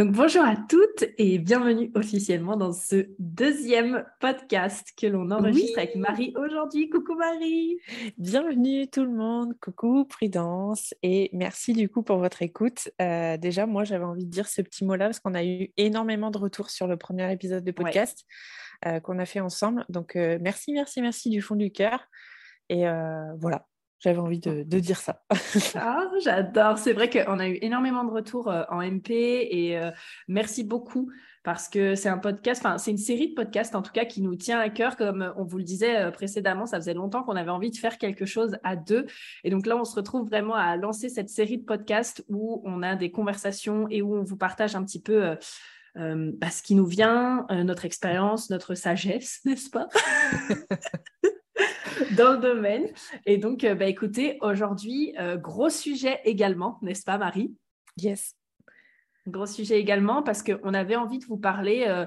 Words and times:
Donc 0.00 0.12
bonjour 0.12 0.42
à 0.42 0.56
toutes 0.56 1.04
et 1.18 1.38
bienvenue 1.38 1.90
officiellement 1.94 2.56
dans 2.56 2.72
ce 2.72 3.10
deuxième 3.18 4.02
podcast 4.18 4.94
que 4.96 5.06
l'on 5.06 5.30
enregistre 5.30 5.76
avec 5.76 5.94
Marie 5.94 6.32
aujourd'hui. 6.38 6.88
Coucou 6.88 7.16
Marie 7.16 7.76
Bienvenue 8.16 8.88
tout 8.88 9.04
le 9.04 9.10
monde, 9.10 9.52
coucou 9.60 10.06
Prudence 10.06 10.94
et 11.02 11.28
merci 11.34 11.74
du 11.74 11.90
coup 11.90 12.02
pour 12.02 12.16
votre 12.16 12.40
écoute. 12.40 12.88
Euh, 13.02 13.36
déjà 13.36 13.66
moi 13.66 13.84
j'avais 13.84 14.06
envie 14.06 14.24
de 14.24 14.30
dire 14.30 14.48
ce 14.48 14.62
petit 14.62 14.86
mot-là 14.86 15.04
parce 15.04 15.20
qu'on 15.20 15.34
a 15.34 15.44
eu 15.44 15.70
énormément 15.76 16.30
de 16.30 16.38
retours 16.38 16.70
sur 16.70 16.86
le 16.86 16.96
premier 16.96 17.30
épisode 17.30 17.62
de 17.62 17.70
podcast 17.70 18.24
euh, 18.86 19.00
qu'on 19.00 19.18
a 19.18 19.26
fait 19.26 19.40
ensemble. 19.40 19.84
Donc 19.90 20.16
euh, 20.16 20.38
merci, 20.40 20.72
merci, 20.72 21.02
merci 21.02 21.28
du 21.28 21.42
fond 21.42 21.56
du 21.56 21.72
cœur. 21.72 22.06
Et 22.70 22.84
voilà, 23.38 23.66
j'avais 24.00 24.18
envie 24.18 24.40
de, 24.40 24.62
dire 24.62 24.98
ça. 24.98 25.22
ah, 25.74 26.10
j'adore. 26.22 26.78
C'est 26.78 26.94
vrai 26.94 27.10
qu'on 27.10 27.38
a 27.38 27.48
eu 27.48 27.58
énormément 27.60 28.02
de 28.02 28.10
retours 28.10 28.48
euh, 28.48 28.62
en 28.70 28.80
MP 28.80 29.10
et 29.10 29.78
euh, 29.78 29.90
merci 30.26 30.64
beaucoup 30.64 31.10
parce 31.42 31.68
que 31.68 31.94
c'est 31.94 32.08
un 32.08 32.18
podcast, 32.18 32.62
enfin, 32.64 32.78
c'est 32.78 32.90
une 32.90 32.98
série 32.98 33.28
de 33.28 33.34
podcasts 33.34 33.74
en 33.74 33.82
tout 33.82 33.92
cas 33.92 34.06
qui 34.06 34.22
nous 34.22 34.36
tient 34.36 34.58
à 34.58 34.70
cœur. 34.70 34.96
Comme 34.96 35.34
on 35.36 35.44
vous 35.44 35.58
le 35.58 35.64
disait 35.64 35.98
euh, 35.98 36.10
précédemment, 36.10 36.64
ça 36.64 36.78
faisait 36.78 36.94
longtemps 36.94 37.22
qu'on 37.22 37.36
avait 37.36 37.50
envie 37.50 37.70
de 37.70 37.76
faire 37.76 37.98
quelque 37.98 38.24
chose 38.24 38.56
à 38.64 38.74
deux. 38.74 39.04
Et 39.44 39.50
donc 39.50 39.66
là, 39.66 39.76
on 39.76 39.84
se 39.84 39.94
retrouve 39.94 40.26
vraiment 40.26 40.54
à 40.54 40.76
lancer 40.76 41.10
cette 41.10 41.28
série 41.28 41.58
de 41.58 41.64
podcasts 41.64 42.24
où 42.30 42.62
on 42.64 42.82
a 42.82 42.96
des 42.96 43.10
conversations 43.10 43.86
et 43.90 44.00
où 44.00 44.16
on 44.16 44.24
vous 44.24 44.36
partage 44.36 44.74
un 44.74 44.84
petit 44.84 45.02
peu. 45.02 45.36
Bah, 45.96 46.50
ce 46.50 46.62
qui 46.62 46.76
nous 46.76 46.86
vient, 46.86 47.46
notre 47.50 47.84
expérience, 47.84 48.48
notre 48.48 48.74
sagesse, 48.74 49.40
n'est-ce 49.44 49.68
pas? 49.68 49.88
dans 52.16 52.32
le 52.32 52.38
domaine. 52.38 52.86
Et 53.26 53.38
donc, 53.38 53.64
euh, 53.64 53.74
bah, 53.74 53.86
écoutez, 53.86 54.38
aujourd'hui, 54.40 55.14
euh, 55.18 55.36
gros 55.36 55.70
sujet 55.70 56.20
également, 56.24 56.78
n'est-ce 56.82 57.04
pas, 57.04 57.18
Marie? 57.18 57.54
Yes. 57.96 58.34
Gros 59.26 59.46
sujet 59.46 59.78
également 59.78 60.22
parce 60.22 60.42
qu'on 60.42 60.74
avait 60.74 60.96
envie 60.96 61.18
de 61.18 61.24
vous 61.26 61.36
parler 61.36 61.84
euh, 61.86 62.06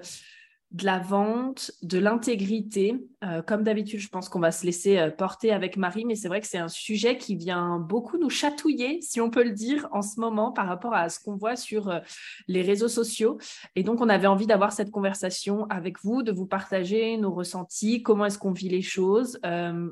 de 0.73 0.85
la 0.85 0.97
vente, 0.97 1.71
de 1.83 1.99
l'intégrité. 1.99 2.95
Euh, 3.23 3.43
comme 3.43 3.63
d'habitude, 3.63 3.99
je 3.99 4.09
pense 4.09 4.27
qu'on 4.27 4.39
va 4.39 4.51
se 4.51 4.65
laisser 4.65 4.97
euh, 4.97 5.11
porter 5.11 5.51
avec 5.51 5.77
Marie, 5.77 6.03
mais 6.03 6.15
c'est 6.15 6.27
vrai 6.27 6.41
que 6.41 6.47
c'est 6.47 6.57
un 6.57 6.67
sujet 6.67 7.17
qui 7.17 7.35
vient 7.35 7.77
beaucoup 7.77 8.17
nous 8.17 8.31
chatouiller, 8.31 8.99
si 9.01 9.21
on 9.21 9.29
peut 9.29 9.43
le 9.43 9.51
dire, 9.51 9.87
en 9.91 10.01
ce 10.01 10.19
moment 10.19 10.51
par 10.51 10.67
rapport 10.67 10.95
à 10.95 11.09
ce 11.09 11.19
qu'on 11.19 11.35
voit 11.35 11.55
sur 11.55 11.89
euh, 11.89 11.99
les 12.47 12.63
réseaux 12.63 12.87
sociaux. 12.87 13.37
Et 13.75 13.83
donc, 13.83 14.01
on 14.01 14.09
avait 14.09 14.27
envie 14.27 14.47
d'avoir 14.47 14.73
cette 14.73 14.89
conversation 14.89 15.65
avec 15.69 16.03
vous, 16.03 16.23
de 16.23 16.31
vous 16.31 16.47
partager 16.47 17.17
nos 17.17 17.31
ressentis, 17.31 18.01
comment 18.01 18.25
est-ce 18.25 18.39
qu'on 18.39 18.51
vit 18.51 18.69
les 18.69 18.81
choses, 18.81 19.39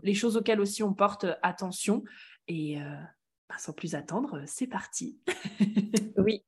les 0.04 0.14
choses 0.14 0.38
auxquelles 0.38 0.60
aussi 0.60 0.84
on 0.84 0.94
porte 0.94 1.26
attention. 1.44 2.04
Et 2.48 2.78
bah, 3.52 3.58
sans 3.60 3.74
plus 3.74 3.96
attendre, 3.96 4.42
c'est 4.46 4.66
parti. 4.66 5.20
oui, 6.18 6.42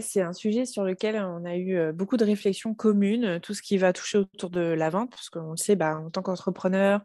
c'est 0.00 0.22
un 0.22 0.32
sujet 0.32 0.64
sur 0.64 0.82
lequel 0.82 1.16
on 1.16 1.44
a 1.44 1.54
eu 1.54 1.92
beaucoup 1.92 2.16
de 2.16 2.24
réflexions 2.24 2.72
communes, 2.72 3.40
tout 3.40 3.52
ce 3.52 3.60
qui 3.60 3.76
va 3.76 3.92
toucher 3.92 4.16
autour 4.16 4.48
de 4.48 4.60
la 4.60 4.88
vente, 4.88 5.10
parce 5.10 5.28
qu'on 5.28 5.50
le 5.50 5.56
sait, 5.58 5.76
bah, 5.76 5.98
en 5.98 6.08
tant 6.08 6.22
qu'entrepreneur, 6.22 7.02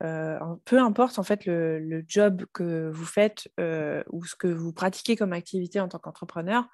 peu 0.00 0.78
importe 0.78 1.18
en 1.18 1.22
fait 1.22 1.44
le, 1.44 2.04
job 2.08 2.46
que 2.54 2.88
vous 2.90 3.04
faites 3.04 3.48
ou 4.10 4.24
ce 4.24 4.34
que 4.34 4.48
vous 4.48 4.72
pratiquez 4.72 5.14
comme 5.14 5.34
activité 5.34 5.78
en 5.78 5.88
tant 5.88 5.98
qu'entrepreneur, 5.98 6.66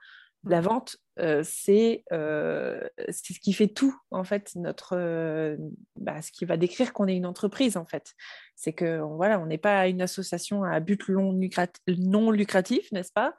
la 0.45 0.61
vente, 0.61 0.97
c'est 1.43 2.05
ce 2.11 3.41
qui 3.41 3.53
fait 3.53 3.69
tout, 3.69 3.95
en 4.11 4.25
fait, 4.25 4.53
notre, 4.56 5.56
bah, 5.97 6.23
ce 6.23 6.33
qui 6.33 6.45
va 6.45 6.56
décrire 6.56 6.93
qu'on 6.93 7.06
est 7.09 7.17
une 7.17 7.27
entreprise, 7.27 7.77
en 7.77 7.84
fait. 7.84 8.15
C'est 8.56 8.73
que 8.73 9.01
voilà, 9.01 9.39
on 9.41 9.47
n'est 9.47 9.59
pas 9.59 9.87
une 9.89 10.03
association 10.03 10.65
à 10.65 10.81
but 10.81 11.09
non, 11.09 12.31
lucratif, 12.31 12.91
n'est-ce 12.93 13.12
pas? 13.12 13.34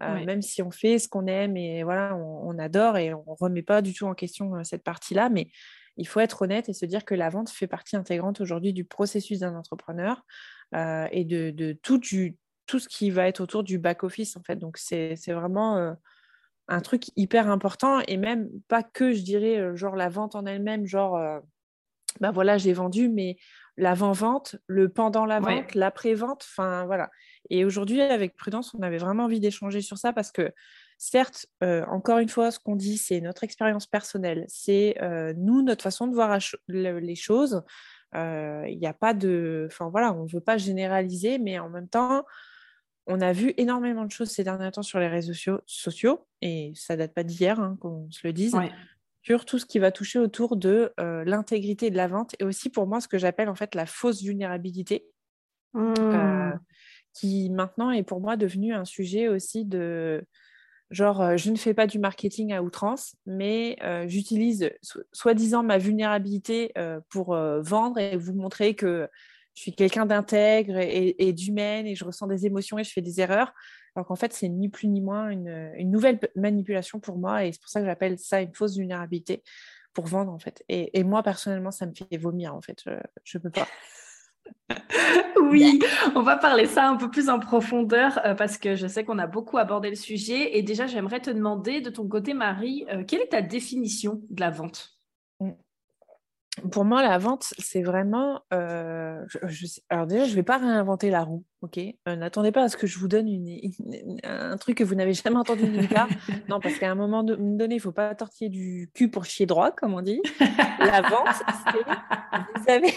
Même 0.00 0.42
si 0.42 0.62
on 0.62 0.72
fait 0.72 0.98
ce 0.98 1.08
qu'on 1.08 1.26
aime 1.26 1.56
et 1.56 1.84
voilà, 1.84 2.16
on, 2.16 2.58
adore 2.58 2.98
et 2.98 3.14
on 3.14 3.20
ne 3.20 3.36
remet 3.38 3.62
pas 3.62 3.82
du 3.82 3.94
tout 3.94 4.04
en 4.04 4.14
question 4.14 4.64
cette 4.64 4.82
partie-là, 4.82 5.28
mais 5.28 5.48
il 5.96 6.08
faut 6.08 6.18
être 6.18 6.42
honnête 6.42 6.68
et 6.68 6.72
se 6.72 6.86
dire 6.86 7.04
que 7.04 7.14
la 7.14 7.28
vente 7.28 7.50
fait 7.50 7.68
partie 7.68 7.96
intégrante 7.96 8.40
aujourd'hui 8.40 8.72
du 8.72 8.84
processus 8.84 9.38
d'un 9.38 9.54
entrepreneur 9.54 10.24
et 10.74 11.24
de, 11.24 11.50
de 11.50 11.72
tout, 11.72 11.98
du, 11.98 12.36
tout 12.66 12.80
ce 12.80 12.88
qui 12.88 13.10
va 13.10 13.28
être 13.28 13.40
autour 13.40 13.62
du 13.62 13.78
back-office, 13.78 14.36
en 14.36 14.42
fait. 14.42 14.56
Donc, 14.56 14.76
c'est 14.76 15.14
vraiment 15.28 15.94
un 16.72 16.80
truc 16.80 17.04
hyper 17.16 17.50
important 17.50 18.00
et 18.08 18.16
même 18.16 18.48
pas 18.68 18.82
que, 18.82 19.12
je 19.12 19.22
dirais, 19.22 19.58
euh, 19.58 19.76
genre 19.76 19.96
la 19.96 20.08
vente 20.08 20.34
en 20.34 20.46
elle-même, 20.46 20.86
genre, 20.86 21.20
ben 22.20 22.30
voilà, 22.30 22.58
j'ai 22.58 22.72
vendu, 22.72 23.08
mais 23.08 23.36
l'avant-vente, 23.76 24.56
le 24.66 24.88
pendant 24.88 25.24
la 25.24 25.40
vente, 25.40 25.74
l'après-vente, 25.74 26.46
enfin 26.50 26.84
voilà. 26.86 27.10
Et 27.50 27.64
aujourd'hui, 27.64 28.00
avec 28.00 28.36
Prudence, 28.36 28.74
on 28.74 28.82
avait 28.82 28.98
vraiment 28.98 29.24
envie 29.24 29.40
d'échanger 29.40 29.80
sur 29.80 29.98
ça 29.98 30.12
parce 30.12 30.32
que, 30.32 30.52
certes, 30.98 31.46
euh, 31.62 31.84
encore 31.86 32.18
une 32.18 32.28
fois, 32.28 32.50
ce 32.50 32.58
qu'on 32.58 32.76
dit, 32.76 32.98
c'est 32.98 33.20
notre 33.20 33.44
expérience 33.44 33.86
personnelle, 33.86 34.44
c'est 34.48 34.96
nous, 35.36 35.62
notre 35.62 35.82
façon 35.82 36.06
de 36.06 36.14
voir 36.14 36.38
les 36.68 37.14
choses. 37.14 37.62
Il 38.14 38.78
n'y 38.78 38.86
a 38.86 38.94
pas 38.94 39.14
de. 39.14 39.68
Enfin 39.70 39.88
voilà, 39.88 40.12
on 40.12 40.24
ne 40.24 40.30
veut 40.30 40.40
pas 40.40 40.58
généraliser, 40.58 41.38
mais 41.38 41.58
en 41.58 41.70
même 41.70 41.88
temps, 41.88 42.24
on 43.06 43.20
a 43.20 43.32
vu 43.32 43.52
énormément 43.56 44.04
de 44.04 44.10
choses 44.10 44.30
ces 44.30 44.44
derniers 44.44 44.70
temps 44.70 44.82
sur 44.82 45.00
les 45.00 45.08
réseaux 45.08 45.60
sociaux, 45.66 46.26
et 46.40 46.72
ça 46.74 46.96
date 46.96 47.14
pas 47.14 47.24
d'hier, 47.24 47.58
hein, 47.60 47.76
qu'on 47.80 48.08
se 48.10 48.26
le 48.26 48.32
dise, 48.32 48.56
sur 49.22 49.44
tout 49.44 49.58
ce 49.58 49.66
qui 49.66 49.78
va 49.78 49.90
toucher 49.92 50.18
autour 50.18 50.56
de 50.56 50.92
euh, 51.00 51.24
l'intégrité 51.24 51.90
de 51.90 51.96
la 51.96 52.08
vente, 52.08 52.34
et 52.38 52.44
aussi 52.44 52.70
pour 52.70 52.86
moi 52.86 53.00
ce 53.00 53.08
que 53.08 53.18
j'appelle 53.18 53.48
en 53.48 53.54
fait 53.54 53.74
la 53.74 53.86
fausse 53.86 54.22
vulnérabilité, 54.22 55.06
euh, 55.76 55.80
mmh. 55.80 56.60
qui 57.14 57.50
maintenant 57.50 57.90
est 57.90 58.02
pour 58.02 58.20
moi 58.20 58.36
devenu 58.36 58.74
un 58.74 58.84
sujet 58.84 59.28
aussi 59.28 59.64
de 59.64 60.24
genre 60.90 61.22
euh, 61.22 61.36
je 61.36 61.50
ne 61.50 61.56
fais 61.56 61.72
pas 61.72 61.86
du 61.86 61.98
marketing 61.98 62.52
à 62.52 62.62
outrance, 62.62 63.16
mais 63.26 63.78
j'utilise 64.06 64.70
soi-disant 65.12 65.62
ma 65.62 65.78
vulnérabilité 65.78 66.72
pour 67.08 67.34
vendre 67.34 67.98
et 67.98 68.16
vous 68.16 68.34
montrer 68.34 68.74
que 68.74 69.08
je 69.54 69.62
suis 69.62 69.74
quelqu'un 69.74 70.06
d'intègre 70.06 70.78
et, 70.78 71.32
d'humaine 71.32 71.86
et 71.86 71.94
je 71.94 72.04
ressens 72.04 72.26
des 72.26 72.46
émotions 72.46 72.78
et 72.78 72.84
je 72.84 72.92
fais 72.92 73.02
des 73.02 73.20
erreurs. 73.20 73.52
Alors 73.94 74.06
qu'en 74.06 74.16
fait, 74.16 74.32
c'est 74.32 74.48
ni 74.48 74.68
plus 74.68 74.88
ni 74.88 75.00
moins 75.00 75.28
une, 75.28 75.90
nouvelle 75.90 76.18
manipulation 76.36 77.00
pour 77.00 77.18
moi 77.18 77.44
et 77.44 77.52
c'est 77.52 77.60
pour 77.60 77.68
ça 77.68 77.80
que 77.80 77.86
j'appelle 77.86 78.18
ça 78.18 78.40
une 78.40 78.54
fausse 78.54 78.76
vulnérabilité 78.76 79.42
pour 79.92 80.06
vendre 80.06 80.32
en 80.32 80.38
fait. 80.38 80.64
Et, 80.68 81.04
moi, 81.04 81.22
personnellement, 81.22 81.70
ça 81.70 81.86
me 81.86 81.92
fait 81.94 82.16
vomir 82.16 82.54
en 82.54 82.62
fait. 82.62 82.82
Je 83.24 83.38
ne 83.38 83.42
peux 83.42 83.50
pas. 83.50 83.68
oui, 85.42 85.78
on 86.14 86.22
va 86.22 86.36
parler 86.36 86.66
ça 86.66 86.88
un 86.88 86.96
peu 86.96 87.10
plus 87.10 87.28
en 87.28 87.38
profondeur 87.38 88.20
euh, 88.24 88.34
parce 88.34 88.58
que 88.58 88.74
je 88.74 88.86
sais 88.86 89.04
qu'on 89.04 89.18
a 89.18 89.26
beaucoup 89.26 89.58
abordé 89.58 89.90
le 89.90 89.96
sujet. 89.96 90.56
Et 90.56 90.62
déjà, 90.62 90.86
j'aimerais 90.86 91.20
te 91.20 91.30
demander 91.30 91.80
de 91.80 91.90
ton 91.90 92.08
côté, 92.08 92.34
Marie, 92.34 92.84
euh, 92.90 93.04
quelle 93.04 93.20
est 93.20 93.28
ta 93.28 93.42
définition 93.42 94.22
de 94.30 94.40
la 94.40 94.50
vente? 94.50 94.91
Pour 96.70 96.84
moi, 96.84 97.02
la 97.02 97.16
vente, 97.16 97.54
c'est 97.58 97.82
vraiment. 97.82 98.42
Euh, 98.52 99.24
alors, 99.88 100.06
déjà, 100.06 100.24
je 100.24 100.30
ne 100.30 100.34
vais 100.34 100.42
pas 100.42 100.58
réinventer 100.58 101.08
la 101.08 101.24
roue, 101.24 101.44
ok? 101.62 101.78
Euh, 101.78 102.16
N'attendez 102.16 102.52
pas 102.52 102.64
à 102.64 102.68
ce 102.68 102.76
que 102.76 102.86
je 102.86 102.98
vous 102.98 103.08
donne 103.08 103.26
un 104.22 104.56
truc 104.58 104.76
que 104.76 104.84
vous 104.84 104.94
n'avez 104.94 105.14
jamais 105.14 105.36
entendu 105.36 105.64
nulle 105.64 105.88
part. 105.88 106.08
non, 106.48 106.60
parce 106.60 106.78
qu'à 106.78 106.90
un 106.90 106.94
moment 106.94 107.24
donné, 107.24 107.74
il 107.74 107.78
ne 107.78 107.82
faut 107.82 107.92
pas 107.92 108.14
tortiller 108.14 108.50
du 108.50 108.90
cul 108.92 109.08
pour 109.08 109.24
chier 109.24 109.46
droit, 109.46 109.70
comme 109.70 109.94
on 109.94 110.02
dit. 110.02 110.20
La 110.78 111.00
vente, 111.00 111.42
c'est. 111.64 112.60
Vous 112.60 112.70
avez. 112.70 112.94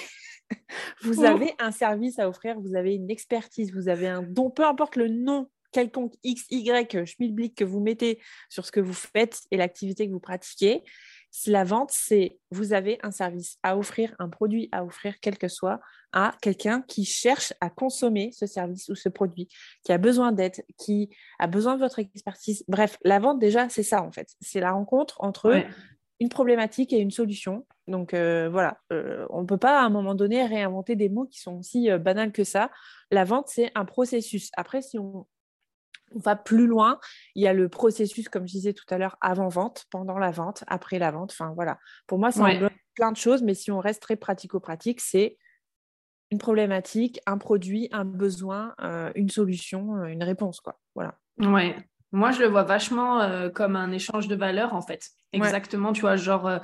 vous 1.02 1.24
avez 1.24 1.54
un 1.57 1.72
service 1.72 2.19
à 2.19 2.30
offrir, 2.30 2.60
vous 2.60 2.75
avez 2.75 2.94
une 2.94 3.10
expertise, 3.10 3.74
vous 3.74 3.90
avez 3.90 4.07
un 4.07 4.22
don, 4.22 4.52
peu 4.52 4.63
importe 4.63 4.96
le 4.96 5.07
nom 5.07 5.50
quelconque 5.72 6.13
X, 6.24 6.46
Y, 6.52 7.06
schmilblick 7.06 7.56
que 7.56 7.63
vous 7.66 7.81
mettez 7.81 8.22
sur 8.48 8.66
ce 8.66 8.72
que 8.72 8.80
vous 8.80 8.94
faites 8.94 9.42
et 9.52 9.57
l'activité 9.57 10.07
que 10.07 10.12
vous 10.13 10.22
pratiquez 10.22 10.84
la 11.48 11.64
vente, 11.64 11.92
c'est 11.92 12.40
vous 12.52 12.74
avez 12.74 13.00
un 13.04 13.12
service 13.12 13.58
à 13.64 13.78
offrir, 13.78 14.16
un 14.20 14.30
produit 14.30 14.70
à 14.72 14.84
offrir, 14.84 15.16
quel 15.22 15.38
que 15.38 15.48
soit, 15.48 15.80
à 16.14 16.36
quelqu'un 16.42 16.82
qui 16.82 17.06
cherche 17.06 17.54
à 17.62 17.70
consommer 17.70 18.32
ce 18.32 18.46
service 18.46 18.90
ou 18.90 18.96
ce 18.96 19.10
produit, 19.10 19.48
qui 19.84 19.92
a 19.92 19.98
besoin 19.98 20.32
d'aide, 20.32 20.64
qui 20.78 21.10
a 21.40 21.48
besoin 21.48 21.76
de 21.76 21.80
votre 21.80 22.00
expertise. 22.00 22.64
Bref, 22.68 22.98
la 23.04 23.20
vente, 23.20 23.40
déjà, 23.40 23.70
c'est 23.70 23.84
ça 23.84 24.02
en 24.02 24.12
fait. 24.12 24.30
C'est 24.42 24.60
la 24.60 24.72
rencontre 24.72 25.16
entre 25.20 25.64
une 26.20 26.30
problématique 26.30 26.94
et 26.94 27.00
une 27.00 27.12
solution. 27.12 27.66
Donc 27.88 28.14
voilà, 28.14 28.80
on 29.30 29.42
ne 29.42 29.46
peut 29.46 29.58
pas 29.58 29.81
à 29.81 29.84
un 29.84 29.90
moment 29.90 30.16
donné 30.16 30.46
réinventer 30.46 30.96
des 30.96 31.10
mots 31.10 31.26
qui 31.26 31.40
sont 31.40 31.58
aussi 31.58 31.90
banals 32.00 32.31
que 32.31 32.44
ça. 32.44 32.72
La 33.12 33.26
vente, 33.26 33.48
c'est 33.50 33.72
un 33.76 33.86
processus. 33.86 34.50
Après, 34.56 34.81
si 34.81 34.98
on, 34.98 35.28
on 36.16 36.20
va 36.20 36.36
plus 36.36 36.66
loin. 36.66 37.00
Il 37.36 37.44
y 37.44 37.48
a 37.48 37.54
le 37.54 37.70
processus, 37.70 38.30
comme 38.30 38.48
je 38.48 38.54
disais 38.54 38.74
tout 38.74 38.86
à 38.90 38.98
l'heure, 38.98 39.18
avant-vente, 39.22 39.86
pendant 39.92 40.18
la 40.18 40.32
vente, 40.32 40.64
après 40.68 40.98
la 40.98 41.12
vente. 41.12 41.32
Enfin, 41.32 41.52
voilà. 41.56 41.78
Pour 42.08 42.18
moi, 42.18 42.32
c'est 42.32 42.42
plein 42.96 43.12
de 43.12 43.18
choses, 43.18 43.44
mais 43.44 43.54
si 43.54 43.72
on 43.72 43.80
reste 43.80 44.02
très 44.02 44.16
pratico-pratique, 44.16 45.02
c'est 45.02 45.38
une 46.32 46.40
problématique, 46.40 47.20
un 47.28 47.38
produit, 47.38 47.90
un 47.92 48.06
besoin, 48.06 48.74
euh, 48.82 49.12
une 49.16 49.30
solution, 49.30 49.98
euh, 49.98 50.06
une 50.06 50.24
réponse, 50.24 50.60
quoi. 50.60 50.80
Voilà. 50.96 51.20
Ouais. 51.40 51.76
Moi, 52.12 52.32
je 52.32 52.40
le 52.40 52.48
vois 52.48 52.64
vachement 52.64 53.22
euh, 53.22 53.50
comme 53.50 53.76
un 53.76 53.92
échange 53.92 54.28
de 54.28 54.36
valeurs, 54.36 54.74
en 54.74 54.82
fait. 54.82 55.10
Exactement, 55.34 55.92
tu 55.92 56.02
vois, 56.02 56.16
genre, 56.16 56.62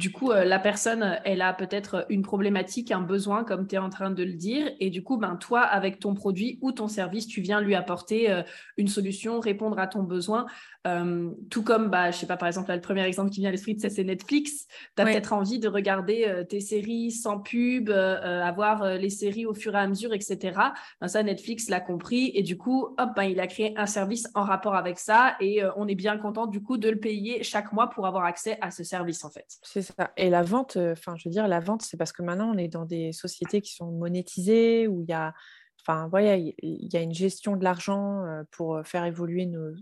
du 0.00 0.10
coup, 0.10 0.32
euh, 0.32 0.44
la 0.44 0.58
personne, 0.58 1.20
elle 1.26 1.42
a 1.42 1.52
peut-être 1.52 2.06
une 2.08 2.22
problématique, 2.22 2.90
un 2.90 3.02
besoin, 3.02 3.44
comme 3.44 3.66
tu 3.66 3.74
es 3.74 3.78
en 3.78 3.90
train 3.90 4.10
de 4.10 4.24
le 4.24 4.32
dire. 4.32 4.72
Et 4.80 4.88
du 4.88 5.02
coup, 5.02 5.18
ben, 5.18 5.36
toi, 5.36 5.60
avec 5.60 6.00
ton 6.00 6.14
produit 6.14 6.58
ou 6.62 6.72
ton 6.72 6.88
service, 6.88 7.26
tu 7.26 7.42
viens 7.42 7.60
lui 7.60 7.74
apporter 7.74 8.30
euh, 8.30 8.42
une 8.78 8.88
solution, 8.88 9.40
répondre 9.40 9.78
à 9.78 9.86
ton 9.86 10.02
besoin. 10.02 10.46
Euh, 10.86 11.30
tout 11.50 11.62
comme, 11.62 11.90
bah, 11.90 12.10
je 12.10 12.16
sais 12.16 12.26
pas, 12.26 12.38
par 12.38 12.48
exemple, 12.48 12.72
le 12.72 12.80
premier 12.80 13.02
exemple 13.02 13.28
qui 13.28 13.40
vient 13.40 13.50
à 13.50 13.52
l'esprit, 13.52 13.76
c'est 13.78 14.02
Netflix. 14.02 14.66
Tu 14.96 15.02
as 15.02 15.04
peut-être 15.04 15.34
envie 15.34 15.58
de 15.58 15.68
regarder 15.68 16.44
tes 16.48 16.60
séries 16.60 17.10
sans 17.10 17.38
pub, 17.38 17.90
avoir 17.90 18.96
les 18.96 19.10
séries 19.10 19.44
au 19.44 19.52
fur 19.52 19.74
et 19.74 19.78
à 19.78 19.86
mesure, 19.86 20.14
etc. 20.14 20.58
Ben, 21.02 21.08
ça, 21.08 21.22
Netflix 21.22 21.68
l'a 21.68 21.80
compris. 21.80 22.32
Et 22.34 22.42
du 22.42 22.56
coup, 22.56 22.94
hop, 22.96 23.10
ben, 23.14 23.24
il 23.24 23.38
a 23.40 23.46
créé 23.46 23.74
un 23.76 23.84
service 23.84 24.26
en 24.34 24.44
rapport 24.44 24.74
avec 24.74 24.98
ça. 24.98 25.36
Et 25.40 25.60
on 25.76 25.86
est 25.86 25.94
bien 25.94 26.16
content, 26.16 26.46
du 26.46 26.62
coup, 26.62 26.78
de 26.78 26.88
le 26.88 26.98
payer 26.98 27.42
chaque 27.42 27.74
mois 27.74 27.90
pour 27.90 28.06
avoir 28.06 28.24
accès 28.24 28.56
à 28.62 28.70
ce 28.70 28.82
service, 28.82 29.22
en 29.24 29.30
fait. 29.30 29.58
C'est 29.62 29.89
et 30.16 30.30
la 30.30 30.42
vente, 30.42 30.76
euh, 30.76 30.92
enfin, 30.92 31.14
je 31.16 31.28
veux 31.28 31.32
dire, 31.32 31.48
la 31.48 31.60
vente, 31.60 31.82
c'est 31.82 31.96
parce 31.96 32.12
que 32.12 32.22
maintenant, 32.22 32.52
on 32.54 32.58
est 32.58 32.68
dans 32.68 32.84
des 32.84 33.12
sociétés 33.12 33.60
qui 33.60 33.74
sont 33.74 33.90
monétisées, 33.90 34.88
où 34.88 35.02
il 35.02 35.08
y 35.08 35.12
a, 35.12 35.34
enfin, 35.80 36.08
voilà, 36.08 36.36
il 36.36 36.54
y 36.62 36.96
a 36.96 37.00
une 37.00 37.14
gestion 37.14 37.56
de 37.56 37.64
l'argent 37.64 38.24
euh, 38.24 38.42
pour 38.50 38.76
euh, 38.76 38.82
faire 38.82 39.04
évoluer 39.04 39.46
nos, 39.46 39.72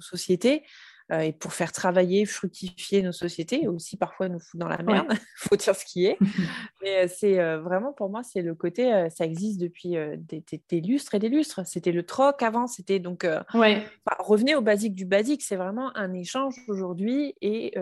sociétés 0.00 0.64
et 1.10 1.32
pour 1.32 1.54
faire 1.54 1.72
travailler, 1.72 2.26
fructifier 2.26 3.00
nos 3.00 3.12
sociétés, 3.12 3.62
et 3.62 3.66
aussi 3.66 3.96
parfois 3.96 4.28
nous 4.28 4.38
foutre 4.38 4.58
dans 4.58 4.68
la 4.68 4.82
merde, 4.82 5.06
il 5.10 5.18
faut 5.36 5.56
dire 5.56 5.74
ce 5.74 5.86
qui 5.86 6.04
est. 6.04 6.18
Mais 6.82 7.08
c'est 7.08 7.56
vraiment, 7.56 7.94
pour 7.94 8.10
moi, 8.10 8.22
c'est 8.22 8.42
le 8.42 8.54
côté, 8.54 9.08
ça 9.08 9.24
existe 9.24 9.58
depuis 9.58 9.96
des, 10.28 10.80
lustres 10.82 11.14
et 11.14 11.18
des 11.18 11.30
lustres. 11.30 11.66
C'était 11.66 11.92
le 11.92 12.02
troc 12.02 12.42
avant, 12.42 12.66
c'était 12.66 12.98
donc, 12.98 13.26
ouais. 13.54 13.86
revenez 14.18 14.54
au 14.54 14.60
basique 14.60 14.94
du 14.94 15.06
basique, 15.06 15.40
c'est 15.40 15.56
vraiment 15.56 15.96
un 15.96 16.12
échange 16.12 16.56
aujourd'hui 16.68 17.34
et 17.40 17.72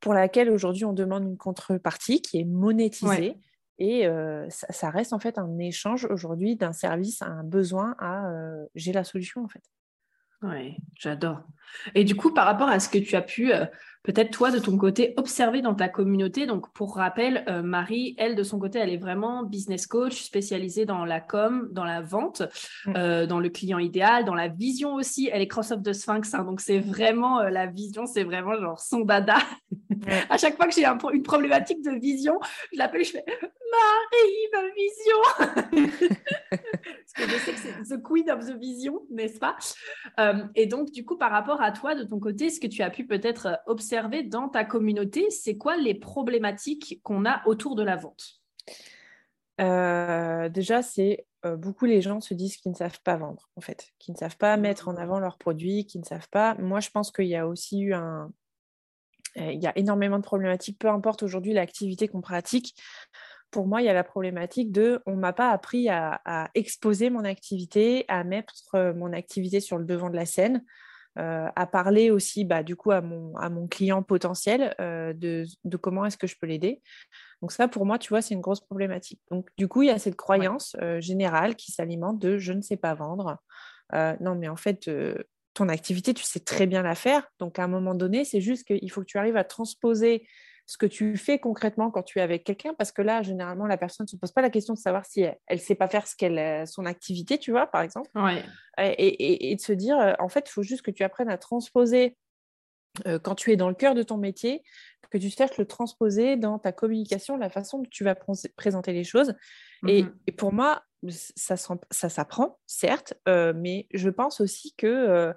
pour 0.00 0.14
laquelle 0.14 0.50
aujourd'hui 0.50 0.84
on 0.84 0.92
demande 0.92 1.24
une 1.24 1.36
contrepartie 1.36 2.22
qui 2.22 2.40
est 2.40 2.44
monétisée. 2.44 3.36
Et 3.78 4.06
euh, 4.06 4.46
ça, 4.48 4.90
reste 4.90 5.12
en 5.12 5.18
fait 5.18 5.38
un 5.38 5.58
échange 5.58 6.06
aujourd'hui 6.06 6.56
d'un 6.56 6.72
service 6.72 7.20
à 7.20 7.26
un 7.26 7.44
besoin 7.44 7.94
à 7.98 8.30
euh, 8.30 8.64
j'ai 8.74 8.92
la 8.92 9.04
solution 9.04 9.44
en 9.44 9.48
fait. 9.48 9.62
Oui, 10.42 10.76
j'adore. 10.94 11.42
Et 11.94 12.04
du 12.04 12.14
coup, 12.14 12.32
par 12.32 12.46
rapport 12.46 12.68
à 12.68 12.78
ce 12.78 12.88
que 12.88 12.98
tu 12.98 13.16
as 13.16 13.22
pu, 13.22 13.52
euh, 13.52 13.66
peut-être 14.06 14.30
toi, 14.30 14.52
de 14.52 14.60
ton 14.60 14.78
côté, 14.78 15.14
observer 15.16 15.62
dans 15.62 15.74
ta 15.74 15.88
communauté, 15.88 16.46
donc 16.46 16.72
pour 16.72 16.96
rappel, 16.96 17.44
euh, 17.48 17.62
Marie, 17.62 18.14
elle, 18.18 18.36
de 18.36 18.42
son 18.44 18.58
côté, 18.60 18.78
elle 18.78 18.90
est 18.90 18.98
vraiment 18.98 19.42
business 19.42 19.86
coach, 19.88 20.22
spécialisée 20.22 20.84
dans 20.84 21.04
la 21.04 21.20
com, 21.20 21.68
dans 21.72 21.84
la 21.84 22.02
vente, 22.02 22.42
mm. 22.86 22.92
euh, 22.96 23.26
dans 23.26 23.40
le 23.40 23.48
client 23.48 23.80
idéal, 23.80 24.24
dans 24.24 24.34
la 24.34 24.46
vision 24.46 24.94
aussi. 24.94 25.28
Elle 25.32 25.42
est 25.42 25.48
cross 25.48 25.72
of 25.72 25.82
the 25.82 25.92
Sphinx, 25.92 26.32
hein, 26.34 26.44
donc 26.44 26.60
c'est 26.60 26.78
vraiment, 26.78 27.42
la 27.42 27.66
vision, 27.66 28.06
c'est 28.06 28.24
vraiment 28.24 28.54
genre 28.54 28.78
son 28.78 29.00
dada. 29.00 29.38
à 30.30 30.38
chaque 30.38 30.56
fois 30.56 30.66
que 30.66 30.74
j'ai 30.74 30.84
une 30.84 31.22
problématique 31.22 31.82
de 31.82 31.98
vision, 31.98 32.38
je 32.72 32.78
l'appelle, 32.78 33.04
je 33.04 33.12
fais 33.12 33.24
Marie, 33.70 34.48
ma 34.52 34.62
vision 34.74 36.08
Parce 36.50 37.28
que 37.28 37.34
je 37.34 37.38
sais 37.40 37.52
que 37.52 37.58
c'est 37.58 37.96
the 37.96 38.02
queen 38.02 38.30
of 38.30 38.46
the 38.46 38.58
vision, 38.58 39.02
n'est-ce 39.10 39.38
pas? 39.38 39.56
Euh, 40.20 40.44
Et 40.54 40.66
donc, 40.66 40.90
du 40.90 41.04
coup, 41.04 41.16
par 41.16 41.30
rapport 41.30 41.60
à 41.60 41.72
toi, 41.72 41.94
de 41.94 42.04
ton 42.04 42.18
côté, 42.18 42.50
ce 42.50 42.60
que 42.60 42.66
tu 42.66 42.82
as 42.82 42.90
pu 42.90 43.06
peut-être 43.06 43.58
observer 43.66 43.95
dans 44.24 44.48
ta 44.48 44.64
communauté, 44.64 45.30
c'est 45.30 45.56
quoi 45.56 45.76
les 45.76 45.94
problématiques 45.94 47.00
qu'on 47.02 47.24
a 47.24 47.46
autour 47.46 47.76
de 47.76 47.82
la 47.82 47.96
vente? 47.96 48.40
Euh, 49.60 50.48
Déjà, 50.48 50.82
c'est 50.82 51.26
euh, 51.44 51.56
beaucoup 51.56 51.84
les 51.84 52.00
gens 52.00 52.20
se 52.20 52.34
disent 52.34 52.56
qu'ils 52.56 52.72
ne 52.72 52.76
savent 52.76 53.00
pas 53.02 53.16
vendre, 53.16 53.50
en 53.56 53.60
fait, 53.60 53.92
qui 53.98 54.12
ne 54.12 54.16
savent 54.16 54.36
pas 54.36 54.56
mettre 54.56 54.88
en 54.88 54.96
avant 54.96 55.18
leurs 55.18 55.38
produits, 55.38 55.86
qui 55.86 55.98
ne 55.98 56.04
savent 56.04 56.28
pas. 56.30 56.54
Moi, 56.56 56.80
je 56.80 56.90
pense 56.90 57.10
qu'il 57.10 57.26
y 57.26 57.36
a 57.36 57.46
aussi 57.46 57.80
eu 57.80 57.94
un, 57.94 58.32
il 59.36 59.62
y 59.62 59.66
a 59.66 59.76
énormément 59.78 60.18
de 60.18 60.24
problématiques, 60.24 60.78
peu 60.78 60.88
importe 60.88 61.22
aujourd'hui 61.22 61.52
l'activité 61.52 62.08
qu'on 62.08 62.20
pratique. 62.20 62.74
Pour 63.50 63.66
moi, 63.66 63.80
il 63.80 63.84
y 63.84 63.88
a 63.88 63.94
la 63.94 64.04
problématique 64.04 64.72
de 64.72 65.00
on 65.06 65.12
ne 65.12 65.20
m'a 65.20 65.32
pas 65.32 65.50
appris 65.50 65.88
à, 65.88 66.50
exposer 66.54 67.10
mon 67.10 67.24
activité, 67.24 68.04
à 68.08 68.24
mettre 68.24 68.74
euh, 68.74 68.94
mon 68.94 69.12
activité 69.12 69.60
sur 69.60 69.78
le 69.78 69.84
devant 69.84 70.10
de 70.10 70.16
la 70.16 70.26
scène, 70.26 70.64
euh, 71.18 71.48
à 71.54 71.66
parler 71.66 72.10
aussi 72.10 72.44
bah, 72.44 72.62
du 72.62 72.76
coup 72.76 72.90
à 72.90 73.00
mon, 73.00 73.36
à 73.36 73.48
mon 73.48 73.66
client 73.66 74.02
potentiel 74.02 74.74
euh, 74.80 75.12
de, 75.14 75.46
comment 75.76 76.04
est-ce 76.04 76.18
que 76.18 76.26
je 76.26 76.36
peux 76.40 76.46
l'aider. 76.46 76.82
Donc 77.42 77.52
ça, 77.52 77.68
pour 77.68 77.86
moi, 77.86 77.98
tu 77.98 78.08
vois, 78.08 78.22
c'est 78.22 78.34
une 78.34 78.40
grosse 78.40 78.60
problématique. 78.60 79.20
Donc 79.30 79.48
du 79.58 79.68
coup, 79.68 79.82
il 79.82 79.88
y 79.88 79.90
a 79.90 79.98
cette 79.98 80.16
croyance 80.16 80.76
générale 80.98 81.54
qui 81.54 81.70
s'alimente 81.72 82.18
de 82.18 82.38
je 82.38 82.52
ne 82.52 82.62
sais 82.62 82.76
pas 82.76 82.94
vendre. 82.94 83.38
non, 83.92 84.34
mais 84.34 84.48
en 84.48 84.56
fait, 84.56 84.90
ton 85.52 85.68
activité, 85.68 86.14
tu 86.14 86.24
sais 86.24 86.40
très 86.40 86.66
bien 86.66 86.82
la 86.82 86.94
faire. 86.94 87.28
Donc 87.38 87.58
à 87.58 87.64
un 87.64 87.68
moment 87.68 87.94
donné, 87.94 88.24
c'est 88.24 88.40
juste 88.40 88.66
qu'il 88.66 88.90
faut 88.90 89.00
que 89.00 89.06
tu 89.06 89.18
arrives 89.18 89.36
à 89.36 89.44
transposer 89.44 90.26
ce 90.66 90.76
que 90.76 90.86
tu 90.86 91.16
fais 91.16 91.38
concrètement 91.38 91.92
quand 91.92 92.02
tu 92.02 92.18
es 92.18 92.22
avec 92.22 92.42
quelqu'un, 92.42 92.74
parce 92.74 92.90
que 92.90 93.00
là, 93.00 93.22
généralement, 93.22 93.66
la 93.66 93.76
personne 93.76 94.04
ne 94.04 94.08
se 94.08 94.16
pose 94.16 94.32
pas 94.32 94.42
la 94.42 94.50
question 94.50 94.74
de 94.74 94.78
savoir 94.78 95.06
si 95.06 95.20
elle 95.22 95.36
ne 95.52 95.56
sait 95.56 95.76
pas 95.76 95.86
faire 95.86 96.08
ce 96.08 96.16
qu'elle, 96.16 96.38
euh, 96.38 96.66
son 96.66 96.86
activité, 96.86 97.38
tu 97.38 97.52
vois, 97.52 97.68
par 97.68 97.82
exemple. 97.82 98.10
Et, 98.78 99.54
de 99.54 99.60
se 99.60 99.72
dire, 99.72 99.96
euh, 99.98 100.12
en 100.18 100.28
fait, 100.28 100.48
il 100.48 100.50
faut 100.50 100.64
juste 100.64 100.82
que 100.82 100.90
tu 100.90 101.04
apprennes 101.04 101.30
à 101.30 101.38
transposer 101.38 102.16
euh, 103.06 103.20
quand 103.20 103.36
tu 103.36 103.52
es 103.52 103.56
dans 103.56 103.68
le 103.68 103.76
cœur 103.76 103.94
de 103.94 104.02
ton 104.02 104.16
métier, 104.16 104.62
que 105.10 105.18
tu 105.18 105.30
saches 105.30 105.56
le 105.56 105.66
transposer 105.66 106.36
dans 106.36 106.58
ta 106.58 106.72
communication, 106.72 107.36
la 107.36 107.48
façon 107.48 107.78
dont 107.78 107.88
tu 107.88 108.02
vas 108.02 108.16
présenter 108.56 108.92
les 108.92 109.04
choses. 109.04 109.34
et, 109.86 110.02
mmh 110.02 110.12
pour 110.36 110.52
moi, 110.52 110.82
ça, 111.08 111.56
ça 111.56 112.08
s'apprend, 112.08 112.58
certes, 112.66 113.14
mais 113.26 113.86
je 113.94 114.10
pense 114.10 114.40
aussi 114.40 114.74
que 114.76 115.32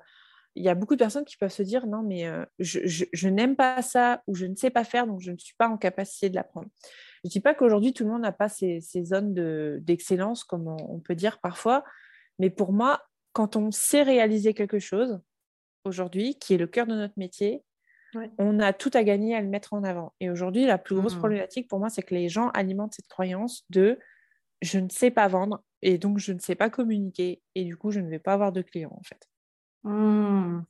il 0.56 0.64
y 0.64 0.70
a 0.70 0.76
beaucoup 0.76 0.96
de 0.96 1.00
personnes 1.00 1.26
qui 1.26 1.38
peuvent 1.38 1.52
se 1.52 1.64
dire 1.64 1.88
non, 1.88 2.02
mais 2.02 2.28
euh, 2.28 2.46
je, 2.60 3.28
n'aime 3.28 3.56
pas 3.56 3.82
ça 3.82 4.24
ou 4.28 4.36
je 4.36 4.46
ne 4.46 4.56
sais 4.56 4.70
pas 4.70 4.84
faire, 4.84 5.08
donc 5.08 5.22
je 5.22 5.32
ne 5.32 5.38
suis 5.38 5.56
pas 5.56 5.68
en 5.68 5.78
capacité 5.78 6.30
de 6.30 6.36
l'apprendre. 6.36 6.68
Je 7.24 7.28
ne 7.28 7.30
dis 7.30 7.40
pas 7.40 7.54
qu'aujourd'hui, 7.54 7.94
tout 7.94 8.04
le 8.04 8.12
monde 8.12 8.22
n'a 8.22 8.32
pas 8.32 8.50
ces, 8.50 8.82
zones 9.04 9.34
d'excellence, 9.80 10.44
comme 10.44 10.68
on, 10.68 11.00
peut 11.00 11.16
dire 11.16 11.40
parfois, 11.40 11.84
mais 12.40 12.50
pour 12.50 12.74
moi, 12.74 13.02
quand 13.34 13.56
on 13.56 13.72
sait 13.72 14.04
réaliser 14.04 14.54
quelque 14.54 14.80
chose 14.80 15.22
aujourd'hui, 15.86 16.38
qui 16.40 16.56
est 16.56 16.58
le 16.58 16.68
cœur 16.68 16.88
de 16.88 16.96
notre 16.96 17.18
métier, 17.18 17.64
on 18.40 18.60
a 18.60 18.74
tout 18.74 18.90
à 18.94 19.04
gagner 19.04 19.36
à 19.36 19.42
le 19.42 19.48
mettre 19.48 19.74
en 19.74 19.84
avant. 19.84 20.14
Et 20.20 20.30
aujourd'hui, 20.32 20.66
la 20.66 20.80
plus 20.80 20.96
grosse 20.96 21.16
mmh. 21.16 21.20
problématique 21.20 21.68
pour 21.68 21.80
moi, 21.80 21.90
c'est 21.90 22.02
que 22.02 22.16
les 22.16 22.28
gens 22.28 22.50
alimentent 22.50 22.96
cette 22.96 23.08
croyance 23.08 23.66
de 23.70 24.00
je 24.62 24.80
ne 24.80 24.90
sais 24.90 25.12
pas 25.12 25.28
vendre 25.28 25.64
et 25.82 25.98
donc 25.98 26.18
je 26.18 26.34
ne 26.34 26.40
sais 26.40 26.56
pas 26.56 26.70
communiquer 26.70 27.42
et 27.56 27.64
du 27.64 27.78
coup, 27.78 27.92
je 27.92 28.00
ne 28.00 28.10
vais 28.10 28.20
pas 28.20 28.34
avoir 28.34 28.52
de 28.52 28.62
clients 28.62 28.96
en 28.98 29.04
fait. 29.04 29.29
Mmh. 29.84 30.62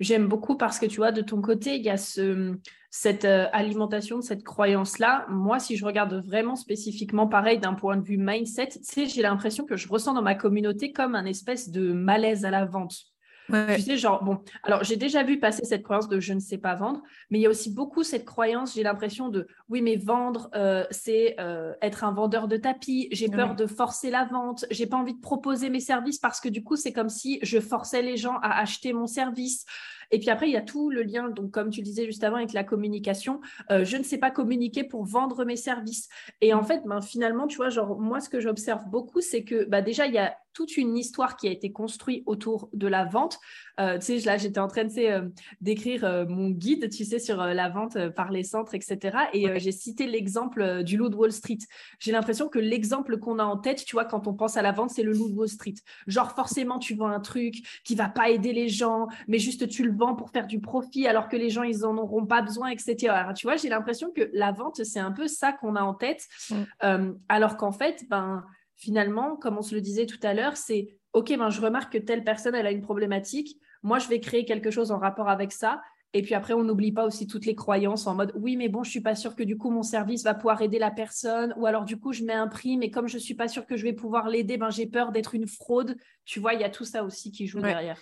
J'aime 0.00 0.26
beaucoup 0.26 0.56
parce 0.56 0.78
que 0.78 0.86
tu 0.86 0.96
vois, 0.96 1.12
de 1.12 1.22
ton 1.22 1.40
côté, 1.40 1.76
il 1.76 1.82
y 1.82 1.90
a 1.90 1.96
ce, 1.96 2.56
cette 2.90 3.24
euh, 3.24 3.46
alimentation, 3.52 4.20
cette 4.20 4.42
croyance-là. 4.42 5.26
Moi, 5.28 5.58
si 5.58 5.76
je 5.76 5.84
regarde 5.84 6.14
vraiment 6.26 6.56
spécifiquement 6.56 7.26
pareil 7.26 7.58
d'un 7.58 7.74
point 7.74 7.96
de 7.96 8.04
vue 8.04 8.18
mindset, 8.18 8.70
j'ai 8.94 9.22
l'impression 9.22 9.64
que 9.64 9.76
je 9.76 9.88
ressens 9.88 10.14
dans 10.14 10.22
ma 10.22 10.34
communauté 10.34 10.92
comme 10.92 11.14
un 11.14 11.24
espèce 11.24 11.70
de 11.70 11.92
malaise 11.92 12.44
à 12.44 12.50
la 12.50 12.64
vente. 12.64 13.15
Tu 13.48 13.82
sais, 13.82 13.96
genre, 13.96 14.24
bon, 14.24 14.40
alors 14.62 14.84
j'ai 14.84 14.96
déjà 14.96 15.22
vu 15.22 15.38
passer 15.38 15.64
cette 15.64 15.82
croyance 15.82 16.08
de 16.08 16.20
je 16.20 16.32
ne 16.32 16.40
sais 16.40 16.58
pas 16.58 16.74
vendre, 16.74 17.02
mais 17.30 17.38
il 17.38 17.42
y 17.42 17.46
a 17.46 17.50
aussi 17.50 17.72
beaucoup 17.72 18.02
cette 18.02 18.24
croyance, 18.24 18.74
j'ai 18.74 18.82
l'impression 18.82 19.28
de 19.28 19.46
oui, 19.68 19.82
mais 19.82 19.96
vendre, 19.96 20.50
euh, 20.54 20.84
c'est 20.90 21.36
euh, 21.38 21.72
être 21.82 22.04
un 22.04 22.12
vendeur 22.12 22.48
de 22.48 22.56
tapis, 22.56 23.08
j'ai 23.12 23.28
peur 23.28 23.54
de 23.54 23.66
forcer 23.66 24.10
la 24.10 24.24
vente, 24.24 24.64
j'ai 24.70 24.86
pas 24.86 24.96
envie 24.96 25.14
de 25.14 25.20
proposer 25.20 25.70
mes 25.70 25.80
services 25.80 26.18
parce 26.18 26.40
que 26.40 26.48
du 26.48 26.62
coup, 26.62 26.76
c'est 26.76 26.92
comme 26.92 27.08
si 27.08 27.38
je 27.42 27.60
forçais 27.60 28.02
les 28.02 28.16
gens 28.16 28.38
à 28.42 28.60
acheter 28.60 28.92
mon 28.92 29.06
service. 29.06 29.64
Et 30.10 30.18
puis 30.18 30.30
après, 30.30 30.48
il 30.48 30.52
y 30.52 30.56
a 30.56 30.62
tout 30.62 30.90
le 30.90 31.02
lien, 31.02 31.28
donc 31.30 31.50
comme 31.50 31.70
tu 31.70 31.82
disais 31.82 32.06
juste 32.06 32.24
avant 32.24 32.36
avec 32.36 32.52
la 32.52 32.64
communication, 32.64 33.40
euh, 33.70 33.84
je 33.84 33.96
ne 33.96 34.02
sais 34.02 34.18
pas 34.18 34.30
communiquer 34.30 34.84
pour 34.84 35.04
vendre 35.04 35.44
mes 35.44 35.56
services. 35.56 36.08
Et 36.40 36.54
en 36.54 36.62
fait, 36.62 36.82
ben, 36.84 37.00
finalement, 37.00 37.46
tu 37.46 37.56
vois, 37.56 37.68
genre, 37.68 37.98
moi, 37.98 38.20
ce 38.20 38.28
que 38.28 38.40
j'observe 38.40 38.84
beaucoup, 38.88 39.20
c'est 39.20 39.44
que 39.44 39.64
bah, 39.64 39.82
déjà, 39.82 40.06
il 40.06 40.14
y 40.14 40.18
a 40.18 40.36
toute 40.52 40.78
une 40.78 40.96
histoire 40.96 41.36
qui 41.36 41.48
a 41.48 41.50
été 41.50 41.70
construite 41.70 42.22
autour 42.24 42.70
de 42.72 42.86
la 42.86 43.04
vente. 43.04 43.38
Euh, 43.78 43.98
tu 43.98 44.18
sais, 44.18 44.18
là, 44.20 44.38
j'étais 44.38 44.58
en 44.58 44.68
train 44.68 44.84
de 44.84 44.98
euh, 44.98 45.28
d'écrire 45.60 46.26
mon 46.30 46.48
guide, 46.48 46.88
tu 46.88 47.04
sais, 47.04 47.18
sur 47.18 47.36
la 47.36 47.68
vente 47.68 48.08
par 48.10 48.30
les 48.30 48.42
centres, 48.42 48.74
etc. 48.74 49.18
Et 49.34 49.60
j'ai 49.60 49.72
cité 49.72 50.06
l'exemple 50.06 50.82
du 50.82 50.96
loup 50.96 51.10
de 51.10 51.16
Wall 51.16 51.32
Street. 51.32 51.58
J'ai 51.98 52.12
l'impression 52.12 52.48
que 52.48 52.58
l'exemple 52.58 53.18
qu'on 53.18 53.38
a 53.38 53.44
en 53.44 53.58
tête, 53.58 53.84
tu 53.84 53.96
vois, 53.96 54.06
quand 54.06 54.26
on 54.28 54.34
pense 54.34 54.56
à 54.56 54.62
la 54.62 54.72
vente, 54.72 54.90
c'est 54.90 55.02
le 55.02 55.12
loup 55.12 55.28
de 55.28 55.34
Wall 55.34 55.48
Street. 55.48 55.74
Genre, 56.06 56.32
forcément, 56.32 56.78
tu 56.78 56.94
vends 56.94 57.08
un 57.08 57.20
truc 57.20 57.56
qui 57.84 57.94
va 57.94 58.08
pas 58.08 58.30
aider 58.30 58.54
les 58.54 58.68
gens, 58.68 59.08
mais 59.28 59.38
juste 59.38 59.68
tu 59.68 59.84
le 59.84 59.92
vends 59.96 60.14
pour 60.14 60.30
faire 60.30 60.46
du 60.46 60.60
profit 60.60 61.06
alors 61.06 61.28
que 61.28 61.36
les 61.36 61.50
gens, 61.50 61.62
ils 61.62 61.84
en 61.84 61.96
auront 61.96 62.26
pas 62.26 62.42
besoin, 62.42 62.68
etc. 62.68 63.14
tu 63.34 63.46
vois, 63.46 63.56
j'ai 63.56 63.68
l'impression 63.68 64.10
que 64.14 64.30
la 64.32 64.52
vente, 64.52 64.84
c'est 64.84 65.00
un 65.00 65.12
peu 65.12 65.26
ça 65.26 65.52
qu'on 65.52 65.76
a 65.76 65.82
en 65.82 65.94
tête. 65.94 66.24
Mm. 66.50 66.54
Euh, 66.84 67.12
alors 67.28 67.56
qu'en 67.56 67.72
fait, 67.72 68.04
ben, 68.08 68.44
finalement, 68.74 69.36
comme 69.36 69.58
on 69.58 69.62
se 69.62 69.74
le 69.74 69.80
disait 69.80 70.06
tout 70.06 70.20
à 70.22 70.34
l'heure, 70.34 70.56
c'est 70.56 70.98
OK, 71.12 71.36
ben, 71.36 71.50
je 71.50 71.60
remarque 71.60 71.94
que 71.94 71.98
telle 71.98 72.24
personne, 72.24 72.54
elle 72.54 72.66
a 72.66 72.70
une 72.70 72.82
problématique. 72.82 73.58
Moi, 73.82 73.98
je 73.98 74.08
vais 74.08 74.20
créer 74.20 74.44
quelque 74.44 74.70
chose 74.70 74.90
en 74.92 74.98
rapport 74.98 75.28
avec 75.28 75.52
ça. 75.52 75.80
Et 76.12 76.22
puis 76.22 76.34
après, 76.34 76.54
on 76.54 76.64
n'oublie 76.64 76.92
pas 76.92 77.04
aussi 77.04 77.26
toutes 77.26 77.44
les 77.44 77.54
croyances 77.54 78.06
en 78.06 78.14
mode 78.14 78.32
oui, 78.36 78.56
mais 78.56 78.70
bon, 78.70 78.82
je 78.82 78.90
suis 78.90 79.02
pas 79.02 79.14
sûre 79.14 79.36
que 79.36 79.42
du 79.42 79.58
coup 79.58 79.70
mon 79.70 79.82
service 79.82 80.24
va 80.24 80.32
pouvoir 80.32 80.62
aider 80.62 80.78
la 80.78 80.90
personne. 80.90 81.52
Ou 81.58 81.66
alors 81.66 81.84
du 81.84 81.98
coup, 81.98 82.14
je 82.14 82.22
mets 82.22 82.32
un 82.32 82.48
prix, 82.48 82.78
mais 82.78 82.90
comme 82.90 83.06
je 83.06 83.18
suis 83.18 83.34
pas 83.34 83.48
sûre 83.48 83.66
que 83.66 83.76
je 83.76 83.82
vais 83.82 83.92
pouvoir 83.92 84.28
l'aider, 84.28 84.56
ben 84.56 84.70
j'ai 84.70 84.86
peur 84.86 85.12
d'être 85.12 85.34
une 85.34 85.46
fraude. 85.46 85.96
Tu 86.24 86.40
vois, 86.40 86.54
il 86.54 86.60
y 86.60 86.64
a 86.64 86.70
tout 86.70 86.86
ça 86.86 87.04
aussi 87.04 87.32
qui 87.32 87.46
joue 87.46 87.60
derrière. 87.60 88.00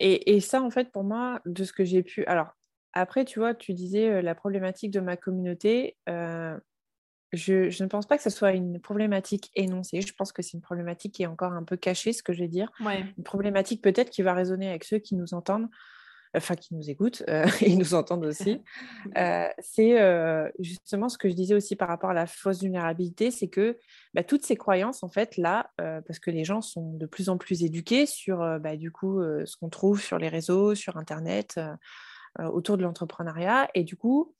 Et, 0.00 0.40
ça, 0.40 0.62
en 0.62 0.70
fait, 0.70 0.92
pour 0.92 1.04
moi, 1.04 1.40
de 1.44 1.64
ce 1.64 1.72
que 1.72 1.84
j'ai 1.84 2.02
pu. 2.02 2.24
Alors, 2.26 2.56
après, 2.92 3.24
tu 3.24 3.38
vois, 3.38 3.54
tu 3.54 3.74
disais 3.74 4.08
euh, 4.08 4.22
la 4.22 4.34
problématique 4.34 4.90
de 4.90 5.00
ma 5.00 5.16
communauté. 5.16 5.96
Euh, 6.08 6.56
je, 7.32 7.68
je, 7.68 7.82
ne 7.82 7.88
pense 7.88 8.06
pas 8.06 8.16
que 8.16 8.22
ce 8.22 8.30
soit 8.30 8.52
une 8.52 8.80
problématique 8.80 9.50
énoncée. 9.54 10.00
Je 10.00 10.14
pense 10.14 10.32
que 10.32 10.40
c'est 10.40 10.54
une 10.54 10.62
problématique 10.62 11.14
qui 11.14 11.24
est 11.24 11.26
encore 11.26 11.52
un 11.52 11.64
peu 11.64 11.76
cachée, 11.76 12.12
ce 12.12 12.22
que 12.22 12.32
je 12.32 12.40
vais 12.40 12.48
dire. 12.48 12.70
Une 12.80 13.24
problématique 13.24 13.82
peut-être 13.82 14.10
qui 14.10 14.22
va 14.22 14.32
résonner 14.34 14.68
avec 14.68 14.84
ceux 14.84 14.98
qui 14.98 15.14
nous 15.14 15.34
entendent 15.34 15.68
enfin 16.34 16.54
qui 16.54 16.74
nous 16.74 16.90
écoutent 16.90 17.22
euh, 17.28 17.46
et 17.60 17.74
nous 17.76 17.94
entendent 17.94 18.24
aussi, 18.24 18.62
euh, 19.16 19.48
c'est 19.58 20.00
euh, 20.00 20.48
justement 20.58 21.08
ce 21.08 21.18
que 21.18 21.28
je 21.28 21.34
disais 21.34 21.54
aussi 21.54 21.76
par 21.76 21.88
rapport 21.88 22.10
à 22.10 22.14
la 22.14 22.26
fausse 22.26 22.62
vulnérabilité, 22.62 23.30
c'est 23.30 23.48
que 23.48 23.78
bah, 24.14 24.24
toutes 24.24 24.44
ces 24.44 24.56
croyances, 24.56 25.02
en 25.02 25.08
fait, 25.08 25.36
là, 25.36 25.70
parce 25.76 26.18
que 26.18 26.30
les 26.30 26.44
gens 26.44 26.60
sont 26.60 26.94
de 26.94 27.06
plus 27.06 27.28
en 27.28 27.38
plus 27.38 27.62
éduqués 27.62 28.06
sur 28.06 28.38
bah, 28.60 28.76
du 28.76 28.90
coup 28.90 29.20
ce 29.44 29.56
qu'on 29.56 29.68
trouve 29.68 30.00
sur 30.00 30.18
les 30.18 30.28
réseaux, 30.28 30.74
sur 30.74 30.96
Internet, 30.96 31.60
autour 32.38 32.76
de 32.76 32.82
l'entrepreneuriat, 32.82 33.68
et 33.74 33.84
du 33.84 33.96
coup, 33.96 34.34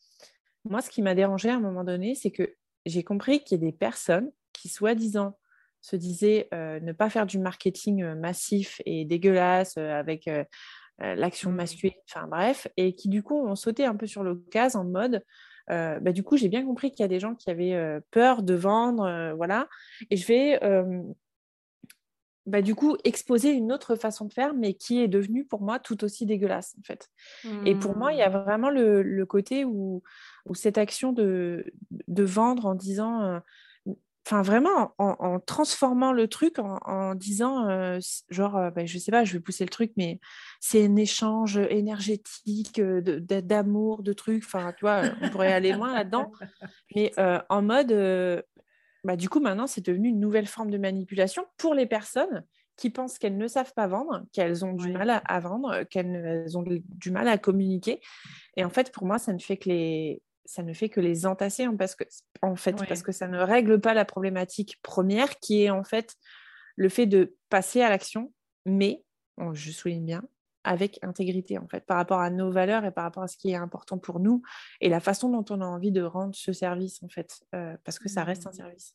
moi, 0.64 0.80
ce 0.80 0.90
qui 0.90 1.02
m'a 1.02 1.14
dérangé 1.14 1.50
à 1.50 1.56
un 1.56 1.60
moment 1.60 1.84
donné, 1.84 2.14
c'est 2.14 2.30
que 2.30 2.54
j'ai 2.86 3.02
compris 3.02 3.42
qu'il 3.42 3.60
y 3.60 3.62
a 3.62 3.66
des 3.66 3.76
personnes 3.76 4.30
qui, 4.52 4.68
soi-disant, 4.68 5.36
se 5.80 5.96
disaient 5.96 6.48
ne 6.52 6.92
pas 6.92 7.10
faire 7.10 7.26
du 7.26 7.38
marketing 7.38 8.14
massif 8.14 8.80
et 8.84 9.04
dégueulasse 9.04 9.76
avec 9.76 10.28
euh, 10.28 10.44
l'action 10.98 11.50
mmh. 11.50 11.56
masculine, 11.56 11.94
enfin 12.10 12.26
bref, 12.26 12.68
et 12.76 12.94
qui 12.94 13.08
du 13.08 13.22
coup 13.22 13.36
ont 13.36 13.54
sauté 13.54 13.84
un 13.84 13.94
peu 13.94 14.06
sur 14.06 14.22
l'occasion 14.22 14.80
en 14.80 14.84
mode 14.84 15.22
euh, 15.70 16.00
bah, 16.00 16.12
du 16.12 16.22
coup, 16.22 16.36
j'ai 16.36 16.48
bien 16.48 16.64
compris 16.64 16.90
qu'il 16.90 17.00
y 17.00 17.04
a 17.04 17.08
des 17.08 17.20
gens 17.20 17.34
qui 17.34 17.50
avaient 17.50 17.74
euh, 17.74 18.00
peur 18.10 18.42
de 18.42 18.54
vendre, 18.54 19.34
voilà. 19.36 19.68
Et 20.10 20.16
je 20.16 20.26
vais, 20.26 20.60
bah, 22.46 22.62
du 22.62 22.74
coup, 22.74 22.96
exposer 23.04 23.50
une 23.50 23.70
autre 23.72 23.94
façon 23.94 24.24
de 24.24 24.32
faire, 24.32 24.54
mais 24.54 24.72
qui 24.72 25.00
est 25.00 25.08
devenue 25.08 25.44
pour 25.44 25.60
moi 25.60 25.78
tout 25.78 26.02
aussi 26.04 26.24
dégueulasse, 26.24 26.74
en 26.78 26.82
fait. 26.82 27.10
Et 27.66 27.74
pour 27.74 27.96
moi, 27.96 28.12
il 28.12 28.18
y 28.18 28.22
a 28.22 28.30
mmh. 28.30 28.42
vraiment 28.44 28.70
le, 28.70 29.24
côté 29.24 29.64
où, 29.64 30.02
où, 30.46 30.54
cette 30.54 30.78
action 30.78 31.12
de, 31.12 31.66
de 31.90 32.22
vendre 32.22 32.64
en 32.64 32.74
disant 32.74 33.40
enfin 34.28 34.42
vraiment 34.42 34.92
en, 34.98 35.40
transformant 35.40 36.12
le 36.12 36.28
truc 36.28 36.58
en, 36.58 37.14
disant 37.14 37.66
euh, 37.68 37.98
genre 38.28 38.56
euh, 38.56 38.70
ben, 38.70 38.86
je 38.86 38.98
sais 38.98 39.10
pas 39.10 39.24
je 39.24 39.32
vais 39.32 39.40
pousser 39.40 39.64
le 39.64 39.70
truc 39.70 39.92
mais 39.96 40.20
c'est 40.60 40.84
un 40.84 40.96
échange 40.96 41.56
énergétique 41.56 42.78
euh, 42.78 43.00
d'amour 43.00 44.02
de, 44.02 44.12
trucs 44.12 44.44
enfin 44.44 44.74
tu 44.76 44.84
vois 44.84 45.02
on 45.22 45.30
pourrait 45.30 45.52
aller 45.52 45.72
loin 45.72 45.94
là-dedans. 45.94 46.30
Mais 46.94 47.12
en 47.48 47.62
mode 47.62 48.44
bah, 49.04 49.16
du 49.16 49.28
coup 49.30 49.40
maintenant 49.40 49.66
c'est 49.66 49.84
devenu 49.84 50.08
une 50.08 50.20
nouvelle 50.20 50.46
forme 50.46 50.70
de 50.70 50.78
manipulation 50.78 51.46
pour 51.56 51.74
les 51.74 51.86
personnes 51.86 52.44
qui 52.76 52.90
pensent 52.90 53.18
qu'elles 53.18 53.38
ne 53.38 53.48
savent 53.48 53.72
pas 53.74 53.86
vendre 53.86 54.24
qu'elles 54.32 54.64
ont 54.64 54.74
du 54.74 54.92
mal 54.92 55.22
à, 55.24 55.40
vendre 55.40 55.84
qu'elles 55.84 56.56
ont 56.56 56.64
du 56.64 57.10
mal 57.10 57.28
à 57.28 57.38
communiquer. 57.38 58.00
Et 58.56 58.64
en 58.64 58.70
fait 58.70 58.92
pour 58.92 59.06
moi 59.06 59.18
ça 59.18 59.32
ne 59.32 59.38
fait 59.38 59.56
que 59.56 59.70
les 59.70 60.22
ça 60.48 60.62
ne 60.62 60.72
fait 60.72 60.88
que 60.88 61.00
les 61.00 61.26
entasser 61.26 61.64
hein, 61.64 61.76
parce 61.76 61.94
que, 61.94 62.04
en 62.40 62.56
fait, 62.56 62.74
parce 62.88 63.02
que 63.02 63.12
ça 63.12 63.28
ne 63.28 63.38
règle 63.38 63.82
pas 63.82 63.92
la 63.92 64.06
problématique 64.06 64.80
première 64.82 65.38
qui 65.40 65.64
est 65.64 65.70
en 65.70 65.84
fait 65.84 66.16
le 66.74 66.88
fait 66.88 67.04
de 67.04 67.36
passer 67.50 67.82
à 67.82 67.90
l'action, 67.90 68.32
mais, 68.64 69.04
je 69.52 69.70
souligne 69.70 70.06
bien, 70.06 70.22
avec 70.64 70.98
intégrité 71.02 71.58
en 71.58 71.68
fait, 71.68 71.84
par 71.84 71.98
rapport 71.98 72.20
à 72.20 72.30
nos 72.30 72.50
valeurs 72.50 72.86
et 72.86 72.90
par 72.90 73.04
rapport 73.04 73.24
à 73.24 73.28
ce 73.28 73.36
qui 73.36 73.50
est 73.50 73.56
important 73.56 73.98
pour 73.98 74.20
nous 74.20 74.40
et 74.80 74.88
la 74.88 75.00
façon 75.00 75.28
dont 75.28 75.44
on 75.50 75.60
a 75.60 75.66
envie 75.66 75.92
de 75.92 76.02
rendre 76.02 76.34
ce 76.34 76.54
service 76.54 77.02
en 77.02 77.08
fait, 77.10 77.40
euh, 77.54 77.76
parce 77.84 77.98
que 77.98 78.08
ça 78.08 78.24
reste 78.24 78.46
un 78.46 78.50
mmh. 78.50 78.54
service. 78.54 78.94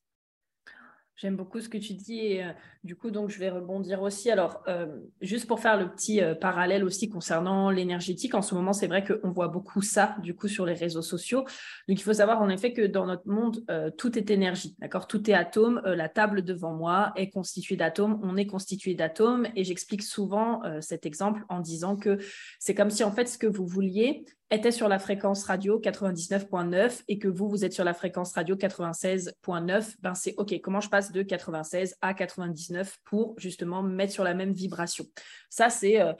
J'aime 1.15 1.35
beaucoup 1.35 1.61
ce 1.61 1.69
que 1.69 1.77
tu 1.77 1.93
dis 1.93 2.19
et 2.21 2.43
euh, 2.43 2.51
du 2.83 2.95
coup 2.95 3.11
donc 3.11 3.29
je 3.29 3.37
vais 3.37 3.51
rebondir 3.51 4.01
aussi. 4.01 4.31
Alors 4.31 4.63
euh, 4.67 4.87
juste 5.21 5.47
pour 5.47 5.59
faire 5.59 5.77
le 5.77 5.91
petit 5.91 6.21
euh, 6.21 6.33
parallèle 6.33 6.83
aussi 6.83 7.07
concernant 7.07 7.69
l'énergétique, 7.69 8.33
en 8.33 8.41
ce 8.41 8.55
moment 8.55 8.73
c'est 8.73 8.87
vrai 8.87 9.03
qu'on 9.03 9.29
voit 9.29 9.47
beaucoup 9.47 9.83
ça 9.83 10.15
du 10.23 10.35
coup 10.35 10.47
sur 10.47 10.65
les 10.65 10.73
réseaux 10.73 11.03
sociaux. 11.03 11.41
Donc 11.87 11.99
il 11.99 12.01
faut 12.01 12.13
savoir 12.13 12.41
en 12.41 12.49
effet 12.49 12.73
que 12.73 12.81
dans 12.81 13.05
notre 13.05 13.27
monde 13.27 13.63
tout 13.97 14.17
est 14.17 14.31
énergie, 14.31 14.75
d'accord? 14.79 15.07
Tout 15.07 15.29
est 15.29 15.33
atome. 15.33 15.81
la 15.85 16.09
table 16.09 16.43
devant 16.43 16.73
moi 16.73 17.13
est 17.15 17.29
constituée 17.29 17.75
d'atomes. 17.75 18.19
On 18.23 18.35
est 18.35 18.47
constitué 18.47 18.95
d'atomes 18.95 19.47
et 19.55 19.63
j'explique 19.63 20.03
souvent 20.03 20.61
cet 20.81 21.05
exemple 21.05 21.43
en 21.49 21.59
disant 21.59 21.95
que 21.95 22.17
c'est 22.59 22.73
comme 22.73 22.89
si 22.89 23.03
en 23.03 23.11
fait 23.11 23.27
ce 23.27 23.37
que 23.37 23.47
vous 23.47 23.67
vouliez 23.67 24.25
était 24.53 24.71
sur 24.71 24.87
la 24.87 24.99
fréquence 24.99 25.45
radio 25.45 25.79
99.9 25.79 27.03
et 27.07 27.17
que 27.17 27.27
vous, 27.27 27.49
vous 27.49 27.65
êtes 27.65 27.73
sur 27.73 27.83
la 27.83 27.93
fréquence 27.93 28.33
radio 28.33 28.55
96.9, 28.55 29.95
ben 30.01 30.13
c'est 30.15 30.35
OK, 30.37 30.59
comment 30.61 30.81
je 30.81 30.89
passe 30.89 31.11
de 31.11 31.21
96 31.21 31.95
à 32.01 32.13
99 32.13 32.99
pour 33.03 33.35
justement 33.37 33.83
mettre 33.83 34.13
sur 34.13 34.23
la 34.23 34.33
même 34.33 34.53
vibration? 34.53 35.05
Ça, 35.49 35.69
c'est 35.69 36.01
euh, 36.01 36.13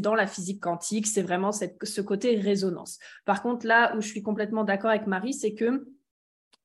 dans 0.00 0.14
la 0.14 0.26
physique 0.26 0.60
quantique, 0.60 1.06
c'est 1.06 1.22
vraiment 1.22 1.52
ce 1.52 2.00
côté 2.00 2.36
résonance. 2.36 2.98
Par 3.24 3.42
contre, 3.42 3.66
là 3.66 3.94
où 3.96 4.00
je 4.00 4.08
suis 4.08 4.22
complètement 4.22 4.64
d'accord 4.64 4.90
avec 4.90 5.06
Marie, 5.06 5.34
c'est 5.34 5.54
que 5.54 5.86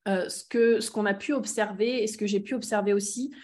euh, 0.08 0.28
ce 0.28 0.90
qu'on 0.90 1.06
a 1.06 1.14
pu 1.14 1.32
observer 1.32 2.02
et 2.02 2.06
ce 2.06 2.16
que 2.16 2.26
j'ai 2.26 2.40
pu 2.40 2.54
observer 2.54 2.92
aussi, 2.92 3.34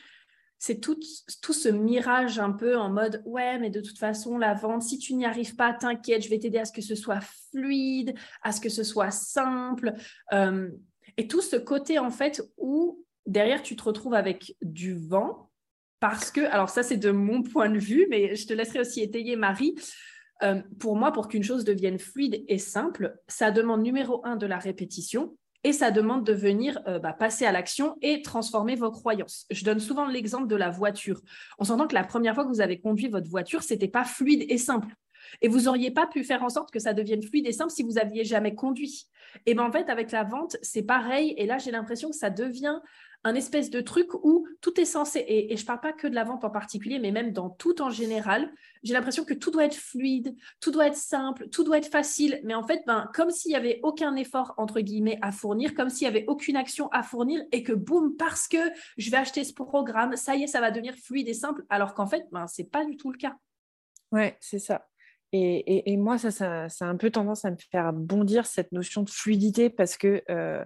c'est 0.65 0.79
tout, 0.79 0.97
tout 1.43 1.53
ce 1.53 1.69
mirage 1.69 2.39
un 2.39 2.53
peu 2.53 2.79
en 2.79 2.89
mode 2.89 3.21
ouais, 3.25 3.59
mais 3.59 3.69
de 3.69 3.81
toute 3.81 3.99
façon, 3.99 4.39
la 4.39 4.55
vente, 4.55 4.83
si 4.83 4.97
tu 4.97 5.15
n'y 5.15 5.25
arrives 5.25 5.57
pas, 5.57 5.73
t'inquiète, 5.73 6.23
je 6.23 6.29
vais 6.29 6.39
t'aider 6.39 6.59
à 6.59 6.65
ce 6.65 6.71
que 6.71 6.83
ce 6.83 6.95
soit 6.95 7.19
fluide, 7.51 8.15
à 8.43 8.53
ce 8.53 8.61
que 8.61 8.69
ce 8.69 8.85
soit 8.85 9.11
simple. 9.11 9.93
Euh, 10.33 10.71
et 11.17 11.27
tout 11.27 11.41
ce 11.41 11.57
côté 11.57 11.99
en 11.99 12.13
fait 12.13 12.41
où 12.59 13.05
derrière 13.27 13.65
tu 13.65 13.75
te 13.75 13.83
retrouves 13.83 14.15
avec 14.15 14.55
du 14.63 14.95
vent 14.95 15.51
parce 15.99 16.31
que, 16.31 16.43
alors 16.43 16.69
ça 16.69 16.85
c'est 16.85 16.97
de 16.97 17.11
mon 17.11 17.43
point 17.43 17.69
de 17.69 17.81
vue, 17.81 18.07
mais 18.09 18.37
je 18.37 18.47
te 18.47 18.53
laisserai 18.53 18.79
aussi 18.79 19.01
étayer 19.01 19.35
Marie. 19.35 19.75
Euh, 20.45 20.63
pour 20.79 20.95
moi, 20.95 21.11
pour 21.11 21.27
qu'une 21.27 21.43
chose 21.43 21.65
devienne 21.65 21.99
fluide 21.99 22.45
et 22.47 22.59
simple, 22.59 23.19
ça 23.27 23.51
demande 23.51 23.83
numéro 23.83 24.25
un 24.25 24.37
de 24.37 24.47
la 24.47 24.59
répétition 24.59 25.37
et 25.65 25.73
ça 25.73 25.91
demande 25.91 26.25
de 26.25 26.33
venir 26.33 26.81
euh, 26.87 26.99
bah, 26.99 27.13
passer 27.13 27.45
à 27.47 27.53
l'action 27.53 27.97
et 28.03 28.23
transformer 28.23 28.75
vos 28.75 28.91
croyances. 28.91 29.47
Je 29.51 29.65
donne 29.65 29.81
souvent 29.81 30.07
l'exemple 30.07 30.49
de 30.49 30.57
la 30.57 30.71
voiture. 30.71 31.21
On 31.59 31.65
s'entend 31.65 31.87
que 31.87 31.95
la 31.95 32.05
première 32.05 32.35
fois 32.35 32.45
que 32.45 32.49
vous 32.49 32.61
avez 32.61 32.81
conduit 32.81 33.09
votre 33.09 33.31
voiture, 33.31 33.63
c'était 33.63 33.89
pas 33.89 34.05
fluide 34.05 34.45
et 34.49 34.59
simple. 34.59 34.89
Et 35.41 35.49
vous 35.49 35.63
n'auriez 35.63 35.91
pas 35.91 36.07
pu 36.07 36.25
faire 36.25 36.43
en 36.43 36.49
sorte 36.49 36.71
que 36.71 36.81
ça 36.81 36.95
devienne 36.95 37.23
fluide 37.23 37.47
et 37.47 37.53
simple 37.53 37.71
si 37.71 37.83
vous 37.83 37.99
aviez 37.99 38.25
jamais 38.25 38.55
conduit. 38.55 39.07
Et 39.47 39.55
bien 39.55 39.65
en 39.65 39.73
fait, 39.73 39.89
avec 39.89 40.11
la 40.11 40.25
vente, 40.25 40.57
c'est 40.63 40.83
pareil. 40.83 41.35
Et 41.39 41.47
là, 41.47 41.59
j'ai 41.59 41.71
l'impression 41.71 42.11
que 42.11 42.17
ça 42.17 42.31
devient 42.31 42.81
un 43.25 43.35
espèce 43.35 43.71
de 43.71 43.81
truc 43.81 44.15
où 44.15 44.47
tout 44.61 44.81
est 44.81 44.85
censé, 44.85 45.25
et, 45.27 45.57
je 45.57 45.63
ne 45.63 45.67
parle 45.67 45.81
pas 45.81 45.93
que 45.93 46.07
de 46.07 46.15
la 46.15 46.25
vente 46.25 46.45
en 46.45 46.51
particulier, 46.51 46.99
mais 46.99 47.13
même 47.13 47.33
dans 47.33 47.51
tout 47.51 47.81
en 47.81 47.91
général, 47.91 48.53
j'ai 48.83 48.95
l'impression 48.95 49.25
que 49.25 49.35
tout 49.35 49.51
doit 49.51 49.65
être 49.65 49.77
fluide, 49.77 50.35
tout 50.61 50.71
doit 50.71 50.89
être 50.89 50.97
simple, 50.97 51.49
tout 51.49 51.63
doit 51.65 51.79
être 51.79 51.91
facile, 51.91 52.41
mais 52.45 52.55
en 52.55 52.65
fait, 52.65 52.83
ben, 52.87 53.09
comme 53.15 53.31
s'il 53.31 53.51
n'y 53.51 53.57
avait 53.57 53.81
aucun 53.83 54.17
effort, 54.17 54.55
entre 54.57 54.81
guillemets, 54.81 55.19
à 55.23 55.31
fournir, 55.31 55.75
comme 55.75 55.89
s'il 55.89 56.09
n'y 56.09 56.17
avait 56.17 56.27
aucune 56.27 56.57
action 56.57 56.89
à 56.91 57.03
fournir, 57.03 57.43
et 57.53 57.63
que 57.63 57.73
boum, 57.73 58.17
parce 58.17 58.49
que 58.49 58.59
je 58.97 59.11
vais 59.11 59.19
acheter 59.19 59.45
ce 59.45 59.55
programme, 59.55 60.17
ça 60.17 60.35
y 60.35 60.43
est, 60.43 60.49
ça 60.49 60.61
va 60.61 60.71
devenir 60.71 60.95
fluide 60.97 61.29
et 61.29 61.35
simple, 61.35 61.65
alors 61.71 61.95
qu'en 61.95 62.07
fait, 62.07 62.27
ben, 62.33 62.47
ce 62.47 62.63
n'est 62.63 62.69
pas 62.69 62.85
du 62.85 62.97
tout 62.97 63.13
le 63.13 63.19
cas. 63.19 63.37
Ouais, 64.11 64.37
c'est 64.41 64.59
ça. 64.59 64.89
Et, 65.35 65.97
moi, 65.97 66.19
ça, 66.19 66.31
ça, 66.31 66.85
a 66.85 66.89
un 66.89 66.97
peu 66.97 67.11
tendance 67.11 67.47
à 67.47 67.51
me 67.51 67.57
faire 67.71 67.95
bondir 67.95 68.45
cette 68.45 68.71
notion 68.71 69.03
de 69.03 69.09
fluidité 69.09 69.71
parce 69.71 69.97
que 69.97 70.23
euh, 70.29 70.63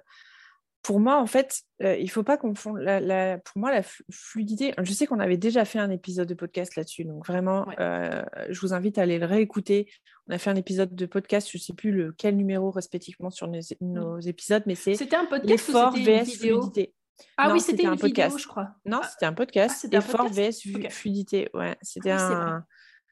pour 0.87 1.01
moi, 1.01 1.21
en 1.21 1.27
fait, 1.27 1.63
euh, 1.83 1.97
il 1.97 2.05
ne 2.05 2.11
faut 2.11 2.23
pas 2.23 2.37
confondre. 2.37 2.79
La, 2.79 3.39
pour 3.39 3.59
moi, 3.59 3.73
la 3.73 3.83
fluidité, 4.09 4.73
je 4.81 4.93
sais 4.93 5.09
qu'on 5.09 5.19
avait 5.19 5.37
déjà 5.37 5.65
fait 5.65 5.81
un 5.81 5.91
épisode 5.91 6.29
de 6.29 6.35
podcast 6.35 6.77
là-dessus, 6.77 7.05
donc 7.05 7.27
vraiment, 7.27 7.67
euh, 7.81 8.23
je 8.51 8.61
vous 8.61 8.73
invite 8.73 8.97
à 8.97 9.03
aller 9.03 9.19
le 9.19 9.27
réécouter. 9.27 9.91
On 10.29 10.35
a 10.35 10.39
fait 10.39 10.49
un 10.49 10.55
épisode 10.55 10.95
de 10.95 11.07
podcast, 11.07 11.51
je 11.51 11.59
ne 11.59 11.61
sais 11.61 11.73
plus 11.73 11.91
lequel 11.91 12.37
numéro 12.37 12.71
respectivement 12.71 13.31
sur 13.31 13.51
nos, 13.81 14.21
épisodes, 14.21 14.63
mais 14.67 14.77
c'est 14.77 14.95
C'était 14.95 15.17
un 15.17 15.25
podcast 15.25 15.67
l'effort 15.67 15.93
VS 15.93 16.37
fluidité. 16.39 16.95
Ah 17.37 17.51
oui, 17.53 17.59
c'était 17.59 17.87
un 17.87 17.97
podcast. 17.97 18.39
je 18.39 18.47
crois. 18.47 18.69
Non, 18.85 19.01
ah. 19.03 19.09
c'était 19.11 19.27
un 19.27 19.33
podcast. 19.33 19.89
Ah, 19.93 19.97
effort 19.97 20.29
VS 20.29 20.69
fluidité. 20.91 21.51
Ouais, 21.53 21.77
c'était 21.83 22.13
ah 22.13 22.63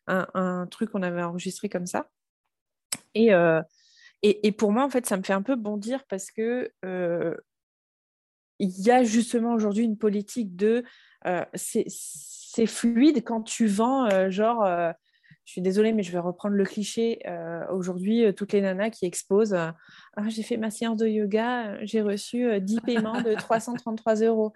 un, 0.07 0.27
un, 0.35 0.67
truc 0.69 0.91
qu'on 0.91 1.03
avait 1.03 1.25
enregistré 1.25 1.69
comme 1.69 1.87
ça. 1.87 2.09
Et, 3.15 3.35
euh, 3.35 3.61
et, 4.23 4.47
et, 4.47 4.53
pour 4.53 4.71
moi, 4.71 4.85
en 4.85 4.91
fait, 4.91 5.07
ça 5.07 5.17
me 5.17 5.25
fait 5.25 5.33
un 5.33 5.43
peu 5.43 5.57
bondir 5.57 6.05
parce 6.09 6.31
que 6.31 6.71
il 8.59 8.71
y 8.81 8.91
a 8.91 9.03
justement 9.03 9.55
aujourd'hui 9.55 9.85
une 9.85 9.99
politique 9.99 10.57
de 10.57 10.85
euh, 11.27 11.45
c'est 11.55 12.67
fluide 12.67 13.25
quand 13.25 13.43
tu 13.43 13.67
vends 13.67 14.07
euh, 14.11 14.31
genre 14.31 14.65
je 15.45 15.53
suis 15.53 15.61
désolée, 15.61 15.93
mais 15.93 16.03
je 16.03 16.11
vais 16.11 16.19
reprendre 16.19 16.55
le 16.55 16.65
cliché. 16.65 17.19
Euh, 17.27 17.67
aujourd'hui, 17.71 18.25
euh, 18.25 18.33
toutes 18.33 18.53
les 18.53 18.63
nanas 18.63 18.89
qui 18.89 19.05
exposent 19.05 19.53
euh, 19.53 19.71
ah, 20.17 20.29
J'ai 20.29 20.43
fait 20.43 20.57
ma 20.57 20.71
séance 20.71 20.97
de 20.97 21.07
yoga, 21.07 21.85
j'ai 21.85 22.01
reçu 22.01 22.61
10 22.61 22.81
paiements 22.87 23.21
de 23.21 23.35
333 23.35 24.23
euros. 24.23 24.55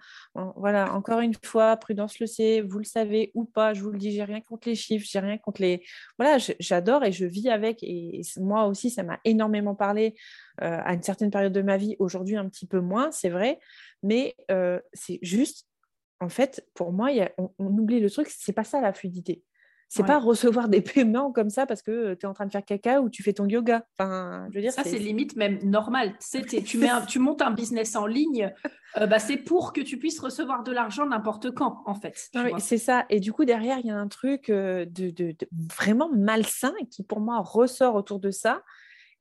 voilà, 0.55 0.93
encore 0.93 1.19
une 1.19 1.35
fois, 1.45 1.77
Prudence 1.77 2.19
le 2.19 2.25
sait, 2.25 2.61
vous 2.61 2.79
le 2.79 2.85
savez 2.85 3.31
ou 3.35 3.45
pas, 3.45 3.73
je 3.75 3.83
vous 3.83 3.91
le 3.91 3.99
dis, 3.99 4.11
j'ai 4.11 4.23
rien 4.23 4.41
contre 4.41 4.67
les 4.67 4.75
chiffres, 4.75 5.05
j'ai 5.07 5.19
rien 5.19 5.37
contre 5.37 5.61
les. 5.61 5.85
Voilà, 6.17 6.37
j'adore 6.59 7.03
et 7.03 7.11
je 7.11 7.25
vis 7.25 7.49
avec. 7.49 7.83
Et, 7.83 8.21
moi 8.37 8.65
aussi, 8.65 8.89
ça 8.89 9.03
m'a 9.03 9.19
énormément 9.25 9.75
parlé 9.75 10.15
à 10.57 10.93
une 10.93 11.03
certaine 11.03 11.29
période 11.29 11.53
de 11.53 11.61
ma 11.61 11.77
vie. 11.77 11.95
Aujourd'hui, 11.99 12.35
un 12.35 12.49
petit 12.49 12.65
peu 12.65 12.79
moins, 12.79 13.11
c'est 13.11 13.29
vrai. 13.29 13.59
Mais 14.01 14.35
c'est 14.93 15.19
juste, 15.21 15.67
en 16.19 16.29
fait, 16.29 16.67
pour 16.73 16.93
moi, 16.93 17.09
on, 17.37 17.51
on 17.59 17.67
oublie 17.77 17.99
le 17.99 18.09
truc, 18.09 18.27
c'est 18.29 18.53
pas 18.53 18.63
ça 18.63 18.81
la 18.81 18.91
fluidité 18.91 19.43
c'est 19.89 20.05
pas 20.05 20.19
recevoir 20.19 20.69
des 20.69 20.81
paiements 20.81 21.31
comme 21.31 21.49
ça 21.49 21.65
parce 21.65 21.81
que 21.81 22.13
tu 22.13 22.25
es 22.25 22.29
en 22.29 22.33
train 22.33 22.45
de 22.45 22.51
faire 22.51 22.63
caca 22.63 23.01
ou 23.01 23.09
tu 23.09 23.23
fais 23.23 23.33
ton 23.33 23.47
yoga. 23.47 23.83
Enfin, 23.97 24.47
je 24.51 24.55
veux 24.55 24.61
dire, 24.61 24.71
ça, 24.71 24.83
c'est 24.83 24.99
limite 24.99 25.35
même 25.35 25.59
normal. 25.63 26.13
Tu, 26.21 26.77
mets 26.77 26.89
tu 27.07 27.17
montes 27.17 27.41
un 27.41 27.51
business 27.51 27.95
en 27.95 28.05
ligne, 28.05 28.53
euh, 28.97 29.07
bah, 29.07 29.17
c'est 29.17 29.37
pour 29.37 29.73
que 29.73 29.81
tu 29.81 29.97
puisses 29.97 30.19
recevoir 30.19 30.63
de 30.63 30.71
l'argent 30.71 31.07
n'importe 31.07 31.51
quand, 31.51 31.81
en 31.85 31.95
fait. 31.95 32.29
c'est 32.59 32.77
ça. 32.77 33.05
Et 33.09 33.19
du 33.19 33.33
coup, 33.33 33.45
derrière, 33.45 33.79
il 33.79 33.87
y 33.87 33.91
a 33.91 33.97
un 33.97 34.07
truc 34.07 34.49
euh, 34.49 34.85
de, 34.85 35.35
vraiment 35.51 36.09
malsain 36.15 36.73
qui, 36.91 37.03
pour 37.03 37.19
moi, 37.19 37.39
ressort 37.39 37.95
autour 37.95 38.19
de 38.19 38.29
ça 38.29 38.61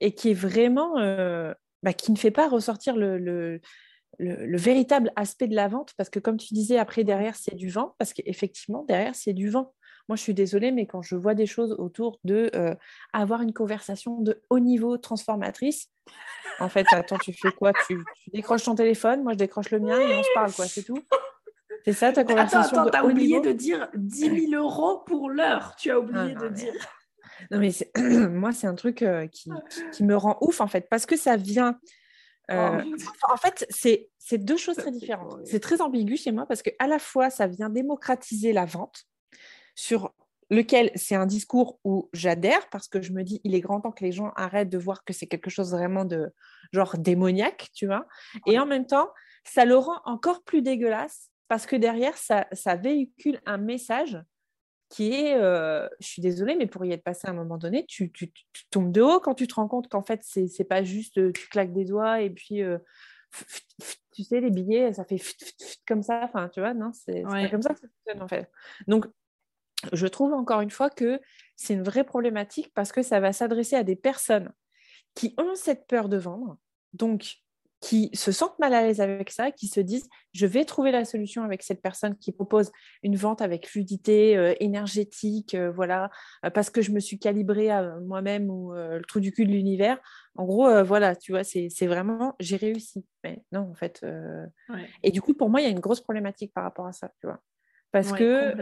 et 0.00 0.12
qui 0.12 0.30
est 0.30 0.34
vraiment. 0.34 0.98
Euh, 0.98 1.52
bah, 1.84 1.92
qui 1.92 2.10
ne 2.10 2.16
fait 2.16 2.32
pas 2.32 2.48
ressortir 2.48 2.96
le, 2.96 3.18
le, 3.18 3.60
véritable 4.56 5.12
aspect 5.14 5.46
de 5.46 5.54
la 5.54 5.68
vente, 5.68 5.94
parce 5.96 6.10
que 6.10 6.18
comme 6.18 6.36
tu 6.36 6.52
disais, 6.52 6.76
après, 6.76 7.04
derrière, 7.04 7.36
c'est 7.36 7.54
du 7.54 7.68
vent, 7.68 7.94
parce 7.98 8.12
qu'effectivement, 8.12 8.84
derrière, 8.88 9.14
c'est 9.14 9.32
du 9.32 9.48
vent. 9.48 9.72
Moi, 10.08 10.16
je 10.16 10.22
suis 10.22 10.34
désolée, 10.34 10.72
mais 10.72 10.86
quand 10.86 11.02
je 11.02 11.16
vois 11.16 11.34
des 11.34 11.46
choses 11.46 11.72
autour 11.78 12.18
de 12.24 12.50
euh, 12.54 12.74
avoir 13.12 13.42
une 13.42 13.52
conversation 13.52 14.20
de 14.20 14.42
haut 14.48 14.58
niveau 14.58 14.96
transformatrice, 14.96 15.90
en 16.60 16.68
fait, 16.68 16.86
attends, 16.92 17.18
tu 17.18 17.32
fais 17.32 17.52
quoi? 17.52 17.72
Tu, 17.86 18.02
décroches 18.32 18.64
ton 18.64 18.74
téléphone, 18.74 19.22
moi 19.22 19.32
je 19.32 19.38
décroche 19.38 19.70
le 19.70 19.80
mien 19.80 19.98
et 20.00 20.18
on 20.18 20.22
se 20.22 20.28
parle, 20.34 20.52
quoi, 20.52 20.66
c'est 20.66 20.82
tout. 20.82 21.02
C'est 21.84 21.92
ça 21.92 22.12
ta 22.12 22.24
conversation 22.24 22.78
Attends, 22.78 22.88
attends, 22.88 22.90
t'as 22.90 23.04
oublié 23.04 23.40
de 23.40 23.52
dire 23.52 23.88
10 23.94 24.48
000 24.50 24.62
euros 24.62 24.98
pour 25.06 25.30
l'heure. 25.30 25.74
Tu 25.76 25.90
as 25.90 25.98
oublié 25.98 26.34
ah, 26.36 26.42
de 26.42 26.48
dire. 26.48 26.72
Non, 27.52 27.60
mais 27.60 27.70
moi, 28.28 28.50
c'est 28.50 28.66
un 28.66 28.74
truc 28.74 29.00
euh, 29.02 29.28
qui, 29.28 29.48
qui, 29.92 30.02
me 30.02 30.16
rend 30.16 30.38
ouf, 30.40 30.60
en 30.60 30.66
fait, 30.66 30.88
parce 30.90 31.06
que 31.06 31.16
ça 31.16 31.36
vient. 31.36 31.78
Euh, 32.50 32.82
oh. 32.84 33.32
En 33.32 33.36
fait, 33.36 33.64
c'est 33.70 34.38
deux 34.38 34.56
choses 34.56 34.74
très 34.74 34.90
différentes. 34.90 35.38
C'est 35.44 35.60
très 35.60 35.80
ambigu 35.80 36.16
chez 36.16 36.32
moi 36.32 36.46
parce 36.46 36.62
que 36.62 36.70
à 36.80 36.88
la 36.88 36.98
fois, 36.98 37.30
ça 37.30 37.46
vient 37.46 37.68
démocratiser 37.68 38.52
la 38.52 38.64
vente 38.64 39.04
sur 39.78 40.12
lequel 40.50 40.90
c'est 40.96 41.14
un 41.14 41.26
discours 41.26 41.78
où 41.84 42.10
j'adhère 42.12 42.68
parce 42.70 42.88
que 42.88 43.00
je 43.00 43.12
me 43.12 43.22
dis 43.22 43.40
il 43.44 43.54
est 43.54 43.60
grand 43.60 43.80
temps 43.80 43.92
que 43.92 44.04
les 44.04 44.10
gens 44.10 44.32
arrêtent 44.34 44.70
de 44.70 44.78
voir 44.78 45.04
que 45.04 45.12
c'est 45.12 45.28
quelque 45.28 45.50
chose 45.50 45.70
vraiment 45.70 46.04
de 46.04 46.32
genre 46.72 46.98
démoniaque, 46.98 47.68
tu 47.74 47.86
vois. 47.86 48.08
Et 48.46 48.58
en 48.58 48.66
même 48.66 48.86
temps, 48.86 49.08
ça 49.44 49.64
le 49.64 49.76
rend 49.76 50.00
encore 50.04 50.42
plus 50.42 50.62
dégueulasse 50.62 51.30
parce 51.46 51.64
que 51.64 51.76
derrière, 51.76 52.16
ça, 52.16 52.44
véhicule 52.74 53.40
un 53.46 53.56
message 53.56 54.18
qui 54.88 55.12
est, 55.12 55.36
euh, 55.36 55.88
je 56.00 56.08
suis 56.08 56.22
désolée, 56.22 56.56
mais 56.56 56.66
pour 56.66 56.84
y 56.84 56.90
être 56.90 57.04
passé 57.04 57.28
à 57.28 57.30
un 57.30 57.34
moment 57.34 57.56
donné, 57.56 57.86
tu, 57.86 58.10
tombes 58.70 58.90
de 58.90 59.00
haut 59.00 59.20
quand 59.20 59.34
tu 59.34 59.46
te 59.46 59.54
rends 59.54 59.68
compte 59.68 59.88
qu'en 59.88 60.02
fait, 60.02 60.22
c'est, 60.24 60.48
c'est 60.48 60.64
pas 60.64 60.82
juste 60.82 61.18
euh, 61.18 61.30
tu 61.32 61.46
claques 61.48 61.72
des 61.72 61.84
doigts 61.84 62.20
et 62.20 62.30
puis, 62.30 62.62
euh, 62.62 62.78
tu 64.12 64.24
sais, 64.24 64.40
les 64.40 64.50
billets, 64.50 64.92
ça 64.94 65.04
fait 65.04 65.20
comme 65.86 66.02
ça, 66.02 66.22
enfin, 66.24 66.48
tu 66.48 66.58
vois, 66.58 66.74
non, 66.74 66.90
c'est, 66.92 67.22
pas 67.22 67.48
comme 67.48 67.62
ça 67.62 67.74
que 67.74 67.80
ça 67.80 67.86
fonctionne 67.86 68.22
en 68.22 68.28
fait. 68.28 68.50
Donc, 68.88 69.06
je 69.92 70.06
trouve 70.06 70.32
encore 70.32 70.60
une 70.60 70.70
fois 70.70 70.90
que 70.90 71.20
c'est 71.56 71.74
une 71.74 71.82
vraie 71.82 72.04
problématique 72.04 72.72
parce 72.74 72.92
que 72.92 73.02
ça 73.02 73.20
va 73.20 73.32
s'adresser 73.32 73.76
à 73.76 73.84
des 73.84 73.96
personnes 73.96 74.52
qui 75.14 75.34
ont 75.38 75.54
cette 75.54 75.86
peur 75.86 76.08
de 76.08 76.16
vendre, 76.16 76.58
donc 76.92 77.38
qui 77.80 78.10
se 78.12 78.32
sentent 78.32 78.58
mal 78.58 78.74
à 78.74 78.82
l'aise 78.82 79.00
avec 79.00 79.30
ça, 79.30 79.52
qui 79.52 79.68
se 79.68 79.78
disent 79.78 80.08
je 80.32 80.46
vais 80.46 80.64
trouver 80.64 80.90
la 80.90 81.04
solution 81.04 81.44
avec 81.44 81.62
cette 81.62 81.80
personne 81.80 82.16
qui 82.16 82.32
propose 82.32 82.72
une 83.02 83.14
vente 83.16 83.40
avec 83.40 83.68
fluidité 83.68 84.36
euh, 84.36 84.54
énergétique, 84.58 85.54
euh, 85.54 85.70
voilà, 85.70 86.10
euh, 86.44 86.50
parce 86.50 86.70
que 86.70 86.82
je 86.82 86.90
me 86.90 86.98
suis 86.98 87.18
calibrée 87.18 87.70
à 87.70 87.98
moi-même 88.00 88.50
ou 88.50 88.72
le 88.72 89.02
trou 89.06 89.20
du 89.20 89.32
cul 89.32 89.46
de 89.46 89.52
l'univers. 89.52 89.98
En 90.34 90.44
gros, 90.44 90.84
voilà, 90.84 91.16
tu 91.16 91.32
vois, 91.32 91.44
c'est 91.44 91.86
vraiment 91.86 92.34
j'ai 92.40 92.56
réussi. 92.56 93.04
Mais 93.24 93.42
non, 93.52 93.68
en 93.70 93.74
fait. 93.74 94.04
Et 95.02 95.10
du 95.10 95.20
coup, 95.20 95.34
pour 95.34 95.50
moi, 95.50 95.60
il 95.60 95.64
y 95.64 95.66
a 95.66 95.70
une 95.70 95.80
grosse 95.80 96.00
problématique 96.00 96.52
par 96.52 96.64
rapport 96.64 96.86
à 96.86 96.92
ça, 96.92 97.10
tu 97.20 97.26
vois 97.26 97.40
parce 97.90 98.12
que 98.12 98.54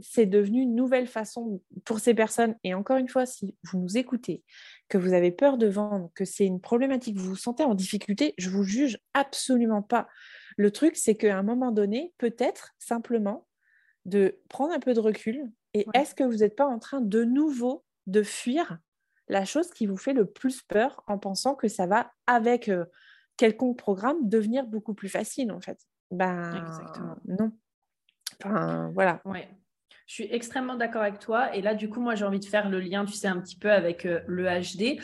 c'est 0.00 0.26
devenu 0.26 0.60
une 0.60 0.74
nouvelle 0.74 1.06
façon 1.06 1.62
pour 1.84 1.98
ces 1.98 2.14
personnes. 2.14 2.56
Et 2.62 2.74
encore 2.74 2.98
une 2.98 3.08
fois, 3.08 3.24
si 3.24 3.56
vous 3.64 3.78
nous 3.78 3.96
écoutez, 3.96 4.42
que 4.88 4.98
vous 4.98 5.14
avez 5.14 5.30
peur 5.30 5.56
de 5.56 5.66
vendre, 5.66 6.10
que 6.14 6.24
c'est 6.24 6.44
une 6.44 6.60
problématique, 6.60 7.16
vous 7.16 7.30
vous 7.30 7.36
sentez 7.36 7.64
en 7.64 7.74
difficulté, 7.74 8.34
je 8.38 8.50
vous 8.50 8.64
juge 8.64 8.98
absolument 9.14 9.82
pas. 9.82 10.08
Le 10.56 10.70
truc, 10.70 10.96
c'est 10.96 11.14
qu'à 11.14 11.38
un 11.38 11.42
moment 11.42 11.72
donné, 11.72 12.12
peut-être 12.18 12.74
simplement 12.78 13.46
de 14.04 14.38
prendre 14.48 14.74
un 14.74 14.80
peu 14.80 14.92
de 14.92 15.00
recul. 15.00 15.50
Et 15.72 15.86
est-ce 15.94 16.14
que 16.14 16.24
vous 16.24 16.38
n'êtes 16.38 16.56
pas 16.56 16.66
en 16.66 16.78
train 16.78 17.00
de 17.00 17.24
nouveau 17.24 17.84
de 18.06 18.22
fuir 18.22 18.78
la 19.28 19.44
chose 19.44 19.70
qui 19.70 19.86
vous 19.86 19.96
fait 19.96 20.12
le 20.12 20.26
plus 20.26 20.62
peur 20.62 21.02
en 21.06 21.18
pensant 21.18 21.54
que 21.54 21.68
ça 21.68 21.86
va, 21.86 22.12
avec 22.26 22.70
quelconque 23.36 23.78
programme, 23.78 24.28
devenir 24.28 24.66
beaucoup 24.66 24.92
plus 24.92 25.08
facile 25.08 25.52
en 25.52 25.60
fait? 25.60 25.78
Ben, 26.10 26.52
Exactement. 26.66 27.16
non 27.26 27.52
voilà. 28.92 29.20
Ouais. 29.24 29.48
Je 30.10 30.14
suis 30.14 30.28
extrêmement 30.32 30.74
d'accord 30.74 31.02
avec 31.02 31.20
toi. 31.20 31.54
Et 31.54 31.62
là, 31.62 31.72
du 31.72 31.88
coup, 31.88 32.00
moi, 32.00 32.16
j'ai 32.16 32.24
envie 32.24 32.40
de 32.40 32.44
faire 32.44 32.68
le 32.68 32.80
lien, 32.80 33.04
tu 33.04 33.12
sais, 33.12 33.28
un 33.28 33.40
petit 33.40 33.54
peu 33.54 33.70
avec 33.70 34.04
euh, 34.06 34.18
le 34.26 34.44
HD. 34.44 35.00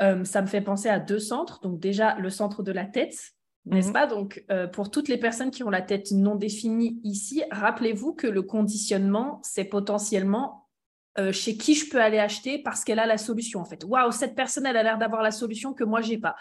Euh, 0.00 0.24
ça 0.24 0.40
me 0.40 0.46
fait 0.46 0.62
penser 0.62 0.88
à 0.88 0.98
deux 0.98 1.18
centres. 1.18 1.60
Donc, 1.60 1.78
déjà, 1.78 2.14
le 2.14 2.30
centre 2.30 2.62
de 2.62 2.72
la 2.72 2.86
tête, 2.86 3.18
n'est-ce 3.66 3.88
mhm. 3.88 3.92
pas? 3.92 4.06
Donc, 4.06 4.42
euh, 4.50 4.66
pour 4.66 4.90
toutes 4.90 5.08
les 5.08 5.18
personnes 5.18 5.50
qui 5.50 5.62
ont 5.62 5.68
la 5.68 5.82
tête 5.82 6.10
non 6.12 6.36
définie 6.36 6.98
ici, 7.04 7.42
rappelez-vous 7.50 8.14
que 8.14 8.26
le 8.26 8.40
conditionnement, 8.40 9.40
c'est 9.42 9.64
potentiellement 9.64 10.68
chez 11.32 11.58
qui 11.58 11.74
je 11.74 11.90
peux 11.90 12.00
aller 12.00 12.18
acheter 12.18 12.62
parce 12.62 12.82
qu'elle 12.82 12.98
a 12.98 13.04
la 13.04 13.18
solution, 13.18 13.60
en 13.60 13.66
fait. 13.66 13.84
Waouh, 13.84 14.10
cette 14.10 14.34
personne, 14.34 14.64
elle 14.64 14.78
a 14.78 14.82
l'air 14.82 14.96
d'avoir 14.96 15.20
la 15.20 15.32
solution 15.32 15.74
que 15.74 15.84
moi, 15.84 16.00
j'ai 16.00 16.16
pas. 16.16 16.34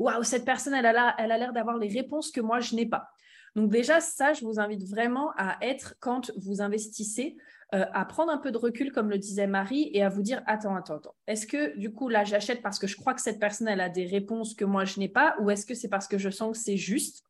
Waouh, 0.00 0.24
cette 0.24 0.44
personne, 0.44 0.74
elle 0.74 0.86
a 0.86 1.38
l'air 1.38 1.52
d'avoir 1.52 1.78
les 1.78 1.86
réponses 1.86 2.32
que 2.32 2.40
moi, 2.40 2.58
je 2.58 2.74
n'ai 2.74 2.86
pas. 2.86 3.10
Donc 3.54 3.70
déjà, 3.70 4.00
ça, 4.00 4.32
je 4.32 4.44
vous 4.44 4.58
invite 4.58 4.84
vraiment 4.88 5.30
à 5.36 5.56
être, 5.62 5.94
quand 6.00 6.32
vous 6.36 6.60
investissez, 6.60 7.36
euh, 7.74 7.86
à 7.92 8.04
prendre 8.04 8.32
un 8.32 8.38
peu 8.38 8.50
de 8.50 8.58
recul, 8.58 8.92
comme 8.92 9.10
le 9.10 9.18
disait 9.18 9.46
Marie, 9.46 9.90
et 9.92 10.02
à 10.02 10.08
vous 10.08 10.22
dire, 10.22 10.42
attends, 10.46 10.74
attends, 10.74 10.96
attends, 10.96 11.14
est-ce 11.26 11.46
que 11.46 11.76
du 11.78 11.92
coup, 11.92 12.08
là, 12.08 12.24
j'achète 12.24 12.62
parce 12.62 12.78
que 12.78 12.86
je 12.86 12.96
crois 12.96 13.14
que 13.14 13.20
cette 13.20 13.38
personne, 13.38 13.68
elle 13.68 13.80
a 13.80 13.88
des 13.88 14.06
réponses 14.06 14.54
que 14.54 14.64
moi, 14.64 14.84
je 14.84 14.98
n'ai 14.98 15.08
pas, 15.08 15.36
ou 15.40 15.50
est-ce 15.50 15.66
que 15.66 15.74
c'est 15.74 15.88
parce 15.88 16.08
que 16.08 16.18
je 16.18 16.30
sens 16.30 16.56
que 16.56 16.62
c'est 16.62 16.76
juste? 16.76 17.24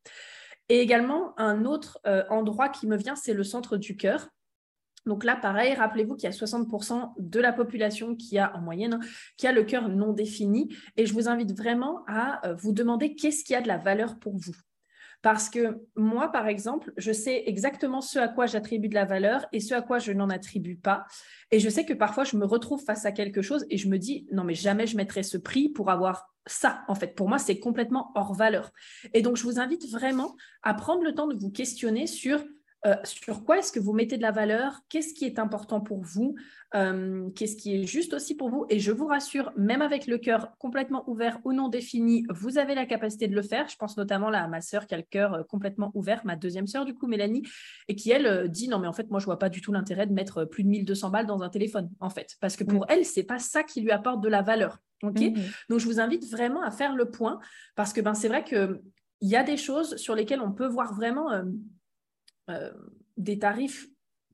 Et 0.68 0.80
également, 0.80 1.38
un 1.38 1.66
autre 1.66 1.98
euh, 2.06 2.24
endroit 2.30 2.70
qui 2.70 2.86
me 2.86 2.96
vient, 2.96 3.16
c'est 3.16 3.34
le 3.34 3.44
centre 3.44 3.76
du 3.76 3.96
cœur. 3.96 4.28
Donc 5.06 5.24
là, 5.24 5.36
pareil, 5.36 5.74
rappelez-vous 5.74 6.14
qu'il 6.14 6.24
y 6.24 6.32
a 6.32 6.36
60% 6.36 7.12
de 7.18 7.40
la 7.40 7.52
population 7.52 8.16
qui 8.16 8.38
a, 8.38 8.56
en 8.56 8.60
moyenne, 8.60 8.98
qui 9.36 9.46
a 9.46 9.52
le 9.52 9.64
cœur 9.64 9.90
non 9.90 10.14
défini. 10.14 10.74
Et 10.96 11.04
je 11.04 11.12
vous 11.12 11.28
invite 11.28 11.54
vraiment 11.54 12.02
à 12.06 12.46
euh, 12.46 12.54
vous 12.54 12.72
demander 12.72 13.14
qu'est-ce 13.14 13.44
qui 13.44 13.54
a 13.54 13.60
de 13.60 13.68
la 13.68 13.76
valeur 13.76 14.18
pour 14.18 14.36
vous. 14.38 14.56
Parce 15.24 15.48
que 15.48 15.80
moi, 15.96 16.30
par 16.30 16.48
exemple, 16.48 16.92
je 16.98 17.10
sais 17.10 17.44
exactement 17.46 18.02
ce 18.02 18.18
à 18.18 18.28
quoi 18.28 18.44
j'attribue 18.44 18.90
de 18.90 18.94
la 18.94 19.06
valeur 19.06 19.46
et 19.52 19.60
ce 19.60 19.72
à 19.72 19.80
quoi 19.80 19.98
je 19.98 20.12
n'en 20.12 20.28
attribue 20.28 20.76
pas. 20.76 21.06
Et 21.50 21.60
je 21.60 21.70
sais 21.70 21.86
que 21.86 21.94
parfois, 21.94 22.24
je 22.24 22.36
me 22.36 22.44
retrouve 22.44 22.84
face 22.84 23.06
à 23.06 23.10
quelque 23.10 23.40
chose 23.40 23.64
et 23.70 23.78
je 23.78 23.88
me 23.88 23.98
dis, 23.98 24.26
non, 24.32 24.44
mais 24.44 24.52
jamais 24.52 24.86
je 24.86 24.98
mettrai 24.98 25.22
ce 25.22 25.38
prix 25.38 25.70
pour 25.70 25.90
avoir 25.90 26.26
ça. 26.44 26.82
En 26.88 26.94
fait, 26.94 27.14
pour 27.14 27.30
moi, 27.30 27.38
c'est 27.38 27.58
complètement 27.58 28.12
hors 28.14 28.34
valeur. 28.34 28.70
Et 29.14 29.22
donc, 29.22 29.38
je 29.38 29.44
vous 29.44 29.58
invite 29.58 29.90
vraiment 29.90 30.36
à 30.62 30.74
prendre 30.74 31.02
le 31.02 31.14
temps 31.14 31.26
de 31.26 31.40
vous 31.40 31.50
questionner 31.50 32.06
sur 32.06 32.44
euh, 32.86 32.96
sur 33.04 33.44
quoi 33.44 33.58
est-ce 33.58 33.72
que 33.72 33.80
vous 33.80 33.92
mettez 33.94 34.18
de 34.18 34.22
la 34.22 34.30
valeur, 34.30 34.80
qu'est-ce 34.88 35.14
qui 35.14 35.24
est 35.24 35.38
important 35.38 35.80
pour 35.80 36.02
vous, 36.02 36.34
euh, 36.74 37.30
qu'est-ce 37.30 37.56
qui 37.56 37.74
est 37.74 37.86
juste 37.86 38.12
aussi 38.12 38.36
pour 38.36 38.50
vous? 38.50 38.66
Et 38.68 38.78
je 38.78 38.92
vous 38.92 39.06
rassure, 39.06 39.52
même 39.56 39.80
avec 39.80 40.06
le 40.06 40.18
cœur 40.18 40.52
complètement 40.58 41.08
ouvert 41.08 41.38
ou 41.44 41.52
non 41.52 41.68
défini, 41.68 42.26
vous 42.28 42.58
avez 42.58 42.74
la 42.74 42.84
capacité 42.84 43.26
de 43.26 43.34
le 43.34 43.40
faire. 43.40 43.68
Je 43.68 43.76
pense 43.76 43.96
notamment 43.96 44.28
là 44.28 44.44
à 44.44 44.48
ma 44.48 44.60
sœur 44.60 44.86
qui 44.86 44.94
a 44.94 44.98
le 44.98 45.04
cœur 45.08 45.32
euh, 45.32 45.42
complètement 45.44 45.92
ouvert, 45.94 46.26
ma 46.26 46.36
deuxième 46.36 46.66
sœur 46.66 46.84
du 46.84 46.94
coup, 46.94 47.06
Mélanie, 47.06 47.42
et 47.88 47.96
qui 47.96 48.10
elle 48.10 48.48
dit 48.50 48.68
non 48.68 48.78
mais 48.78 48.88
en 48.88 48.92
fait 48.92 49.10
moi 49.10 49.18
je 49.18 49.24
vois 49.24 49.38
pas 49.38 49.48
du 49.48 49.62
tout 49.62 49.72
l'intérêt 49.72 50.06
de 50.06 50.12
mettre 50.12 50.44
plus 50.44 50.62
de 50.62 50.68
1200 50.68 51.10
balles 51.10 51.26
dans 51.26 51.42
un 51.42 51.48
téléphone 51.48 51.90
en 52.00 52.10
fait, 52.10 52.36
parce 52.40 52.56
que 52.56 52.64
pour 52.64 52.82
mm. 52.82 52.86
elle 52.90 53.04
c'est 53.06 53.22
pas 53.22 53.38
ça 53.38 53.62
qui 53.62 53.80
lui 53.80 53.92
apporte 53.92 54.22
de 54.22 54.28
la 54.28 54.42
valeur. 54.42 54.78
Ok, 55.02 55.20
mm. 55.20 55.34
donc 55.70 55.80
je 55.80 55.86
vous 55.86 56.00
invite 56.00 56.30
vraiment 56.30 56.62
à 56.62 56.70
faire 56.70 56.94
le 56.94 57.10
point 57.10 57.40
parce 57.76 57.92
que 57.94 58.00
ben 58.02 58.14
c'est 58.14 58.28
vrai 58.28 58.44
que 58.44 58.82
il 59.20 59.28
y 59.28 59.36
a 59.36 59.42
des 59.42 59.56
choses 59.56 59.96
sur 59.96 60.14
lesquelles 60.14 60.42
on 60.42 60.52
peut 60.52 60.66
voir 60.66 60.92
vraiment 60.92 61.32
euh, 61.32 61.44
des 63.16 63.38
tarifs 63.38 63.86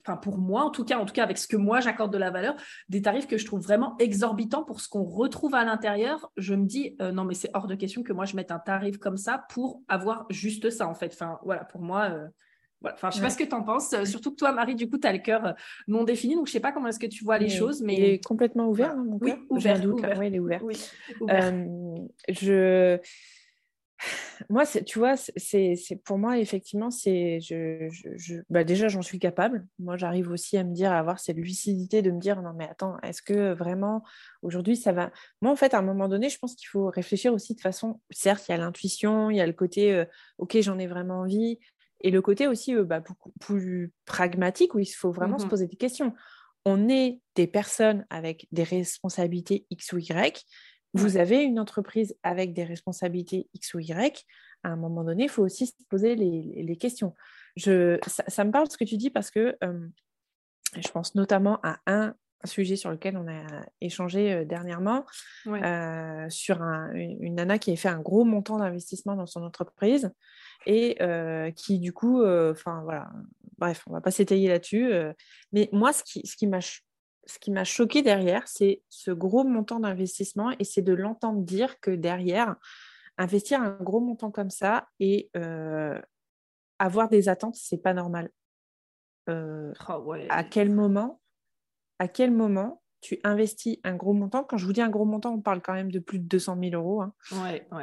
enfin 0.04 0.16
pour 0.16 0.38
moi 0.38 0.62
en 0.62 0.70
tout 0.70 0.84
cas, 0.84 0.98
en 0.98 1.04
tout 1.04 1.12
cas 1.12 1.22
avec 1.22 1.38
ce 1.38 1.46
que 1.46 1.56
moi 1.56 1.80
j'accorde 1.80 2.12
de 2.12 2.18
la 2.18 2.30
valeur, 2.30 2.54
des 2.88 3.02
tarifs 3.02 3.26
que 3.26 3.38
je 3.38 3.44
trouve 3.44 3.60
vraiment 3.60 3.96
exorbitants 3.98 4.64
pour 4.64 4.80
ce 4.80 4.88
qu'on 4.88 5.04
retrouve 5.04 5.54
à 5.54 5.64
l'intérieur, 5.64 6.30
je 6.36 6.54
me 6.54 6.66
dis 6.66 6.96
euh, 7.00 7.12
non 7.12 7.24
mais 7.24 7.34
c'est 7.34 7.50
hors 7.54 7.66
de 7.66 7.74
question 7.74 8.02
que 8.02 8.12
moi 8.12 8.24
je 8.24 8.36
mette 8.36 8.50
un 8.50 8.58
tarif 8.58 8.98
comme 8.98 9.16
ça 9.16 9.44
pour 9.50 9.82
avoir 9.88 10.26
juste 10.30 10.70
ça 10.70 10.88
en 10.88 10.94
fait. 10.94 11.12
Enfin 11.12 11.38
voilà, 11.44 11.64
pour 11.64 11.82
moi, 11.82 12.10
euh, 12.10 12.28
Enfin, 12.82 13.10
je 13.10 13.16
sais 13.16 13.22
pas 13.22 13.28
ce 13.28 13.36
que 13.36 13.44
tu 13.44 13.54
en 13.54 13.62
penses. 13.62 13.94
Surtout 14.04 14.30
que 14.30 14.36
toi, 14.36 14.52
Marie, 14.52 14.74
du 14.74 14.88
coup, 14.88 14.96
tu 14.96 15.06
as 15.06 15.12
le 15.12 15.18
cœur 15.18 15.54
non 15.86 16.02
défini. 16.02 16.34
Donc, 16.34 16.46
je 16.46 16.52
sais 16.52 16.60
pas 16.60 16.72
comment 16.72 16.88
est-ce 16.88 16.98
que 16.98 17.04
tu 17.04 17.24
vois 17.24 17.36
les 17.36 17.50
choses. 17.50 17.82
Mais... 17.82 17.94
Il 17.94 18.04
est 18.04 18.24
complètement 18.24 18.68
ouvert, 18.68 18.96
mon 18.96 19.18
cœur 19.18 19.36
Oui, 19.36 19.46
ouvert. 19.50 19.84
Ouvert. 19.84 20.18
Oui, 20.18 20.28
il 20.28 20.34
est 20.36 20.38
ouvert. 20.38 20.62
je 22.30 22.98
moi, 24.48 24.64
tu 24.66 24.98
vois, 24.98 25.16
c'est 25.16 25.76
pour 26.04 26.18
moi, 26.18 26.38
effectivement, 26.38 26.90
c'est. 26.90 27.40
Je, 27.40 27.88
je, 28.16 28.36
bah 28.48 28.64
déjà, 28.64 28.88
j'en 28.88 29.02
suis 29.02 29.18
capable. 29.18 29.66
Moi, 29.78 29.96
j'arrive 29.96 30.30
aussi 30.30 30.56
à 30.56 30.64
me 30.64 30.72
dire, 30.72 30.92
à 30.92 30.98
avoir 30.98 31.18
cette 31.18 31.36
lucidité 31.36 32.02
de 32.02 32.10
me 32.10 32.18
dire 32.18 32.40
non, 32.42 32.52
mais 32.54 32.68
attends, 32.68 32.98
est-ce 33.02 33.22
que 33.22 33.52
vraiment 33.52 34.02
aujourd'hui 34.42 34.76
ça 34.76 34.92
va? 34.92 35.10
Moi, 35.42 35.52
en 35.52 35.56
fait, 35.56 35.74
à 35.74 35.78
un 35.78 35.82
moment 35.82 36.08
donné, 36.08 36.28
je 36.28 36.38
pense 36.38 36.54
qu'il 36.54 36.68
faut 36.68 36.88
réfléchir 36.88 37.32
aussi 37.32 37.54
de 37.54 37.60
façon. 37.60 38.00
Certes, 38.10 38.48
il 38.48 38.52
y 38.52 38.54
a 38.54 38.58
l'intuition, 38.58 39.30
il 39.30 39.36
y 39.36 39.40
a 39.40 39.46
le 39.46 39.52
côté 39.52 39.92
euh, 39.92 40.04
ok, 40.38 40.58
j'en 40.60 40.78
ai 40.78 40.86
vraiment 40.86 41.20
envie, 41.20 41.58
et 42.00 42.10
le 42.10 42.22
côté 42.22 42.46
aussi 42.46 42.74
euh, 42.74 42.84
bah, 42.84 43.00
beaucoup 43.00 43.32
plus 43.40 43.92
pragmatique 44.06 44.74
où 44.74 44.78
il 44.78 44.86
faut 44.86 45.12
vraiment 45.12 45.38
se 45.38 45.46
mmh 45.46 45.48
poser 45.48 45.66
des 45.66 45.76
questions. 45.76 46.14
On 46.64 46.88
est 46.88 47.20
des 47.36 47.46
personnes 47.46 48.06
avec 48.10 48.46
des 48.52 48.64
responsabilités 48.64 49.66
X 49.70 49.92
ou 49.92 49.98
Y 49.98 50.44
vous 50.94 51.16
avez 51.16 51.42
une 51.42 51.58
entreprise 51.58 52.16
avec 52.22 52.52
des 52.52 52.64
responsabilités 52.64 53.48
X 53.54 53.74
ou 53.74 53.80
Y, 53.80 54.26
à 54.62 54.70
un 54.70 54.76
moment 54.76 55.04
donné, 55.04 55.24
il 55.24 55.28
faut 55.28 55.44
aussi 55.44 55.66
se 55.66 55.72
poser 55.88 56.16
les, 56.16 56.76
questions. 56.76 57.14
Je, 57.56 57.98
ça, 58.06 58.44
me 58.44 58.50
parle 58.50 58.70
ce 58.70 58.76
que 58.76 58.84
tu 58.84 58.96
dis 58.96 59.10
parce 59.10 59.30
que 59.30 59.56
je 59.62 60.88
pense 60.90 61.14
notamment 61.14 61.60
à 61.62 61.78
un 61.86 62.14
sujet 62.44 62.76
sur 62.76 62.90
lequel 62.90 63.16
on 63.16 63.28
a 63.28 63.42
échangé 63.80 64.44
dernièrement, 64.44 65.04
sur 66.28 66.62
une, 66.62 67.34
nana 67.34 67.58
qui 67.58 67.72
a 67.72 67.76
fait 67.76 67.88
un 67.88 68.00
gros 68.00 68.24
montant 68.24 68.58
d'investissement 68.58 69.16
dans 69.16 69.26
son 69.26 69.42
entreprise 69.42 70.10
et 70.66 70.98
qui 71.56 71.78
du 71.78 71.92
coup, 71.92 72.24
enfin 72.24 72.82
voilà, 72.82 73.10
bref, 73.58 73.82
on 73.86 73.92
va 73.92 74.00
pas 74.00 74.10
s'étayer 74.10 74.48
là-dessus. 74.48 74.92
mais 75.52 75.68
moi, 75.72 75.92
ce 75.92 76.02
qui, 76.04 76.26
ce 76.26 76.36
qui 76.36 76.46
m'a 76.46 76.60
ce 77.30 77.38
qui 77.38 77.50
m'a 77.50 77.64
choqué 77.64 78.02
derrière, 78.02 78.48
c'est 78.48 78.82
ce 78.88 79.10
gros 79.12 79.44
montant 79.44 79.80
d'investissement 79.80 80.50
et 80.58 80.64
c'est 80.64 80.82
de 80.82 80.92
l'entendre 80.92 81.42
dire 81.42 81.78
que 81.80 81.92
derrière, 81.92 82.56
investir 83.18 83.62
un 83.62 83.70
gros 83.70 84.00
montant 84.00 84.30
comme 84.30 84.50
ça 84.50 84.88
et 84.98 85.30
euh, 85.36 86.00
avoir 86.78 87.08
des 87.08 87.28
attentes, 87.28 87.54
c'est 87.54 87.78
pas 87.78 87.94
normal. 87.94 88.30
Euh, 89.28 89.72
ah 89.86 90.00
à 90.28 90.42
quel 90.42 90.70
moment, 90.70 91.20
à 92.00 92.08
quel 92.08 92.32
moment 92.32 92.82
tu 93.00 93.20
investis 93.22 93.78
un 93.84 93.94
gros 93.94 94.12
montant? 94.12 94.42
Quand 94.42 94.56
je 94.56 94.66
vous 94.66 94.72
dis 94.72 94.82
un 94.82 94.90
gros 94.90 95.04
montant, 95.04 95.32
on 95.32 95.40
parle 95.40 95.62
quand 95.62 95.74
même 95.74 95.92
de 95.92 96.00
plus 96.00 96.18
de 96.18 96.24
200 96.24 96.58
000 96.60 96.74
euros 96.74 97.02
hein, 97.02 97.14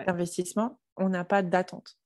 d'investissement. 0.05 0.79
On 0.97 1.09
n'a 1.09 1.23
pas 1.23 1.41
d'attente. 1.41 1.97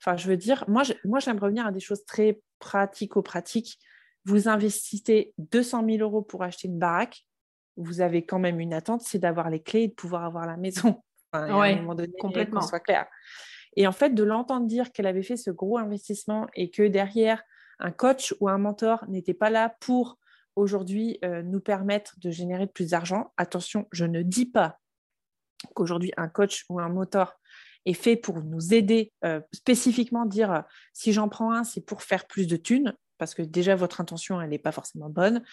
Enfin, 0.00 0.16
je 0.16 0.26
veux 0.26 0.36
dire, 0.36 0.64
moi, 0.66 0.82
moi, 1.04 1.20
j'aime 1.20 1.38
revenir 1.38 1.64
à 1.64 1.70
des 1.70 1.80
choses 1.80 2.04
très 2.04 2.42
pratico-pratiques 2.58 3.78
vous 4.24 4.48
investissez 4.48 5.34
200 5.38 5.84
000 5.86 5.98
euros 5.98 6.22
pour 6.22 6.42
acheter 6.42 6.68
une 6.68 6.78
baraque, 6.78 7.24
vous 7.76 8.00
avez 8.00 8.24
quand 8.24 8.38
même 8.38 8.60
une 8.60 8.74
attente, 8.74 9.02
c'est 9.02 9.18
d'avoir 9.18 9.50
les 9.50 9.62
clés 9.62 9.82
et 9.82 9.88
de 9.88 9.94
pouvoir 9.94 10.24
avoir 10.24 10.46
la 10.46 10.56
maison. 10.56 11.02
à 11.32 11.44
un 11.44 11.76
moment 11.76 11.94
donné, 11.94 12.12
complètement. 12.18 12.60
soit 12.60 12.80
clair. 12.80 13.06
Et 13.76 13.86
en 13.86 13.92
fait, 13.92 14.10
de 14.10 14.22
l'entendre 14.22 14.66
dire 14.66 14.92
qu'elle 14.92 15.06
avait 15.06 15.22
fait 15.22 15.36
ce 15.36 15.50
gros 15.50 15.78
investissement 15.78 16.46
et 16.54 16.70
que 16.70 16.82
derrière, 16.82 17.42
un 17.78 17.90
coach 17.90 18.34
ou 18.40 18.48
un 18.48 18.58
mentor 18.58 19.04
n'était 19.08 19.34
pas 19.34 19.50
là 19.50 19.74
pour 19.80 20.18
aujourd'hui 20.56 21.18
euh, 21.24 21.42
nous 21.42 21.60
permettre 21.60 22.14
de 22.18 22.30
générer 22.30 22.66
plus 22.66 22.90
d'argent. 22.90 23.32
Attention, 23.38 23.88
je 23.90 24.04
ne 24.04 24.22
dis 24.22 24.46
pas 24.46 24.78
qu'aujourd'hui, 25.74 26.12
un 26.18 26.28
coach 26.28 26.64
ou 26.68 26.80
un 26.80 26.90
mentor 26.90 27.40
est 27.86 27.94
fait 27.94 28.16
pour 28.16 28.42
nous 28.42 28.74
aider, 28.74 29.12
euh, 29.24 29.40
spécifiquement 29.52 30.26
dire 30.26 30.52
euh, 30.52 30.60
si 30.92 31.12
j'en 31.12 31.28
prends 31.28 31.52
un, 31.52 31.64
c'est 31.64 31.80
pour 31.80 32.02
faire 32.02 32.26
plus 32.26 32.46
de 32.46 32.56
thunes 32.56 32.94
parce 33.22 33.36
que 33.36 33.42
déjà 33.42 33.76
votre 33.76 34.00
intention, 34.00 34.40
elle 34.40 34.50
n'est 34.50 34.58
pas 34.58 34.72
forcément 34.72 35.08
bonne, 35.08 35.44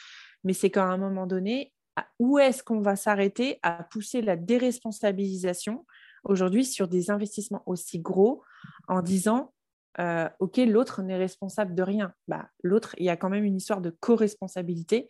mais 0.43 0.53
c'est 0.53 0.71
qu'à 0.71 0.85
un 0.85 0.97
moment 0.97 1.27
donné, 1.27 1.71
où 2.17 2.39
est-ce 2.39 2.63
qu'on 2.63 2.81
va 2.81 2.95
s'arrêter 2.95 3.59
à 3.61 3.83
pousser 3.83 4.23
la 4.23 4.37
déresponsabilisation 4.37 5.85
aujourd'hui 6.23 6.65
sur 6.65 6.87
des 6.87 7.11
investissements 7.11 7.61
aussi 7.67 7.99
gros 7.99 8.41
en 8.87 9.03
disant 9.03 9.53
euh, 9.99 10.27
ok 10.39 10.57
l'autre 10.57 11.03
n'est 11.03 11.15
responsable 11.15 11.75
de 11.75 11.83
rien. 11.83 12.11
Bah, 12.27 12.49
l'autre 12.63 12.95
il 12.97 13.05
y 13.05 13.09
a 13.09 13.17
quand 13.17 13.29
même 13.29 13.43
une 13.43 13.57
histoire 13.57 13.81
de 13.81 13.91
co-responsabilité 13.91 15.05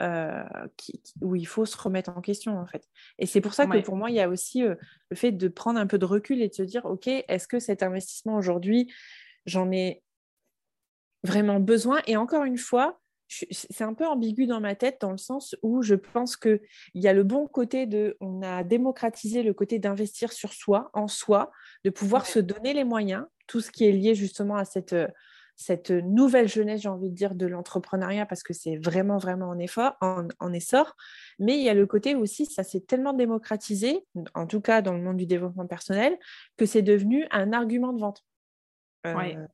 euh, 0.00 0.44
où 1.22 1.34
il 1.34 1.48
faut 1.48 1.66
se 1.66 1.76
remettre 1.76 2.16
en 2.16 2.20
question 2.20 2.56
en 2.56 2.66
fait. 2.66 2.88
Et 3.18 3.26
c'est 3.26 3.40
pour 3.40 3.52
ça 3.52 3.66
que 3.66 3.80
pour 3.80 3.96
moi 3.96 4.10
il 4.10 4.14
y 4.14 4.20
a 4.20 4.28
aussi 4.28 4.62
euh, 4.62 4.76
le 5.10 5.16
fait 5.16 5.32
de 5.32 5.48
prendre 5.48 5.80
un 5.80 5.88
peu 5.88 5.98
de 5.98 6.04
recul 6.04 6.40
et 6.40 6.48
de 6.50 6.54
se 6.54 6.62
dire 6.62 6.84
ok 6.84 7.08
est-ce 7.08 7.48
que 7.48 7.58
cet 7.58 7.82
investissement 7.82 8.36
aujourd'hui 8.36 8.92
j'en 9.44 9.72
ai 9.72 10.04
vraiment 11.22 11.60
besoin. 11.60 12.00
Et 12.06 12.16
encore 12.16 12.44
une 12.44 12.58
fois, 12.58 13.00
c'est 13.28 13.82
un 13.82 13.94
peu 13.94 14.06
ambigu 14.06 14.46
dans 14.46 14.60
ma 14.60 14.74
tête 14.74 14.98
dans 15.00 15.10
le 15.10 15.18
sens 15.18 15.56
où 15.62 15.82
je 15.82 15.94
pense 15.94 16.36
qu'il 16.36 16.60
y 16.94 17.08
a 17.08 17.12
le 17.12 17.24
bon 17.24 17.48
côté 17.48 17.86
de, 17.86 18.16
on 18.20 18.42
a 18.42 18.62
démocratisé 18.62 19.42
le 19.42 19.52
côté 19.52 19.78
d'investir 19.78 20.32
sur 20.32 20.52
soi, 20.52 20.90
en 20.92 21.08
soi, 21.08 21.50
de 21.84 21.90
pouvoir 21.90 22.26
se 22.26 22.38
donner 22.38 22.72
les 22.72 22.84
moyens, 22.84 23.24
tout 23.46 23.60
ce 23.60 23.70
qui 23.70 23.84
est 23.84 23.92
lié 23.92 24.14
justement 24.14 24.56
à 24.56 24.64
cette, 24.64 24.94
cette 25.56 25.90
nouvelle 25.90 26.48
jeunesse, 26.48 26.82
j'ai 26.82 26.88
envie 26.88 27.10
de 27.10 27.14
dire, 27.14 27.34
de 27.34 27.46
l'entrepreneuriat, 27.46 28.26
parce 28.26 28.42
que 28.42 28.52
c'est 28.52 28.76
vraiment, 28.76 29.18
vraiment 29.18 29.48
en, 29.48 29.58
effort, 29.58 29.96
en, 30.00 30.52
essor. 30.52 30.94
Mais 31.38 31.56
il 31.56 31.64
y 31.64 31.68
a 31.68 31.74
le 31.74 31.86
côté 31.86 32.14
aussi, 32.14 32.46
ça 32.46 32.62
s'est 32.62 32.80
tellement 32.80 33.12
démocratisé, 33.12 34.04
en 34.34 34.46
tout 34.46 34.60
cas 34.60 34.82
dans 34.82 34.92
le 34.92 35.02
monde 35.02 35.16
du 35.16 35.26
développement 35.26 35.66
personnel, 35.66 36.16
que 36.56 36.66
c'est 36.66 36.82
devenu 36.82 37.26
un 37.30 37.52
argument 37.52 37.92
de 37.92 38.00
vente. 38.00 38.22
Euh, 39.06 39.46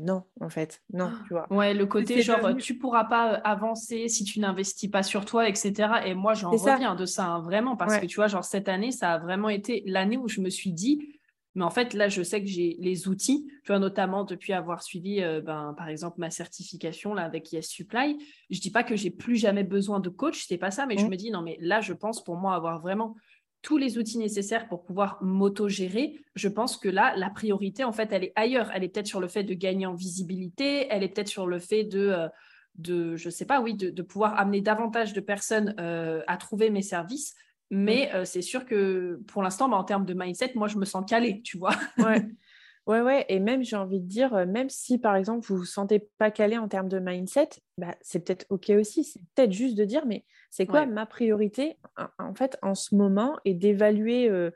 non, 0.00 0.24
en 0.40 0.48
fait, 0.48 0.82
non, 0.92 1.10
tu 1.26 1.34
vois. 1.34 1.52
Ouais, 1.52 1.74
le 1.74 1.86
côté 1.86 2.22
genre, 2.22 2.56
tu 2.56 2.78
pourras 2.78 3.04
pas 3.04 3.34
euh, 3.34 3.40
avancer 3.44 4.08
si 4.08 4.24
tu 4.24 4.40
n'investis 4.40 4.90
pas 4.90 5.02
sur 5.02 5.24
toi, 5.24 5.48
etc. 5.48 5.72
Et 6.06 6.14
moi, 6.14 6.34
j'en 6.34 6.50
reviens 6.50 6.94
de 6.94 7.06
ça, 7.06 7.26
hein, 7.26 7.40
vraiment, 7.40 7.76
parce 7.76 7.98
que 7.98 8.06
tu 8.06 8.16
vois, 8.16 8.28
genre, 8.28 8.44
cette 8.44 8.68
année, 8.68 8.92
ça 8.92 9.12
a 9.12 9.18
vraiment 9.18 9.48
été 9.48 9.82
l'année 9.86 10.16
où 10.16 10.28
je 10.28 10.40
me 10.40 10.50
suis 10.50 10.72
dit, 10.72 11.18
mais 11.54 11.64
en 11.64 11.70
fait, 11.70 11.92
là, 11.94 12.08
je 12.08 12.22
sais 12.22 12.40
que 12.40 12.46
j'ai 12.46 12.76
les 12.78 13.08
outils, 13.08 13.46
tu 13.64 13.72
vois, 13.72 13.80
notamment 13.80 14.22
depuis 14.22 14.52
avoir 14.52 14.82
suivi, 14.82 15.22
euh, 15.22 15.40
ben, 15.40 15.74
par 15.76 15.88
exemple, 15.88 16.20
ma 16.20 16.30
certification 16.30 17.14
là, 17.14 17.22
avec 17.22 17.52
Yes 17.52 17.66
Supply. 17.66 18.16
Je 18.48 18.60
dis 18.60 18.70
pas 18.70 18.84
que 18.84 18.94
j'ai 18.94 19.10
plus 19.10 19.36
jamais 19.36 19.64
besoin 19.64 19.98
de 19.98 20.08
coach, 20.08 20.44
c'est 20.46 20.58
pas 20.58 20.70
ça, 20.70 20.86
mais 20.86 20.96
je 20.96 21.04
mmh. 21.04 21.08
me 21.08 21.16
dis, 21.16 21.30
non, 21.32 21.42
mais 21.42 21.56
là, 21.60 21.80
je 21.80 21.92
pense 21.94 22.22
pour 22.22 22.36
moi 22.36 22.54
avoir 22.54 22.80
vraiment 22.80 23.16
tous 23.62 23.76
les 23.76 23.98
outils 23.98 24.18
nécessaires 24.18 24.68
pour 24.68 24.84
pouvoir 24.84 25.18
m'auto-gérer, 25.22 26.24
je 26.34 26.48
pense 26.48 26.76
que 26.76 26.88
là, 26.88 27.14
la 27.16 27.30
priorité, 27.30 27.84
en 27.84 27.92
fait, 27.92 28.12
elle 28.12 28.24
est 28.24 28.32
ailleurs. 28.36 28.70
Elle 28.74 28.84
est 28.84 28.88
peut-être 28.88 29.06
sur 29.06 29.20
le 29.20 29.28
fait 29.28 29.42
de 29.42 29.54
gagner 29.54 29.86
en 29.86 29.94
visibilité, 29.94 30.86
elle 30.90 31.02
est 31.02 31.08
peut-être 31.08 31.28
sur 31.28 31.46
le 31.46 31.58
fait 31.58 31.84
de, 31.84 32.08
euh, 32.08 32.28
de 32.76 33.16
je 33.16 33.30
sais 33.30 33.46
pas, 33.46 33.60
oui, 33.60 33.74
de, 33.74 34.02
pouvoir 34.02 34.38
amener 34.38 34.60
davantage 34.60 35.12
de 35.12 35.20
personnes 35.20 35.74
euh, 35.80 36.22
à 36.26 36.36
trouver 36.36 36.70
mes 36.70 36.82
services. 36.82 37.34
Mais 37.70 38.10
euh, 38.14 38.24
c'est 38.24 38.42
sûr 38.42 38.64
que 38.64 39.20
pour 39.26 39.42
l'instant, 39.42 39.68
bah, 39.68 39.76
en 39.76 39.84
termes 39.84 40.06
de 40.06 40.14
mindset, 40.14 40.52
moi, 40.54 40.68
je 40.68 40.78
me 40.78 40.84
sens 40.84 41.04
calée, 41.08 41.42
tu 41.42 41.58
vois. 41.58 41.74
Ouais. 41.98 42.26
Ouais, 42.88 43.02
ouais, 43.02 43.26
et 43.28 43.38
même 43.38 43.62
j'ai 43.62 43.76
envie 43.76 44.00
de 44.00 44.06
dire, 44.06 44.32
euh, 44.32 44.46
même 44.46 44.70
si 44.70 44.96
par 44.96 45.14
exemple 45.14 45.46
vous 45.46 45.58
vous 45.58 45.66
sentez 45.66 46.08
pas 46.16 46.30
calé 46.30 46.56
en 46.56 46.68
termes 46.68 46.88
de 46.88 46.98
mindset, 46.98 47.50
bah, 47.76 47.94
c'est 48.00 48.20
peut-être 48.20 48.46
ok 48.48 48.70
aussi. 48.70 49.04
C'est 49.04 49.20
peut-être 49.34 49.52
juste 49.52 49.76
de 49.76 49.84
dire, 49.84 50.06
mais 50.06 50.24
c'est 50.48 50.64
quoi 50.64 50.86
ma 50.86 51.04
priorité 51.04 51.76
en 52.18 52.34
fait 52.34 52.56
en 52.62 52.74
ce 52.74 52.94
moment 52.94 53.38
et 53.44 53.52
d'évaluer 53.52 54.30
euh, 54.30 54.50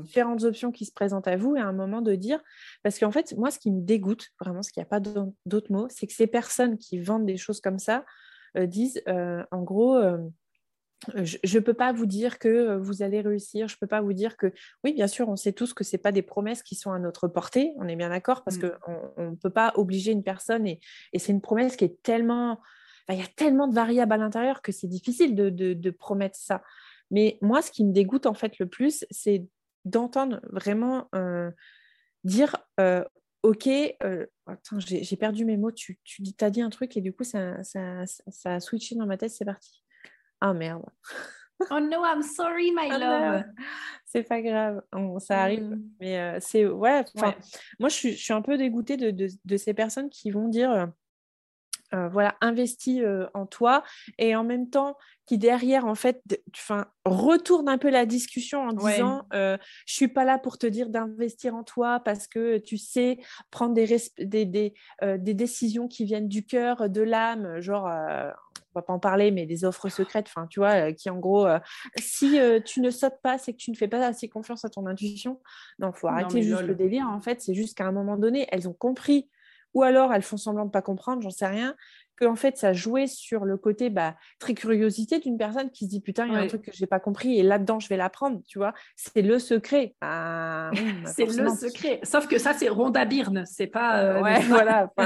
différentes 0.00 0.42
options 0.42 0.72
qui 0.72 0.84
se 0.84 0.92
présentent 0.92 1.28
à 1.28 1.36
vous 1.36 1.54
et 1.54 1.60
à 1.60 1.66
un 1.66 1.72
moment 1.72 2.02
de 2.02 2.16
dire, 2.16 2.42
parce 2.82 2.98
qu'en 2.98 3.12
fait 3.12 3.32
moi 3.36 3.52
ce 3.52 3.60
qui 3.60 3.70
me 3.70 3.80
dégoûte 3.80 4.30
vraiment, 4.40 4.64
ce 4.64 4.72
qu'il 4.72 4.80
n'y 4.80 4.86
a 4.86 4.88
pas 4.88 4.98
d'autres 4.98 5.70
mots, 5.70 5.86
c'est 5.88 6.08
que 6.08 6.12
ces 6.12 6.26
personnes 6.26 6.78
qui 6.78 6.98
vendent 6.98 7.26
des 7.26 7.36
choses 7.36 7.60
comme 7.60 7.78
ça 7.78 8.04
euh, 8.56 8.66
disent 8.66 9.00
en 9.06 9.62
gros 9.62 10.02
je 11.14 11.58
ne 11.58 11.62
peux 11.62 11.74
pas 11.74 11.92
vous 11.92 12.06
dire 12.06 12.38
que 12.38 12.48
euh, 12.48 12.78
vous 12.78 13.02
allez 13.02 13.20
réussir, 13.20 13.68
je 13.68 13.74
ne 13.74 13.78
peux 13.78 13.86
pas 13.86 14.00
vous 14.00 14.12
dire 14.12 14.36
que, 14.36 14.52
oui, 14.82 14.94
bien 14.94 15.06
sûr, 15.06 15.28
on 15.28 15.36
sait 15.36 15.52
tous 15.52 15.74
que 15.74 15.84
ce 15.84 15.96
pas 15.96 16.12
des 16.12 16.22
promesses 16.22 16.62
qui 16.62 16.74
sont 16.74 16.92
à 16.92 16.98
notre 16.98 17.28
portée, 17.28 17.72
on 17.76 17.88
est 17.88 17.96
bien 17.96 18.08
d'accord, 18.08 18.44
parce 18.44 18.56
mmh. 18.56 18.70
qu'on 18.80 19.30
ne 19.30 19.36
peut 19.36 19.50
pas 19.50 19.72
obliger 19.76 20.12
une 20.12 20.22
personne, 20.22 20.66
et, 20.66 20.80
c'est 21.16 21.32
une 21.32 21.40
promesse 21.40 21.76
qui 21.76 21.84
est 21.84 22.02
tellement, 22.02 22.60
il 23.08 23.18
y 23.18 23.22
a 23.22 23.28
tellement 23.36 23.68
de 23.68 23.74
variables 23.74 24.12
à 24.12 24.16
l'intérieur 24.16 24.62
que 24.62 24.72
c'est 24.72 24.88
difficile 24.88 25.34
de, 25.34 25.90
promettre 25.90 26.36
ça. 26.36 26.62
Mais 27.10 27.38
moi, 27.40 27.62
ce 27.62 27.70
qui 27.70 27.84
me 27.84 27.92
dégoûte 27.92 28.26
en 28.26 28.34
fait 28.34 28.58
le 28.58 28.66
plus, 28.66 29.06
c'est 29.10 29.46
d'entendre 29.84 30.40
vraiment 30.50 31.08
euh, 31.14 31.50
dire, 32.24 32.56
euh, 32.80 33.04
ok, 33.42 33.68
attends, 34.46 34.80
j'ai 34.80 35.16
perdu 35.16 35.44
mes 35.44 35.56
mots, 35.56 35.70
tu, 35.70 36.00
tu 36.04 36.22
as 36.40 36.50
dit 36.50 36.62
un 36.62 36.70
truc 36.70 36.96
et 36.96 37.00
du 37.00 37.12
coup, 37.12 37.22
ça, 37.22 37.62
ça 37.62 38.04
a 38.44 38.60
switché 38.60 38.96
dans 38.96 39.06
ma 39.06 39.16
tête, 39.16 39.30
c'est 39.30 39.44
parti. 39.44 39.85
Ah 40.40 40.52
merde. 40.52 40.84
oh 41.70 41.80
no, 41.80 42.04
I'm 42.04 42.22
sorry, 42.22 42.70
my 42.72 42.90
oh 42.92 42.98
love. 42.98 43.44
C'est 44.04 44.22
pas 44.22 44.40
grave, 44.40 44.82
ça 45.18 45.42
arrive. 45.42 45.64
Mm. 45.64 45.82
Mais 46.00 46.18
euh, 46.18 46.38
c'est 46.40 46.66
ouais, 46.66 47.04
Moi, 47.78 47.88
je 47.88 47.94
suis, 47.94 48.12
je 48.12 48.22
suis, 48.22 48.32
un 48.32 48.42
peu 48.42 48.56
dégoûtée 48.56 48.96
de, 48.96 49.10
de, 49.10 49.28
de, 49.44 49.56
ces 49.56 49.74
personnes 49.74 50.08
qui 50.10 50.30
vont 50.30 50.48
dire, 50.48 50.70
euh, 50.70 50.86
euh, 51.94 52.08
voilà, 52.08 52.36
investi 52.40 53.02
euh, 53.04 53.26
en 53.32 53.46
toi 53.46 53.84
et 54.18 54.34
en 54.34 54.42
même 54.42 54.70
temps 54.70 54.96
qui 55.24 55.38
derrière 55.38 55.86
en 55.86 55.94
fait 55.94 56.20
enfin 56.52 56.86
retourne 57.04 57.68
un 57.68 57.78
peu 57.78 57.90
la 57.90 58.06
discussion 58.06 58.62
en 58.62 58.72
disant 58.72 59.22
euh, 59.32 59.56
je 59.86 59.94
suis 59.94 60.08
pas 60.08 60.24
là 60.24 60.38
pour 60.38 60.58
te 60.58 60.66
dire 60.66 60.88
d'investir 60.88 61.54
en 61.54 61.62
toi 61.62 62.00
parce 62.00 62.26
que 62.26 62.58
tu 62.58 62.76
sais 62.76 63.18
prendre 63.52 63.74
des, 63.74 63.86
des, 64.18 64.44
des, 64.46 64.74
des, 65.02 65.34
décisions 65.34 65.86
qui 65.86 66.04
viennent 66.04 66.28
du 66.28 66.44
cœur 66.44 66.90
de 66.90 67.02
l'âme 67.02 67.60
genre 67.60 67.88
va 68.80 68.82
pas 68.82 68.92
en 68.92 68.98
parler 68.98 69.30
mais 69.30 69.46
des 69.46 69.64
offres 69.64 69.88
secrètes 69.88 70.26
enfin 70.28 70.46
tu 70.48 70.60
vois 70.60 70.92
qui 70.92 71.10
en 71.10 71.18
gros 71.18 71.46
si 71.98 72.38
tu 72.64 72.80
ne 72.80 72.90
sautes 72.90 73.20
pas 73.22 73.38
c'est 73.38 73.52
que 73.52 73.58
tu 73.58 73.70
ne 73.70 73.76
fais 73.76 73.88
pas 73.88 74.04
assez 74.06 74.28
confiance 74.28 74.64
à 74.64 74.68
ton 74.68 74.86
intuition. 74.86 75.40
Non 75.78 75.92
faut 75.92 76.08
arrêter 76.08 76.42
juste 76.42 76.62
le 76.62 76.74
délire 76.74 77.08
en 77.08 77.20
fait. 77.20 77.40
C'est 77.40 77.54
juste 77.54 77.76
qu'à 77.76 77.86
un 77.86 77.92
moment 77.92 78.16
donné 78.16 78.46
elles 78.52 78.68
ont 78.68 78.74
compris. 78.74 79.28
Ou 79.74 79.82
alors 79.82 80.14
elles 80.14 80.22
font 80.22 80.38
semblant 80.38 80.64
de 80.64 80.70
pas 80.70 80.80
comprendre, 80.80 81.20
j'en 81.20 81.30
sais 81.30 81.46
rien, 81.46 81.76
que 82.16 82.24
en 82.24 82.36
fait 82.36 82.56
ça 82.56 82.72
jouait 82.72 83.06
sur 83.06 83.44
le 83.44 83.56
côté 83.56 83.90
bah, 83.90 84.16
très 84.38 84.54
curiosité 84.54 85.18
d'une 85.18 85.38
personne 85.38 85.70
qui 85.70 85.84
se 85.84 85.90
dit 85.90 86.00
putain 86.00 86.26
il 86.26 86.32
y 86.32 86.36
a 86.36 86.40
un 86.40 86.46
truc 86.46 86.62
que 86.62 86.72
je 86.72 86.82
n'ai 86.82 86.86
pas 86.86 87.00
compris 87.00 87.38
et 87.38 87.42
là-dedans 87.42 87.78
je 87.78 87.88
vais 87.88 87.96
l'apprendre, 87.96 88.40
tu 88.46 88.58
vois, 88.58 88.74
c'est 88.96 89.22
le 89.22 89.38
secret. 89.38 89.94
Bah, 90.00 90.70
bah, 90.72 91.10
c'est 91.14 91.26
le 91.26 91.48
secret. 91.50 92.00
Sauf 92.02 92.26
que 92.26 92.38
ça 92.38 92.54
c'est 92.54 92.68
Rhonda 92.68 93.04
Byrne, 93.04 93.44
c'est 93.46 93.66
pas. 93.66 94.02
Euh, 94.02 94.22
ouais, 94.22 94.40
voilà. 94.48 94.92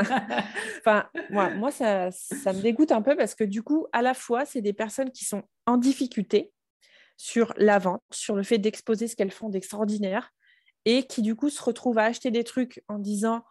Enfin, 0.80 1.06
moi, 1.28 1.50
moi 1.50 1.70
ça, 1.70 2.10
ça 2.10 2.52
me 2.52 2.62
dégoûte 2.62 2.92
un 2.92 3.02
peu 3.02 3.16
parce 3.16 3.34
que 3.34 3.44
du 3.44 3.62
coup 3.62 3.86
à 3.92 4.00
la 4.02 4.14
fois 4.14 4.44
c'est 4.44 4.62
des 4.62 4.72
personnes 4.72 5.10
qui 5.10 5.24
sont 5.24 5.42
en 5.66 5.76
difficulté 5.76 6.52
sur 7.16 7.52
la 7.56 7.78
vente, 7.78 8.02
sur 8.10 8.34
le 8.34 8.42
fait 8.42 8.56
d'exposer 8.58 9.06
ce 9.06 9.14
qu'elles 9.14 9.30
font 9.30 9.50
d'extraordinaire 9.50 10.32
et 10.86 11.06
qui 11.06 11.20
du 11.20 11.36
coup 11.36 11.50
se 11.50 11.62
retrouvent 11.62 11.98
à 11.98 12.04
acheter 12.04 12.30
des 12.30 12.44
trucs 12.44 12.82
en 12.88 12.98
disant 12.98 13.44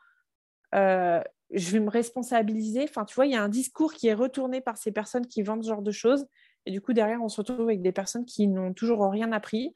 euh, 0.73 1.21
je 1.51 1.71
vais 1.71 1.79
me 1.79 1.89
responsabiliser. 1.89 2.83
Enfin, 2.83 3.05
tu 3.05 3.15
vois, 3.15 3.25
il 3.25 3.31
y 3.31 3.35
a 3.35 3.43
un 3.43 3.49
discours 3.49 3.93
qui 3.93 4.07
est 4.07 4.13
retourné 4.13 4.61
par 4.61 4.77
ces 4.77 4.91
personnes 4.91 5.25
qui 5.25 5.41
vendent 5.41 5.63
ce 5.63 5.69
genre 5.69 5.81
de 5.81 5.91
choses. 5.91 6.25
Et 6.65 6.71
du 6.71 6.81
coup, 6.81 6.93
derrière, 6.93 7.21
on 7.21 7.29
se 7.29 7.37
retrouve 7.37 7.61
avec 7.61 7.81
des 7.81 7.91
personnes 7.91 8.25
qui 8.25 8.47
n'ont 8.47 8.73
toujours 8.73 9.09
rien 9.09 9.31
appris 9.31 9.73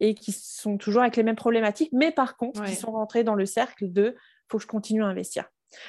et 0.00 0.14
qui 0.14 0.32
sont 0.32 0.76
toujours 0.76 1.02
avec 1.02 1.16
les 1.16 1.22
mêmes 1.22 1.36
problématiques, 1.36 1.90
mais 1.92 2.10
par 2.10 2.36
contre, 2.36 2.62
qui 2.64 2.74
sont 2.74 2.90
rentrées 2.90 3.24
dans 3.24 3.34
le 3.34 3.46
cercle 3.46 3.90
de 3.90 4.16
faut 4.50 4.58
que 4.58 4.62
je 4.62 4.68
continue 4.68 5.02
à 5.02 5.06
investir. 5.06 5.44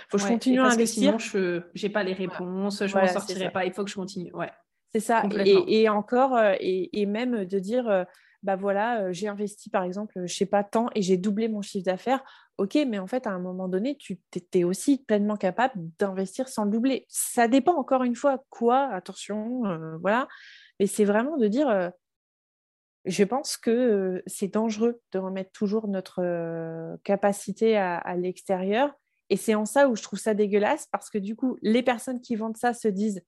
faut 0.09 0.17
que 0.17 0.23
je 0.23 0.27
continue 0.27 0.59
à 0.59 0.65
investir. 0.65 1.19
sinon, 1.19 1.63
je 1.73 1.81
n'ai 1.81 1.89
pas 1.89 2.03
les 2.03 2.13
réponses, 2.13 2.85
je 2.85 2.95
ne 2.95 3.01
m'en 3.01 3.07
sortirai 3.07 3.51
pas, 3.51 3.65
il 3.65 3.73
faut 3.73 3.83
que 3.83 3.89
je 3.89 3.95
continue. 3.95 4.31
Ouais. 4.33 4.51
C'est 4.91 5.01
ça. 5.01 5.23
Et, 5.43 5.89
encore, 5.89 6.37
euh, 6.37 6.53
et, 6.61 7.05
même 7.05 7.43
de 7.43 7.59
dire, 7.59 7.89
euh, 7.89 8.05
bah 8.45 8.55
voilà, 8.55 9.11
j'ai 9.11 9.27
investi 9.27 9.69
par 9.69 9.83
exemple, 9.83 10.21
je 10.25 10.33
sais 10.33 10.45
pas, 10.45 10.63
tant 10.63 10.87
et 10.93 11.01
j'ai 11.01 11.17
doublé 11.17 11.47
mon 11.47 11.61
chiffre 11.61 11.85
d'affaires. 11.85 12.23
Ok, 12.57 12.75
mais 12.87 12.99
en 12.99 13.07
fait, 13.07 13.27
à 13.27 13.31
un 13.31 13.39
moment 13.39 13.67
donné, 13.67 13.97
tu 13.97 14.19
étais 14.33 14.63
aussi 14.63 15.03
pleinement 15.03 15.35
capable 15.35 15.73
d'investir 15.99 16.47
sans 16.47 16.63
le 16.65 16.71
doubler. 16.71 17.05
Ça 17.09 17.47
dépend 17.47 17.75
encore 17.75 18.03
une 18.03 18.15
fois 18.15 18.43
quoi, 18.49 18.87
attention, 18.93 19.63
voilà. 19.99 20.27
Mais 20.79 20.87
c'est 20.87 21.05
vraiment 21.05 21.37
de 21.37 21.47
dire, 21.47 21.91
je 23.05 23.23
pense 23.23 23.57
que 23.57 24.21
c'est 24.27 24.53
dangereux 24.53 25.01
de 25.11 25.19
remettre 25.19 25.51
toujours 25.51 25.87
notre 25.87 26.97
capacité 27.03 27.77
à 27.77 28.15
l'extérieur. 28.15 28.93
Et 29.31 29.37
c'est 29.37 29.55
en 29.55 29.65
ça 29.65 29.89
où 29.89 29.95
je 29.95 30.03
trouve 30.03 30.19
ça 30.19 30.35
dégueulasse 30.35 30.87
parce 30.91 31.09
que 31.09 31.17
du 31.17 31.35
coup, 31.35 31.57
les 31.63 31.81
personnes 31.81 32.21
qui 32.21 32.35
vendent 32.35 32.57
ça 32.57 32.73
se 32.75 32.87
disent 32.87 33.23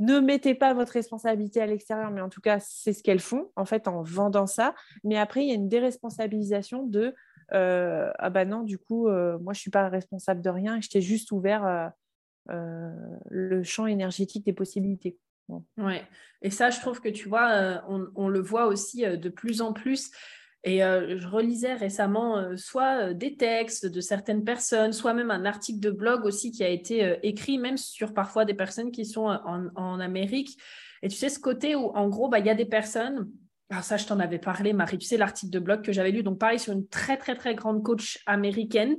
ne 0.00 0.18
mettez 0.18 0.54
pas 0.54 0.74
votre 0.74 0.92
responsabilité 0.92 1.60
à 1.60 1.66
l'extérieur, 1.66 2.10
mais 2.10 2.20
en 2.20 2.28
tout 2.28 2.40
cas, 2.40 2.58
c'est 2.60 2.92
ce 2.92 3.02
qu'elles 3.02 3.20
font, 3.20 3.50
en 3.54 3.64
fait, 3.64 3.86
en 3.86 4.02
vendant 4.02 4.46
ça. 4.46 4.74
Mais 5.04 5.16
après, 5.16 5.44
il 5.44 5.48
y 5.48 5.52
a 5.52 5.54
une 5.54 5.68
déresponsabilisation 5.68 6.84
de 6.84 7.14
euh, 7.52 8.10
ah 8.18 8.30
bah 8.30 8.44
non, 8.44 8.62
du 8.62 8.78
coup, 8.78 9.08
euh, 9.08 9.38
moi, 9.38 9.52
je 9.52 9.60
suis 9.60 9.70
pas 9.70 9.88
responsable 9.88 10.40
de 10.40 10.50
rien, 10.50 10.80
je 10.80 10.88
t'ai 10.88 11.00
juste 11.00 11.32
ouvert 11.32 11.92
euh, 12.50 12.90
le 13.28 13.62
champ 13.62 13.86
énergétique 13.86 14.44
des 14.44 14.52
possibilités. 14.52 15.18
Et 16.42 16.50
ça, 16.50 16.70
je 16.70 16.78
trouve 16.78 17.00
que 17.00 17.08
tu 17.08 17.28
vois, 17.28 17.82
on, 17.88 18.28
le 18.28 18.40
voit 18.40 18.66
aussi 18.66 19.02
de 19.02 19.28
plus 19.28 19.62
en 19.62 19.72
plus. 19.72 20.12
Et 20.62 20.84
euh, 20.84 21.18
je 21.18 21.26
relisais 21.26 21.72
récemment 21.74 22.36
euh, 22.36 22.56
soit 22.56 23.08
euh, 23.08 23.14
des 23.14 23.36
textes 23.36 23.86
de 23.86 24.00
certaines 24.00 24.44
personnes, 24.44 24.92
soit 24.92 25.14
même 25.14 25.30
un 25.30 25.46
article 25.46 25.80
de 25.80 25.90
blog 25.90 26.26
aussi 26.26 26.50
qui 26.50 26.62
a 26.62 26.68
été 26.68 27.18
écrit, 27.22 27.58
même 27.58 27.78
sur 27.78 28.12
parfois 28.12 28.44
des 28.44 28.54
personnes 28.54 28.92
qui 28.92 29.06
sont 29.06 29.26
en, 29.26 30.00
Amérique. 30.00 30.58
Et 31.02 31.08
tu 31.08 31.16
sais, 31.16 31.30
ce 31.30 31.40
côté 31.40 31.74
où, 31.74 31.86
en 31.96 32.08
gros, 32.08 32.28
bah, 32.28 32.38
il 32.38 32.46
y 32.46 32.50
a 32.50 32.54
des 32.54 32.66
personnes, 32.66 33.30
ça, 33.82 33.96
je 33.96 34.06
t'en 34.06 34.20
avais 34.20 34.38
parlé, 34.38 34.72
Marie, 34.72 34.98
tu 34.98 35.06
sais, 35.06 35.16
l'article 35.16 35.52
de 35.52 35.58
blog 35.58 35.82
que 35.82 35.92
j'avais 35.92 36.10
lu, 36.10 36.22
donc 36.22 36.38
pareil, 36.38 36.58
sur 36.58 36.72
une 36.72 36.86
très, 36.88 37.16
très, 37.16 37.34
très 37.34 37.54
grande 37.54 37.82
coach 37.82 38.22
américaine, 38.26 38.96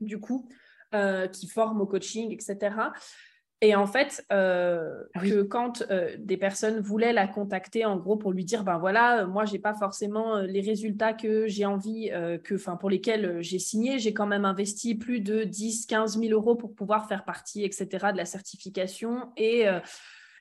du 0.00 0.18
coup, 0.18 0.48
qui 1.32 1.48
forme 1.48 1.80
au 1.82 1.86
coaching, 1.86 2.32
etc. 2.32 2.74
Et 3.60 3.74
en 3.74 3.86
fait, 3.86 4.24
euh, 4.30 5.02
ah 5.14 5.20
que 5.20 5.42
quand 5.42 5.82
euh, 5.90 6.14
des 6.16 6.36
personnes 6.36 6.78
voulaient 6.78 7.12
la 7.12 7.26
contacter, 7.26 7.84
en 7.84 7.96
gros, 7.96 8.16
pour 8.16 8.30
lui 8.30 8.44
dire, 8.44 8.62
ben 8.62 8.78
voilà, 8.78 9.26
moi, 9.26 9.46
j'ai 9.46 9.58
pas 9.58 9.74
forcément 9.74 10.36
euh, 10.36 10.42
les 10.42 10.60
résultats 10.60 11.12
que 11.12 11.48
j'ai 11.48 11.66
envie, 11.66 12.10
que, 12.44 12.54
enfin, 12.54 12.76
pour 12.76 12.88
lesquels 12.88 13.38
j'ai 13.40 13.58
signé, 13.58 13.98
j'ai 13.98 14.14
quand 14.14 14.26
même 14.26 14.44
investi 14.44 14.94
plus 14.94 15.20
de 15.20 15.42
10, 15.42 15.86
15 15.86 16.20
000 16.20 16.32
euros 16.32 16.54
pour 16.54 16.72
pouvoir 16.72 17.08
faire 17.08 17.24
partie, 17.24 17.64
etc., 17.64 17.86
de 18.12 18.16
la 18.16 18.24
certification. 18.24 19.32
Et 19.36 19.66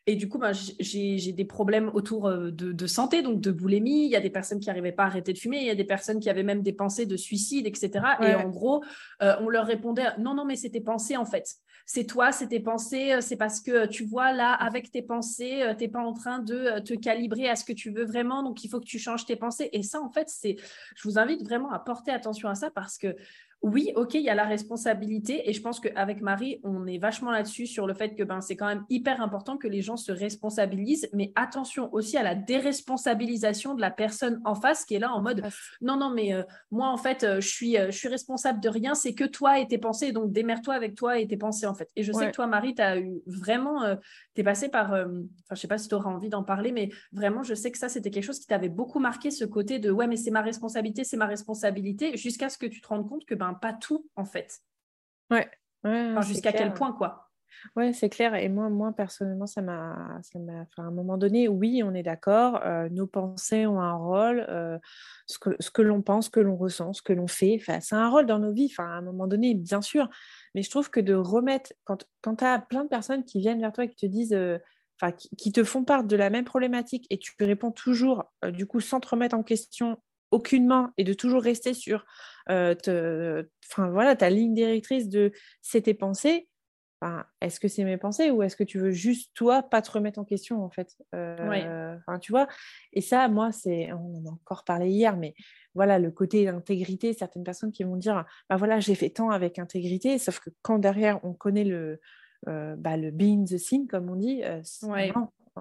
et 0.09 0.15
du 0.15 0.29
coup, 0.29 0.37
ben, 0.37 0.53
j'ai 0.53 1.33
des 1.33 1.43
problèmes 1.43 1.91
autour 1.93 2.29
de, 2.31 2.49
de, 2.49 2.87
santé, 2.87 3.21
donc 3.21 3.41
de 3.41 3.51
boulimie. 3.51 4.05
Il 4.05 4.09
y 4.09 4.15
a 4.15 4.21
des 4.21 4.29
personnes 4.29 4.61
qui 4.61 4.67
n'arrivaient 4.67 4.93
pas 4.93 5.03
à 5.03 5.07
arrêter 5.07 5.33
de 5.33 5.37
fumer. 5.37 5.57
Il 5.57 5.65
y 5.65 5.69
a 5.69 5.75
des 5.75 5.83
personnes 5.83 6.21
qui 6.21 6.29
avaient 6.29 6.43
même 6.43 6.61
des 6.61 6.71
pensées 6.71 7.05
de 7.05 7.17
suicide, 7.17 7.67
etc. 7.67 7.91
Et 8.21 8.33
en 8.33 8.47
gros, 8.47 8.85
on 9.19 9.49
leur 9.49 9.65
répondait 9.65 10.05
non, 10.17 10.33
non, 10.33 10.45
mais 10.45 10.55
c'était 10.55 10.79
pensé 10.79 11.17
en 11.17 11.25
fait 11.25 11.57
c'est 11.89 12.03
toi, 12.03 12.33
c'est 12.33 12.49
tes 12.49 12.59
pensées, 12.59 13.13
euh, 13.13 13.21
c'est 13.21 13.37
parce 13.37 13.61
que 13.61 13.71
euh, 13.71 13.87
tu 13.87 14.03
vois 14.03 14.33
là, 14.33 14.51
avec 14.51 14.91
tes 14.91 15.01
pensées, 15.01 15.63
euh, 15.63 15.73
tu 15.73 15.85
n'es 15.85 15.87
pas 15.87 16.01
en 16.01 16.11
train 16.11 16.39
de 16.39 16.79
te 16.81 16.93
calibrer 16.93 17.47
à 17.47 17.55
ce 17.55 17.63
que 17.63 17.71
tu 17.71 17.91
veux 17.91 18.03
vraiment, 18.03 18.43
donc 18.43 18.65
il 18.65 18.69
faut 18.69 18.81
que 18.81 18.85
tu 18.85 18.99
changes 18.99 19.25
tes 19.25 19.37
pensées. 19.37 19.69
Et 19.71 19.83
ça, 19.83 20.01
en 20.01 20.09
fait, 20.09 20.27
c'est, 20.29 20.57
je 20.95 21.07
vous 21.07 21.17
invite 21.17 21.41
vraiment 21.43 21.71
à 21.71 21.79
porter 21.79 22.11
attention 22.11 22.49
à 22.49 22.55
ça 22.55 22.69
parce 22.69 22.97
que 22.97 23.15
oui, 23.63 23.91
ok, 23.95 24.13
il 24.13 24.21
y 24.21 24.29
a 24.29 24.35
la 24.35 24.45
responsabilité 24.45 25.49
et 25.49 25.53
je 25.53 25.61
pense 25.61 25.79
qu'avec 25.79 26.21
Marie, 26.21 26.61
on 26.63 26.85
est 26.85 26.99
vachement 26.99 27.31
là-dessus 27.31 27.65
sur 27.65 27.87
le 27.87 27.93
fait 27.93 28.15
que 28.15 28.23
ben, 28.23 28.39
c'est 28.39 28.55
quand 28.55 28.67
même 28.67 28.85
hyper 28.89 29.19
important 29.21 29.57
que 29.57 29.67
les 29.67 29.81
gens 29.81 29.97
se 29.97 30.11
responsabilisent, 30.11 31.09
mais 31.11 31.31
attention 31.35 31.91
aussi 31.93 32.17
à 32.17 32.23
la 32.23 32.35
déresponsabilisation 32.35 33.73
de 33.73 33.81
la 33.81 33.91
personne 33.91 34.39
en 34.45 34.55
face 34.55 34.85
qui 34.85 34.95
est 34.95 34.99
là 34.99 35.11
en 35.11 35.21
mode 35.21 35.43
non, 35.81 35.97
non, 35.97 36.11
mais 36.11 36.33
euh, 36.33 36.43
moi 36.71 36.87
en 36.87 36.97
fait, 36.97 37.23
euh, 37.23 37.41
je, 37.41 37.47
suis, 37.47 37.77
euh, 37.77 37.91
je 37.91 37.97
suis 37.97 38.07
responsable 38.07 38.59
de 38.59 38.69
rien, 38.69 38.93
c'est 38.95 39.13
que 39.13 39.23
toi 39.23 39.59
et 39.59 39.67
tes 39.67 39.77
pensées, 39.77 40.11
donc 40.11 40.31
démerde-toi 40.31 40.73
avec 40.73 40.95
toi 40.95 41.17
et 41.19 41.27
tes 41.27 41.37
pensées 41.37 41.65
en 41.65 41.73
fait. 41.73 41.89
Et 41.95 42.03
je 42.03 42.11
sais 42.11 42.27
que 42.27 42.35
toi, 42.35 42.47
Marie, 42.47 42.75
tu 42.75 42.81
as 42.81 42.99
eu 42.99 43.21
vraiment, 43.25 43.81
tu 44.35 44.41
es 44.41 44.43
passé 44.43 44.69
par, 44.69 44.91
enfin, 44.91 45.05
je 45.51 45.55
sais 45.55 45.67
pas 45.67 45.77
si 45.77 45.87
tu 45.87 45.95
auras 45.95 46.09
envie 46.09 46.29
d'en 46.29 46.43
parler, 46.43 46.71
mais 46.71 46.89
vraiment, 47.11 47.43
je 47.43 47.53
sais 47.53 47.71
que 47.71 47.77
ça, 47.77 47.89
c'était 47.89 48.11
quelque 48.11 48.23
chose 48.23 48.39
qui 48.39 48.47
t'avait 48.47 48.69
beaucoup 48.69 48.99
marqué, 48.99 49.31
ce 49.31 49.45
côté 49.45 49.79
de 49.79 49.89
ouais, 49.89 50.07
mais 50.07 50.17
c'est 50.17 50.31
ma 50.31 50.41
responsabilité, 50.41 51.03
c'est 51.03 51.17
ma 51.17 51.25
responsabilité, 51.25 52.17
jusqu'à 52.17 52.49
ce 52.49 52.57
que 52.57 52.65
tu 52.65 52.81
te 52.81 52.87
rendes 52.87 53.07
compte 53.07 53.25
que 53.25 53.35
ben, 53.35 53.46
pas 53.53 53.73
tout, 53.73 54.09
en 54.15 54.25
fait. 54.25 54.61
Ouais. 55.29 55.49
Jusqu'à 56.21 56.51
quel 56.51 56.73
point, 56.73 56.93
quoi. 56.93 57.27
Ouais, 57.75 57.93
c'est 57.93 58.09
clair. 58.09 58.35
Et 58.35 58.49
moi, 58.49 58.69
moi 58.69 58.93
personnellement, 58.93 59.47
ça 59.47 59.61
m'a, 59.61 60.19
ça 60.21 60.39
m'a, 60.39 60.65
à 60.77 60.81
un 60.81 60.91
moment 60.91 61.17
donné, 61.17 61.47
oui, 61.47 61.81
on 61.83 61.93
est 61.93 62.03
d'accord. 62.03 62.61
Euh, 62.63 62.89
nos 62.89 63.07
pensées 63.07 63.65
ont 63.65 63.79
un 63.79 63.93
rôle. 63.93 64.45
Euh, 64.49 64.77
ce 65.27 65.39
que, 65.39 65.49
ce 65.59 65.71
que 65.71 65.81
l'on 65.81 66.01
pense, 66.01 66.25
ce 66.25 66.29
que 66.29 66.39
l'on 66.39 66.55
ressent, 66.55 66.93
ce 66.93 67.01
que 67.01 67.13
l'on 67.13 67.27
fait, 67.27 67.57
enfin, 67.59 67.79
c'est 67.81 67.95
un 67.95 68.09
rôle 68.09 68.25
dans 68.25 68.39
nos 68.39 68.53
vies. 68.53 68.69
Enfin, 68.71 68.89
à 68.89 68.97
un 68.97 69.01
moment 69.01 69.27
donné, 69.27 69.55
bien 69.55 69.81
sûr. 69.81 70.09
Mais 70.55 70.61
je 70.61 70.69
trouve 70.69 70.89
que 70.89 70.99
de 70.99 71.13
remettre, 71.13 71.73
quand, 71.83 72.05
quand 72.21 72.37
tu 72.37 72.45
as 72.45 72.59
plein 72.59 72.83
de 72.83 72.89
personnes 72.89 73.23
qui 73.23 73.39
viennent 73.39 73.61
vers 73.61 73.73
toi 73.73 73.85
et 73.85 73.89
qui 73.89 73.95
te 73.95 74.05
disent, 74.05 74.33
euh, 74.33 74.57
enfin, 74.99 75.11
qui, 75.11 75.29
qui, 75.35 75.51
te 75.51 75.63
font 75.63 75.83
part 75.83 76.03
de 76.03 76.15
la 76.15 76.29
même 76.29 76.45
problématique 76.45 77.05
et 77.09 77.17
tu 77.17 77.33
réponds 77.39 77.71
toujours, 77.71 78.25
du 78.47 78.65
coup, 78.65 78.79
sans 78.79 78.99
te 78.99 79.07
remettre 79.09 79.35
en 79.35 79.43
question 79.43 79.97
aucunement 80.31 80.91
et 80.97 81.03
de 81.03 81.13
toujours 81.13 81.41
rester 81.41 81.73
sur 81.73 82.05
euh, 82.49 82.75
voilà, 83.77 84.15
ta 84.15 84.29
ligne 84.29 84.53
directrice 84.53 85.09
de 85.09 85.31
c'est 85.61 85.81
tes 85.81 85.93
pensées, 85.93 86.47
est-ce 87.41 87.59
que 87.59 87.67
c'est 87.67 87.83
mes 87.83 87.97
pensées 87.97 88.31
ou 88.31 88.41
est-ce 88.41 88.55
que 88.55 88.63
tu 88.63 88.79
veux 88.79 88.91
juste 88.91 89.31
toi 89.35 89.61
pas 89.61 89.81
te 89.81 89.91
remettre 89.91 90.19
en 90.19 90.23
question 90.23 90.63
en 90.63 90.69
fait 90.69 90.95
euh, 91.13 91.95
tu 92.21 92.31
vois? 92.31 92.47
Et 92.93 93.01
ça 93.01 93.27
moi 93.27 93.51
c'est 93.51 93.91
on 93.93 94.17
en 94.17 94.25
a 94.25 94.33
encore 94.33 94.63
parlé 94.63 94.89
hier 94.89 95.15
mais 95.15 95.35
voilà 95.75 95.99
le 95.99 96.09
côté 96.09 96.45
d'intégrité 96.45 97.13
certaines 97.13 97.43
personnes 97.43 97.71
qui 97.71 97.83
vont 97.83 97.97
dire 97.97 98.25
bah 98.49 98.55
voilà 98.55 98.79
j'ai 98.79 98.95
fait 98.95 99.11
tant 99.11 99.29
avec 99.29 99.59
intégrité 99.59 100.17
sauf 100.17 100.39
que 100.39 100.49
quand 100.63 100.79
derrière 100.79 101.23
on 101.23 101.33
connaît 101.33 101.65
le 101.65 101.99
euh, 102.47 102.75
bah, 102.75 102.97
le 102.97 103.11
being 103.11 103.45
the 103.45 103.57
scene 103.57 103.87
comme 103.87 104.09
on 104.09 104.15
dit 104.15 104.41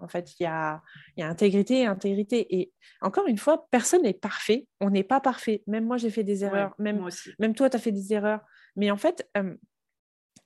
en 0.03 0.09
fait, 0.09 0.39
il 0.39 0.45
y 0.45 0.47
a, 0.47 0.83
intégrité 1.19 1.81
et 1.81 1.87
intégrité. 1.87 2.55
Et 2.57 2.73
encore 3.01 3.27
une 3.27 3.39
fois, 3.39 3.67
personne 3.71 4.03
n'est 4.03 4.15
parfait. 4.15 4.67
On 4.81 4.91
n'est 4.91 5.05
pas 5.05 5.21
parfait. 5.21 5.63
Même 5.67 5.87
moi, 5.87 5.97
j'ai 5.97 6.11
fait 6.11 6.25
des 6.25 6.45
erreurs. 6.45 6.75
même, 6.79 7.09
même 7.39 7.55
toi, 7.55 7.71
tu 7.71 7.77
as 7.77 7.81
fait 7.81 7.93
des 7.93 8.13
erreurs. 8.13 8.41
Mais 8.77 8.91
en 8.91 8.97
fait, 8.97 9.29
euh, 9.37 9.55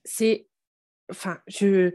c'est. 0.04 0.48
Enfin, 1.10 1.38
je. 1.46 1.92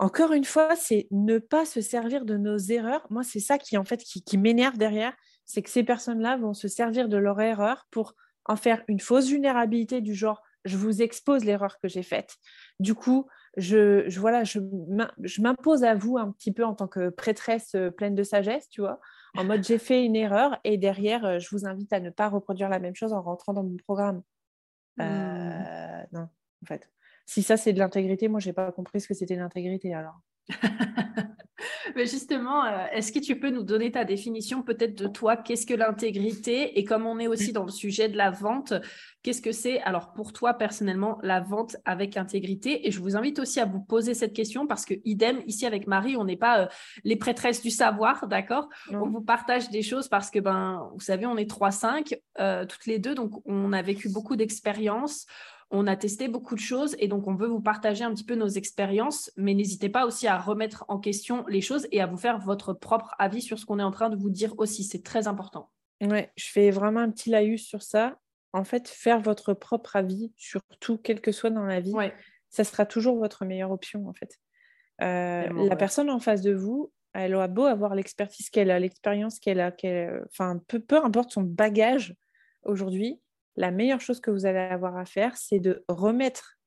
Encore 0.00 0.32
une 0.32 0.44
fois, 0.44 0.76
c'est 0.76 1.08
ne 1.10 1.38
pas 1.38 1.64
se 1.64 1.80
servir 1.80 2.24
de 2.24 2.36
nos 2.36 2.56
erreurs. 2.56 3.06
Moi, 3.10 3.24
c'est 3.24 3.40
ça 3.40 3.58
qui, 3.58 3.76
en 3.76 3.84
fait, 3.84 3.98
qui, 3.98 4.22
qui 4.22 4.38
m'énerve 4.38 4.78
derrière. 4.78 5.14
C'est 5.44 5.62
que 5.62 5.70
ces 5.70 5.82
personnes-là 5.82 6.36
vont 6.36 6.54
se 6.54 6.68
servir 6.68 7.08
de 7.08 7.16
leur 7.16 7.40
erreur 7.40 7.86
pour 7.90 8.14
en 8.44 8.56
faire 8.56 8.84
une 8.86 9.00
fausse 9.00 9.28
vulnérabilité 9.28 10.00
du 10.00 10.14
genre 10.14 10.42
je 10.64 10.76
vous 10.76 11.02
expose 11.02 11.44
l'erreur 11.44 11.78
que 11.80 11.88
j'ai 11.88 12.02
faite. 12.02 12.36
Du 12.78 12.94
coup, 12.94 13.26
je, 13.58 14.18
voilà, 14.18 14.44
je 14.44 14.60
m'impose 15.40 15.84
à 15.84 15.94
vous 15.94 16.18
un 16.18 16.32
petit 16.32 16.52
peu 16.52 16.64
en 16.64 16.74
tant 16.74 16.88
que 16.88 17.10
prêtresse 17.10 17.76
pleine 17.96 18.14
de 18.14 18.22
sagesse, 18.22 18.68
tu 18.68 18.80
vois, 18.80 19.00
en 19.36 19.44
mode 19.44 19.64
j'ai 19.64 19.78
fait 19.78 20.04
une 20.04 20.16
erreur 20.16 20.58
et 20.64 20.78
derrière, 20.78 21.38
je 21.38 21.48
vous 21.50 21.66
invite 21.66 21.92
à 21.92 22.00
ne 22.00 22.10
pas 22.10 22.28
reproduire 22.28 22.68
la 22.68 22.78
même 22.78 22.94
chose 22.94 23.12
en 23.12 23.22
rentrant 23.22 23.52
dans 23.52 23.64
mon 23.64 23.76
programme. 23.76 24.22
Mmh. 24.96 25.04
non, 26.12 26.28
en 26.62 26.66
fait. 26.66 26.90
Si 27.26 27.42
ça, 27.42 27.58
c'est 27.58 27.74
de 27.74 27.78
l'intégrité, 27.78 28.26
moi, 28.28 28.40
je 28.40 28.48
n'ai 28.48 28.54
pas 28.54 28.72
compris 28.72 29.02
ce 29.02 29.08
que 29.08 29.14
c'était 29.14 29.36
l'intégrité 29.36 29.92
alors. 29.92 30.18
Mais 31.96 32.06
justement, 32.06 32.64
euh, 32.64 32.86
est-ce 32.92 33.12
que 33.12 33.18
tu 33.18 33.38
peux 33.38 33.50
nous 33.50 33.62
donner 33.62 33.90
ta 33.90 34.04
définition 34.04 34.62
peut-être 34.62 34.94
de 34.94 35.08
toi? 35.08 35.36
Qu'est-ce 35.36 35.66
que 35.66 35.74
l'intégrité? 35.74 36.78
Et 36.78 36.84
comme 36.84 37.06
on 37.06 37.18
est 37.18 37.26
aussi 37.26 37.52
dans 37.52 37.64
le 37.64 37.70
sujet 37.70 38.08
de 38.08 38.16
la 38.16 38.30
vente, 38.30 38.72
qu'est-ce 39.22 39.42
que 39.42 39.52
c'est 39.52 39.80
alors 39.80 40.12
pour 40.12 40.32
toi 40.32 40.54
personnellement 40.54 41.18
la 41.22 41.40
vente 41.40 41.76
avec 41.84 42.16
intégrité? 42.16 42.86
Et 42.86 42.90
je 42.90 43.00
vous 43.00 43.16
invite 43.16 43.38
aussi 43.38 43.60
à 43.60 43.64
vous 43.64 43.80
poser 43.80 44.14
cette 44.14 44.32
question 44.32 44.66
parce 44.66 44.84
que 44.84 44.94
idem 45.04 45.42
ici 45.46 45.66
avec 45.66 45.86
Marie, 45.86 46.16
on 46.16 46.24
n'est 46.24 46.36
pas 46.36 46.60
euh, 46.60 46.66
les 47.04 47.16
prêtresses 47.16 47.62
du 47.62 47.70
savoir, 47.70 48.28
d'accord? 48.28 48.68
On 48.92 49.08
vous 49.08 49.20
partage 49.20 49.70
des 49.70 49.82
choses 49.82 50.08
parce 50.08 50.30
que 50.30 50.38
ben 50.38 50.88
vous 50.94 51.00
savez, 51.00 51.26
on 51.26 51.36
est 51.36 51.50
3-5 51.50 52.16
euh, 52.38 52.64
toutes 52.66 52.86
les 52.86 52.98
deux, 52.98 53.14
donc 53.14 53.42
on 53.46 53.72
a 53.72 53.82
vécu 53.82 54.08
beaucoup 54.08 54.36
d'expériences. 54.36 55.26
On 55.70 55.86
a 55.86 55.96
testé 55.96 56.28
beaucoup 56.28 56.54
de 56.54 56.60
choses 56.60 56.96
et 56.98 57.08
donc 57.08 57.26
on 57.26 57.34
veut 57.34 57.46
vous 57.46 57.60
partager 57.60 58.02
un 58.02 58.14
petit 58.14 58.24
peu 58.24 58.34
nos 58.34 58.48
expériences, 58.48 59.30
mais 59.36 59.52
n'hésitez 59.52 59.90
pas 59.90 60.06
aussi 60.06 60.26
à 60.26 60.38
remettre 60.38 60.84
en 60.88 60.98
question 60.98 61.44
les 61.46 61.60
choses 61.60 61.86
et 61.92 62.00
à 62.00 62.06
vous 62.06 62.16
faire 62.16 62.38
votre 62.38 62.72
propre 62.72 63.14
avis 63.18 63.42
sur 63.42 63.58
ce 63.58 63.66
qu'on 63.66 63.78
est 63.78 63.82
en 63.82 63.90
train 63.90 64.08
de 64.08 64.16
vous 64.16 64.30
dire 64.30 64.54
aussi. 64.56 64.82
C'est 64.82 65.02
très 65.02 65.28
important. 65.28 65.70
Ouais, 66.00 66.32
je 66.36 66.48
fais 66.48 66.70
vraiment 66.70 67.00
un 67.00 67.10
petit 67.10 67.28
laïus 67.28 67.66
sur 67.66 67.82
ça. 67.82 68.18
En 68.54 68.64
fait, 68.64 68.88
faire 68.88 69.20
votre 69.20 69.52
propre 69.52 69.96
avis 69.96 70.32
sur 70.36 70.62
tout, 70.80 70.96
quel 70.96 71.20
que 71.20 71.32
soit 71.32 71.50
dans 71.50 71.64
la 71.64 71.80
vie, 71.80 71.92
ça 72.48 72.64
sera 72.64 72.86
toujours 72.86 73.18
votre 73.18 73.44
meilleure 73.44 73.70
option 73.70 74.08
en 74.08 74.14
fait. 74.14 74.38
Euh, 75.02 75.68
la 75.68 75.76
personne 75.76 76.10
en 76.10 76.18
face 76.18 76.40
de 76.40 76.52
vous, 76.52 76.90
elle 77.12 77.34
aura 77.34 77.48
beau 77.48 77.66
avoir 77.66 77.94
l'expertise 77.94 78.48
qu'elle 78.50 78.70
a, 78.70 78.78
l'expérience 78.78 79.38
qu'elle 79.38 79.60
a, 79.60 79.72
enfin 80.30 80.60
peu, 80.66 80.80
peu 80.80 81.04
importe 81.04 81.30
son 81.30 81.42
bagage 81.42 82.14
aujourd'hui, 82.62 83.20
la 83.56 83.70
meilleure 83.70 84.00
chose 84.00 84.20
que 84.20 84.30
vous 84.30 84.46
allez 84.46 84.58
avoir 84.58 84.96
à 84.96 85.04
faire, 85.04 85.36
c'est 85.36 85.60
de 85.60 85.84
remettre 85.88 86.58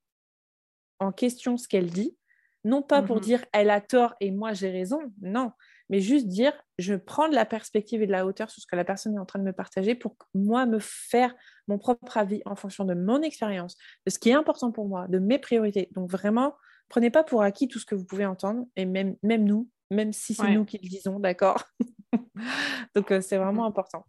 en 0.99 1.11
question 1.11 1.57
ce 1.57 1.67
qu'elle 1.67 1.89
dit, 1.89 2.15
non 2.63 2.81
pas 2.81 3.01
pour 3.01 3.17
mmh 3.17 3.21
dire 3.21 3.45
elle 3.53 3.69
a 3.69 3.81
tort 3.81 4.13
et 4.19 4.31
moi 4.31 4.53
j'ai 4.53 4.69
raison, 4.69 4.99
non, 5.21 5.51
mais 5.89 5.99
juste 5.99 6.27
dire 6.27 6.53
je 6.77 6.93
prends 6.93 7.27
de 7.27 7.33
la 7.33 7.45
perspective 7.45 8.01
et 8.01 8.07
de 8.07 8.11
la 8.11 8.25
hauteur 8.25 8.49
sur 8.49 8.61
ce 8.61 8.67
que 8.67 8.75
la 8.75 8.85
personne 8.85 9.15
est 9.15 9.19
en 9.19 9.25
train 9.25 9.39
de 9.39 9.43
me 9.43 9.53
partager 9.53 9.95
pour 9.95 10.15
moi 10.33 10.65
me 10.65 10.79
faire 10.79 11.33
mon 11.67 11.77
propre 11.77 12.17
avis 12.17 12.41
en 12.45 12.55
fonction 12.55 12.85
de 12.85 12.93
mon 12.93 13.21
expérience, 13.21 13.77
de 14.05 14.11
ce 14.11 14.19
qui 14.19 14.29
est 14.29 14.33
important 14.33 14.71
pour 14.71 14.87
moi, 14.87 15.07
de 15.07 15.19
mes 15.19 15.39
priorités. 15.39 15.89
Donc 15.93 16.11
vraiment, 16.11 16.55
prenez 16.89 17.09
pas 17.09 17.23
pour 17.23 17.41
acquis 17.41 17.67
tout 17.67 17.79
ce 17.79 17.85
que 17.85 17.95
vous 17.95 18.05
pouvez 18.05 18.25
entendre 18.25 18.65
et 18.75 18.85
même, 18.85 19.15
même 19.23 19.43
nous, 19.43 19.69
même 19.89 20.13
si 20.13 20.33
c'est 20.33 20.51
nous 20.51 20.65
qui 20.65 20.77
le 20.77 20.87
disons, 20.87 21.19
d'accord? 21.19 21.63
Donc 22.95 23.11
euh, 23.11 23.21
c'est 23.21 23.37
vraiment 23.37 23.63
mmh 23.63 23.67
important. 23.67 24.05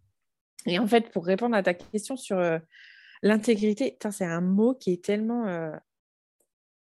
Et 0.66 0.78
en 0.78 0.86
fait, 0.86 1.10
pour 1.10 1.24
répondre 1.24 1.56
à 1.56 1.62
ta 1.62 1.74
question 1.74 2.16
sur 2.16 2.38
euh, 2.38 2.58
l'intégrité, 3.22 3.96
c'est 4.10 4.24
un 4.24 4.40
mot 4.40 4.74
qui 4.74 4.92
est 4.92 5.04
tellement... 5.04 5.46
Euh, 5.46 5.72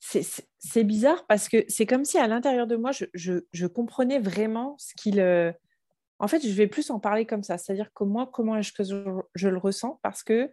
c'est 0.01 0.85
bizarre 0.85 1.27
parce 1.27 1.49
que 1.49 1.65
c'est 1.69 1.87
comme 1.87 2.05
si 2.05 2.19
à 2.19 2.27
l'intérieur 2.27 2.67
de 2.67 2.77
moi, 2.77 2.91
je, 2.93 3.67
comprenais 3.67 4.19
vraiment 4.19 4.77
ce 4.79 4.95
qu'il... 4.95 5.19
Euh, 5.19 5.51
en 6.19 6.29
fait, 6.29 6.47
je 6.47 6.53
vais 6.53 6.67
plus 6.67 6.91
en 6.91 7.01
parler 7.01 7.27
comme 7.27 7.43
ça. 7.43 7.59
C'est-à-dire 7.59 7.91
que 7.93 8.05
moi, 8.05 8.29
comment 8.33 8.57
est-ce 8.57 8.73
que 8.73 8.85
je, 8.85 9.49
le 9.49 9.59
ressens? 9.59 9.99
Parce 10.03 10.23
que 10.23 10.53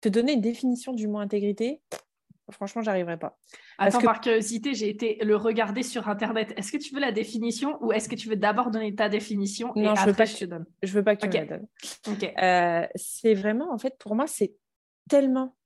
te 0.00 0.08
donner 0.08 0.32
une 0.32 0.40
définition 0.40 0.92
du 0.92 1.08
mot 1.08 1.18
intégrité, 1.18 1.82
franchement, 2.50 2.82
j'arriverai 2.82 3.18
pas. 3.18 3.38
Attends, 3.78 4.00
par 4.00 4.20
curiosité, 4.20 4.74
j'ai 4.74 4.88
été 4.88 5.18
le 5.22 5.36
regarder 5.36 5.82
sur 5.82 6.08
Internet. 6.08 6.52
Est-ce 6.56 6.72
que 6.72 6.76
tu 6.76 6.94
veux 6.94 7.00
la 7.00 7.12
définition 7.12 7.78
ou 7.82 7.92
est-ce 7.92 8.08
que 8.08 8.14
tu 8.14 8.28
veux 8.28 8.36
d'abord 8.36 8.70
donner 8.70 8.94
ta 8.94 9.08
définition 9.08 9.72
Non, 9.76 9.94
je 9.94 10.06
veux 10.06 10.14
pas 10.14 10.26
que 10.26 10.34
tu 10.34 10.46
donnes. 10.46 10.66
Je 10.82 10.92
veux 10.92 11.04
pas 11.04 11.16
que 11.16 11.22
tu 11.22 11.28
me 11.28 11.32
la 11.32 11.44
donnes. 11.44 11.66
Euh, 12.42 12.86
c'est 12.94 13.34
vraiment, 13.34 13.72
en 13.72 13.78
fait, 13.78 13.96
pour 13.98 14.14
moi, 14.14 14.26
c'est 14.26 14.54
tellement 15.08 15.56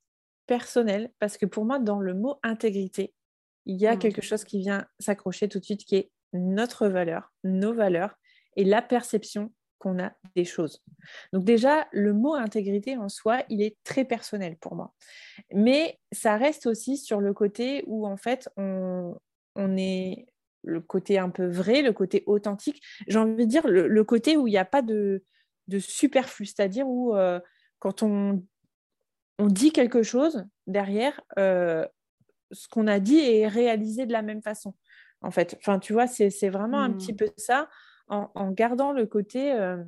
personnel 0.46 1.10
parce 1.18 1.36
que 1.36 1.46
pour 1.46 1.64
moi, 1.64 1.78
dans 1.78 2.00
le 2.00 2.14
mot 2.14 2.38
intégrité, 2.42 3.14
il 3.64 3.76
y 3.76 3.86
a 3.86 3.96
mmh. 3.96 3.98
quelque 3.98 4.22
chose 4.22 4.44
qui 4.44 4.60
vient 4.60 4.86
s'accrocher 4.98 5.48
tout 5.48 5.58
de 5.58 5.64
suite 5.64 5.84
qui 5.84 5.96
est 5.96 6.10
notre 6.32 6.88
valeur, 6.88 7.32
nos 7.44 7.74
valeurs 7.74 8.14
et 8.56 8.64
la 8.64 8.82
perception 8.82 9.52
qu'on 9.78 9.98
a 9.98 10.12
des 10.34 10.44
choses. 10.44 10.82
Donc 11.32 11.44
déjà, 11.44 11.86
le 11.92 12.12
mot 12.12 12.34
intégrité 12.34 12.96
en 12.96 13.08
soi, 13.08 13.42
il 13.48 13.62
est 13.62 13.76
très 13.84 14.04
personnel 14.04 14.56
pour 14.56 14.74
moi. 14.74 14.94
Mais 15.52 15.98
ça 16.12 16.36
reste 16.36 16.66
aussi 16.66 16.96
sur 16.96 17.20
le 17.20 17.32
côté 17.32 17.84
où 17.86 18.06
en 18.06 18.16
fait, 18.16 18.48
on, 18.56 19.16
est 19.56 20.26
le 20.62 20.80
côté 20.80 21.18
un 21.18 21.30
peu 21.30 21.46
vrai, 21.46 21.82
le 21.82 21.92
côté 21.92 22.22
authentique. 22.26 22.82
J'ai 23.06 23.18
envie 23.18 23.46
de 23.46 23.50
dire 23.50 23.66
le, 23.66 24.04
côté 24.04 24.36
où 24.36 24.46
il 24.46 24.52
n'y 24.52 24.58
a 24.58 24.64
pas 24.64 24.82
de, 24.82 25.24
de 25.68 25.78
superflu, 25.78 26.46
c'est-à-dire 26.46 26.88
où 26.88 27.14
euh, 27.14 27.40
quand 27.78 28.02
on, 28.02 28.42
on 29.38 29.46
dit 29.46 29.72
quelque 29.72 30.02
chose, 30.02 30.44
derrière, 30.66 31.20
euh, 31.38 31.86
ce 32.52 32.68
qu'on 32.68 32.86
a 32.86 33.00
dit 33.00 33.18
est 33.18 33.48
réalisé 33.48 34.06
de 34.06 34.12
la 34.12 34.22
même 34.22 34.42
façon. 34.42 34.74
En 35.22 35.30
fait, 35.30 35.56
enfin, 35.58 35.78
tu 35.78 35.92
vois, 35.92 36.06
c'est 36.06 36.48
vraiment 36.48 36.80
un 36.80 36.92
petit 36.92 37.12
mmh. 37.12 37.16
peu 37.16 37.30
ça 37.36 37.68
en, 38.09 38.51
gardant 38.51 38.92
le 38.92 39.07
côté. 39.07 39.53
Euh, 39.53 39.83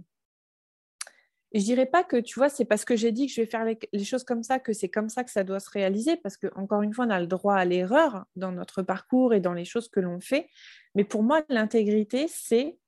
je 1.54 1.62
dirais 1.62 1.86
pas 1.86 2.04
que, 2.04 2.16
tu 2.16 2.38
vois, 2.38 2.50
c'est 2.50 2.66
parce 2.66 2.84
que 2.84 2.94
j'ai 2.94 3.10
dit 3.10 3.26
que 3.26 3.32
je 3.32 3.40
vais 3.40 3.46
faire 3.46 3.64
les, 3.64 4.04
choses 4.04 4.24
comme 4.24 4.42
ça 4.42 4.58
que 4.58 4.72
c'est 4.72 4.90
comme 4.90 5.08
ça 5.08 5.24
que 5.24 5.30
ça 5.30 5.44
doit 5.44 5.60
se 5.60 5.70
réaliser, 5.70 6.16
parce 6.16 6.36
que 6.36 6.48
encore 6.54 6.82
une 6.82 6.92
fois, 6.92 7.06
on 7.06 7.10
a 7.10 7.20
le 7.20 7.26
droit 7.26 7.54
à 7.54 7.64
l'erreur 7.64 8.26
dans 8.36 8.52
notre 8.52 8.82
parcours 8.82 9.32
et 9.32 9.40
dans 9.40 9.54
les 9.54 9.64
choses 9.64 9.88
que 9.88 10.00
l'on 10.00 10.20
fait. 10.20 10.48
Mais 10.94 11.04
pour 11.04 11.22
moi, 11.22 11.42
l'intégrité, 11.48 12.26
c'est 12.28 12.78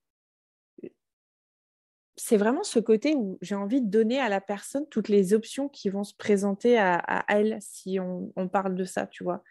c'est 2.16 2.36
vraiment 2.36 2.62
ce 2.62 2.78
côté 2.78 3.14
où 3.14 3.38
j'ai 3.40 3.54
envie 3.54 3.80
de 3.80 3.88
donner 3.88 4.20
à 4.20 4.28
la 4.28 4.42
personne 4.42 4.86
toutes 4.90 5.08
les 5.08 5.32
options 5.32 5.70
qui 5.70 5.88
vont 5.88 6.04
se 6.04 6.14
présenter 6.14 6.78
à, 6.78 7.24
elle 7.28 7.56
si 7.62 7.98
on, 7.98 8.48
parle 8.48 8.74
de 8.74 8.84
ça, 8.84 9.06
tu 9.06 9.24
vois. 9.24 9.42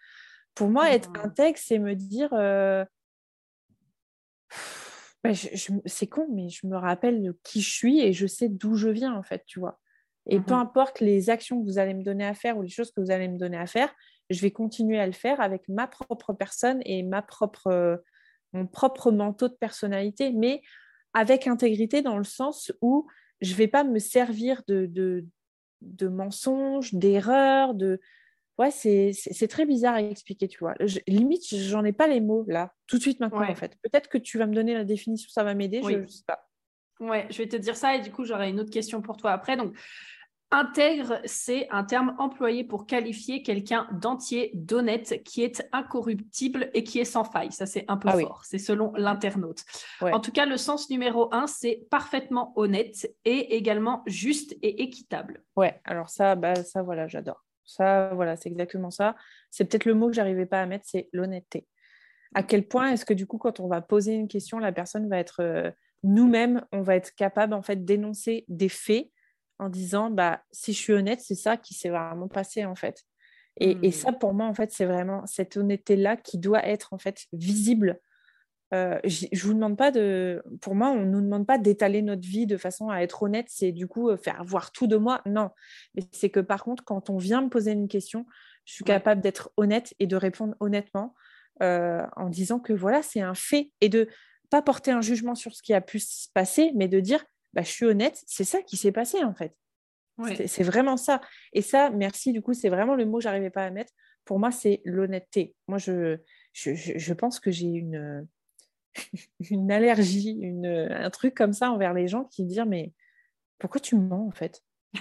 Pour 0.54 0.70
moi, 0.70 0.92
être 0.92 1.10
mmh. 1.10 1.26
intègre, 1.26 1.58
c'est 1.58 1.80
me 1.80 1.96
dire, 1.96 2.30
euh, 2.34 2.86
bah, 5.24 5.32
c'est 5.86 6.08
con, 6.08 6.28
mais 6.32 6.50
je 6.50 6.66
me 6.66 6.78
rappelle 6.78 7.22
de 7.22 7.38
qui 7.44 7.62
je 7.62 7.70
suis 7.70 8.00
et 8.00 8.14
je 8.14 8.26
sais 8.26 8.50
d'où 8.50 8.76
je 8.76 8.90
viens, 8.90 9.14
en 9.14 9.24
fait, 9.24 9.44
tu 9.46 9.60
vois. 9.60 9.80
Et 10.28 10.40
peu 10.40 10.54
mmh 10.54 10.60
importe 10.60 11.00
les 11.00 11.30
actions 11.30 11.60
que 11.60 11.66
vous 11.66 11.80
allez 11.80 11.94
me 11.94 12.04
donner 12.04 12.26
à 12.26 12.34
faire 12.34 12.58
ou 12.58 12.62
les 12.62 12.70
choses 12.70 12.92
que 12.92 13.02
vous 13.02 13.12
allez 13.12 13.28
me 13.28 13.38
donner 13.38 13.58
à 13.58 13.66
faire, 13.66 13.94
je 14.30 14.40
vais 14.42 14.52
continuer 14.52 15.00
à 15.00 15.08
le 15.08 15.12
faire 15.12 15.42
avec 15.42 15.68
ma 15.68 15.88
propre 15.88 16.34
personne 16.34 16.82
et 16.86 17.04
ma 17.04 17.22
propre, 17.22 17.68
euh, 17.68 17.98
mon 18.54 18.68
propre 18.68 19.12
manteau 19.12 19.48
de 19.48 19.56
personnalité, 19.56 20.32
mais 20.32 20.62
avec 21.14 21.48
intégrité 21.48 22.02
dans 22.02 22.18
le 22.18 22.24
sens 22.24 22.72
où 22.82 23.08
je 23.42 23.52
ne 23.52 23.58
vais 23.58 23.68
pas 23.68 23.84
me 23.84 24.00
servir 24.00 24.62
de, 24.68 24.86
de, 24.86 25.26
de 25.82 26.08
mensonges, 26.08 26.94
d'erreurs, 26.94 27.74
de, 27.74 28.00
ouais, 28.60 28.72
c'est 28.72 29.48
très 29.48 29.66
bizarre 29.66 29.96
à 29.96 30.02
expliquer, 30.02 30.48
tu 30.48 30.60
vois. 30.60 30.76
limite, 31.08 31.44
j'en 31.56 31.84
ai 31.84 31.94
pas 31.94 32.08
les 32.08 32.22
mots 32.22 32.46
là, 32.48 32.74
tout 32.86 32.98
de 32.98 33.02
suite 33.02 33.20
maintenant, 33.20 33.50
en 33.50 33.56
fait. 33.56 33.78
Peut-être 33.82 34.10
que 34.10 34.18
tu 34.18 34.38
vas 34.38 34.46
me 34.46 34.54
donner 34.54 34.74
la 34.74 34.84
définition, 34.84 35.30
ça 35.32 35.44
va 35.44 35.56
m'aider, 35.56 35.82
je 35.84 35.98
ne 35.98 36.08
sais 36.08 36.24
pas. 36.28 36.46
Ouais, 37.00 37.28
je 37.30 37.38
vais 37.38 37.48
te 37.48 37.56
dire 37.56 37.78
ça 37.78 37.96
et 37.96 38.02
du 38.02 38.12
coup, 38.12 38.26
j'aurai 38.26 38.50
une 38.50 38.60
autre 38.60 38.72
question 38.72 39.02
pour 39.02 39.16
toi 39.16 39.32
après. 39.32 39.56
Donc, 39.56 39.74
Intègre, 40.52 41.22
c'est 41.26 41.68
un 41.70 41.84
terme 41.84 42.16
employé 42.18 42.64
pour 42.64 42.88
qualifier 42.88 43.44
quelqu'un 43.44 43.88
d'entier, 43.92 44.50
d'honnête, 44.56 45.22
qui 45.24 45.44
est 45.44 45.64
incorruptible 45.72 46.72
et 46.74 46.84
qui 46.84 47.00
est 47.00 47.06
sans 47.06 47.24
faille. 47.24 47.52
Ça, 47.52 47.68
c'est 47.68 47.86
un 47.88 47.98
peu 47.98 48.10
ah 48.12 48.18
fort. 48.18 48.42
C'est 48.44 48.58
selon 48.58 48.92
l'internaute. 48.96 49.64
En 50.02 50.20
tout 50.20 50.32
cas, 50.32 50.48
le 50.48 50.58
sens 50.58 50.90
numéro 50.90 51.34
un, 51.34 51.46
c'est 51.46 51.86
parfaitement 51.92 52.52
honnête 52.56 53.16
et 53.26 53.56
également 53.56 54.02
juste 54.08 54.58
et 54.64 54.82
équitable. 54.82 55.44
Ouais, 55.56 55.80
alors 55.86 56.10
ça, 56.10 56.36
bah, 56.36 56.56
ça 56.56 56.82
voilà, 56.82 57.08
j'adore. 57.08 57.46
Ça, 57.70 58.10
voilà, 58.16 58.36
c'est 58.36 58.50
exactement 58.50 58.90
ça. 58.90 59.16
C'est 59.52 59.66
peut-être 59.66 59.86
le 59.86 59.94
mot 59.94 60.08
que 60.08 60.14
j'arrivais 60.14 60.48
pas 60.48 60.60
à 60.60 60.66
mettre, 60.66 60.86
c'est 60.88 61.08
l'honnêteté. 61.14 61.68
À 62.34 62.42
quel 62.42 62.68
point 62.68 62.92
est-ce 62.92 63.06
que 63.06 63.14
du 63.14 63.28
coup, 63.28 63.38
quand 63.38 63.60
on 63.60 63.68
va 63.68 63.82
poser 63.82 64.14
une 64.14 64.28
question, 64.28 64.58
la 64.58 64.72
personne 64.72 65.08
va 65.08 65.20
être 65.20 65.42
euh, 65.42 65.70
nous-mêmes, 66.04 66.66
on 66.72 66.82
va 66.82 66.96
être 66.96 67.14
capable 67.16 67.54
en 67.54 67.62
fait 67.62 67.86
d'énoncer 67.86 68.46
des 68.48 68.70
faits 68.70 69.10
en 69.60 69.70
disant, 69.70 70.10
bah, 70.10 70.42
si 70.52 70.74
je 70.74 70.80
suis 70.80 70.94
honnête, 70.94 71.22
c'est 71.22 71.36
ça 71.36 71.58
qui 71.58 71.76
s'est 71.76 71.90
vraiment 71.90 72.28
passé 72.28 72.66
en 72.66 72.76
fait. 72.76 73.04
Et, 73.60 73.78
et, 73.84 73.92
ça, 73.92 74.14
pour 74.14 74.34
moi, 74.34 74.48
en 74.48 74.54
fait, 74.54 74.72
c'est 74.72 74.86
vraiment 74.86 75.26
cette 75.28 75.58
honnêteté-là 75.58 76.18
qui 76.18 76.38
doit 76.38 76.66
être 76.66 76.94
en 76.94 76.98
fait 76.98 77.26
visible 77.34 78.00
euh, 78.74 79.00
je 79.04 79.44
vous 79.44 79.54
demande 79.54 79.78
pas 79.78 79.92
de. 79.92 80.44
Pour 80.62 80.76
moi, 80.76 80.90
on 80.90 81.04
nous 81.06 81.22
demande 81.22 81.48
pas 81.48 81.58
d'étaler 81.58 82.02
notre 82.02 82.28
vie 82.28 82.46
de 82.46 82.58
façon 82.58 82.90
à 82.90 83.00
être 83.00 83.24
honnête. 83.24 83.48
C'est 83.50 83.72
du 83.72 83.88
coup 83.88 84.10
euh, 84.10 84.18
faire 84.18 84.44
voir 84.44 84.72
tout 84.72 84.86
de 84.86 84.96
moi. 84.96 85.22
Non, 85.26 85.50
mais 85.96 86.04
c'est 86.12 86.30
que 86.30 86.40
par 86.40 86.64
contre, 86.64 86.84
quand 86.84 87.10
on 87.10 87.18
vient 87.18 87.42
me 87.42 87.50
poser 87.50 87.72
une 87.72 87.88
question, 87.88 88.26
je 88.66 88.74
suis 88.74 88.84
capable 88.84 89.22
d'être 89.22 89.52
honnête 89.58 89.96
et 90.00 90.06
de 90.06 90.16
répondre 90.16 90.56
honnêtement 90.60 91.16
euh, 91.64 92.06
en 92.16 92.30
disant 92.30 92.60
que 92.60 92.74
voilà, 92.74 93.02
c'est 93.02 93.22
un 93.22 93.34
fait 93.34 93.72
et 93.82 93.90
de 93.90 94.08
pas 94.52 94.62
porter 94.62 94.92
un 94.92 95.02
jugement 95.02 95.36
sur 95.36 95.56
ce 95.56 95.64
qui 95.64 95.74
a 95.74 95.82
pu 95.82 96.00
se 96.00 96.28
passer, 96.34 96.72
mais 96.76 96.88
de 96.88 97.00
dire, 97.00 97.24
bah, 97.54 97.64
je 97.64 97.72
suis 97.72 97.86
honnête, 97.86 98.22
c'est 98.28 98.44
ça 98.44 98.62
qui 98.62 98.78
s'est 98.78 98.92
passé 98.92 99.24
en 99.24 99.34
fait. 99.34 99.56
C'est 100.48 100.64
vraiment 100.64 100.98
ça. 100.98 101.22
Et 101.54 101.62
ça, 101.62 101.90
merci, 101.92 102.34
du 102.34 102.42
coup, 102.42 102.54
c'est 102.54 102.68
vraiment 102.68 102.96
le 102.96 103.06
mot 103.06 103.20
que 103.20 103.24
j'arrivais 103.24 103.50
pas 103.50 103.64
à 103.64 103.70
mettre. 103.70 103.94
Pour 104.26 104.38
moi, 104.38 104.52
c'est 104.52 104.82
l'honnêteté. 104.84 105.56
Moi, 105.70 105.78
je, 105.78 106.18
je, 106.52 107.14
pense 107.14 107.40
que 107.40 107.52
j'ai 107.52 107.68
une, 107.68 108.28
une 109.52 109.72
allergie, 109.72 110.38
une, 110.42 110.66
un 110.66 111.10
truc 111.10 111.36
comme 111.36 111.54
ça 111.54 111.72
envers 111.72 111.94
les 111.94 112.08
gens 112.08 112.26
qui 112.26 112.46
disent 112.46 112.64
mais 112.68 112.94
pourquoi 113.58 113.82
tu 113.82 113.96
mens 113.96 114.28
en 114.28 114.32
fait? 114.32 114.64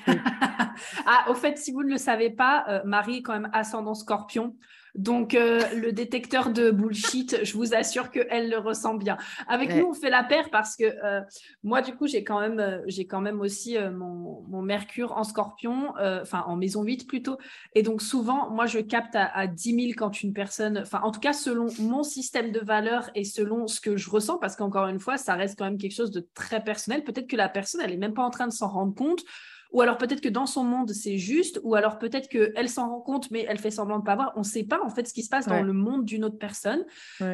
Ah, 1.07 1.27
au 1.29 1.35
fait, 1.35 1.59
si 1.59 1.73
vous 1.73 1.83
ne 1.83 1.91
le 1.91 1.99
savez 1.99 2.31
pas, 2.31 2.65
euh, 2.69 2.81
Marie 2.85 3.17
est 3.17 3.23
quand 3.23 3.33
même 3.33 3.51
ascendant 3.53 3.95
scorpion. 3.95 4.57
Donc, 4.99 5.35
euh, 5.35 5.61
le 5.77 5.93
détecteur 5.93 6.53
de 6.53 6.73
bullshit, 6.73 7.45
je 7.45 7.55
vous 7.55 7.73
assure 7.73 8.11
qu'elle 8.11 8.51
le 8.51 8.59
ressent 8.59 8.95
bien. 8.95 9.17
Avec 9.47 9.73
nous, 9.73 9.87
on 9.87 9.95
fait 9.95 10.11
la 10.11 10.25
paire 10.25 10.51
parce 10.51 10.77
que 10.77 10.85
euh, 10.85 11.21
moi, 11.63 11.83
du 11.83 11.95
coup, 11.95 12.09
j'ai 12.09 12.25
quand 12.25 12.41
même, 12.41 12.83
j'ai 12.89 13.07
quand 13.07 13.21
même 13.21 13.41
aussi 13.41 13.77
mon, 13.79 14.61
Mercure 14.61 15.17
en 15.17 15.23
scorpion, 15.23 15.95
enfin 15.97 16.43
en 16.47 16.57
maison 16.57 16.83
8 16.83 17.07
plutôt. 17.07 17.39
Et 17.75 17.83
donc, 17.83 18.03
souvent, 18.03 18.51
moi, 18.51 18.67
je 18.67 18.81
capte 18.81 19.15
à, 19.15 19.25
à 19.25 19.47
10 19.47 19.75
000 19.75 19.87
quand 19.97 20.21
une 20.23 20.33
personne, 20.33 20.79
enfin, 20.79 21.01
en 21.05 21.13
tout 21.13 21.21
cas, 21.21 21.33
selon 21.33 21.69
mon 21.79 22.03
système 22.03 22.51
de 22.51 22.59
valeurs 22.59 23.09
et 23.15 23.25
selon 23.25 23.69
ce 23.69 23.81
que 23.81 23.97
je 23.97 24.11
ressens, 24.11 24.39
parce 24.39 24.57
qu'encore 24.57 24.89
une 24.89 24.99
fois, 24.99 25.17
ça 25.17 25.35
reste 25.35 25.57
quand 25.57 25.65
même 25.65 25.79
quelque 25.79 25.95
chose 25.95 26.11
de 26.11 26.27
très 26.35 26.63
personnel. 26.63 27.05
Peut-être 27.05 27.29
que 27.29 27.37
la 27.37 27.49
personne, 27.49 27.81
elle 27.83 27.91
n'est 27.91 27.97
même 27.97 28.15
pas 28.15 28.25
en 28.25 28.31
train 28.31 28.49
de 28.49 28.53
s'en 28.53 28.69
rendre 28.69 28.95
compte 28.95 29.23
ou 29.71 29.83
alors 29.83 29.99
peut-être 29.99 30.21
que 30.21 30.29
dans 30.29 30.47
son 30.47 30.65
monde, 30.65 30.91
c'est 30.93 31.19
juste, 31.19 31.61
ou 31.63 31.75
alors 31.75 31.99
peut-être 31.99 32.29
qu'elle 32.29 32.69
s'en 32.69 32.89
rend 32.89 33.01
compte, 33.01 33.31
mais 33.31 33.45
elle 33.49 33.59
fait 33.59 33.71
semblant 33.71 33.99
de 33.99 34.05
pas 34.05 34.15
voir. 34.15 34.33
On 34.37 34.41
ne 34.41 34.45
sait 34.45 34.65
pas 34.65 34.81
en 34.83 34.89
fait 34.89 35.07
ce 35.07 35.13
qui 35.13 35.23
se 35.23 35.29
passe 35.29 35.47
dans 35.47 35.63
le 35.63 35.73
monde 35.73 36.05
d'une 36.05 36.25
autre 36.25 36.39
personne. 36.39 36.85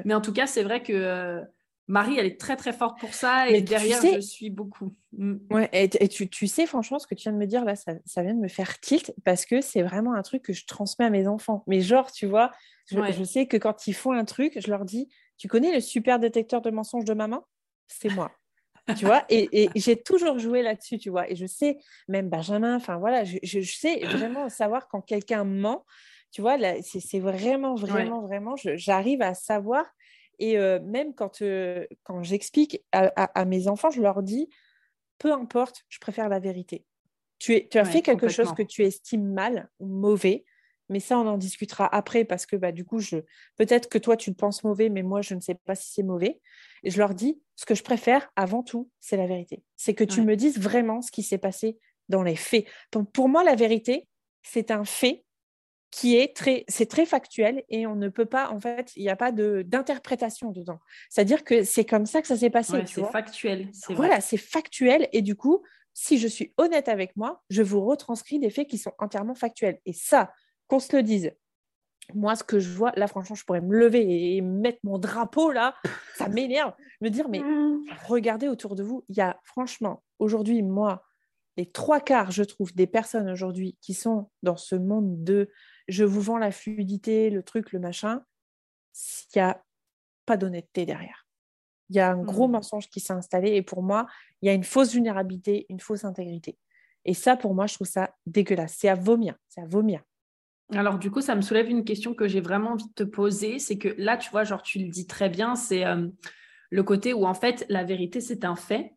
Mais 0.04 0.14
en 0.14 0.20
tout 0.20 0.32
cas, 0.32 0.46
c'est 0.46 0.62
vrai 0.62 0.82
que 0.82 0.92
euh, 0.92 1.40
Marie, 1.86 2.18
elle 2.18 2.26
est 2.26 2.40
très 2.40 2.56
très 2.56 2.72
forte 2.72 2.98
pour 2.98 3.14
ça, 3.14 3.48
et 3.48 3.60
derrière, 3.60 4.00
je 4.02 4.20
suis 4.20 4.50
beaucoup. 4.50 4.94
Mm. 5.12 5.34
Ouais, 5.50 5.68
et, 5.72 6.08
tu, 6.08 6.46
sais, 6.48 6.66
franchement, 6.66 6.98
ce 6.98 7.06
que 7.06 7.14
tu 7.14 7.24
viens 7.24 7.32
de 7.32 7.38
me 7.38 7.46
dire 7.46 7.64
là, 7.64 7.74
ça, 7.76 8.22
vient 8.22 8.34
de 8.34 8.40
me 8.40 8.48
faire 8.48 8.80
tilt 8.80 9.12
parce 9.24 9.46
que 9.46 9.60
c'est 9.60 9.82
vraiment 9.82 10.14
un 10.14 10.22
truc 10.22 10.42
que 10.42 10.52
je 10.52 10.66
transmets 10.66 11.04
à 11.04 11.10
mes 11.10 11.28
enfants. 11.28 11.62
Mais 11.66 11.80
genre, 11.80 12.10
tu 12.10 12.26
vois, 12.26 12.50
je, 12.90 12.98
je 13.12 13.24
sais 13.24 13.46
que 13.46 13.56
quand 13.56 13.86
ils 13.86 13.94
font 13.94 14.12
un 14.12 14.24
truc, 14.24 14.58
je 14.60 14.70
leur 14.70 14.84
dis 14.84 15.08
Tu 15.38 15.46
connais 15.46 15.72
le 15.72 15.80
super 15.80 16.18
détecteur 16.18 16.62
de 16.62 16.70
mensonges 16.70 17.04
de 17.04 17.14
maman? 17.14 17.46
C'est 17.86 18.12
moi 18.12 18.32
tu 18.98 19.06
vois, 19.06 19.24
et, 19.28 19.70
j'ai 19.74 20.00
toujours 20.00 20.38
joué 20.38 20.62
là-dessus, 20.62 20.98
tu 20.98 21.10
vois, 21.10 21.30
et 21.30 21.36
je 21.36 21.46
sais, 21.46 21.78
même 22.08 22.28
Benjamin, 22.28 22.76
enfin 22.76 22.98
voilà, 22.98 23.24
je, 23.24 23.60
sais 23.60 24.00
vraiment 24.04 24.48
savoir 24.48 24.88
quand 24.88 25.00
quelqu'un 25.00 25.44
ment, 25.44 25.84
tu 26.30 26.42
vois, 26.42 26.56
c'est 26.82 27.20
vraiment, 27.20 27.74
vraiment, 27.74 28.20
vraiment, 28.22 28.54
j'arrive 28.56 29.22
à 29.22 29.34
savoir, 29.34 29.86
et 30.38 30.58
euh, 30.58 30.80
même 30.80 31.14
quand, 31.14 31.42
euh, 31.42 31.86
quand 32.02 32.22
j'explique 32.22 32.82
à, 32.92 33.44
mes 33.44 33.68
enfants, 33.68 33.90
je 33.90 34.02
leur 34.02 34.22
dis, 34.22 34.50
peu 35.18 35.32
importe, 35.32 35.84
je 35.88 35.98
préfère 35.98 36.28
la 36.28 36.40
vérité. 36.40 36.84
Tu, 37.38 37.54
es, 37.54 37.68
tu 37.68 37.78
as 37.78 37.84
fait 37.84 38.02
quelque 38.02 38.28
chose 38.28 38.52
que 38.52 38.62
tu 38.62 38.82
estimes 38.82 39.32
mal 39.32 39.68
ou 39.78 39.86
mauvais, 39.86 40.44
mais 40.88 41.00
ça, 41.00 41.18
on 41.18 41.26
en 41.26 41.38
discutera 41.38 41.86
après 41.94 42.24
parce 42.24 42.46
que 42.46 42.56
bah, 42.56 42.72
du 42.72 42.84
coup, 42.84 42.98
je... 42.98 43.18
peut-être 43.56 43.88
que 43.88 43.98
toi, 43.98 44.16
tu 44.16 44.30
le 44.30 44.36
penses 44.36 44.64
mauvais, 44.64 44.88
mais 44.88 45.02
moi, 45.02 45.22
je 45.22 45.34
ne 45.34 45.40
sais 45.40 45.54
pas 45.54 45.74
si 45.74 45.92
c'est 45.92 46.02
mauvais. 46.02 46.40
Et 46.82 46.90
je 46.90 46.98
leur 46.98 47.14
dis, 47.14 47.40
ce 47.56 47.64
que 47.64 47.74
je 47.74 47.82
préfère 47.82 48.30
avant 48.36 48.62
tout, 48.62 48.90
c'est 49.00 49.16
la 49.16 49.26
vérité. 49.26 49.62
C'est 49.76 49.94
que 49.94 50.04
tu 50.04 50.20
me 50.20 50.36
dises 50.36 50.58
vraiment 50.58 51.00
ce 51.00 51.10
qui 51.10 51.22
s'est 51.22 51.38
passé 51.38 51.78
dans 52.08 52.22
les 52.22 52.36
faits. 52.36 52.66
Pour, 53.12 53.28
moi, 53.28 53.44
la 53.44 53.54
vérité, 53.54 54.08
c'est 54.42 54.70
un 54.70 54.84
fait 54.84 55.24
qui 55.90 56.16
est 56.16 56.36
très, 56.36 56.64
c'est 56.66 56.86
très 56.86 57.06
factuel 57.06 57.62
et 57.68 57.86
on 57.86 57.94
ne 57.94 58.08
peut 58.08 58.26
pas, 58.26 58.50
en 58.50 58.60
fait, 58.60 58.92
il 58.96 59.02
n'y 59.02 59.10
a 59.10 59.16
pas 59.16 59.30
d'interprétation 59.30 60.50
dedans. 60.50 60.80
C'est-à-dire 61.08 61.44
que 61.44 61.62
c'est 61.62 61.84
comme 61.84 62.04
ça 62.04 62.20
que 62.20 62.26
ça 62.26 62.36
s'est 62.36 62.50
passé. 62.50 62.82
c'est 62.86 63.04
factuel. 63.04 63.70
Voilà, 63.90 64.20
c'est 64.20 64.36
factuel 64.36 65.08
et 65.12 65.22
du 65.22 65.36
coup, 65.36 65.62
si 65.94 66.18
je 66.18 66.26
suis 66.26 66.52
honnête 66.56 66.88
avec 66.88 67.16
moi, 67.16 67.42
je 67.48 67.62
vous 67.62 67.84
retranscris 67.84 68.40
des 68.40 68.50
faits 68.50 68.68
qui 68.68 68.78
sont 68.78 68.92
entièrement 68.98 69.36
factuels. 69.36 69.78
Et 69.86 69.92
ça, 69.92 70.32
qu'on 70.68 70.80
se 70.80 70.94
le 70.96 71.02
dise. 71.02 71.32
Moi, 72.12 72.36
ce 72.36 72.44
que 72.44 72.58
je 72.58 72.70
vois, 72.70 72.92
là, 72.96 73.06
franchement, 73.06 73.34
je 73.34 73.44
pourrais 73.44 73.62
me 73.62 73.76
lever 73.76 74.36
et 74.36 74.40
mettre 74.42 74.78
mon 74.82 74.98
drapeau 74.98 75.52
là, 75.52 75.74
ça 76.16 76.28
m'énerve. 76.28 76.72
Me 77.00 77.08
dire, 77.08 77.28
mais 77.28 77.40
mmh. 77.40 77.84
regardez 78.06 78.48
autour 78.48 78.74
de 78.74 78.82
vous, 78.82 79.04
il 79.08 79.16
y 79.16 79.20
a 79.20 79.40
franchement, 79.44 80.02
aujourd'hui, 80.18 80.62
moi, 80.62 81.04
les 81.56 81.70
trois 81.70 82.00
quarts, 82.00 82.30
je 82.30 82.42
trouve, 82.42 82.74
des 82.74 82.86
personnes 82.86 83.30
aujourd'hui 83.30 83.78
qui 83.80 83.94
sont 83.94 84.30
dans 84.42 84.56
ce 84.56 84.74
monde 84.74 85.22
de 85.22 85.50
je 85.88 86.04
vous 86.04 86.20
vends 86.20 86.38
la 86.38 86.50
fluidité, 86.50 87.30
le 87.30 87.42
truc, 87.42 87.72
le 87.72 87.78
machin, 87.78 88.22
il 89.34 89.38
n'y 89.38 89.42
a 89.42 89.62
pas 90.26 90.36
d'honnêteté 90.36 90.86
derrière. 90.86 91.26
Il 91.90 91.96
y 91.96 92.00
a 92.00 92.10
un 92.10 92.22
gros 92.22 92.48
mmh. 92.48 92.52
mensonge 92.52 92.88
qui 92.88 93.00
s'est 93.00 93.12
installé 93.12 93.54
et 93.54 93.62
pour 93.62 93.82
moi, 93.82 94.06
il 94.42 94.46
y 94.46 94.50
a 94.50 94.54
une 94.54 94.64
fausse 94.64 94.92
vulnérabilité, 94.92 95.66
une 95.68 95.80
fausse 95.80 96.04
intégrité. 96.04 96.58
Et 97.04 97.14
ça, 97.14 97.36
pour 97.36 97.54
moi, 97.54 97.66
je 97.66 97.74
trouve 97.74 97.86
ça 97.86 98.14
dégueulasse. 98.26 98.76
C'est 98.78 98.88
à 98.88 98.94
vomir. 98.94 99.36
C'est 99.48 99.60
à 99.60 99.66
vomir. 99.66 100.02
Alors 100.72 100.98
du 100.98 101.10
coup, 101.10 101.20
ça 101.20 101.34
me 101.34 101.42
soulève 101.42 101.68
une 101.68 101.84
question 101.84 102.14
que 102.14 102.26
j'ai 102.26 102.40
vraiment 102.40 102.72
envie 102.72 102.88
de 102.88 102.94
te 102.94 103.02
poser. 103.02 103.58
C'est 103.58 103.76
que 103.76 103.94
là, 103.98 104.16
tu 104.16 104.30
vois, 104.30 104.44
genre 104.44 104.62
tu 104.62 104.78
le 104.78 104.88
dis 104.88 105.06
très 105.06 105.28
bien, 105.28 105.56
c'est 105.56 105.84
euh, 105.84 106.08
le 106.70 106.82
côté 106.82 107.12
où 107.12 107.26
en 107.26 107.34
fait 107.34 107.66
la 107.68 107.84
vérité 107.84 108.20
c'est 108.20 108.44
un 108.44 108.56
fait. 108.56 108.92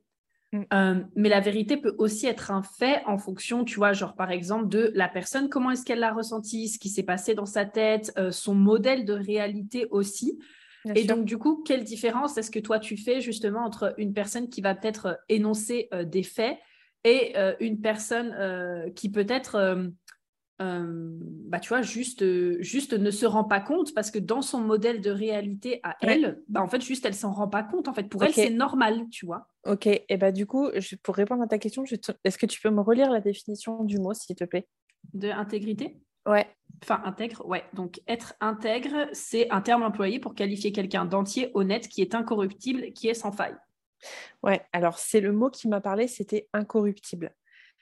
Mm. 0.54 0.62
Euh, 0.74 1.04
mais 1.16 1.30
la 1.30 1.42
vérité 1.42 1.76
peut 1.76 1.96
aussi 1.98 2.26
être 2.26 2.52
un 2.52 2.64
fait 2.64 3.04
en 3.06 3.18
fonction, 3.18 3.66
tu 3.66 3.76
vois, 3.76 3.92
genre 3.92 4.16
par 4.16 4.32
exemple 4.32 4.70
de 4.70 4.92
la 4.96 5.10
personne, 5.10 5.50
comment 5.50 5.72
est-ce 5.72 5.84
qu'elle 5.84 6.00
l'a 6.00 6.14
ressenti, 6.14 6.70
ce 6.70 6.80
qui 6.80 6.90
s'est 6.90 7.04
passé 7.04 7.36
dans 7.36 7.46
sa 7.46 7.66
tête, 7.66 8.14
euh, 8.18 8.32
son 8.32 8.56
modèle 8.56 9.04
de 9.04 9.14
réalité 9.14 9.88
aussi. 9.92 10.40
et 10.96 11.04
donc 11.04 11.26
du 11.26 11.38
coup, 11.38 11.64
quelle 11.66 11.84
différence 11.84 12.38
est-ce 12.38 12.50
que 12.50 12.60
toi 12.60 12.80
tu 12.80 12.96
fais 12.96 13.20
justement 13.20 13.66
entre 13.66 13.94
une 13.98 14.14
personne 14.14 14.48
qui 14.48 14.62
va 14.62 14.74
peut-être 14.74 15.20
énoncer 15.28 15.90
des 16.06 16.24
faits 16.24 16.58
et 17.04 17.36
une 17.60 17.82
personne 17.82 18.34
qui 18.96 19.10
peut-être 19.10 19.92
euh, 20.62 21.10
bah, 21.20 21.60
tu 21.60 21.70
vois, 21.70 21.82
juste, 21.82 22.24
juste 22.62 22.94
ne 22.94 23.12
se 23.12 23.26
rend 23.26 23.44
pas 23.44 23.60
compte 23.60 23.94
parce 23.94 24.12
que 24.12 24.20
dans 24.20 24.42
son 24.42 24.60
modèle 24.60 25.02
de 25.02 25.12
réalité 25.12 25.80
à 25.84 25.96
elle, 26.02 26.42
bah, 26.48 26.62
en 26.62 26.68
fait, 26.68 26.82
juste, 26.82 27.06
elle 27.06 27.14
s'en 27.14 27.32
rend 27.32 27.48
pas 27.48 27.64
compte. 27.64 27.88
En 27.88 27.94
fait, 27.94 28.10
pour 28.10 28.24
elle, 28.24 28.34
c'est 28.34 28.50
normal, 28.50 29.08
tu 29.10 29.26
vois. 29.26 29.48
Ok, 29.66 29.88
et 29.88 30.18
bah, 30.18 30.32
du 30.32 30.46
coup, 30.46 30.70
je, 30.76 30.96
pour 30.96 31.16
répondre 31.16 31.44
à 31.44 31.48
ta 31.48 31.60
question, 31.60 31.84
est-ce 32.24 32.38
que 32.38 32.46
tu 32.46 32.62
peux 32.62 32.70
me 32.70 32.82
relire 32.82 33.12
la 33.12 33.22
définition 33.22 33.84
du 33.84 34.00
mot, 34.00 34.14
s'il 34.14 34.36
te 34.36 34.44
plaît? 34.44 34.68
De 35.14 35.30
intégrité? 35.30 36.00
Ouais. 36.26 36.48
Enfin, 36.84 37.02
intègre, 37.06 37.46
ouais. 37.46 37.64
Donc, 37.74 38.02
être 38.08 38.34
intègre, 38.42 39.08
c'est 39.14 39.50
un 39.52 39.62
terme 39.62 39.84
employé 39.84 40.20
pour 40.20 40.36
qualifier 40.36 40.72
quelqu'un 40.72 41.06
d'entier, 41.06 41.52
honnête, 41.54 41.88
qui 41.88 42.02
est 42.02 42.16
incorruptible, 42.16 42.92
qui 42.94 43.08
est 43.08 43.14
sans 43.14 43.32
faille. 43.32 43.56
Ouais, 44.44 44.62
alors 44.74 45.00
c'est 45.00 45.22
le 45.22 45.32
mot 45.32 45.50
qui 45.50 45.68
m'a 45.68 45.82
parlé, 45.82 46.08
c'était 46.08 46.48
incorruptible. 46.54 47.34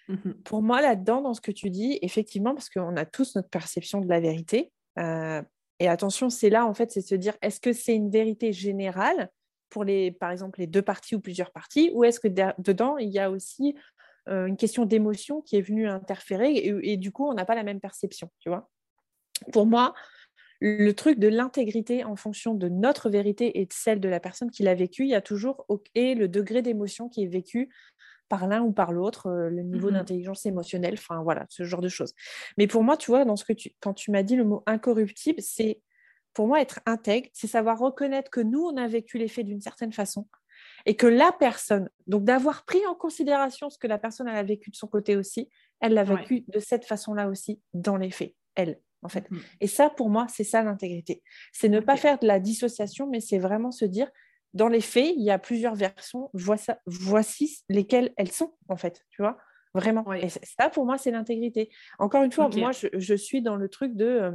Mmh 0.08 0.32
Pour 0.44 0.62
moi, 0.62 0.82
là-dedans, 0.82 1.22
dans 1.22 1.34
ce 1.34 1.42
que 1.42 1.52
tu 1.52 1.70
dis, 1.70 2.00
effectivement, 2.02 2.54
parce 2.54 2.70
qu'on 2.70 2.96
a 2.96 3.06
tous 3.06 3.36
notre 3.36 3.50
perception 3.50 4.02
de 4.02 4.08
la 4.08 4.20
vérité. 4.20 4.72
Euh, 5.00 5.42
et 5.80 5.88
attention, 5.88 6.30
c'est 6.30 6.50
là, 6.50 6.66
en 6.66 6.74
fait, 6.74 6.92
c'est 6.92 7.02
se 7.02 7.16
dire, 7.16 7.36
est-ce 7.42 7.60
que 7.60 7.74
c'est 7.74 7.96
une 7.96 8.10
vérité 8.10 8.54
générale 8.54 9.30
pour, 9.70 9.84
les, 9.84 10.12
par 10.12 10.32
exemple, 10.32 10.60
les 10.60 10.68
deux 10.68 10.82
parties 10.82 11.16
ou 11.16 11.20
plusieurs 11.20 11.52
parties, 11.52 11.92
ou 11.94 12.04
est-ce 12.04 12.20
que 12.20 12.28
dedans, 12.28 12.98
il 12.98 13.10
y 13.10 13.20
a 13.20 13.30
aussi 13.30 13.76
euh, 14.30 14.46
une 14.46 14.58
question 14.58 14.86
d'émotion 14.86 15.42
qui 15.42 15.58
est 15.58 15.62
venue 15.62 15.88
interférer 15.88 16.54
et, 16.54 16.94
et 16.94 16.98
du 16.98 17.12
coup, 17.12 17.28
on 17.28 17.34
n'a 17.34 17.46
pas 17.46 17.56
la 17.56 17.64
même 17.64 17.82
perception, 17.82 18.32
tu 18.40 18.50
vois? 18.50 18.70
Pour 19.52 19.66
moi, 19.66 19.94
le 20.62 20.92
truc 20.94 21.20
de 21.20 21.28
l'intégrité 21.28 22.04
en 22.04 22.16
fonction 22.16 22.54
de 22.54 22.70
notre 22.70 23.10
vérité 23.10 23.60
et 23.60 23.66
de 23.66 23.74
celle 23.74 24.00
de 24.00 24.08
la 24.08 24.20
personne 24.20 24.50
qui 24.50 24.64
l'a 24.64 24.76
vécu, 24.76 25.04
il 25.04 25.10
y 25.10 25.16
a 25.16 25.22
toujours 25.22 25.66
et 25.94 26.16
le 26.16 26.28
degré 26.28 26.62
d'émotion 26.62 27.10
qui 27.10 27.24
est 27.24 27.28
vécu 27.28 27.70
par 28.30 28.48
l'un 28.48 28.62
ou 28.62 28.72
par 28.72 28.92
l'autre, 28.92 29.28
euh, 29.28 29.50
le 29.50 29.62
niveau 29.62 29.90
mmh 29.90 29.94
d'intelligence 29.94 30.46
émotionnelle, 30.46 30.96
enfin 30.98 31.22
voilà, 31.24 31.46
ce 31.50 31.64
genre 31.64 31.82
de 31.82 31.90
choses. 31.90 32.14
Mais 32.58 32.68
pour 32.68 32.84
moi, 32.84 32.98
tu 32.98 33.12
vois, 33.12 33.26
dans 33.26 33.36
ce 33.36 33.46
que 33.46 33.54
tu, 33.54 33.72
quand 33.80 33.94
tu 33.94 34.12
m'as 34.12 34.24
dit 34.24 34.36
le 34.36 34.44
mot 34.44 34.64
incorruptible, 34.66 35.42
c'est 35.42 35.82
pour 36.34 36.48
moi 36.48 36.62
être 36.62 36.82
intègre, 36.86 37.30
c'est 37.34 37.48
savoir 37.48 37.80
reconnaître 37.80 38.30
que 38.30 38.42
nous, 38.42 38.62
on 38.62 38.78
a 38.78 38.88
vécu 38.88 39.18
les 39.18 39.28
faits 39.28 39.46
d'une 39.46 39.62
certaine 39.62 39.94
façon 39.94 40.28
et 40.86 40.96
que 40.96 41.08
la 41.08 41.32
personne, 41.32 41.90
donc 42.08 42.24
d'avoir 42.24 42.66
pris 42.66 42.86
en 42.86 42.96
considération 42.96 43.70
ce 43.70 43.78
que 43.78 43.88
la 43.88 43.98
personne 43.98 44.28
a 44.28 44.44
vécu 44.44 44.70
de 44.70 44.76
son 44.76 44.88
côté 44.88 45.16
aussi, 45.16 45.50
elle 45.80 45.94
l'a 45.94 46.04
vécu 46.04 46.44
de 46.48 46.60
cette 46.60 46.86
façon-là 46.86 47.28
aussi 47.28 47.62
dans 47.74 47.98
les 47.98 48.12
faits, 48.12 48.36
elle. 48.56 48.80
En 49.02 49.10
fait. 49.10 49.30
Mmh. 49.30 49.38
Et 49.62 49.68
ça, 49.68 49.92
pour 49.92 50.10
moi, 50.10 50.26
c'est 50.30 50.44
ça 50.44 50.64
l'intégrité. 50.64 51.22
C'est 51.54 51.70
ne 51.70 51.80
pas 51.80 51.96
faire 51.96 52.18
de 52.18 52.26
la 52.26 52.40
dissociation, 52.40 53.08
mais 53.08 53.20
c'est 53.20 53.38
vraiment 53.38 53.70
se 53.70 53.86
dire, 53.86 54.10
dans 54.56 54.70
les 54.70 54.82
faits, 54.82 55.14
il 55.16 55.24
y 55.24 55.30
a 55.30 55.38
plusieurs 55.38 55.76
versions. 55.76 56.32
Voici 56.34 57.64
lesquelles 57.70 58.14
elles 58.18 58.32
sont, 58.32 58.56
en 58.70 58.78
fait, 58.78 59.02
tu 59.10 59.22
vois, 59.22 59.38
vraiment. 59.74 60.12
Et 60.14 60.30
ça, 60.30 60.70
pour 60.70 60.86
moi, 60.86 60.98
c'est 60.98 61.12
l'intégrité. 61.12 61.70
Encore 62.00 62.24
une 62.24 62.32
fois, 62.32 62.50
moi, 62.56 62.72
je, 62.72 63.16
suis 63.16 63.42
dans 63.42 63.58
le 63.58 63.70
truc 63.70 63.96
de 63.96 64.06
euh, 64.06 64.32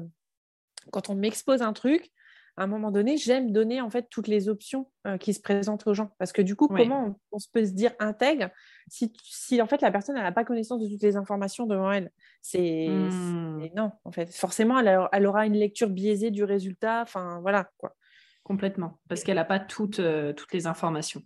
quand 0.92 1.08
on 1.08 1.14
m'expose 1.14 1.62
un 1.62 1.72
truc, 1.72 2.10
à 2.58 2.64
un 2.64 2.66
moment 2.66 2.90
donné, 2.90 3.16
j'aime 3.16 3.52
donner 3.52 3.80
en 3.80 3.88
fait 3.88 4.08
toutes 4.10 4.28
les 4.28 4.50
options 4.50 4.90
euh, 5.06 5.16
qui 5.16 5.32
se 5.32 5.40
présentent 5.40 5.86
aux 5.86 5.94
gens. 5.94 6.10
Parce 6.18 6.32
que 6.32 6.42
du 6.42 6.54
coup, 6.54 6.68
comment 6.68 7.18
on, 7.32 7.38
se 7.38 7.48
peut 7.50 7.64
se 7.64 7.70
dire 7.70 7.92
intègre 7.98 8.50
si, 8.88 9.14
si 9.22 9.62
en 9.62 9.66
fait 9.66 9.80
la 9.80 9.90
personne 9.90 10.16
n'a 10.16 10.32
pas 10.32 10.44
connaissance 10.44 10.82
de 10.82 10.88
toutes 10.88 11.02
les 11.02 11.16
informations 11.16 11.64
devant 11.64 11.90
elle? 11.90 12.10
C'est 12.42 12.88
hmm. 12.88 13.70
non, 13.74 13.92
en 14.04 14.12
fait. 14.12 14.34
Forcément, 14.34 14.78
elle, 14.78 15.00
elle, 15.12 15.26
aura 15.26 15.46
une 15.46 15.54
lecture 15.54 15.88
biaisée 15.88 16.30
du 16.30 16.44
résultat. 16.44 17.00
Enfin, 17.00 17.40
voilà 17.40 17.70
quoi. 17.78 17.94
Complètement, 18.50 18.98
parce 19.08 19.22
qu'elle 19.22 19.36
n'a 19.36 19.44
pas 19.44 19.60
toutes, 19.60 20.00
euh, 20.00 20.32
toutes 20.32 20.52
les 20.52 20.66
informations. 20.66 21.22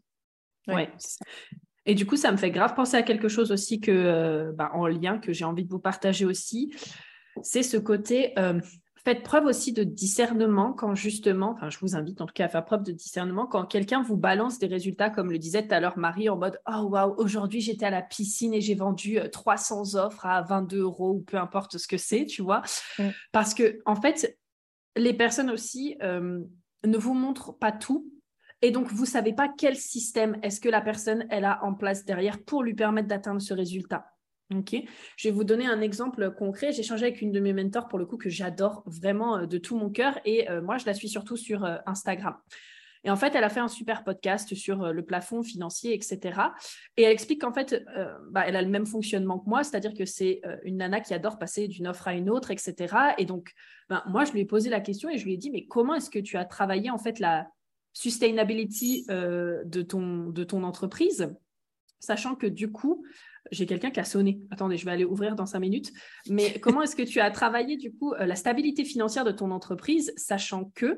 Ouais. 0.68 0.92
Et 1.86 1.94
du 1.94 2.04
coup, 2.04 2.16
ça 2.16 2.30
me 2.30 2.36
fait 2.36 2.50
grave 2.50 2.74
penser 2.74 2.98
à 2.98 3.02
quelque 3.02 3.28
chose 3.28 3.50
aussi 3.50 3.80
que, 3.80 3.90
euh, 3.90 4.52
bah, 4.52 4.70
en 4.74 4.86
lien 4.86 5.16
que 5.16 5.32
j'ai 5.32 5.46
envie 5.46 5.64
de 5.64 5.70
vous 5.70 5.78
partager 5.78 6.26
aussi. 6.26 6.74
C'est 7.40 7.62
ce 7.62 7.78
côté, 7.78 8.38
euh, 8.38 8.60
faites 9.06 9.22
preuve 9.22 9.46
aussi 9.46 9.72
de 9.72 9.84
discernement 9.84 10.74
quand 10.74 10.94
justement, 10.94 11.52
enfin 11.52 11.70
je 11.70 11.78
vous 11.78 11.96
invite 11.96 12.20
en 12.20 12.26
tout 12.26 12.34
cas 12.34 12.44
à 12.44 12.48
faire 12.48 12.66
preuve 12.66 12.82
de 12.82 12.92
discernement 12.92 13.46
quand 13.46 13.64
quelqu'un 13.64 14.02
vous 14.02 14.18
balance 14.18 14.58
des 14.58 14.66
résultats 14.66 15.08
comme 15.08 15.32
le 15.32 15.38
disait 15.38 15.66
tout 15.66 15.72
à 15.72 15.80
l'heure 15.80 15.96
Marie 15.96 16.28
en 16.28 16.36
mode 16.36 16.60
oh 16.70 16.88
waouh 16.90 17.14
aujourd'hui 17.16 17.62
j'étais 17.62 17.86
à 17.86 17.90
la 17.90 18.02
piscine 18.02 18.52
et 18.52 18.60
j'ai 18.60 18.74
vendu 18.74 19.18
300 19.32 19.94
offres 19.94 20.26
à 20.26 20.42
22 20.42 20.80
euros 20.80 21.12
ou 21.12 21.20
peu 21.20 21.38
importe 21.38 21.78
ce 21.78 21.88
que 21.88 21.96
c'est, 21.96 22.26
tu 22.26 22.42
vois, 22.42 22.60
mm. 22.98 23.08
parce 23.32 23.54
que 23.54 23.78
en 23.86 23.96
fait 23.96 24.38
les 24.94 25.14
personnes 25.14 25.50
aussi 25.50 25.96
ne 26.84 26.98
vous 26.98 27.14
montrent 27.14 27.52
pas 27.52 27.72
tout 27.72 28.10
et 28.62 28.70
donc, 28.70 28.90
vous 28.90 29.02
ne 29.02 29.08
savez 29.08 29.34
pas 29.34 29.52
quel 29.58 29.76
système 29.76 30.38
est-ce 30.42 30.58
que 30.58 30.70
la 30.70 30.80
personne 30.80 31.26
elle 31.28 31.44
a 31.44 31.62
en 31.64 31.74
place 31.74 32.06
derrière 32.06 32.42
pour 32.42 32.62
lui 32.62 32.72
permettre 32.72 33.08
d'atteindre 33.08 33.42
ce 33.42 33.52
résultat. 33.52 34.06
Je 34.50 35.28
vais 35.28 35.30
vous 35.30 35.44
donner 35.44 35.66
un 35.66 35.82
exemple 35.82 36.32
concret. 36.34 36.72
J'ai 36.72 36.80
échangé 36.80 37.06
avec 37.06 37.20
une 37.20 37.32
de 37.32 37.40
mes 37.40 37.52
mentors 37.52 37.88
pour 37.88 37.98
le 37.98 38.06
coup 38.06 38.16
que 38.16 38.30
j'adore 38.30 38.82
vraiment 38.86 39.38
euh, 39.38 39.46
de 39.46 39.58
tout 39.58 39.76
mon 39.76 39.90
cœur 39.90 40.18
et 40.24 40.48
euh, 40.50 40.62
moi 40.62 40.78
je 40.78 40.86
la 40.86 40.94
suis 40.94 41.08
surtout 41.08 41.36
sur 41.36 41.64
euh, 41.64 41.76
Instagram. 41.86 42.36
Et 43.04 43.10
en 43.10 43.16
fait, 43.16 43.34
elle 43.34 43.44
a 43.44 43.50
fait 43.50 43.60
un 43.60 43.68
super 43.68 44.02
podcast 44.02 44.54
sur 44.54 44.92
le 44.92 45.04
plafond 45.04 45.42
financier, 45.42 45.92
etc. 45.94 46.40
Et 46.96 47.02
elle 47.02 47.12
explique 47.12 47.42
qu'en 47.42 47.52
fait, 47.52 47.84
bah, 48.30 48.44
elle 48.46 48.56
a 48.56 48.62
le 48.62 48.70
même 48.70 48.86
fonctionnement 48.86 49.38
que 49.38 49.48
moi, 49.48 49.62
c'est-à-dire 49.62 49.92
que 49.92 50.06
c'est 50.06 50.40
une 50.64 50.78
nana 50.78 51.00
qui 51.00 51.12
adore 51.12 51.38
passer 51.38 51.68
d'une 51.68 51.86
offre 51.86 52.08
à 52.08 52.14
une 52.14 52.30
autre, 52.30 52.50
etc. 52.50 52.96
Et 53.18 53.26
donc, 53.26 53.52
ben, 53.90 54.02
moi, 54.06 54.24
je 54.24 54.32
lui 54.32 54.40
ai 54.40 54.46
posé 54.46 54.70
la 54.70 54.80
question 54.80 55.10
et 55.10 55.18
je 55.18 55.24
lui 55.24 55.34
ai 55.34 55.36
dit, 55.36 55.50
mais 55.50 55.66
comment 55.66 55.94
est-ce 55.94 56.08
que 56.08 56.18
tu 56.18 56.38
as 56.38 56.46
travaillé 56.46 56.90
en 56.90 56.98
fait 56.98 57.18
la, 57.18 57.46
sustainability 57.94 59.06
euh, 59.08 59.62
de, 59.64 59.80
ton, 59.80 60.28
de 60.28 60.44
ton 60.44 60.64
entreprise, 60.64 61.32
sachant 62.00 62.34
que 62.34 62.46
du 62.46 62.70
coup, 62.70 63.04
j'ai 63.50 63.66
quelqu'un 63.66 63.90
qui 63.90 64.00
a 64.00 64.04
sonné. 64.04 64.40
Attendez, 64.50 64.76
je 64.76 64.84
vais 64.84 64.90
aller 64.90 65.04
ouvrir 65.04 65.36
dans 65.36 65.46
cinq 65.46 65.60
minutes. 65.60 65.92
Mais 66.28 66.58
comment 66.60 66.82
est-ce 66.82 66.96
que 66.96 67.02
tu 67.02 67.20
as 67.20 67.30
travaillé 67.30 67.76
du 67.76 67.94
coup 67.94 68.12
euh, 68.12 68.26
la 68.26 68.36
stabilité 68.36 68.84
financière 68.84 69.24
de 69.24 69.30
ton 69.30 69.50
entreprise, 69.50 70.12
sachant 70.16 70.66
que 70.74 70.86
euh, 70.86 70.96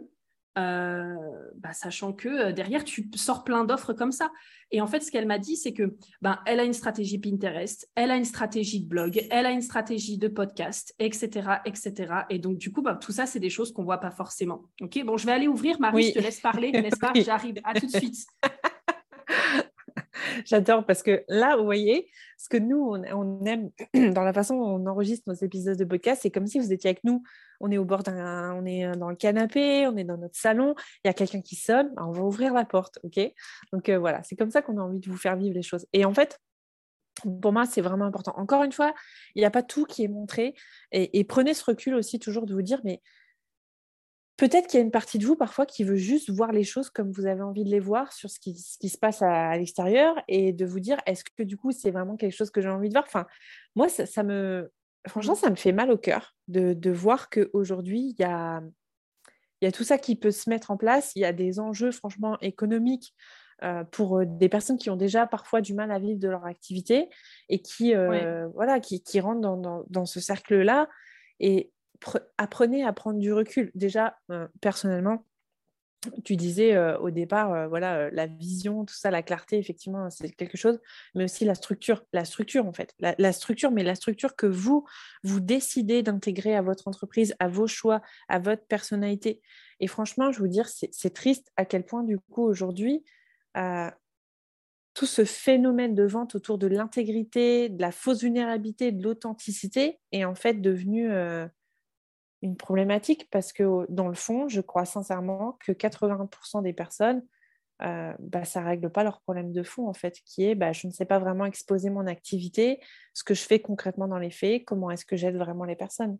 bah, 0.56 1.72
sachant 1.72 2.12
que 2.12 2.28
euh, 2.28 2.52
derrière, 2.52 2.84
tu 2.84 3.10
sors 3.14 3.44
plein 3.44 3.64
d'offres 3.64 3.92
comme 3.92 4.12
ça. 4.12 4.30
Et 4.70 4.80
en 4.80 4.86
fait, 4.86 5.00
ce 5.00 5.10
qu'elle 5.10 5.26
m'a 5.26 5.38
dit, 5.38 5.56
c'est 5.56 5.72
que 5.72 5.96
ben, 6.22 6.38
elle 6.46 6.60
a 6.60 6.64
une 6.64 6.72
stratégie 6.72 7.18
Pinterest, 7.18 7.88
elle 7.94 8.10
a 8.10 8.16
une 8.16 8.24
stratégie 8.24 8.80
de 8.80 8.88
blog, 8.88 9.26
elle 9.30 9.46
a 9.46 9.50
une 9.50 9.62
stratégie 9.62 10.18
de 10.18 10.28
podcast, 10.28 10.94
etc., 10.98 11.58
etc. 11.64 12.12
Et 12.30 12.38
donc, 12.38 12.58
du 12.58 12.72
coup, 12.72 12.82
ben, 12.82 12.96
tout 12.96 13.12
ça, 13.12 13.26
c'est 13.26 13.40
des 13.40 13.50
choses 13.50 13.72
qu'on 13.72 13.84
voit 13.84 14.00
pas 14.00 14.10
forcément. 14.10 14.62
Ok, 14.80 15.02
bon, 15.04 15.16
je 15.16 15.26
vais 15.26 15.32
aller 15.32 15.48
ouvrir. 15.48 15.78
Marie, 15.80 16.08
je 16.08 16.12
te 16.14 16.18
laisse 16.20 16.40
parler, 16.40 16.72
n'est-ce 16.72 16.98
pas? 16.98 17.12
J'arrive. 17.14 17.56
À 17.64 17.74
tout 17.74 17.86
de 17.86 17.96
suite. 17.96 18.26
J'adore 20.46 20.84
parce 20.84 21.02
que 21.02 21.24
là, 21.28 21.56
vous 21.56 21.64
voyez, 21.64 22.10
ce 22.38 22.48
que 22.48 22.56
nous, 22.56 22.94
on, 23.12 23.44
aime 23.44 23.70
dans 24.12 24.22
la 24.22 24.32
façon 24.32 24.56
dont 24.56 24.82
on 24.82 24.86
enregistre 24.86 25.24
nos 25.28 25.34
épisodes 25.34 25.78
de 25.78 25.84
podcast, 25.84 26.20
c'est 26.22 26.30
comme 26.30 26.46
si 26.46 26.58
vous 26.58 26.72
étiez 26.72 26.90
avec 26.90 27.04
nous. 27.04 27.22
On 27.60 27.70
est 27.70 27.78
au 27.78 27.84
bord 27.84 28.02
d'un, 28.02 28.52
on 28.54 28.66
est 28.66 28.90
dans 28.96 29.08
le 29.08 29.16
canapé, 29.16 29.86
on 29.86 29.96
est 29.96 30.04
dans 30.04 30.18
notre 30.18 30.36
salon, 30.36 30.74
il 31.04 31.08
y 31.08 31.10
a 31.10 31.14
quelqu'un 31.14 31.40
qui 31.40 31.56
sonne, 31.56 31.92
bah, 31.94 32.04
on 32.06 32.12
va 32.12 32.22
ouvrir 32.22 32.52
la 32.52 32.64
porte, 32.64 32.98
ok? 33.02 33.18
Donc 33.72 33.88
euh, 33.88 33.98
voilà, 33.98 34.22
c'est 34.22 34.36
comme 34.36 34.50
ça 34.50 34.60
qu'on 34.60 34.76
a 34.78 34.82
envie 34.82 35.00
de 35.00 35.10
vous 35.10 35.16
faire 35.16 35.36
vivre 35.36 35.54
les 35.54 35.62
choses. 35.62 35.86
Et 35.92 36.04
en 36.04 36.12
fait, 36.12 36.38
pour 37.40 37.52
moi, 37.52 37.64
c'est 37.64 37.80
vraiment 37.80 38.04
important. 38.04 38.34
Encore 38.36 38.62
une 38.62 38.72
fois, 38.72 38.92
il 39.34 39.40
n'y 39.40 39.46
a 39.46 39.50
pas 39.50 39.62
tout 39.62 39.86
qui 39.86 40.04
est 40.04 40.08
montré. 40.08 40.54
et, 40.92 41.24
prenez 41.24 41.54
ce 41.54 41.64
recul 41.64 41.94
aussi 41.94 42.18
toujours 42.18 42.44
de 42.44 42.52
vous 42.52 42.60
dire, 42.60 42.80
mais 42.84 43.00
peut-être 44.36 44.66
qu'il 44.66 44.78
y 44.78 44.82
a 44.82 44.84
une 44.84 44.90
partie 44.90 45.18
de 45.18 45.26
vous 45.26 45.36
parfois 45.36 45.66
qui 45.66 45.84
veut 45.84 45.96
juste 45.96 46.30
voir 46.30 46.52
les 46.52 46.64
choses 46.64 46.90
comme 46.90 47.10
vous 47.10 47.26
avez 47.26 47.42
envie 47.42 47.64
de 47.64 47.70
les 47.70 47.80
voir 47.80 48.12
sur 48.12 48.30
ce 48.30 48.38
qui, 48.38 48.54
se 48.54 48.98
passe 48.98 49.22
à, 49.22 49.56
l'extérieur 49.56 50.14
et 50.28 50.52
de 50.52 50.66
vous 50.66 50.80
dire 50.80 50.98
est-ce 51.06 51.24
que 51.24 51.42
du 51.42 51.56
coup 51.56 51.72
c'est 51.72 51.90
vraiment 51.90 52.16
quelque 52.16 52.34
chose 52.34 52.50
que 52.50 52.60
j'ai 52.60 52.68
envie 52.68 52.88
de 52.88 52.94
voir? 52.94 53.04
Enfin 53.06 53.26
moi 53.74 53.88
ça, 53.88 54.22
me 54.22 54.70
franchement 55.08 55.34
ça 55.34 55.50
me 55.50 55.56
fait 55.56 55.72
mal 55.72 55.90
au 55.90 55.98
cœur 55.98 56.34
de, 56.48 56.74
de 56.74 56.90
voir 56.90 57.30
qu'aujourd'hui 57.30 58.14
il 58.18 58.22
y 58.22 58.24
a 58.24 58.62
il 59.60 59.64
y 59.64 59.68
a 59.68 59.72
tout 59.72 59.84
ça 59.84 59.98
qui 59.98 60.16
peut 60.16 60.30
se 60.30 60.50
mettre 60.50 60.70
en 60.70 60.76
place. 60.76 61.12
Il 61.16 61.20
y 61.20 61.24
a 61.24 61.32
des 61.32 61.58
enjeux 61.60 61.90
franchement 61.90 62.38
économiques 62.40 63.14
euh, 63.62 63.84
pour 63.84 64.18
euh, 64.18 64.24
des 64.26 64.48
personnes 64.48 64.76
qui 64.76 64.90
ont 64.90 64.96
déjà 64.96 65.26
parfois 65.26 65.60
du 65.60 65.72
mal 65.72 65.90
à 65.90 65.98
vivre 65.98 66.20
de 66.20 66.28
leur 66.28 66.44
activité 66.44 67.08
et 67.48 67.60
qui, 67.60 67.94
euh, 67.94 68.48
voilà, 68.54 68.80
qui, 68.80 69.02
qui 69.02 69.18
rentrent 69.18 69.40
dans, 69.40 69.56
dans, 69.56 69.84
dans 69.88 70.04
ce 70.04 70.20
cercle-là. 70.20 70.88
Et 71.40 71.72
apprenez 72.38 72.84
à 72.84 72.92
prendre 72.92 73.18
du 73.18 73.32
recul. 73.32 73.70
Déjà, 73.74 74.18
euh, 74.30 74.48
personnellement, 74.60 75.24
tu 76.24 76.36
disais 76.36 76.74
euh, 76.74 76.98
au 76.98 77.10
départ, 77.10 77.52
euh, 77.52 77.68
voilà, 77.68 78.10
la 78.10 78.26
vision, 78.26 78.84
tout 78.84 78.94
ça, 78.94 79.10
la 79.10 79.22
clarté, 79.22 79.58
effectivement, 79.58 80.08
c'est 80.10 80.30
quelque 80.30 80.56
chose, 80.56 80.80
mais 81.14 81.24
aussi 81.24 81.44
la 81.44 81.54
structure, 81.54 82.04
la 82.12 82.24
structure 82.24 82.66
en 82.66 82.72
fait, 82.72 82.94
la, 82.98 83.32
structure, 83.32 83.70
mais 83.70 83.82
la 83.82 83.94
structure 83.94 84.36
que 84.36 84.46
vous, 84.46 84.86
vous 85.24 85.40
décidez 85.40 86.02
d'intégrer 86.02 86.54
à 86.54 86.62
votre 86.62 86.86
entreprise, 86.88 87.34
à 87.38 87.48
vos 87.48 87.66
choix, 87.66 88.02
à 88.28 88.38
votre 88.38 88.66
personnalité. 88.66 89.40
Et 89.80 89.88
franchement, 89.88 90.32
je 90.32 90.38
vous 90.38 90.48
dire, 90.48 90.68
c'est 90.68 91.14
triste 91.14 91.50
à 91.56 91.64
quel 91.64 91.84
point, 91.84 92.02
du 92.02 92.18
coup, 92.18 92.44
aujourd'hui, 92.44 93.04
tout 94.94 95.06
ce 95.06 95.24
phénomène 95.26 95.94
de 95.94 96.04
vente 96.04 96.34
autour 96.34 96.56
de 96.56 96.66
l'intégrité, 96.66 97.68
de 97.68 97.80
la 97.80 97.92
fausse 97.92 98.22
vulnérabilité, 98.22 98.92
de 98.92 99.02
l'authenticité 99.02 99.98
est 100.10 100.24
en 100.24 100.34
fait 100.34 100.54
devenu 100.54 101.10
une 102.42 102.56
problématique 102.56 103.28
parce 103.30 103.52
que 103.52 103.86
dans 103.88 104.08
le 104.08 104.14
fond, 104.14 104.48
je 104.48 104.60
crois 104.60 104.84
sincèrement 104.84 105.58
que 105.60 105.72
80% 105.72 106.62
des 106.62 106.72
personnes, 106.72 107.22
euh, 107.82 108.14
bah, 108.18 108.44
ça 108.44 108.60
ne 108.60 108.66
règle 108.66 108.90
pas 108.90 109.04
leur 109.04 109.20
problème 109.20 109.52
de 109.52 109.62
fond, 109.62 109.88
en 109.88 109.92
fait, 109.92 110.20
qui 110.24 110.44
est 110.44 110.54
bah, 110.54 110.72
je 110.72 110.86
ne 110.86 110.92
sais 110.92 111.04
pas 111.04 111.18
vraiment 111.18 111.44
exposer 111.44 111.90
mon 111.90 112.06
activité, 112.06 112.80
ce 113.12 113.24
que 113.24 113.34
je 113.34 113.42
fais 113.42 113.60
concrètement 113.60 114.08
dans 114.08 114.18
les 114.18 114.30
faits, 114.30 114.64
comment 114.64 114.90
est-ce 114.90 115.04
que 115.04 115.16
j'aide 115.16 115.36
vraiment 115.36 115.64
les 115.64 115.76
personnes. 115.76 116.18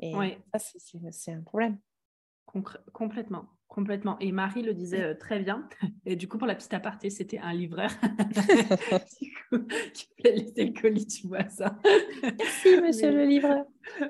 Et 0.00 0.12
ça, 0.54 0.58
c'est 1.10 1.32
un 1.32 1.42
problème. 1.42 1.78
complètement. 2.92 3.46
Complètement. 3.70 4.18
Et 4.18 4.32
Marie 4.32 4.62
le 4.62 4.74
disait 4.74 5.04
euh, 5.04 5.14
très 5.14 5.38
bien. 5.38 5.68
Et 6.04 6.16
du 6.16 6.26
coup, 6.26 6.38
pour 6.38 6.48
la 6.48 6.56
petite 6.56 6.74
aparté, 6.74 7.08
c'était 7.08 7.38
un 7.38 7.52
livreur. 7.52 7.90
du 9.22 9.32
coup, 9.48 9.64
tu 9.94 10.06
peux 10.18 10.28
laisser 10.28 10.64
le 10.64 10.80
colis, 10.80 11.06
tu 11.06 11.28
vois 11.28 11.48
ça. 11.48 11.78
Merci, 12.20 12.80
monsieur 12.82 13.12
le 13.12 13.24
livreur. 13.24 13.64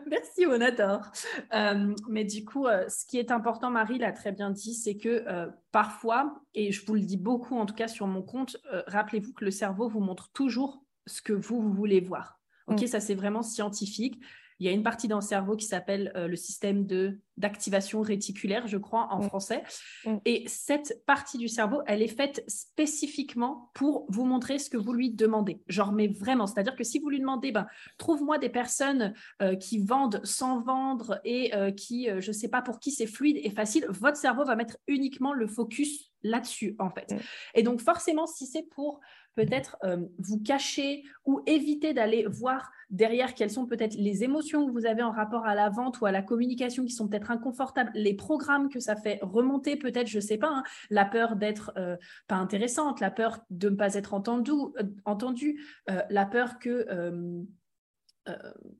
Merci, 0.06 0.46
on 0.48 0.62
adore. 0.62 1.12
Euh, 1.52 1.94
mais 2.08 2.24
du 2.24 2.42
coup, 2.46 2.66
euh, 2.66 2.88
ce 2.88 3.04
qui 3.04 3.18
est 3.18 3.30
important, 3.30 3.70
Marie 3.70 3.98
l'a 3.98 4.12
très 4.12 4.32
bien 4.32 4.50
dit, 4.50 4.72
c'est 4.72 4.96
que 4.96 5.26
parfois, 5.72 6.42
et 6.54 6.72
je 6.72 6.84
vous 6.86 6.94
le 6.94 7.02
dis 7.02 7.18
beaucoup, 7.18 7.58
en 7.58 7.66
tout 7.66 7.74
cas 7.74 7.88
sur 7.88 8.06
mon 8.06 8.22
compte, 8.22 8.56
rappelez-vous 8.86 9.34
que 9.34 9.44
le 9.44 9.50
cerveau 9.50 9.90
vous 9.90 10.00
montre 10.00 10.32
toujours 10.32 10.82
ce 11.06 11.20
que 11.20 11.34
vous, 11.34 11.60
vous 11.60 11.74
voulez 11.74 12.00
voir. 12.00 12.40
Ok, 12.66 12.82
mm. 12.82 12.86
ça 12.86 13.00
c'est 13.00 13.14
vraiment 13.14 13.42
scientifique. 13.42 14.22
Il 14.60 14.66
y 14.66 14.68
a 14.68 14.72
une 14.72 14.82
partie 14.82 15.08
dans 15.08 15.16
le 15.16 15.22
cerveau 15.22 15.56
qui 15.56 15.64
s'appelle 15.64 16.12
euh, 16.16 16.28
le 16.28 16.36
système 16.36 16.86
de 16.86 17.18
d'activation 17.38 18.02
réticulaire, 18.02 18.66
je 18.66 18.76
crois, 18.76 19.08
en 19.10 19.20
mm. 19.20 19.22
français. 19.22 19.62
Mm. 20.04 20.16
Et 20.26 20.44
cette 20.46 21.02
partie 21.06 21.38
du 21.38 21.48
cerveau, 21.48 21.80
elle 21.86 22.02
est 22.02 22.14
faite 22.14 22.44
spécifiquement 22.46 23.70
pour 23.72 24.04
vous 24.10 24.26
montrer 24.26 24.58
ce 24.58 24.68
que 24.68 24.76
vous 24.76 24.92
lui 24.92 25.10
demandez. 25.10 25.62
Genre, 25.66 25.90
mais 25.90 26.06
vraiment, 26.06 26.46
c'est-à-dire 26.46 26.76
que 26.76 26.84
si 26.84 26.98
vous 26.98 27.08
lui 27.08 27.18
demandez, 27.18 27.50
ben, 27.50 27.66
trouve-moi 27.96 28.36
des 28.36 28.50
personnes 28.50 29.14
euh, 29.40 29.56
qui 29.56 29.78
vendent 29.78 30.20
sans 30.22 30.60
vendre 30.60 31.18
et 31.24 31.54
euh, 31.54 31.70
qui, 31.70 32.08
je 32.18 32.28
ne 32.28 32.34
sais 32.34 32.48
pas 32.48 32.60
pour 32.60 32.78
qui 32.78 32.90
c'est 32.90 33.06
fluide 33.06 33.38
et 33.42 33.50
facile, 33.50 33.86
votre 33.88 34.18
cerveau 34.18 34.44
va 34.44 34.54
mettre 34.54 34.76
uniquement 34.86 35.32
le 35.32 35.46
focus 35.46 36.10
là-dessus, 36.22 36.76
en 36.78 36.90
fait. 36.90 37.10
Mm. 37.10 37.18
Et 37.54 37.62
donc, 37.62 37.80
forcément, 37.80 38.26
si 38.26 38.46
c'est 38.46 38.68
pour 38.68 39.00
peut-être 39.44 39.76
euh, 39.84 39.96
vous 40.18 40.40
cacher 40.40 41.02
ou 41.24 41.42
éviter 41.46 41.94
d'aller 41.94 42.26
voir 42.26 42.70
derrière 42.90 43.34
quelles 43.34 43.50
sont 43.50 43.66
peut-être 43.66 43.94
les 43.94 44.24
émotions 44.24 44.66
que 44.66 44.72
vous 44.72 44.86
avez 44.86 45.02
en 45.02 45.10
rapport 45.10 45.46
à 45.46 45.54
la 45.54 45.70
vente 45.70 46.00
ou 46.00 46.06
à 46.06 46.12
la 46.12 46.22
communication 46.22 46.84
qui 46.84 46.92
sont 46.92 47.08
peut-être 47.08 47.30
inconfortables, 47.30 47.90
les 47.94 48.14
programmes 48.14 48.68
que 48.68 48.80
ça 48.80 48.96
fait 48.96 49.18
remonter, 49.22 49.76
peut-être, 49.76 50.08
je 50.08 50.18
ne 50.18 50.22
sais 50.22 50.38
pas, 50.38 50.50
hein, 50.50 50.62
la 50.90 51.04
peur 51.04 51.36
d'être 51.36 51.72
euh, 51.76 51.96
pas 52.26 52.36
intéressante, 52.36 53.00
la 53.00 53.10
peur 53.10 53.40
de 53.50 53.70
ne 53.70 53.76
pas 53.76 53.94
être 53.94 54.12
entendu, 54.12 55.60
euh, 55.88 56.02
la 56.10 56.26
peur 56.26 56.58
que... 56.58 56.86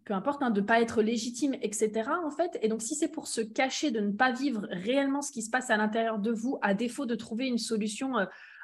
peu 0.04 0.14
importe, 0.14 0.42
hein, 0.42 0.50
de 0.50 0.60
ne 0.60 0.66
pas 0.66 0.80
être 0.80 1.02
légitime, 1.02 1.54
etc. 1.62 2.10
En 2.24 2.30
fait, 2.30 2.58
et 2.62 2.68
donc 2.68 2.82
si 2.82 2.94
c'est 2.94 3.08
pour 3.08 3.26
se 3.26 3.40
cacher, 3.40 3.90
de 3.90 4.00
ne 4.00 4.12
pas 4.12 4.30
vivre 4.30 4.66
réellement 4.70 5.22
ce 5.22 5.32
qui 5.32 5.42
se 5.42 5.50
passe 5.50 5.70
à 5.70 5.76
l'intérieur 5.76 6.18
de 6.18 6.30
vous, 6.30 6.58
à 6.62 6.74
défaut 6.74 7.06
de 7.06 7.14
trouver 7.14 7.46
une 7.46 7.58
solution 7.58 8.14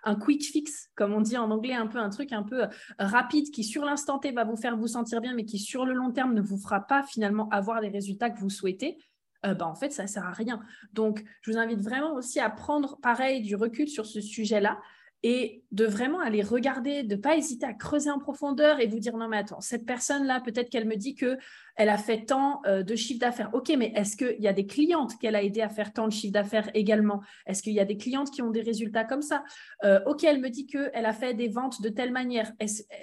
un 0.06 0.14
quick 0.14 0.42
fix, 0.44 0.88
comme 0.94 1.12
on 1.12 1.20
dit 1.20 1.36
en 1.36 1.50
anglais, 1.50 1.74
un 1.74 1.86
peu 1.86 1.98
un 1.98 2.08
truc 2.08 2.32
un 2.32 2.42
peu 2.42 2.62
euh, 2.62 2.68
rapide 2.98 3.50
qui 3.50 3.64
sur 3.64 3.84
l'instant 3.84 4.18
T 4.18 4.32
va 4.32 4.44
vous 4.44 4.56
faire 4.56 4.76
vous 4.76 4.88
sentir 4.88 5.20
bien, 5.20 5.34
mais 5.34 5.44
qui 5.44 5.58
sur 5.58 5.84
le 5.84 5.92
long 5.92 6.12
terme 6.12 6.32
ne 6.32 6.40
vous 6.40 6.58
fera 6.58 6.80
pas 6.80 7.02
finalement 7.02 7.48
avoir 7.50 7.80
les 7.80 7.90
résultats 7.90 8.30
que 8.30 8.40
vous 8.40 8.50
souhaitez. 8.50 8.98
Bah, 9.42 9.68
en 9.68 9.76
fait, 9.76 9.90
ça 9.90 10.02
ne 10.02 10.08
sert 10.08 10.26
à 10.26 10.32
rien. 10.32 10.60
Donc, 10.92 11.22
je 11.42 11.52
vous 11.52 11.58
invite 11.58 11.80
vraiment 11.80 12.14
aussi 12.14 12.40
à 12.40 12.50
prendre 12.50 12.98
pareil 13.00 13.42
du 13.42 13.54
recul 13.54 13.88
sur 13.88 14.04
ce 14.04 14.20
sujet-là 14.20 14.80
et 15.28 15.64
de 15.72 15.84
vraiment 15.84 16.20
aller 16.20 16.40
regarder, 16.40 17.02
de 17.02 17.16
ne 17.16 17.20
pas 17.20 17.36
hésiter 17.36 17.66
à 17.66 17.72
creuser 17.74 18.10
en 18.10 18.20
profondeur 18.20 18.78
et 18.78 18.86
vous 18.86 19.00
dire 19.00 19.16
non 19.16 19.26
mais 19.26 19.38
attends, 19.38 19.60
cette 19.60 19.84
personne-là, 19.84 20.40
peut-être 20.40 20.70
qu'elle 20.70 20.86
me 20.86 20.94
dit 20.94 21.16
que 21.16 21.36
elle 21.78 21.88
a 21.90 21.98
fait 21.98 22.24
tant 22.24 22.62
euh, 22.66 22.82
de 22.82 22.94
chiffre 22.94 23.20
d'affaires. 23.20 23.50
Ok, 23.52 23.70
mais 23.76 23.92
est-ce 23.94 24.16
qu'il 24.16 24.40
y 24.40 24.48
a 24.48 24.52
des 24.52 24.66
clientes 24.66 25.18
qu'elle 25.18 25.34
a 25.34 25.42
aidé 25.42 25.60
à 25.60 25.68
faire 25.68 25.92
tant 25.92 26.06
de 26.06 26.12
chiffre 26.12 26.32
d'affaires 26.32 26.70
également? 26.74 27.22
Est-ce 27.46 27.62
qu'il 27.62 27.74
y 27.74 27.80
a 27.80 27.84
des 27.84 27.98
clientes 27.98 28.30
qui 28.30 28.40
ont 28.40 28.50
des 28.50 28.62
résultats 28.62 29.04
comme 29.04 29.20
ça? 29.20 29.44
Euh, 29.84 30.00
Ok, 30.06 30.24
elle 30.24 30.40
me 30.40 30.48
dit 30.48 30.66
qu'elle 30.66 31.04
a 31.04 31.12
fait 31.12 31.34
des 31.34 31.48
ventes 31.48 31.82
de 31.82 31.88
telle 31.88 32.12
manière. 32.12 32.52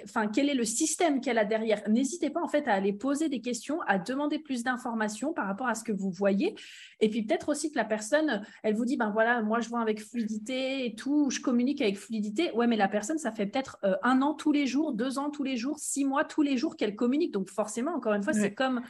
Enfin, 0.04 0.26
quel 0.26 0.48
est 0.48 0.54
le 0.54 0.64
système 0.64 1.20
qu'elle 1.20 1.38
a 1.38 1.44
derrière? 1.44 1.82
N'hésitez 1.88 2.30
pas 2.30 2.42
en 2.42 2.48
fait 2.48 2.66
à 2.66 2.72
aller 2.72 2.94
poser 2.94 3.28
des 3.28 3.40
questions, 3.40 3.80
à 3.82 3.98
demander 3.98 4.38
plus 4.38 4.64
d'informations 4.64 5.32
par 5.34 5.46
rapport 5.46 5.68
à 5.68 5.74
ce 5.74 5.84
que 5.84 5.92
vous 5.92 6.10
voyez. 6.10 6.56
Et 7.00 7.08
puis 7.10 7.22
peut-être 7.22 7.50
aussi 7.50 7.70
que 7.70 7.76
la 7.76 7.84
personne, 7.84 8.42
elle 8.62 8.74
vous 8.74 8.86
dit, 8.86 8.96
ben 8.96 9.10
voilà, 9.10 9.42
moi 9.42 9.60
je 9.60 9.68
vois 9.68 9.82
avec 9.82 10.00
fluidité 10.00 10.86
et 10.86 10.94
tout, 10.96 11.30
je 11.30 11.40
communique 11.40 11.80
avec 11.80 11.96
fluidité. 11.96 12.13
Ouais, 12.54 12.66
mais 12.66 12.76
la 12.76 12.88
personne, 12.88 13.18
ça 13.18 13.32
fait 13.32 13.46
peut-être 13.46 13.78
euh, 13.84 13.96
un 14.02 14.22
an 14.22 14.34
tous 14.34 14.52
les 14.52 14.66
jours, 14.66 14.92
deux 14.92 15.18
ans 15.18 15.30
tous 15.30 15.42
les 15.42 15.56
jours, 15.56 15.78
six 15.78 16.04
mois 16.04 16.24
tous 16.24 16.42
les 16.42 16.56
jours 16.56 16.76
qu'elle 16.76 16.96
communique. 16.96 17.32
Donc 17.32 17.50
forcément, 17.50 17.92
encore 17.94 18.14
une 18.14 18.22
fois, 18.22 18.32
c'est 18.32 18.54
comme 18.54 18.82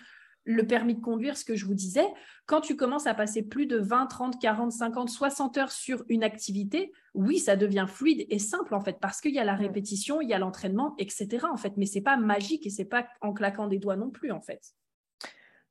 le 0.45 0.67
permis 0.67 0.95
de 0.95 1.01
conduire, 1.01 1.37
ce 1.37 1.45
que 1.45 1.57
je 1.57 1.65
vous 1.65 1.75
disais, 1.75 2.07
quand 2.47 2.61
tu 2.61 2.77
commences 2.77 3.07
à 3.07 3.15
passer 3.15 3.43
plus 3.43 3.67
de 3.67 3.79
20, 3.79 4.07
30, 4.07 4.41
40, 4.41 4.73
50, 4.73 5.09
60 5.09 5.59
heures 5.59 5.73
sur 5.73 6.05
une 6.09 6.23
activité, 6.23 6.93
oui, 7.15 7.39
ça 7.39 7.57
devient 7.57 7.87
fluide 7.89 8.27
et 8.29 8.39
simple 8.39 8.75
en 8.75 8.81
fait, 8.81 8.99
parce 9.01 9.21
qu'il 9.21 9.35
y 9.35 9.39
a 9.39 9.45
la 9.45 9.55
répétition, 9.55 10.21
il 10.21 10.29
y 10.29 10.35
a 10.35 10.39
l'entraînement, 10.39 10.95
etc. 10.99 11.47
en 11.51 11.57
fait, 11.57 11.73
mais 11.77 11.87
c'est 11.87 12.03
pas 12.03 12.17
magique 12.17 12.67
et 12.67 12.71
c'est 12.71 12.85
pas 12.85 13.09
en 13.21 13.33
claquant 13.33 13.69
des 13.69 13.79
doigts 13.79 13.97
non 13.97 14.11
plus 14.11 14.31
en 14.31 14.41
fait. 14.41 14.75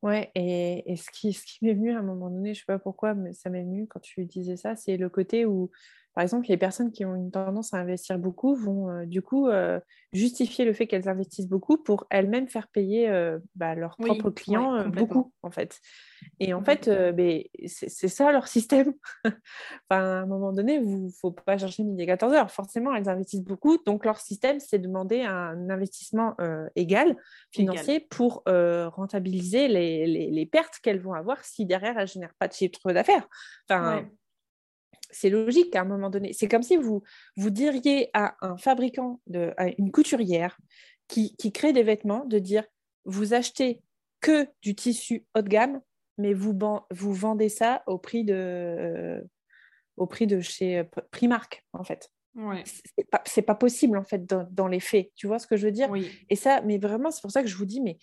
Ouais, 0.02 0.32
et, 0.36 0.96
ce 0.98 1.10
qui, 1.12 1.32
ce 1.32 1.46
qui 1.46 1.60
m'est 1.64 1.74
venu 1.74 1.94
à 1.94 2.00
un 2.00 2.04
moment 2.04 2.30
donné, 2.30 2.54
je 2.54 2.60
sais 2.60 2.66
pas 2.66 2.80
pourquoi, 2.80 3.14
mais 3.14 3.32
ça 3.32 3.50
m'est 3.50 3.64
venu 3.64 3.88
quand 3.88 4.02
tu 4.02 4.26
disais 4.26 4.58
ça, 4.58 4.76
c'est 4.76 4.98
le 4.98 5.10
côté 5.10 5.46
où 5.46 5.72
par 6.14 6.22
exemple, 6.22 6.48
les 6.50 6.58
personnes 6.58 6.92
qui 6.92 7.06
ont 7.06 7.16
une 7.16 7.32
tendance 7.32 7.74
à 7.74 7.78
investir 7.78 8.20
beaucoup 8.20 8.54
vont 8.56 8.90
euh, 8.90 9.06
du 9.06 9.24
coup 9.24 9.48
euh, 9.48 9.80
justifier 10.12 10.64
le 10.64 10.74
fait 10.74 10.86
qu'elles 10.86 11.10
investissent 11.10 11.48
beaucoup 11.48 11.78
pour 11.78 12.06
elles-mêmes 12.12 12.48
faire 12.48 12.68
payer 12.68 13.10
euh, 13.10 13.40
bah, 13.56 13.74
leurs 13.74 13.98
propres 13.98 14.30
clients 14.30 14.88
beaucoup, 14.90 15.34
en 15.42 15.50
fait. 15.50 15.80
Et 16.40 16.54
en 16.54 16.64
fait, 16.64 16.88
ben, 17.14 17.42
c'est 17.66 18.08
ça 18.08 18.32
leur 18.32 18.48
système. 18.48 18.94
enfin, 19.26 19.40
à 19.90 20.22
un 20.22 20.26
moment 20.28 20.54
donné, 20.54 20.76
il 20.76 21.06
ne 21.06 21.10
faut 21.10 21.32
pas 21.32 21.58
chercher 21.58 21.84
midi 21.84 22.04
à 22.04 22.06
14 22.06 22.34
heures. 22.34 22.52
Forcément, 22.52 22.94
elles 22.94 23.10
investissent 23.10 23.44
beaucoup. 23.44 23.78
Donc, 23.84 24.06
leur 24.06 24.20
système, 24.20 24.60
c'est 24.60 24.78
demander 24.78 25.22
un 25.22 25.70
investissement 25.70 26.38
égal, 26.76 27.18
financier, 27.52 28.00
pour 28.00 28.44
rentabiliser 28.46 29.68
les, 29.68 30.06
les, 30.06 30.46
pertes 30.46 30.80
qu'elles 30.82 31.02
vont 31.02 31.14
avoir 31.14 31.44
si 31.44 31.66
derrière, 31.66 31.98
elles 31.98 32.04
ne 32.04 32.08
génèrent 32.08 32.36
pas 32.40 32.48
de 32.48 32.54
chiffre 32.54 32.94
d'affaires. 32.94 33.28
Enfin, 33.68 34.06
c'est 35.14 35.30
logique 35.30 35.72
qu'à 35.72 35.82
un 35.82 35.86
moment 35.86 36.10
donné, 36.10 36.34
c'est 36.34 36.48
comme 36.48 36.64
si 36.64 36.76
vous, 36.76 37.04
vous 37.38 37.50
diriez 37.50 38.10
à 38.14 38.36
un 38.42 38.58
fabricant, 38.58 39.22
de, 39.28 39.54
à 39.58 39.68
une 39.78 39.92
couturière 39.92 40.58
qui, 41.08 41.36
crée 41.54 41.74
des 41.74 41.84
vêtements, 41.84 42.26
de 42.26 42.40
dire, 42.40 42.66
vous 43.06 43.34
achetez 43.34 43.82
que 44.22 44.48
du 44.62 44.76
tissu 44.76 45.26
haut 45.36 45.42
de 45.42 45.50
gamme, 45.50 45.82
mais 46.18 46.34
vous, 46.34 46.58
vous 46.92 47.14
vendez 47.14 47.50
ça 47.50 47.84
au 47.88 47.98
prix 47.98 48.24
de, 48.24 48.34
euh, 48.34 49.22
au 49.98 50.08
prix 50.08 50.28
de 50.28 50.40
chez 50.40 50.80
euh, 50.80 50.84
Primark, 51.12 51.66
en 51.74 51.84
fait. 51.84 52.10
Ouais. 52.36 52.64
C'est 53.26 53.44
pas, 53.44 53.56
possible, 53.56 53.98
en 53.98 54.04
fait, 54.04 54.26
dans, 54.26 54.68
les 54.68 54.80
faits. 54.80 55.12
Tu 55.16 55.28
vois 55.28 55.38
ce 55.38 55.46
que 55.46 55.56
je 55.56 55.68
veux 55.68 55.72
dire? 55.72 55.90
Et 56.30 56.36
ça, 56.36 56.62
mais 56.62 56.80
vraiment, 56.80 57.12
c'est 57.12 57.22
pour 57.22 57.32
ça 57.32 57.44
que 57.44 57.50
je 57.50 57.56
vous 57.56 57.66
dis, 57.66 57.80
mais 57.80 57.98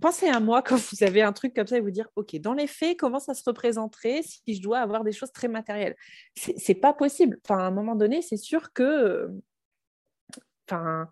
pensez 0.00 0.28
à 0.28 0.40
moi 0.40 0.62
quand 0.62 0.76
vous 0.76 1.02
avez 1.02 1.22
un 1.22 1.32
truc 1.32 1.54
comme 1.54 1.66
ça 1.66 1.78
et 1.78 1.80
vous 1.80 1.90
dire, 1.90 2.08
OK, 2.16 2.36
dans 2.36 2.54
les 2.54 2.66
faits, 2.66 2.98
comment 2.98 3.18
ça 3.18 3.34
se 3.34 3.42
représenterait 3.44 4.22
si 4.22 4.54
je 4.54 4.62
dois 4.62 4.78
avoir 4.78 5.04
des 5.04 5.12
choses 5.12 5.32
très 5.32 5.48
matérielles? 5.48 5.96
C'est 6.34 6.74
pas 6.74 6.92
possible. 6.92 7.38
Enfin, 7.44 7.58
à 7.58 7.62
un 7.62 7.70
moment 7.70 7.96
donné, 7.96 8.22
c'est 8.22 8.36
sûr 8.36 8.72
que... 8.72 9.30
Enfin, 10.68 11.08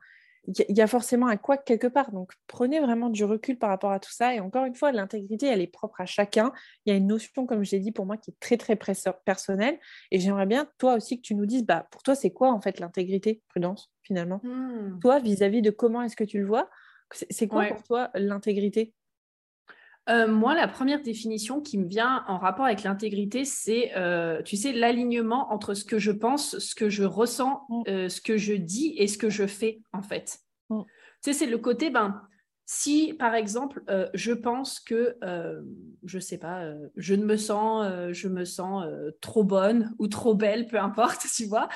il 0.47 0.77
y, 0.77 0.81
a 0.81 0.87
forcément 0.87 1.27
un 1.27 1.37
quoi 1.37 1.59
quelque 1.59 1.87
part. 1.87 2.13
Donc, 2.13 2.33
prenez 2.47 2.81
vraiment 2.81 3.11
du 3.11 3.25
recul 3.25 3.59
par 3.59 3.69
rapport 3.69 3.93
à 3.93 4.01
tout 4.01 4.13
ça. 4.13 4.35
Et 4.35 4.41
encore 4.41 4.65
une 4.65 4.75
fois, 4.75 4.91
l'intégrité, 4.91 5.47
elle 5.47 5.61
est 5.61 5.67
propre 5.67 6.01
à 6.01 6.07
chacun. 6.07 6.53
Il 6.85 6.91
y 6.91 6.95
a 6.95 6.97
une 6.97 7.07
notion, 7.07 7.47
comme 7.47 7.63
je 7.63 7.73
l'ai 7.73 7.81
dit, 7.81 7.93
pour 7.93 8.07
moi, 8.07 8.17
qui 8.17 8.31
est 8.31 8.41
très, 8.41 8.57
très 8.57 8.77
personnelle. 9.25 9.79
Et 10.11 10.19
j'aimerais 10.19 10.47
bien, 10.47 10.67
toi 10.79 10.95
aussi, 10.95 11.19
que 11.19 11.23
tu 11.23 11.35
nous 11.35 11.47
dises, 11.47 11.65
bah, 11.65 11.87
pour 11.91 12.03
toi, 12.03 12.15
c'est 12.15 12.31
quoi, 12.31 12.53
en 12.53 12.61
fait, 12.61 12.81
l'intégrité, 12.81 13.43
prudence, 13.49 13.93
finalement? 14.03 14.41
Mmh. 14.43 15.01
Toi, 15.01 15.19
vis 15.21 15.43
à 15.43 15.49
-vis 15.51 15.61
de 15.61 15.71
comment 15.71 16.03
est-ce 16.03 16.17
que 16.17 16.25
tu 16.25 16.39
le 16.39 16.47
vois? 16.47 16.71
C'est 17.13 17.49
quoi 17.49 17.67
pour 17.67 17.83
toi 17.83 18.11
l'intégrité? 18.15 18.95
Euh, 20.09 20.27
moi, 20.27 20.55
la 20.55 20.67
première 20.67 21.03
définition 21.03 21.61
qui 21.61 21.79
me 21.79 21.87
vient 21.87 22.25
en 22.27 22.39
rapport 22.39 22.65
avec 22.65 22.83
l'intégrité, 22.83 23.45
c'est, 23.45 23.93
euh, 23.97 24.43
tu 24.43 24.57
sais, 24.57 24.73
l'alignement 24.73 25.53
entre 25.53 25.75
ce 25.75 25.85
que 25.85 25.99
je 25.99 26.11
pense, 26.11 26.59
ce 26.59 26.75
que 26.75 26.89
je 26.89 27.05
ressens, 27.05 27.63
mm. 27.69 27.83
euh, 27.89 28.09
ce 28.09 28.21
que 28.21 28.37
je 28.37 28.55
dis 28.55 28.95
et 28.97 29.07
ce 29.07 29.19
que 29.19 29.31
je 29.31 29.47
fais, 29.47 29.83
en 29.93 30.03
fait. 30.03 30.39
Mm. 30.71 30.81
Tu 30.83 30.87
sais, 31.21 31.33
c'est 31.33 31.47
le 31.47 31.59
côté, 31.59 31.91
ben, 31.91 32.23
si, 32.73 33.15
par 33.15 33.35
exemple, 33.35 33.83
euh, 33.91 34.09
je 34.15 34.31
pense 34.31 34.79
que, 34.79 35.17
euh, 35.25 35.61
je 36.05 36.19
ne 36.19 36.23
sais 36.23 36.39
pas, 36.39 36.63
euh, 36.63 36.87
je 36.95 37.17
ne 37.17 37.25
me 37.25 37.37
sens, 37.37 37.85
je 38.13 38.29
me 38.29 38.45
sens 38.45 38.85
trop 39.21 39.43
bonne 39.43 39.93
ou 39.99 40.07
trop 40.07 40.37
belle, 40.37 40.69
peu 40.69 40.79
importe, 40.79 41.27
tu 41.35 41.47
vois, 41.47 41.69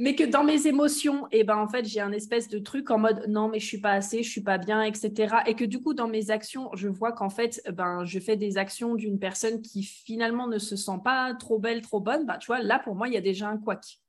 mais 0.00 0.16
que 0.16 0.24
dans 0.24 0.42
mes 0.42 0.66
émotions, 0.66 1.28
eh 1.30 1.44
ben, 1.44 1.56
en 1.56 1.68
fait, 1.68 1.84
j'ai 1.84 2.00
un 2.00 2.10
espèce 2.10 2.48
de 2.48 2.58
truc 2.58 2.90
en 2.90 2.98
mode 2.98 3.26
non, 3.28 3.46
mais 3.46 3.60
je 3.60 3.66
suis 3.66 3.80
pas 3.80 3.92
assez, 3.92 4.24
je 4.24 4.28
suis 4.28 4.42
pas 4.42 4.58
bien, 4.58 4.82
etc. 4.82 5.36
Et 5.46 5.54
que 5.54 5.64
du 5.64 5.80
coup, 5.80 5.94
dans 5.94 6.08
mes 6.08 6.32
actions, 6.32 6.68
je 6.74 6.88
vois 6.88 7.12
qu'en 7.12 7.30
fait, 7.30 7.62
ben, 7.72 8.04
je 8.04 8.18
fais 8.18 8.36
des 8.36 8.58
actions 8.58 8.96
d'une 8.96 9.20
personne 9.20 9.62
qui 9.62 9.84
finalement 9.84 10.48
ne 10.48 10.58
se 10.58 10.74
sent 10.74 10.98
pas 11.04 11.32
trop 11.34 11.60
belle, 11.60 11.80
trop 11.80 12.00
bonne, 12.00 12.26
ben, 12.26 12.38
tu 12.38 12.48
vois, 12.48 12.60
là, 12.60 12.80
pour 12.80 12.96
moi, 12.96 13.06
il 13.06 13.14
y 13.14 13.16
a 13.16 13.20
déjà 13.20 13.48
un 13.48 13.56
couac. 13.56 14.00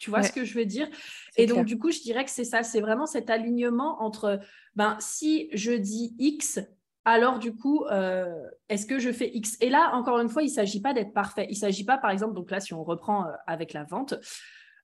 Tu 0.00 0.10
vois 0.10 0.22
ce 0.22 0.32
que 0.32 0.44
je 0.44 0.58
veux 0.58 0.64
dire? 0.64 0.88
Et 1.36 1.46
donc, 1.46 1.66
du 1.66 1.78
coup, 1.78 1.90
je 1.90 2.00
dirais 2.00 2.24
que 2.24 2.30
c'est 2.30 2.44
ça, 2.44 2.62
c'est 2.62 2.80
vraiment 2.80 3.06
cet 3.06 3.30
alignement 3.30 4.02
entre, 4.02 4.40
ben, 4.74 4.96
si 4.98 5.50
je 5.52 5.72
dis 5.72 6.14
X, 6.18 6.58
alors 7.04 7.38
du 7.38 7.54
coup, 7.54 7.84
euh, 7.84 8.48
est-ce 8.68 8.86
que 8.86 8.98
je 8.98 9.12
fais 9.12 9.30
X? 9.32 9.56
Et 9.60 9.68
là, 9.68 9.94
encore 9.94 10.18
une 10.18 10.28
fois, 10.28 10.42
il 10.42 10.46
ne 10.46 10.52
s'agit 10.52 10.80
pas 10.80 10.94
d'être 10.94 11.12
parfait. 11.12 11.46
Il 11.50 11.54
ne 11.54 11.58
s'agit 11.58 11.84
pas, 11.84 11.98
par 11.98 12.10
exemple, 12.10 12.34
donc 12.34 12.50
là, 12.50 12.60
si 12.60 12.72
on 12.74 12.82
reprend 12.82 13.26
euh, 13.26 13.32
avec 13.46 13.74
la 13.74 13.84
vente, 13.84 14.14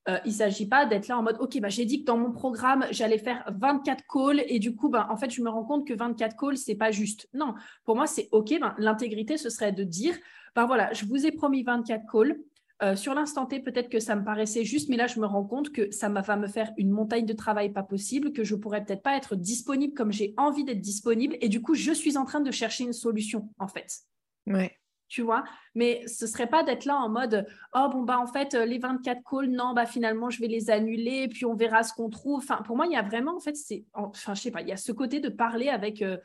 euh, 0.09 0.19
il 0.25 0.31
ne 0.31 0.35
s'agit 0.35 0.69
pas 0.69 0.87
d'être 0.87 1.09
là 1.09 1.19
en 1.19 1.23
mode, 1.23 1.37
OK, 1.41 1.59
bah, 1.61 1.69
j'ai 1.69 1.85
dit 1.85 2.01
que 2.01 2.05
dans 2.05 2.19
mon 2.19 2.31
programme, 2.31 2.87
j'allais 2.91 3.19
faire 3.19 3.45
24 3.59 4.05
calls 4.13 4.45
et 4.47 4.59
du 4.59 4.75
coup, 4.75 4.89
ben, 4.89 5.07
en 5.11 5.17
fait, 5.17 5.31
je 5.31 5.43
me 5.43 5.49
rends 5.49 5.65
compte 5.65 5.87
que 5.87 5.95
24 5.95 6.37
calls, 6.37 6.57
ce 6.57 6.71
n'est 6.71 6.77
pas 6.77 6.91
juste. 6.91 7.29
Non, 7.35 7.55
pour 7.85 7.97
moi, 7.97 8.07
c'est 8.07 8.29
OK. 8.33 8.55
Ben, 8.61 8.75
L'intégrité, 8.79 9.37
ce 9.37 9.51
serait 9.51 9.73
de 9.73 9.83
dire, 9.83 10.15
ben 10.55 10.67
voilà, 10.67 10.93
je 10.93 11.07
vous 11.07 11.27
ai 11.27 11.33
promis 11.33 11.63
24 11.63 12.05
calls. 12.11 12.39
Euh, 12.83 12.95
sur 12.95 13.15
l'instant 13.15 13.47
T, 13.47 13.61
peut-être 13.61 13.89
que 13.89 14.01
ça 14.01 14.17
me 14.17 14.25
paraissait 14.25 14.65
juste, 14.65 14.91
mais 14.91 14.97
là, 14.97 15.07
je 15.07 15.19
me 15.19 15.27
rends 15.27 15.45
compte 15.45 15.73
que 15.73 15.91
ça 15.91 16.09
va 16.11 16.37
me 16.37 16.47
faire 16.47 16.73
une 16.77 16.91
montagne 16.91 17.25
de 17.25 17.33
travail 17.33 17.73
pas 17.73 17.83
possible, 17.83 18.33
que 18.33 18.45
je 18.45 18.55
pourrais 18.55 18.85
peut-être 18.85 19.03
pas 19.03 19.17
être 19.17 19.35
disponible 19.35 19.95
comme 19.95 20.13
j'ai 20.13 20.35
envie 20.37 20.65
d'être 20.65 20.81
disponible. 20.81 21.37
Et 21.41 21.49
du 21.49 21.63
coup, 21.63 21.75
je 21.75 21.93
suis 21.93 22.19
en 22.19 22.27
train 22.27 22.41
de 22.41 22.51
chercher 22.51 22.85
une 22.85 22.93
solution, 22.93 23.49
en 23.59 23.69
fait. 23.69 24.01
Ouais. 24.47 24.77
Tu 25.09 25.23
vois, 25.23 25.45
mais 25.75 26.07
ce 26.09 26.27
serait 26.27 26.49
pas 26.49 26.65
d'être 26.65 26.85
là 26.85 26.97
en 26.97 27.09
mode 27.09 27.47
oh 27.75 27.89
bon 27.93 28.03
bah 28.03 28.19
en 28.19 28.27
fait 28.27 28.55
les 28.55 28.79
24 28.79 29.21
calls 29.31 29.51
non 29.51 29.73
bah 29.73 29.87
finalement 29.87 30.31
je 30.31 30.41
vais 30.41 30.49
les 30.49 30.69
annuler 30.69 31.29
puis 31.29 31.45
on 31.45 31.55
verra 31.55 31.85
ce 31.85 31.93
qu'on 31.93 32.11
trouve. 32.11 32.39
Enfin 32.39 32.61
pour 32.65 32.77
moi 32.77 32.87
il 32.87 32.93
y 32.93 32.97
a 32.97 33.03
vraiment 33.03 33.37
en 33.37 33.41
fait 33.41 33.55
c'est 33.55 33.85
enfin 33.93 34.35
je 34.35 34.43
sais 34.43 34.51
pas 34.51 34.63
il 34.63 34.69
y 34.69 34.73
a 34.73 34.77
ce 34.77 34.91
côté 34.91 35.21
de 35.21 35.29
parler 35.29 35.69
avec 35.69 36.03
euh, 36.03 36.17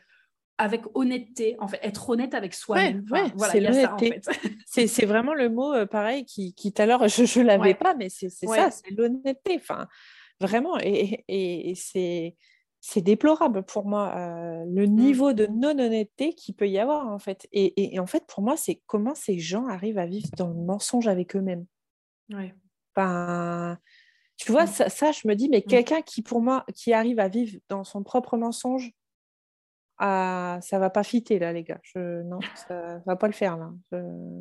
avec 0.61 0.83
honnêteté, 0.93 1.55
en 1.59 1.67
fait, 1.67 1.79
être 1.81 2.07
honnête 2.07 2.35
avec 2.35 2.53
soi-même. 2.53 3.03
c'est 3.51 3.59
l'honnêteté. 3.59 4.21
c'est 4.67 5.05
vraiment 5.07 5.33
le 5.33 5.49
mot 5.49 5.73
euh, 5.73 5.87
pareil 5.87 6.23
qui, 6.23 6.53
qui 6.53 6.71
tout 6.71 6.83
à 6.83 6.85
l'heure, 6.85 7.07
je 7.07 7.39
ne 7.39 7.45
l'avais 7.45 7.73
pas, 7.73 7.95
mais 7.95 8.09
c'est 8.09 8.29
ça, 8.29 8.69
c'est 8.69 8.91
l'honnêteté. 8.91 9.55
Enfin, 9.55 9.87
vraiment, 10.39 10.77
et, 10.79 11.25
et, 11.27 11.73
c'est 12.79 13.01
déplorable 13.01 13.63
pour 13.63 13.87
moi 13.87 14.13
euh, 14.15 14.63
le 14.71 14.85
mmh. 14.85 14.95
niveau 14.95 15.33
de 15.33 15.47
non-honnêteté 15.47 16.35
qu'il 16.35 16.53
peut 16.53 16.69
y 16.69 16.77
avoir, 16.77 17.07
en 17.07 17.17
fait. 17.17 17.47
Et, 17.51 17.99
en 17.99 18.05
fait, 18.05 18.27
pour 18.27 18.43
moi, 18.43 18.55
c'est 18.55 18.83
comment 18.85 19.15
ces 19.15 19.39
gens 19.39 19.65
arrivent 19.65 19.97
à 19.97 20.05
vivre 20.05 20.29
dans 20.37 20.49
le 20.49 20.53
mensonge 20.53 21.07
avec 21.07 21.35
eux-mêmes. 21.35 21.65
Ouais. 22.31 22.53
Enfin, 22.95 23.79
tu 24.37 24.51
vois, 24.51 24.65
mmh. 24.65 24.89
ça, 24.89 25.11
je 25.11 25.27
me 25.27 25.33
dis, 25.33 25.49
mais 25.49 25.63
mmh. 25.65 25.69
quelqu'un 25.69 26.01
qui, 26.03 26.21
pour 26.21 26.39
moi, 26.39 26.65
qui 26.75 26.93
arrive 26.93 27.19
à 27.19 27.29
vivre 27.29 27.57
dans 27.67 27.83
son 27.83 28.03
propre 28.03 28.37
mensonge, 28.37 28.91
ah, 30.03 30.57
ça 30.63 30.79
va 30.79 30.89
pas 30.89 31.03
fitter 31.03 31.37
là, 31.37 31.53
les 31.53 31.61
gars. 31.61 31.79
Je, 31.83 32.23
non, 32.23 32.39
ça 32.55 32.97
va 33.05 33.15
pas 33.15 33.27
le 33.27 33.33
faire 33.33 33.55
là. 33.55 33.71
Je, 33.91 33.97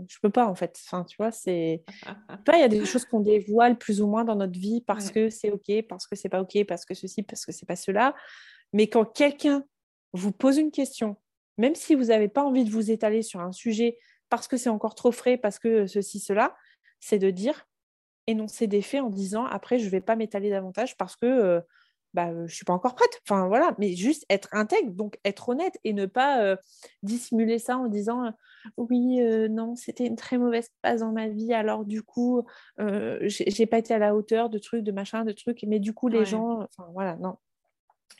je 0.08 0.16
peux 0.22 0.30
pas 0.30 0.46
en 0.46 0.54
fait. 0.54 0.80
Enfin, 0.86 1.04
tu 1.04 1.18
vois, 1.18 1.32
c'est. 1.32 1.84
il 2.54 2.58
y 2.58 2.62
a 2.62 2.68
des 2.68 2.86
choses 2.86 3.04
qu'on 3.04 3.20
dévoile 3.20 3.76
plus 3.76 4.00
ou 4.00 4.06
moins 4.06 4.24
dans 4.24 4.36
notre 4.36 4.58
vie 4.58 4.80
parce 4.80 5.10
que 5.10 5.28
c'est 5.28 5.50
ok, 5.50 5.82
parce 5.86 6.06
que 6.06 6.16
c'est 6.16 6.30
pas 6.30 6.40
ok, 6.40 6.64
parce 6.66 6.86
que 6.86 6.94
ceci, 6.94 7.22
parce 7.22 7.44
que 7.44 7.52
c'est 7.52 7.66
pas 7.66 7.76
cela. 7.76 8.14
Mais 8.72 8.86
quand 8.86 9.04
quelqu'un 9.04 9.62
vous 10.14 10.32
pose 10.32 10.56
une 10.56 10.70
question, 10.70 11.16
même 11.58 11.74
si 11.74 11.94
vous 11.94 12.04
n'avez 12.04 12.28
pas 12.28 12.42
envie 12.42 12.64
de 12.64 12.70
vous 12.70 12.90
étaler 12.90 13.20
sur 13.20 13.40
un 13.40 13.52
sujet 13.52 13.98
parce 14.30 14.48
que 14.48 14.56
c'est 14.56 14.70
encore 14.70 14.94
trop 14.94 15.12
frais, 15.12 15.36
parce 15.36 15.58
que 15.58 15.86
ceci, 15.86 16.20
cela, 16.20 16.56
c'est 17.00 17.18
de 17.18 17.28
dire 17.28 17.66
énoncer 18.26 18.66
des 18.66 18.80
faits 18.80 19.02
en 19.02 19.10
disant 19.10 19.44
après 19.44 19.78
je 19.78 19.90
vais 19.90 20.00
pas 20.00 20.16
m'étaler 20.16 20.48
davantage 20.48 20.96
parce 20.96 21.16
que 21.16 21.26
euh, 21.26 21.60
bah, 22.14 22.46
je 22.46 22.54
suis 22.54 22.64
pas 22.64 22.72
encore 22.72 22.94
prête. 22.94 23.20
Enfin, 23.26 23.46
voilà, 23.48 23.74
mais 23.78 23.94
juste 23.94 24.24
être 24.28 24.48
intègre, 24.52 24.92
donc 24.92 25.18
être 25.24 25.48
honnête 25.48 25.78
et 25.84 25.92
ne 25.92 26.06
pas 26.06 26.56
dissimuler 27.02 27.58
ça 27.58 27.78
en 27.78 27.88
disant 27.88 28.32
oui, 28.76 29.20
non, 29.48 29.74
c'était 29.74 30.06
une 30.06 30.16
très 30.16 30.36
mauvaise 30.36 30.68
phase 30.82 31.00
dans 31.00 31.12
ma 31.12 31.28
vie, 31.28 31.54
alors 31.54 31.84
du 31.84 32.02
coup, 32.02 32.44
j'ai 32.78 33.66
pas 33.66 33.78
été 33.78 33.94
à 33.94 33.98
la 33.98 34.14
hauteur 34.14 34.50
de 34.50 34.58
trucs, 34.58 34.84
de 34.84 34.92
machin, 34.92 35.24
de 35.24 35.32
trucs, 35.32 35.62
mais 35.66 35.78
du 35.78 35.94
coup, 35.94 36.08
les 36.08 36.24
gens, 36.24 36.60
enfin, 36.60 36.90
voilà, 36.92 37.16
non. 37.16 37.36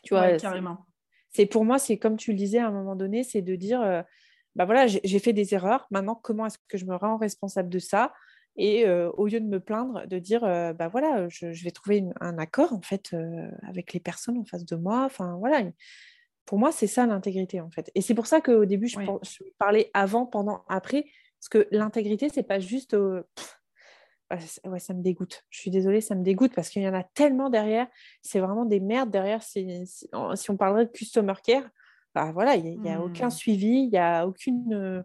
Tu 0.02 0.14
vois, 0.14 0.32
carrément. 0.34 0.86
C'est 1.30 1.46
pour 1.46 1.64
moi, 1.64 1.78
c'est 1.78 1.98
comme 1.98 2.16
tu 2.16 2.32
le 2.32 2.38
disais 2.38 2.58
à 2.58 2.68
un 2.68 2.72
moment 2.72 2.96
donné, 2.96 3.22
c'est 3.22 3.42
de 3.42 3.54
dire, 3.54 4.04
bah 4.56 4.64
voilà, 4.64 4.86
j'ai 4.86 5.18
fait 5.18 5.32
des 5.32 5.54
erreurs, 5.54 5.86
maintenant, 5.90 6.14
comment 6.14 6.46
est-ce 6.46 6.58
que 6.68 6.78
je 6.78 6.86
me 6.86 6.96
rends 6.96 7.18
responsable 7.18 7.68
de 7.68 7.78
ça? 7.78 8.12
Et 8.56 8.88
au 8.88 9.26
lieu 9.26 9.40
de 9.40 9.46
me 9.46 9.60
plaindre, 9.60 10.06
de 10.06 10.18
dire, 10.18 10.40
bah 10.40 10.88
voilà, 10.88 11.28
je, 11.28 11.46
vais 11.46 11.70
trouver 11.70 12.04
un 12.20 12.38
accord 12.38 12.72
en 12.72 12.82
fait 12.82 13.14
avec 13.62 13.92
les 13.92 14.00
personnes 14.00 14.38
en 14.38 14.44
face 14.44 14.64
de 14.64 14.76
moi. 14.76 15.04
Enfin 15.04 15.36
voilà, 15.38 15.62
pour 16.44 16.58
moi 16.58 16.72
c'est 16.72 16.86
ça 16.86 17.06
l'intégrité 17.06 17.60
en 17.60 17.70
fait. 17.70 17.90
Et 17.94 18.02
c'est 18.02 18.14
pour 18.14 18.26
ça 18.26 18.40
qu'au 18.40 18.66
début 18.66 18.88
je, 18.88 18.98
parlais 19.58 19.90
avant, 19.94 20.26
pendant, 20.26 20.64
après, 20.68 21.04
parce 21.38 21.48
que 21.48 21.68
l'intégrité 21.70 22.28
c'est 22.28 22.42
pas 22.42 22.58
juste, 22.58 22.94
ouais, 22.94 24.78
ça 24.78 24.94
me 24.94 25.02
dégoûte. 25.02 25.44
Je 25.50 25.60
suis 25.60 25.70
désolée, 25.70 26.00
ça 26.00 26.14
me 26.14 26.22
dégoûte 26.22 26.52
parce 26.54 26.68
qu'il 26.68 26.82
y 26.82 26.88
en 26.88 26.94
a 26.94 27.02
tellement 27.02 27.50
derrière. 27.50 27.86
C'est 28.22 28.40
vraiment 28.40 28.64
des 28.64 28.80
merdes 28.80 29.10
derrière. 29.10 29.42
Si, 29.42 30.08
on 30.12 30.56
parlerait 30.56 30.86
de 30.86 30.90
customer 30.90 31.34
care, 31.42 31.68
bah 32.14 32.32
voilà, 32.32 32.56
il 32.56 32.80
n'y 32.80 32.90
a, 32.90 33.00
aucun 33.00 33.28
mmh. 33.28 33.32
suivi, 33.32 33.68
il 33.68 33.90
n'y 33.90 33.98
a 33.98 34.26
aucune 34.26 35.04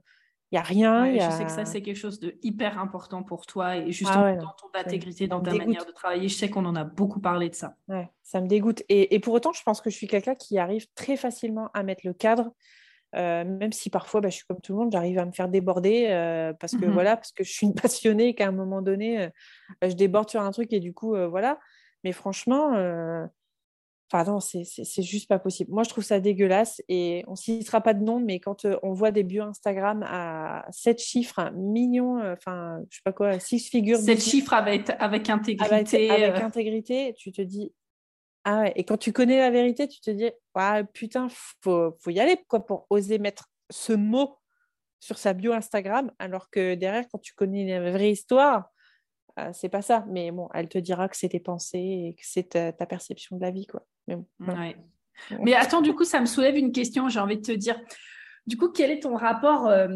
il 0.52 0.56
n'y 0.56 0.60
a 0.60 0.62
rien. 0.62 1.12
Je 1.14 1.36
sais 1.36 1.46
que 1.46 1.52
ça, 1.52 1.66
c'est 1.66 1.82
quelque 1.82 1.98
chose 1.98 2.20
de 2.20 2.38
hyper 2.44 2.80
important 2.80 3.24
pour 3.24 3.46
toi 3.46 3.78
et 3.78 3.92
justement 3.92 4.26
ah 4.26 4.36
dans 4.36 4.54
ton 4.54 4.68
intégrité, 4.74 5.28
dans 5.28 5.42
ta 5.42 5.54
manière 5.54 5.86
de 5.86 5.92
travailler. 5.92 6.28
Je 6.28 6.36
sais 6.36 6.50
qu'on 6.50 6.66
en 6.66 6.76
a 6.76 6.84
beaucoup 6.84 7.20
parlé 7.20 7.50
de 7.50 7.56
ça. 7.56 7.76
Ouais, 7.88 8.10
ça 8.24 8.42
me 8.42 8.48
dégoûte. 8.48 8.84
Et, 8.90 9.20
pour 9.20 9.34
autant, 9.34 9.54
je 9.54 9.64
pense 9.64 9.82
que 9.82 9.90
je 9.90 9.96
suis 9.96 10.08
quelqu'un 10.08 10.36
qui 10.36 10.60
arrive 10.60 10.86
très 10.94 11.18
facilement 11.18 11.70
à 11.74 11.84
mettre 11.84 12.06
le 12.06 12.14
cadre. 12.14 12.52
Euh, 13.16 13.46
même 13.46 13.72
si 13.72 13.90
parfois 13.90 14.20
bah, 14.20 14.30
je 14.30 14.36
suis 14.36 14.46
comme 14.46 14.60
tout 14.60 14.74
le 14.74 14.80
monde, 14.80 14.92
j'arrive 14.92 15.18
à 15.20 15.26
me 15.26 15.32
faire 15.32 15.48
déborder 15.48 16.08
euh, 16.10 16.52
parce 16.52 16.76
que 16.76 16.86
mmh 16.86 16.92
voilà, 16.92 17.16
parce 17.16 17.32
que 17.32 17.46
je 17.46 17.52
suis 17.52 17.66
une 17.66 17.74
passionnée 17.82 18.30
et 18.30 18.36
qu'à 18.36 18.48
un 18.48 18.52
moment 18.52 18.82
donné, 18.82 19.22
euh, 19.22 19.30
bah, 19.80 19.88
je 19.90 19.96
déborde 19.96 20.30
sur 20.30 20.42
un 20.42 20.52
truc 20.52 20.74
et 20.74 20.80
du 20.82 20.94
coup 20.94 21.16
voilà. 21.30 21.60
Mais 22.04 22.12
franchement, 22.12 22.74
Enfin, 24.22 24.40
c'est 24.40 25.02
juste 25.02 25.28
pas 25.28 25.40
possible. 25.40 25.72
Moi, 25.72 25.84
je 25.84 25.90
trouve 25.90 26.04
ça 26.04 26.20
dégueulasse 26.20 26.82
et 26.88 27.24
on 27.28 27.32
ne 27.32 27.38
citera 27.38 27.82
pas 27.82 27.94
de 27.94 28.04
nom, 28.04 28.20
mais 28.20 28.40
quand 28.40 28.66
euh, 28.66 28.78
on 28.84 28.94
voit 28.94 29.12
des 29.12 29.24
bios 29.24 29.44
Instagram 29.44 30.04
à 30.08 30.66
7 30.72 31.00
chiffres, 31.02 31.52
millions, 31.54 32.20
euh, 32.20 32.34
enfin, 32.34 32.80
je 32.90 32.98
sais 32.98 33.02
pas 33.04 33.12
quoi, 33.12 33.40
6 33.40 33.70
figures. 33.70 33.98
7 33.98 34.22
chiffres 34.22 34.54
avec, 34.54 34.90
avec 35.00 35.30
intégrité. 35.30 36.10
Avec, 36.10 36.42
euh. 36.42 36.46
intégrité, 36.46 37.14
tu 37.18 37.32
te 37.32 37.42
dis. 37.42 37.74
Ah 38.44 38.62
ouais, 38.62 38.74
et 38.76 38.84
quand 38.84 38.98
tu 38.98 39.12
connais 39.12 39.40
la 39.40 39.50
vérité, 39.50 39.88
tu 39.88 40.00
te 40.00 40.12
dis, 40.12 40.30
ah, 40.54 40.84
putain, 40.94 41.28
faut, 41.62 41.98
faut 42.00 42.12
y 42.12 42.20
aller 42.20 42.38
quoi, 42.48 42.66
pour 42.66 42.86
oser 42.92 43.18
mettre 43.18 43.50
ce 43.72 43.94
mot 43.94 44.38
sur 45.00 45.18
sa 45.18 45.34
bio 45.34 45.52
Instagram, 45.54 46.12
alors 46.20 46.50
que 46.50 46.76
derrière, 46.76 47.06
quand 47.12 47.20
tu 47.20 47.34
connais 47.34 47.80
la 47.80 47.92
vraie 47.92 48.12
histoire, 48.12 48.72
euh, 49.40 49.50
c'est 49.54 49.70
pas 49.70 49.82
ça. 49.82 50.06
Mais 50.10 50.32
bon, 50.32 50.50
elle 50.54 50.70
te 50.70 50.78
dira 50.78 51.10
que 51.10 51.18
c'est 51.18 51.30
tes 51.30 51.40
pensées 51.40 51.78
et 52.10 52.14
que 52.14 52.24
c'est 52.24 52.50
ta, 52.50 52.86
perception 52.86 53.36
de 53.36 53.42
la 53.42 53.52
vie, 53.52 53.68
quoi. 53.68 53.86
Mais, 54.08 54.18
Mais 55.40 55.54
attends, 55.54 55.82
du 55.82 55.94
coup, 55.94 56.04
ça 56.04 56.20
me 56.20 56.26
soulève 56.26 56.56
une 56.56 56.72
question. 56.72 57.10
J'ai 57.10 57.20
envie 57.20 57.38
de 57.38 57.42
te 57.42 57.52
dire. 57.52 57.80
Du 58.48 58.58
coup, 58.58 58.70
quel 58.70 58.92
est 58.92 59.00
ton 59.00 59.16
rapport 59.16 59.68
euh, 59.68 59.88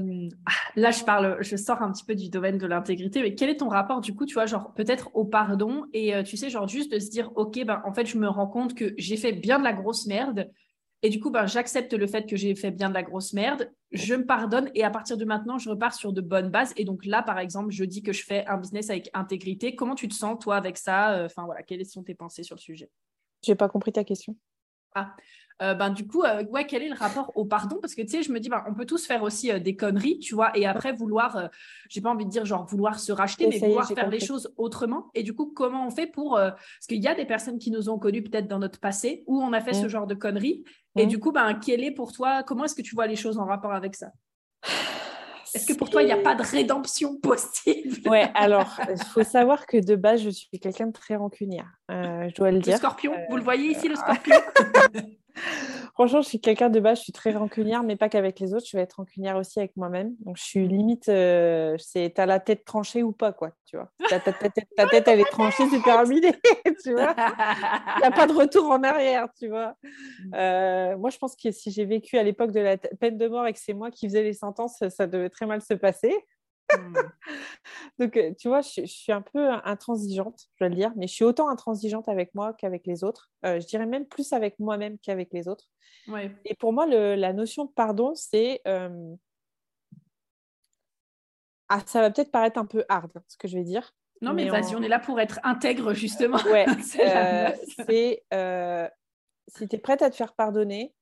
ah, 0.48 0.52
Là, 0.76 0.90
je 0.90 1.04
parle, 1.04 1.38
je 1.42 1.56
sors 1.56 1.84
un 1.84 1.92
petit 1.92 2.04
peu 2.04 2.16
du 2.16 2.30
domaine 2.30 2.58
de 2.58 2.66
l'intégrité, 2.66 3.22
mais 3.22 3.36
quel 3.36 3.50
est 3.50 3.58
ton 3.58 3.70
rapport, 3.70 4.02
du 4.02 4.16
coup, 4.16 4.26
tu 4.26 4.34
vois, 4.34 4.48
genre 4.48 4.74
peut-être 4.74 5.12
au 5.14 5.24
pardon 5.24 5.86
et 5.94 6.16
euh, 6.16 6.24
tu 6.24 6.36
sais, 6.36 6.50
genre 6.50 6.68
juste 6.68 6.92
de 6.92 6.98
se 6.98 7.12
dire, 7.12 7.32
ok, 7.36 7.64
ben 7.64 7.80
en 7.86 7.94
fait, 7.94 8.08
je 8.08 8.18
me 8.18 8.28
rends 8.28 8.48
compte 8.48 8.74
que 8.74 8.96
j'ai 8.98 9.18
fait 9.18 9.34
bien 9.34 9.60
de 9.60 9.64
la 9.64 9.74
grosse 9.74 10.08
merde, 10.08 10.50
et 11.02 11.10
du 11.10 11.20
coup, 11.20 11.30
ben, 11.30 11.45
j'accepte 11.45 11.93
le 11.93 12.08
fait 12.08 12.28
que 12.28 12.36
j'ai 12.36 12.56
fait 12.56 12.72
bien 12.72 12.89
de 12.89 12.93
la 12.93 13.04
grosse 13.04 13.34
merde, 13.34 13.72
je 13.91 14.16
me 14.16 14.26
pardonne 14.26 14.70
et 14.76 14.84
à 14.84 14.89
partir 14.89 15.16
de 15.18 15.24
maintenant, 15.24 15.58
je 15.58 15.70
repars 15.70 15.93
sur 15.93 16.12
de 16.12 16.22
bonnes 16.22 16.50
bases. 16.50 16.74
Et 16.76 16.84
donc 16.84 17.06
là, 17.06 17.24
par 17.24 17.39
exemple, 17.39 17.72
je 17.72 17.86
dis 17.86 18.04
que 18.04 18.12
je 18.12 18.24
fais 18.24 18.45
un 18.47 18.58
business 18.58 18.89
avec 18.89 19.10
intégrité. 19.14 19.76
Comment 19.76 19.95
tu 19.95 20.08
te 20.08 20.14
sens, 20.14 20.38
toi, 20.39 20.58
avec 20.58 20.78
ça? 20.78 21.14
Euh, 21.14 21.26
Enfin, 21.26 21.45
voilà, 21.45 21.64
quelles 21.64 21.86
sont 21.86 22.04
tes 22.04 22.16
pensées 22.16 22.43
sur 22.43 22.56
le 22.56 22.62
sujet? 22.62 22.89
Je 23.45 23.52
n'ai 23.52 23.56
pas 23.56 23.70
compris 23.70 23.93
ta 23.93 24.04
question. 24.04 24.36
Ah, 24.95 25.16
euh, 25.62 25.74
ben, 25.74 25.89
du 25.89 26.08
coup, 26.08 26.24
euh, 26.24 26.43
ouais, 26.45 26.66
quel 26.66 26.84
est 26.84 26.89
le 26.89 26.95
rapport 26.95 27.32
au 27.36 27.43
pardon? 27.43 27.78
Parce 27.82 27.93
que 27.93 28.02
tu 28.02 28.10
sais, 28.10 28.24
je 28.24 28.32
me 28.32 28.39
dis, 28.39 28.47
ben, 28.50 28.64
on 28.68 28.74
peut 28.74 28.86
tous 28.86 29.06
faire 29.06 29.24
aussi 29.24 29.52
euh, 29.52 29.60
des 29.60 29.76
conneries, 29.76 30.20
tu 30.20 30.34
vois, 30.34 30.58
et 30.58 30.66
après 30.66 30.93
vouloir, 30.93 31.50
j'ai 31.89 32.02
pas 32.02 32.10
envie 32.10 32.26
de 32.26 32.30
dire 32.30 32.45
genre 32.45 32.66
vouloir 32.66 33.00
se 33.00 33.12
racheter, 33.12 33.47
mais 33.47 33.60
vouloir 33.60 33.88
faire 33.88 34.10
les 34.10 34.20
choses 34.20 34.54
autrement. 34.58 35.10
Et 35.16 35.24
du 35.24 35.34
coup, 35.34 35.47
comment 35.54 35.86
on 35.86 35.89
fait 35.89 36.08
pour. 36.08 36.36
parce 36.36 36.88
qu'il 36.88 37.02
y 37.02 37.08
a 37.08 37.16
des 37.16 37.26
personnes 37.26 37.60
qui 37.60 37.72
nous 37.72 37.89
ont 37.89 38.00
connus 38.00 38.24
peut-être 38.24 38.47
dans 38.47 38.60
notre 38.60 38.80
passé 38.80 39.24
où 39.28 39.41
on 39.41 39.52
a 39.54 39.60
fait 39.60 39.74
ce 39.74 39.88
genre 39.88 40.08
de 40.08 40.16
conneries. 40.16 40.64
Et 41.00 41.06
mmh. 41.06 41.10
du 41.10 41.20
coup, 41.20 41.32
ben, 41.32 41.54
quel 41.54 41.84
est 41.84 41.91
pour 41.91 42.12
toi, 42.12 42.43
comment 42.43 42.66
est-ce 42.66 42.76
que 42.76 42.82
tu 42.82 42.93
vois 42.93 43.08
les 43.08 43.16
choses 43.16 43.39
en 43.39 43.45
rapport 43.45 43.74
avec 43.74 43.95
ça? 43.95 44.12
Est-ce 45.56 45.66
que 45.66 45.74
pour 45.74 45.89
toi, 45.89 46.04
il 46.04 46.06
n'y 46.06 46.12
a 46.12 46.18
pas 46.18 46.36
de 46.36 46.43
rédemption 46.43 47.16
possible? 47.16 48.08
Ouais, 48.08 48.30
alors, 48.36 48.78
il 48.88 49.04
faut 49.04 49.24
savoir 49.24 49.66
que 49.66 49.78
de 49.84 49.95
base, 49.95 50.22
je 50.22 50.30
suis 50.30 50.60
quelqu'un 50.60 50.86
de 50.86 50.91
très 50.91 51.16
rancunière, 51.16 51.72
je 51.89 52.36
dois 52.36 52.52
le 52.52 52.60
dire. 52.60 52.74
Le 52.74 52.78
scorpion, 52.78 53.14
vous 53.30 53.36
le 53.36 53.41
voyez 53.41 53.72
ici, 53.72 53.88
le 53.88 53.95
scorpion? 53.95 54.36
Franchement, 55.94 56.22
je 56.22 56.30
suis 56.30 56.40
quelqu'un 56.40 56.70
de 56.70 56.80
base, 56.80 57.00
je 57.00 57.04
suis 57.04 57.12
très 57.12 57.32
rancunière, 57.32 57.84
mais 57.84 57.98
pas 57.98 58.08
qu'avec 58.08 58.40
les 58.40 58.54
autres. 58.54 58.66
Je 58.66 58.78
vais 58.78 58.84
être 58.84 58.94
rancunière 58.94 59.36
aussi 59.36 59.60
avec 59.60 59.76
moi-même. 59.76 60.16
Donc, 60.22 60.38
je 60.38 60.44
suis 60.44 60.66
limite, 60.66 61.10
euh, 61.10 61.76
c'est 61.78 62.14
t'as 62.16 62.26
la 62.26 62.40
tête 62.40 62.64
tranchée 62.64 63.04
ou 63.04 63.12
pas, 63.12 63.34
quoi, 63.34 63.52
tu 63.66 63.76
vois. 63.76 63.92
Ta, 64.08 64.20
tête, 64.22 65.08
elle 65.08 65.20
est 65.20 65.30
tranchée, 65.30 65.64
c'est 65.70 65.82
terminé, 65.82 66.32
tu 66.84 66.94
vois. 66.94 67.14
Il 67.18 68.00
n'y 68.00 68.06
a 68.06 68.12
pas 68.12 68.28
de 68.28 68.34
retour 68.34 68.70
en 68.70 68.82
arrière, 68.84 69.28
tu 69.38 69.50
vois. 69.50 69.76
Mm. 69.84 70.34
Euh, 70.36 70.98
moi, 70.98 71.10
je 71.10 71.18
pense 71.18 71.36
que 71.36 71.52
si 71.52 71.70
j'ai 71.70 71.84
vécu 71.84 72.18
à 72.18 72.24
l'époque 72.24 72.54
de 72.54 72.62
la 72.62 72.78
peine 72.78 73.18
de 73.18 73.28
mort 73.28 73.46
et 73.46 73.52
que 73.52 73.60
c'est 73.60 73.74
moi 73.74 73.92
qui 73.92 74.08
faisais 74.08 74.24
les 74.24 74.34
sentences, 74.34 74.82
ça 74.88 75.06
devait 75.06 75.30
très 75.30 75.48
mal 75.48 75.62
se 75.62 75.74
passer. 75.74 76.16
Hmm. 76.78 76.96
Donc, 78.00 78.18
euh, 78.18 78.34
tu 78.38 78.48
vois, 78.48 78.62
je, 78.62 78.86
suis 78.86 79.12
un 79.12 79.22
peu 79.22 79.50
intransigeante, 79.64 80.48
je 80.54 80.60
dois 80.60 80.70
le 80.70 80.76
dire, 80.76 80.92
mais 80.96 81.08
je 81.08 81.14
suis 81.14 81.24
autant 81.24 81.50
intransigeante 81.50 82.08
avec 82.08 82.34
moi 82.36 82.54
qu'avec 82.54 82.86
les 82.86 83.04
autres. 83.04 83.32
Euh, 83.46 83.60
je 83.60 83.68
dirais 83.68 83.86
même 83.86 84.06
plus 84.06 84.34
avec 84.34 84.60
moi-même 84.60 84.98
qu'avec 85.00 85.34
les 85.34 85.48
autres. 85.48 85.66
Et 86.46 86.56
pour 86.56 86.74
moi, 86.74 86.88
la 86.88 87.34
notion 87.34 87.66
de 87.66 87.72
pardon, 87.72 88.16
c'est... 88.16 88.62
Euh, 88.68 89.16
ah, 91.68 91.82
ça 91.86 92.02
va 92.02 92.10
peut-être 92.10 92.32
paraître 92.32 92.58
un 92.58 92.66
peu 92.66 92.84
hard, 92.90 93.12
ce 93.28 93.38
que 93.38 93.48
je 93.48 93.58
vais 93.58 93.64
dire. 93.64 93.94
Non, 94.22 94.34
mais, 94.34 94.50
vas-y, 94.50 94.76
on... 94.76 94.82
est 94.82 94.88
là 94.88 95.00
pour 95.00 95.20
être 95.20 95.40
intègre, 95.44 95.94
justement. 95.94 96.40
Ouais, 96.44 96.66
c'est 96.82 98.24
si 99.50 99.68
tu 99.68 99.76
es 99.76 99.80
prête 99.80 100.02
à 100.02 100.10
te 100.10 100.16
faire 100.16 100.34
pardonner, 100.34 100.94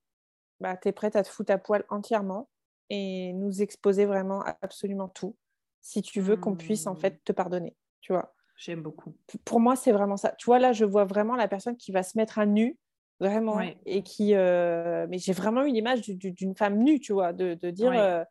bah, 0.60 0.78
tu 0.78 0.88
es 0.88 0.92
prête 0.92 1.16
à 1.16 1.24
te 1.24 1.30
foutre 1.30 1.52
à 1.52 1.58
poil 1.58 1.84
entièrement 1.90 2.50
et 2.90 3.34
nous 3.34 3.62
exposer 3.62 4.06
vraiment 4.06 4.44
absolument 4.62 5.10
tout 5.10 5.36
si 5.82 6.02
tu 6.02 6.22
veux 6.22 6.38
qu'on 6.38 6.56
puisse 6.56 6.88
en 6.88 6.96
fait 6.96 7.16
mmh. 7.16 7.20
te 7.26 7.32
pardonner, 7.32 7.76
tu 8.02 8.14
vois. 8.14 8.34
J'aime 8.58 8.82
beaucoup. 8.82 9.16
Pour 9.46 9.60
moi, 9.60 9.76
c'est 9.76 9.92
vraiment 9.92 10.18
ça. 10.18 10.32
Tu 10.32 10.46
vois, 10.46 10.58
là, 10.58 10.74
je 10.74 10.84
vois 10.84 11.06
vraiment 11.06 11.36
la 11.36 11.48
personne 11.48 11.78
qui 11.78 11.92
va 11.92 12.02
se 12.02 12.18
mettre 12.18 12.40
à 12.40 12.46
nu, 12.48 12.78
vraiment, 13.20 13.60
et 13.86 14.02
qui... 14.02 14.34
Euh, 14.34 15.06
mais 15.10 15.20
j'ai 15.20 15.34
vraiment 15.34 15.64
une 15.64 15.76
image 15.76 16.02
d'une 16.02 16.56
femme 16.56 16.80
nue, 16.80 17.00
tu 17.00 17.14
vois, 17.14 17.34
de, 17.34 17.54
dire, 17.70 17.92
euh, 17.92 18.24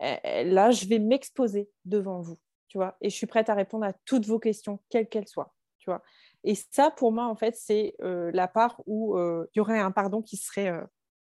eh, 0.00 0.16
eh, 0.22 0.44
là, 0.44 0.70
je 0.70 0.86
vais 0.86 1.00
m'exposer 1.00 1.68
devant 1.84 2.20
vous, 2.20 2.38
tu 2.68 2.78
vois, 2.78 2.96
et 3.00 3.10
je 3.10 3.16
suis 3.16 3.26
prête 3.26 3.48
à 3.48 3.54
répondre 3.54 3.84
à 3.84 3.92
toutes 4.04 4.26
vos 4.26 4.38
questions, 4.38 4.78
quelles 4.88 5.08
qu'elles 5.08 5.28
soient, 5.28 5.52
tu 5.78 5.90
vois. 5.90 6.02
Et 6.44 6.54
ça, 6.54 6.92
pour 6.92 7.10
moi, 7.10 7.26
en 7.26 7.34
fait, 7.34 7.56
c'est 7.56 7.94
euh, 8.02 8.30
la 8.32 8.46
part 8.46 8.80
où 8.86 9.18
il 9.18 9.56
y 9.56 9.60
aurait 9.60 9.80
un 9.80 9.90
pardon 9.90 10.22
qui 10.22 10.36
serait 10.36 10.72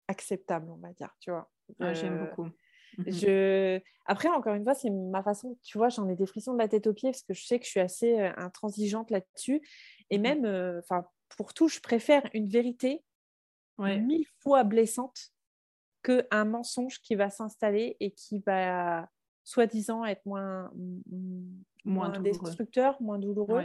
acceptable, 0.07 0.69
on 0.71 0.77
va 0.77 0.93
dire, 0.93 1.13
tu 1.19 1.29
vois. 1.29 1.49
J'aime 1.93 2.25
beaucoup. 2.25 2.49
Je... 3.05 3.79
Après, 4.05 4.29
encore 4.29 4.55
une 4.55 4.63
fois, 4.63 4.73
c'est 4.73 4.89
ma 4.89 5.21
façon, 5.21 5.57
tu 5.61 5.77
vois, 5.77 5.89
j'en 5.89 6.09
ai 6.09 6.15
des 6.15 6.25
frissons 6.25 6.53
de 6.53 6.57
la 6.57 6.67
tête 6.67 6.87
aux 6.87 6.93
pieds 6.93 7.11
parce 7.11 7.21
que 7.21 7.33
je 7.33 7.45
sais 7.45 7.59
que 7.59 7.65
je 7.65 7.69
suis 7.69 7.79
assez 7.79 8.19
euh, 8.19 8.31
intransigeante 8.37 9.11
là-dessus. 9.11 9.61
Et 10.09 10.17
mmh 10.17 10.21
même, 10.21 10.45
euh, 10.45 10.81
pour 11.37 11.53
tout, 11.53 11.67
je 11.67 11.79
préfère 11.79 12.27
une 12.33 12.49
vérité 12.49 13.03
mille 13.77 14.25
fois 14.39 14.63
blessante 14.63 15.31
qu'un 16.03 16.45
mensonge 16.45 16.99
qui 17.01 17.15
va 17.15 17.29
s'installer 17.29 17.95
et 17.99 18.11
qui 18.11 18.39
va 18.39 19.09
soi-disant 19.43 20.05
être 20.05 20.25
moins, 20.25 20.71
moins, 21.85 22.09
destructeur, 22.19 23.01
moins 23.01 23.17
douloureux. 23.17 23.63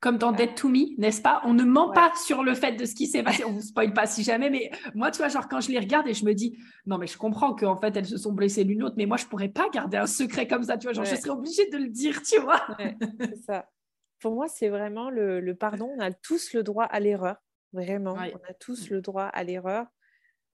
Comme 0.00 0.18
dans 0.18 0.32
Dead 0.32 0.54
to 0.54 0.68
Me, 0.68 0.98
n'est-ce 0.98 1.20
pas? 1.20 1.42
On 1.44 1.54
ne 1.54 1.64
ment 1.64 1.92
pas 1.92 2.12
sur 2.24 2.42
le 2.42 2.54
fait 2.54 2.72
de 2.72 2.84
ce 2.84 2.94
qui 2.94 3.06
s'est 3.06 3.22
passé. 3.22 3.44
On 3.44 3.52
ne 3.52 3.60
spoil 3.60 3.92
pas 3.92 4.06
si 4.06 4.22
jamais, 4.22 4.50
mais 4.50 4.70
moi, 4.94 5.10
tu 5.10 5.18
vois, 5.18 5.28
genre 5.28 5.48
quand 5.48 5.60
je 5.60 5.70
les 5.70 5.78
regarde 5.78 6.06
et 6.08 6.14
je 6.14 6.24
me 6.24 6.32
dis, 6.32 6.58
non, 6.86 6.98
mais 6.98 7.06
je 7.06 7.18
comprends 7.18 7.54
qu'en 7.54 7.76
fait, 7.76 7.96
elles 7.96 8.06
se 8.06 8.16
sont 8.16 8.32
blessées 8.32 8.64
l'une 8.64 8.80
l'autre, 8.80 8.94
mais 8.96 9.06
moi, 9.06 9.16
je 9.16 9.26
pourrais 9.26 9.48
pas 9.48 9.68
garder 9.70 9.96
un 9.96 10.06
secret 10.06 10.46
comme 10.46 10.62
ça, 10.62 10.78
tu 10.78 10.86
vois. 10.86 10.92
Genre, 10.92 11.04
je 11.04 11.16
serais 11.16 11.30
obligée 11.30 11.68
de 11.70 11.78
le 11.78 11.88
dire, 11.88 12.22
tu 12.22 12.40
vois. 12.40 12.66
c'est 13.20 13.42
ça. 13.44 13.68
Pour 14.20 14.34
moi, 14.34 14.48
c'est 14.48 14.68
vraiment 14.68 15.10
le, 15.10 15.52
pardon. 15.54 15.92
On 15.96 16.00
a 16.00 16.12
tous 16.12 16.52
le 16.54 16.62
droit 16.62 16.84
à 16.84 17.00
l'erreur, 17.00 17.36
vraiment. 17.72 18.14
On 18.14 18.50
a 18.50 18.54
tous 18.54 18.90
le 18.90 19.00
droit 19.00 19.24
à 19.24 19.44
l'erreur. 19.44 19.86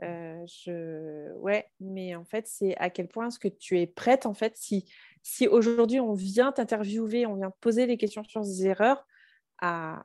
Euh. 0.03 1.33
Ouais, 1.37 1.69
mais 1.81 2.15
en 2.15 2.25
fait, 2.25 2.47
c'est 2.47 2.77
à 2.77 2.91
quel 2.91 3.09
point 3.09 3.29
est-ce 3.29 3.39
que 3.39 3.49
tu 3.49 3.81
es 3.81 3.87
prête, 3.87 4.27
en 4.27 4.35
fait, 4.35 4.57
si 4.57 5.49
aujourd'hui 5.49 6.01
on 6.01 6.15
vient 6.15 6.53
t'interviewer, 6.53 7.27
on 7.27 7.37
vient 7.37 7.51
te 7.51 7.59
poser 7.61 7.87
des 7.87 7.97
questions 7.97 8.25
sur 8.25 8.45
ces 8.45 8.67
erreurs, 8.67 9.07
à, 9.61 10.05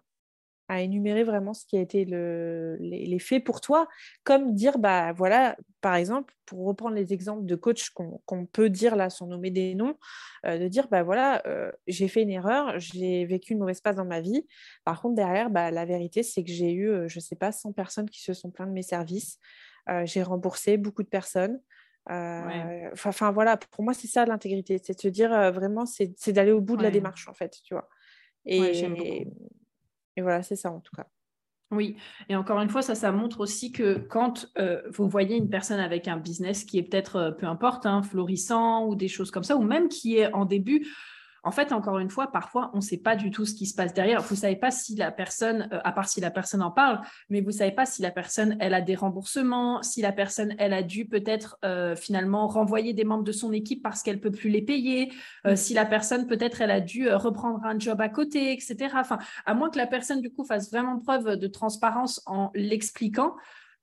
énumérer 0.69 1.23
vraiment 1.23 1.53
ce 1.53 1.65
qui 1.65 1.77
a 1.77 1.81
été 1.81 2.03
le, 2.03 2.75
les, 2.79 3.19
faits 3.19 3.43
pour 3.43 3.61
toi, 3.61 3.87
comme 4.25 4.53
dire, 4.53 4.79
bah 4.79 5.13
voilà, 5.13 5.55
par 5.79 5.95
exemple, 5.95 6.33
pour 6.45 6.65
reprendre 6.65 6.95
les 6.95 7.13
exemples 7.13 7.45
de 7.45 7.55
coach 7.55 7.91
qu'on 7.91 8.45
peut 8.51 8.69
dire 8.69 8.97
là 8.97 9.09
sans 9.09 9.27
nommer 9.27 9.49
des 9.49 9.75
noms, 9.75 9.95
euh, 10.45 10.57
de 10.57 10.67
dire, 10.67 10.89
bah 10.89 11.03
voilà, 11.03 11.41
euh, 11.47 11.71
j'ai 11.87 12.09
fait 12.09 12.21
une 12.21 12.31
erreur, 12.31 12.77
j'ai 12.79 13.25
vécu 13.25 13.53
une 13.53 13.59
mauvaise 13.59 13.79
passe 13.79 13.95
dans 13.95 14.05
ma 14.05 14.19
vie. 14.19 14.45
Par 14.83 15.01
contre, 15.01 15.15
derrière, 15.15 15.49
bah, 15.49 15.71
la 15.71 15.85
vérité, 15.85 16.21
c'est 16.21 16.43
que 16.43 16.51
j'ai 16.51 16.73
eu, 16.73 16.89
euh, 16.89 17.07
je 17.07 17.21
sais 17.21 17.37
pas, 17.37 17.53
100 17.53 17.71
personnes 17.71 18.09
qui 18.09 18.21
se 18.21 18.33
sont 18.33 18.51
plaintes 18.51 18.69
de 18.69 18.73
mes 18.73 18.83
services. 18.83 19.39
J'ai 20.05 20.23
remboursé 20.23 20.77
beaucoup 20.77 21.03
de 21.03 21.09
personnes. 21.09 21.59
Enfin 22.09 23.31
voilà, 23.31 23.57
pour 23.57 23.83
moi, 23.83 23.93
c'est 23.93 24.07
ça 24.07 24.25
l'intégrité, 24.25 24.79
c'est 24.83 24.95
de 24.95 25.01
se 25.01 25.07
dire 25.07 25.29
vraiment, 25.51 25.85
c'est 25.85 26.31
d'aller 26.31 26.51
au 26.51 26.61
bout 26.61 26.77
de 26.77 26.83
la 26.83 26.91
démarche 26.91 27.27
en 27.27 27.33
fait, 27.33 27.57
tu 27.63 27.73
vois. 27.73 27.89
Et, 28.45 29.27
et 30.15 30.21
voilà, 30.21 30.41
c'est 30.41 30.55
ça 30.55 30.71
en 30.71 30.79
tout 30.79 30.95
cas. 30.95 31.07
Oui, 31.69 31.97
et 32.29 32.35
encore 32.37 32.61
une 32.61 32.69
fois, 32.69 32.81
ça, 32.81 32.95
ça 32.95 33.11
montre 33.11 33.41
aussi 33.41 33.73
que 33.73 33.97
quand 33.97 34.49
euh, 34.57 34.81
vous 34.89 35.09
voyez 35.09 35.35
une 35.35 35.49
personne 35.49 35.81
avec 35.81 36.07
un 36.07 36.15
business 36.15 36.63
qui 36.63 36.77
est 36.77 36.83
peut-être, 36.83 37.15
euh, 37.17 37.31
peu 37.31 37.45
importe, 37.45 37.85
hein, 37.85 38.01
florissant 38.03 38.85
ou 38.85 38.95
des 38.95 39.09
choses 39.09 39.31
comme 39.31 39.43
ça, 39.43 39.57
ou 39.57 39.63
même 39.63 39.89
qui 39.89 40.17
est 40.17 40.31
en 40.31 40.45
début, 40.45 40.87
en 41.47 41.51
fait, 41.51 41.71
encore 41.71 41.97
une 41.99 42.09
fois, 42.09 42.29
parfois, 42.29 42.71
on 42.73 42.77
ne 42.77 42.81
sait 42.81 42.97
pas 42.97 43.15
du 43.15 43.31
tout 43.31 43.45
ce 43.45 43.53
qui 43.53 43.67
se 43.67 43.73
passe 43.73 43.93
derrière. 43.93 44.21
Vous 44.21 44.35
ne 44.35 44.39
savez 44.39 44.57
pas 44.57 44.69
si 44.69 44.97
la 44.97 45.11
personne, 45.11 45.69
euh, 45.71 45.79
à 45.85 45.93
part 45.93 46.09
si 46.09 46.19
la 46.19 46.29
personne 46.29 46.61
en 46.61 46.71
parle, 46.71 46.99
mais 47.29 47.39
vous 47.39 47.47
ne 47.47 47.53
savez 47.53 47.71
pas 47.71 47.85
si 47.85 48.01
la 48.01 48.11
personne, 48.11 48.57
elle 48.59 48.73
a 48.73 48.81
des 48.81 48.95
remboursements, 48.95 49.81
si 49.81 50.01
la 50.01 50.11
personne, 50.11 50.55
elle 50.57 50.73
a 50.73 50.83
dû 50.83 51.05
peut-être 51.07 51.57
euh, 51.63 51.95
finalement 51.95 52.47
renvoyer 52.47 52.91
des 52.91 53.05
membres 53.05 53.23
de 53.23 53.31
son 53.31 53.53
équipe 53.53 53.81
parce 53.81 54.03
qu'elle 54.03 54.17
ne 54.17 54.21
peut 54.21 54.31
plus 54.31 54.49
les 54.49 54.61
payer, 54.61 55.13
euh, 55.45 55.55
si 55.55 55.73
la 55.73 55.85
personne, 55.85 56.27
peut-être, 56.27 56.59
elle 56.59 56.71
a 56.71 56.81
dû 56.81 57.09
reprendre 57.09 57.63
un 57.63 57.79
job 57.79 58.01
à 58.01 58.09
côté, 58.09 58.51
etc. 58.51 58.95
Enfin, 58.95 59.17
à 59.45 59.53
moins 59.53 59.69
que 59.69 59.77
la 59.77 59.87
personne, 59.87 60.19
du 60.19 60.29
coup, 60.29 60.43
fasse 60.43 60.69
vraiment 60.69 60.99
preuve 60.99 61.37
de 61.37 61.47
transparence 61.47 62.21
en 62.25 62.51
l'expliquant, 62.55 63.37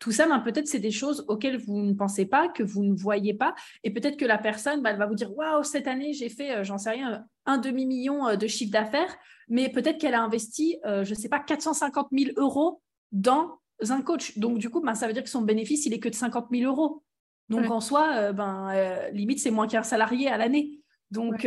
tout 0.04 0.12
ça, 0.12 0.26
ben, 0.26 0.38
peut-être 0.40 0.66
c'est 0.66 0.80
des 0.80 0.90
choses 0.90 1.24
auxquelles 1.28 1.56
vous 1.56 1.80
ne 1.80 1.94
pensez 1.94 2.26
pas, 2.26 2.48
que 2.48 2.62
vous 2.62 2.84
ne 2.84 2.94
voyez 2.94 3.32
pas. 3.32 3.54
Et 3.84 3.90
peut-être 3.90 4.18
que 4.18 4.26
la 4.26 4.36
personne, 4.36 4.82
ben, 4.82 4.90
elle 4.90 4.98
va 4.98 5.06
vous 5.06 5.14
dire 5.14 5.34
Waouh, 5.34 5.62
cette 5.62 5.86
année, 5.86 6.12
j'ai 6.12 6.28
fait, 6.28 6.56
euh, 6.56 6.62
j'en 6.62 6.76
sais 6.76 6.90
rien, 6.90 7.24
un 7.46 7.56
demi-million 7.56 8.28
euh, 8.28 8.36
de 8.36 8.46
chiffre 8.46 8.70
d'affaires. 8.70 9.16
Mais 9.48 9.70
peut-être 9.70 9.96
qu'elle 9.96 10.12
a 10.12 10.22
investi, 10.22 10.76
euh, 10.84 11.04
je 11.04 11.14
ne 11.14 11.14
sais 11.14 11.30
pas, 11.30 11.40
450 11.40 12.08
000 12.12 12.32
euros 12.36 12.82
dans 13.12 13.60
un 13.88 14.02
coach. 14.02 14.36
Donc, 14.36 14.58
du 14.58 14.68
coup, 14.68 14.82
ben, 14.82 14.94
ça 14.94 15.06
veut 15.06 15.14
dire 15.14 15.22
que 15.22 15.30
son 15.30 15.40
bénéfice, 15.40 15.86
il 15.86 15.94
est 15.94 16.00
que 16.00 16.10
de 16.10 16.14
50 16.14 16.48
000 16.52 16.70
euros. 16.70 17.02
Donc, 17.48 17.70
en 17.70 17.80
soi, 17.80 18.32
ben, 18.32 18.72
limite, 19.12 19.38
c'est 19.38 19.50
moins 19.50 19.66
qu'un 19.66 19.82
salarié 19.82 20.28
à 20.28 20.36
l'année. 20.36 20.80
Donc, 21.10 21.44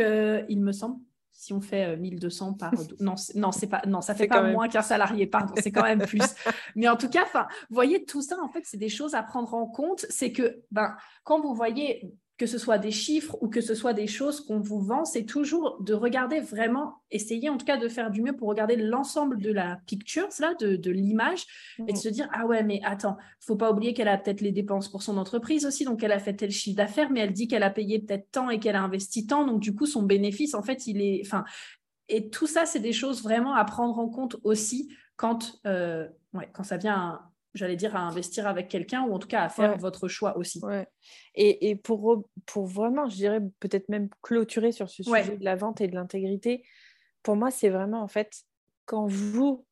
il 0.48 0.60
me 0.60 0.72
semble 0.72 0.98
si 1.38 1.52
on 1.52 1.60
fait 1.60 1.96
1200 1.96 2.54
par 2.54 2.72
non 3.00 3.14
non 3.36 3.52
c'est 3.52 3.68
pas 3.68 3.80
non 3.86 4.00
ça 4.00 4.16
fait 4.16 4.26
pas 4.26 4.42
moins 4.42 4.68
qu'un 4.68 4.82
salarié 4.82 5.28
pardon 5.28 5.54
c'est 5.56 5.70
quand 5.70 5.84
même 5.84 6.04
plus. 6.04 6.20
Mais 6.74 6.88
en 6.88 6.96
tout 6.96 7.08
cas 7.08 7.22
enfin 7.22 7.46
voyez 7.70 8.04
tout 8.04 8.22
ça 8.22 8.36
en 8.42 8.48
fait 8.48 8.62
c'est 8.64 8.76
des 8.76 8.88
choses 8.88 9.14
à 9.14 9.22
prendre 9.22 9.54
en 9.54 9.66
compte. 9.66 10.04
C'est 10.10 10.32
que 10.32 10.62
ben 10.72 10.96
quand 11.22 11.40
vous 11.40 11.54
voyez 11.54 12.12
que 12.38 12.46
ce 12.46 12.56
soit 12.56 12.78
des 12.78 12.92
chiffres 12.92 13.36
ou 13.40 13.48
que 13.48 13.60
ce 13.60 13.74
soit 13.74 13.92
des 13.92 14.06
choses 14.06 14.40
qu'on 14.40 14.60
vous 14.60 14.80
vend, 14.80 15.04
c'est 15.04 15.24
toujours 15.24 15.76
de 15.80 15.92
regarder 15.92 16.38
vraiment, 16.38 17.02
essayer 17.10 17.50
en 17.50 17.58
tout 17.58 17.66
cas 17.66 17.76
de 17.76 17.88
faire 17.88 18.12
du 18.12 18.22
mieux 18.22 18.34
pour 18.34 18.48
regarder 18.48 18.76
l'ensemble 18.76 19.40
de 19.40 19.52
la 19.52 19.80
picture, 19.86 20.28
là, 20.38 20.54
de, 20.54 20.90
l'image, 20.90 21.44
et 21.80 21.92
de 21.92 21.92
mmh. 21.92 21.96
se 21.96 22.08
dire, 22.08 22.28
ah 22.32 22.46
ouais, 22.46 22.62
mais 22.62 22.80
attends, 22.84 23.16
faut 23.40 23.56
pas 23.56 23.72
oublier 23.72 23.92
qu'elle 23.92 24.08
a 24.08 24.16
peut-être 24.16 24.40
les 24.40 24.52
dépenses 24.52 24.88
pour 24.88 25.02
son 25.02 25.18
entreprise 25.18 25.66
aussi, 25.66 25.84
donc 25.84 26.02
elle 26.04 26.12
a 26.12 26.20
fait 26.20 26.34
tel 26.34 26.52
chiffre 26.52 26.76
d'affaires, 26.76 27.10
mais 27.10 27.20
elle 27.20 27.32
dit 27.32 27.48
qu'elle 27.48 27.64
a 27.64 27.70
payé 27.70 27.98
peut-être 27.98 28.30
tant 28.30 28.50
et 28.50 28.60
qu'elle 28.60 28.76
a 28.76 28.82
investi 28.82 29.26
tant, 29.26 29.44
donc 29.44 29.58
du 29.58 29.74
coup, 29.74 29.86
son 29.86 30.04
bénéfice, 30.04 30.54
en 30.54 30.62
fait, 30.62 30.86
il 30.86 31.02
est... 31.02 31.20
Enfin, 31.26 31.44
et 32.08 32.30
tout 32.30 32.46
ça, 32.46 32.66
c'est 32.66 32.80
des 32.80 32.92
choses 32.92 33.22
vraiment 33.22 33.54
à 33.54 33.64
prendre 33.64 33.98
en 33.98 34.08
compte 34.08 34.36
aussi 34.44 34.94
quand, 35.16 35.60
euh, 35.66 36.08
ouais, 36.32 36.48
quand 36.52 36.62
ça 36.62 36.76
vient 36.76 37.20
j'allais 37.58 37.76
dire, 37.76 37.96
à 37.96 38.00
investir 38.00 38.46
avec 38.46 38.68
quelqu'un 38.68 39.02
ou 39.02 39.12
en 39.12 39.18
tout 39.18 39.28
cas 39.28 39.42
à 39.42 39.48
faire 39.48 39.76
votre 39.76 40.08
choix 40.08 40.36
aussi. 40.36 40.60
Et, 41.34 41.68
et, 41.68 41.76
pour, 41.76 42.24
pour 42.46 42.66
vraiment, 42.66 43.08
je 43.08 43.16
dirais 43.16 43.40
peut-être 43.60 43.88
même 43.88 44.08
clôturer 44.22 44.72
sur 44.72 44.88
ce 44.88 45.02
sujet 45.02 45.36
de 45.36 45.44
la 45.44 45.56
vente 45.56 45.80
et 45.80 45.88
de 45.88 45.94
l'intégrité, 45.94 46.64
pour 47.22 47.36
moi, 47.36 47.50
c'est 47.50 47.68
vraiment 47.68 48.02
en 48.02 48.08
fait, 48.08 48.44
quand 48.86 49.06
vous, 49.06 49.66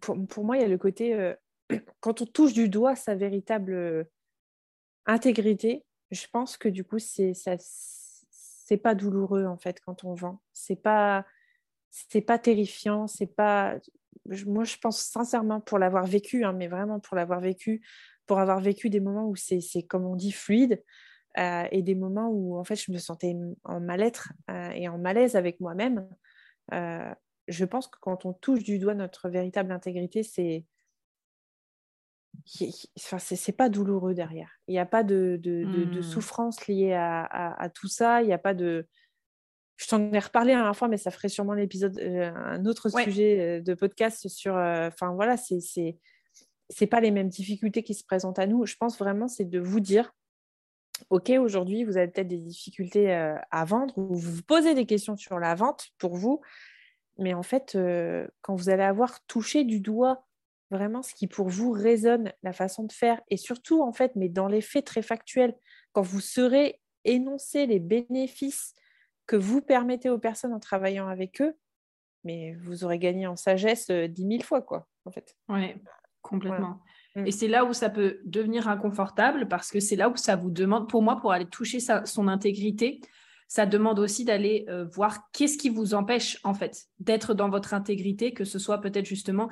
pour, 0.00 0.44
moi, 0.44 0.56
il 0.56 0.62
y 0.62 0.64
a 0.64 0.68
le 0.68 0.78
côté, 0.78 1.14
euh, 1.14 1.34
quand 2.00 2.22
on 2.22 2.26
touche 2.26 2.52
du 2.52 2.68
doigt 2.68 2.94
sa 2.94 3.14
véritable 3.14 3.72
euh, 3.72 4.04
intégrité, 5.06 5.84
je 6.10 6.26
pense 6.32 6.56
que 6.56 6.68
du 6.68 6.84
coup, 6.84 6.98
c'est 6.98 7.34
ça 7.34 7.56
c'est 8.66 8.78
pas 8.78 8.94
douloureux 8.94 9.44
en 9.44 9.58
fait 9.58 9.80
quand 9.80 10.04
on 10.04 10.14
vend. 10.14 10.40
C'est 10.52 10.80
pas 10.80 11.26
c'est 11.90 12.22
pas 12.22 12.38
terrifiant, 12.38 13.06
c'est 13.06 13.26
pas 13.26 13.76
moi, 14.46 14.64
je 14.64 14.76
pense 14.78 15.00
sincèrement, 15.00 15.60
pour 15.60 15.78
l'avoir 15.78 16.06
vécu, 16.06 16.44
hein, 16.44 16.52
mais 16.52 16.68
vraiment 16.68 17.00
pour 17.00 17.16
l'avoir 17.16 17.40
vécu, 17.40 17.84
pour 18.26 18.38
avoir 18.38 18.60
vécu 18.60 18.90
des 18.90 19.00
moments 19.00 19.28
où 19.28 19.36
c'est, 19.36 19.60
comme 19.88 20.04
on 20.04 20.16
dit, 20.16 20.32
fluide, 20.32 20.82
euh, 21.38 21.66
et 21.72 21.82
des 21.82 21.94
moments 21.94 22.28
où, 22.28 22.56
en 22.56 22.64
fait, 22.64 22.76
je 22.76 22.92
me 22.92 22.98
sentais 22.98 23.36
en 23.64 23.80
mal-être 23.80 24.32
euh, 24.50 24.70
et 24.70 24.88
en 24.88 24.98
malaise 24.98 25.36
avec 25.36 25.60
moi-même. 25.60 26.08
Euh, 26.72 27.12
je 27.48 27.64
pense 27.64 27.88
que 27.88 27.98
quand 28.00 28.24
on 28.24 28.32
touche 28.32 28.62
du 28.62 28.78
doigt 28.78 28.94
notre 28.94 29.28
véritable 29.28 29.72
intégrité, 29.72 30.22
c'est 30.22 30.64
enfin, 32.96 33.18
c'est 33.18 33.56
pas 33.56 33.68
douloureux 33.68 34.14
derrière. 34.14 34.50
Il 34.68 34.72
n'y 34.72 34.78
a 34.78 34.86
pas 34.86 35.02
de, 35.02 35.38
de, 35.40 35.64
de, 35.64 35.98
mmh. 35.98 36.02
souffrance 36.02 36.66
liée 36.66 36.92
à, 36.92 37.24
à, 37.24 37.68
tout 37.68 37.88
ça. 37.88 38.22
Il 38.22 38.26
n'y 38.26 38.32
a 38.32 38.38
pas 38.38 38.54
de, 38.54 38.88
je 39.76 39.88
t'en 39.88 40.12
ai 40.12 40.18
reparlé 40.18 40.52
à 40.52 40.62
la 40.62 40.72
fois, 40.72 40.88
mais 40.88 40.96
ça 40.96 41.10
ferait 41.10 41.28
sûrement 41.28 41.54
l'épisode, 41.54 41.98
euh, 41.98 42.32
un 42.34 42.64
autre 42.66 42.88
sujet 42.88 43.40
euh, 43.40 43.60
de 43.60 43.74
podcast 43.74 44.28
sur. 44.28 44.56
Euh, 44.56 44.88
enfin 44.88 45.12
voilà, 45.14 45.36
c'est 45.36 45.58
c'est 46.70 46.86
pas 46.86 47.00
les 47.00 47.10
mêmes 47.10 47.28
difficultés 47.28 47.82
qui 47.82 47.94
se 47.94 48.04
présentent 48.04 48.38
à 48.38 48.46
nous. 48.46 48.64
Je 48.66 48.76
pense 48.76 48.98
vraiment 48.98 49.28
c'est 49.28 49.44
de 49.44 49.58
vous 49.58 49.80
dire, 49.80 50.14
ok, 51.10 51.30
aujourd'hui 51.40 51.84
vous 51.84 51.96
avez 51.96 52.08
peut-être 52.08 52.28
des 52.28 52.38
difficultés 52.38 53.12
à 53.12 53.64
vendre 53.64 53.98
ou 53.98 54.14
vous 54.14 54.32
vous 54.36 54.42
posez 54.42 54.74
des 54.74 54.86
questions 54.86 55.16
sur 55.16 55.38
la 55.38 55.54
vente 55.54 55.88
pour 55.98 56.16
vous, 56.16 56.40
mais 57.18 57.34
en 57.34 57.42
fait 57.42 57.76
quand 58.40 58.54
vous 58.54 58.70
allez 58.70 58.82
avoir 58.82 59.22
touché 59.26 59.64
du 59.64 59.80
doigt 59.80 60.24
vraiment 60.70 61.02
ce 61.02 61.14
qui 61.14 61.26
pour 61.26 61.48
vous 61.48 61.70
résonne, 61.70 62.32
la 62.42 62.54
façon 62.54 62.84
de 62.84 62.92
faire 62.92 63.20
et 63.28 63.36
surtout 63.36 63.82
en 63.82 63.92
fait, 63.92 64.12
mais 64.16 64.30
dans 64.30 64.48
les 64.48 64.62
faits 64.62 64.86
très 64.86 65.02
factuels, 65.02 65.54
quand 65.92 66.02
vous 66.02 66.20
serez 66.20 66.80
énoncé 67.04 67.66
les 67.66 67.78
bénéfices 67.78 68.74
que 69.26 69.36
vous 69.36 69.60
permettez 69.62 70.10
aux 70.10 70.18
personnes 70.18 70.52
en 70.52 70.60
travaillant 70.60 71.08
avec 71.08 71.40
eux, 71.40 71.54
mais 72.24 72.54
vous 72.62 72.84
aurez 72.84 72.98
gagné 72.98 73.26
en 73.26 73.36
sagesse 73.36 73.90
euh, 73.90 74.08
dix 74.08 74.24
mille 74.24 74.42
fois, 74.42 74.62
quoi, 74.62 74.86
en 75.04 75.10
fait. 75.10 75.36
Oui, 75.48 75.74
complètement. 76.22 76.80
Mm. 77.14 77.26
Et 77.26 77.30
c'est 77.30 77.48
là 77.48 77.64
où 77.64 77.72
ça 77.72 77.90
peut 77.90 78.20
devenir 78.24 78.68
inconfortable 78.68 79.48
parce 79.48 79.70
que 79.70 79.80
c'est 79.80 79.96
là 79.96 80.08
où 80.08 80.16
ça 80.16 80.36
vous 80.36 80.50
demande, 80.50 80.88
pour 80.88 81.02
moi, 81.02 81.20
pour 81.20 81.32
aller 81.32 81.46
toucher 81.46 81.78
son 81.80 82.28
intégrité, 82.28 83.00
ça 83.46 83.66
demande 83.66 83.98
aussi 83.98 84.24
d'aller 84.24 84.64
euh, 84.68 84.86
voir 84.86 85.30
qu'est-ce 85.32 85.58
qui 85.58 85.68
vous 85.68 85.94
empêche, 85.94 86.40
en 86.44 86.54
fait, 86.54 86.86
d'être 86.98 87.34
dans 87.34 87.50
votre 87.50 87.74
intégrité, 87.74 88.32
que 88.32 88.44
ce 88.44 88.58
soit 88.58 88.80
peut-être 88.80 89.04
justement, 89.04 89.48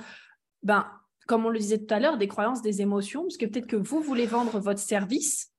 ben, 0.62 0.90
comme 1.26 1.46
on 1.46 1.50
le 1.50 1.58
disait 1.58 1.78
tout 1.78 1.94
à 1.94 2.00
l'heure, 2.00 2.18
des 2.18 2.28
croyances, 2.28 2.62
des 2.62 2.82
émotions, 2.82 3.22
parce 3.22 3.36
que 3.36 3.46
peut-être 3.46 3.68
que 3.68 3.76
vous 3.76 4.00
voulez 4.00 4.26
vendre 4.26 4.58
votre 4.58 4.80
service, 4.80 5.51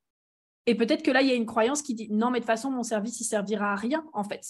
et 0.65 0.75
peut-être 0.75 1.03
que 1.03 1.11
là, 1.11 1.21
il 1.21 1.27
y 1.27 1.31
a 1.31 1.35
une 1.35 1.45
croyance 1.45 1.81
qui 1.81 1.93
dit 1.93 2.07
non, 2.11 2.29
mais 2.29 2.39
de 2.39 2.43
toute 2.43 2.47
façon, 2.47 2.71
mon 2.71 2.83
service, 2.83 3.19
il 3.19 3.25
servira 3.25 3.73
à 3.73 3.75
rien, 3.75 4.05
en 4.13 4.23
fait. 4.23 4.41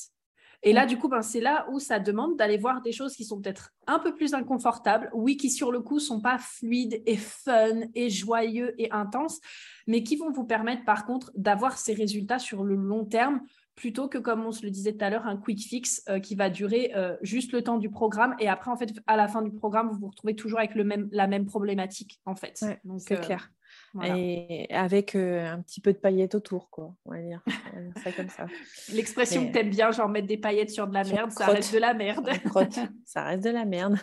Et 0.66 0.72
là, 0.72 0.86
mm. 0.86 0.88
du 0.88 0.97
coup, 0.97 1.09
ben, 1.09 1.22
c'est 1.22 1.41
là 1.41 1.68
où 1.72 1.80
ça 1.80 1.99
demande 1.99 2.38
d'aller 2.38 2.57
voir 2.57 2.82
des 2.82 2.91
choses 2.91 3.16
qui 3.16 3.26
sont 3.26 3.41
peut-être 3.41 3.72
un 3.86 3.99
peu 3.99 4.16
plus 4.16 4.34
inconfortables, 4.34 5.09
oui, 5.14 5.38
qui 5.38 5.49
sur 5.49 5.72
le 5.72 5.82
coup 5.82 5.99
sont 5.99 6.22
pas 6.22 6.38
fluides 6.38 7.01
et 7.05 7.18
fun 7.18 7.82
et 7.93 8.09
joyeux 8.09 8.74
et 8.78 8.89
intenses, 8.91 9.39
mais 9.88 10.03
qui 10.03 10.16
vont 10.16 10.32
vous 10.32 10.45
permettre 10.45 10.86
par 10.86 11.05
contre 11.05 11.32
d'avoir 11.36 11.78
ces 11.78 11.93
résultats 11.93 12.39
sur 12.39 12.64
le 12.64 12.76
long 12.76 13.05
terme 13.05 13.41
plutôt 13.76 14.07
que 14.07 14.18
comme 14.18 14.45
on 14.45 14.51
se 14.51 14.64
le 14.64 14.70
disait 14.70 14.93
tout 14.93 15.03
à 15.03 15.09
l'heure, 15.09 15.26
un 15.26 15.38
quick 15.38 15.59
fix 15.59 16.03
euh, 16.07 16.20
qui 16.20 16.36
va 16.36 16.49
durer 16.49 16.91
euh, 16.95 17.18
juste 17.22 17.51
le 17.53 17.64
temps 17.64 17.78
du 17.78 17.89
programme 17.89 18.36
et 18.39 18.47
après 18.47 18.70
en 18.70 18.78
fait 18.78 18.93
à 19.07 19.18
la 19.18 19.28
fin 19.28 19.41
du 19.41 19.51
programme 19.51 19.89
vous 19.89 19.97
vous 19.97 20.09
retrouvez 20.09 20.36
toujours 20.36 20.59
avec 20.59 20.76
le 20.76 20.84
même, 20.84 21.09
la 21.11 21.26
même 21.26 21.45
problématique 21.45 22.20
en 22.26 22.36
fait. 22.36 22.64
c'est 22.99 23.11
euh, 23.11 23.18
clair. 23.18 23.49
Et 24.03 24.67
avec 24.71 25.15
un 25.15 25.61
petit 25.61 25.81
peu 25.81 25.93
de 25.93 25.97
paillettes 25.97 26.35
autour, 26.35 26.69
quoi. 26.69 26.95
On 27.05 27.11
va 27.11 27.21
dire, 27.21 27.43
ça 28.03 28.11
comme 28.11 28.29
ça. 28.29 28.47
L'expression 28.93 29.47
que 29.47 29.53
t'aimes 29.53 29.69
bien, 29.69 29.91
genre 29.91 30.09
mettre 30.09 30.27
des 30.27 30.37
paillettes 30.37 30.71
sur 30.71 30.87
de 30.87 30.93
la 30.93 31.03
merde, 31.03 31.31
ça 31.31 31.45
reste 31.45 31.73
de 31.73 31.79
la 31.79 31.93
merde. 31.93 32.29
ça 33.05 33.23
reste 33.25 33.43
de 33.43 33.49
la 33.51 33.65
merde. 33.65 33.97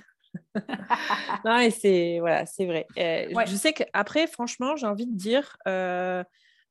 non, 1.44 1.58
et 1.58 1.70
c'est 1.70 2.18
voilà, 2.20 2.46
c'est 2.46 2.66
vrai. 2.66 2.86
Je 2.96 3.56
sais 3.56 3.72
qu'après, 3.72 4.28
franchement, 4.28 4.76
j'ai 4.76 4.86
envie 4.86 5.06
de 5.06 5.16
dire, 5.16 5.56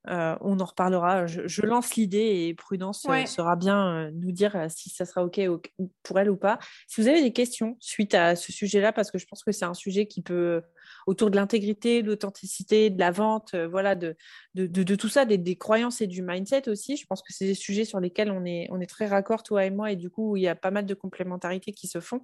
euh, 0.08 0.36
on 0.42 0.60
en 0.60 0.66
reparlera. 0.66 1.28
Je, 1.28 1.62
lance 1.62 1.96
l'idée 1.96 2.48
et 2.48 2.54
Prudence 2.54 3.06
euh, 3.10 3.26
sera 3.26 3.56
bien 3.56 3.88
euh, 3.88 4.12
nous 4.14 4.32
dire 4.32 4.56
si 4.70 4.90
ça 4.90 5.06
sera 5.06 5.26
OK 5.26 5.40
pour 6.04 6.20
elle 6.20 6.30
ou 6.30 6.38
pas. 6.38 6.58
Si 6.88 7.02
vous 7.02 7.08
avez 7.08 7.22
des 7.22 7.34
questions 7.34 7.76
suite 7.80 8.16
à 8.16 8.36
ce 8.36 8.52
sujet-là, 8.52 8.94
parce 8.94 9.12
que 9.12 9.18
je 9.18 9.26
pense 9.26 9.44
que 9.44 9.52
c'est 9.52 9.66
un 9.66 9.74
sujet 9.74 10.08
qui 10.08 10.22
peut, 10.22 10.62
autour 11.10 11.32
de 11.32 11.36
l'intégrité, 11.36 12.04
de 12.04 12.08
l'authenticité, 12.08 12.92
de 12.92 13.00
la 13.00 13.10
vente, 13.10 13.56
voilà, 13.56 13.96
de, 13.96 14.16
de, 14.54 14.96
tout 14.96 15.10
ça, 15.10 15.26
des, 15.26 15.56
croyances 15.56 16.02
et 16.02 16.08
du 16.08 16.22
mindset 16.22 16.70
aussi. 16.70 16.98
Je 16.98 17.06
pense 17.08 17.24
que 17.24 17.34
c'est 17.34 17.48
des 17.48 17.56
sujets 17.56 17.84
sur 17.84 18.00
lesquels 18.00 18.30
on 18.30 18.46
est, 18.46 18.68
on 18.70 18.80
est 18.80 18.86
très 18.86 19.08
raccord, 19.08 19.42
toi 19.42 19.66
et 19.66 19.72
moi, 19.72 19.92
et 19.92 19.96
du 19.96 20.12
coup, 20.12 20.38
il 20.38 20.44
y 20.44 20.48
a 20.48 20.54
pas 20.56 20.70
mal 20.70 20.86
de 20.86 20.94
complémentarités 20.94 21.72
qui 21.72 21.88
se 21.88 22.00
font. 22.00 22.22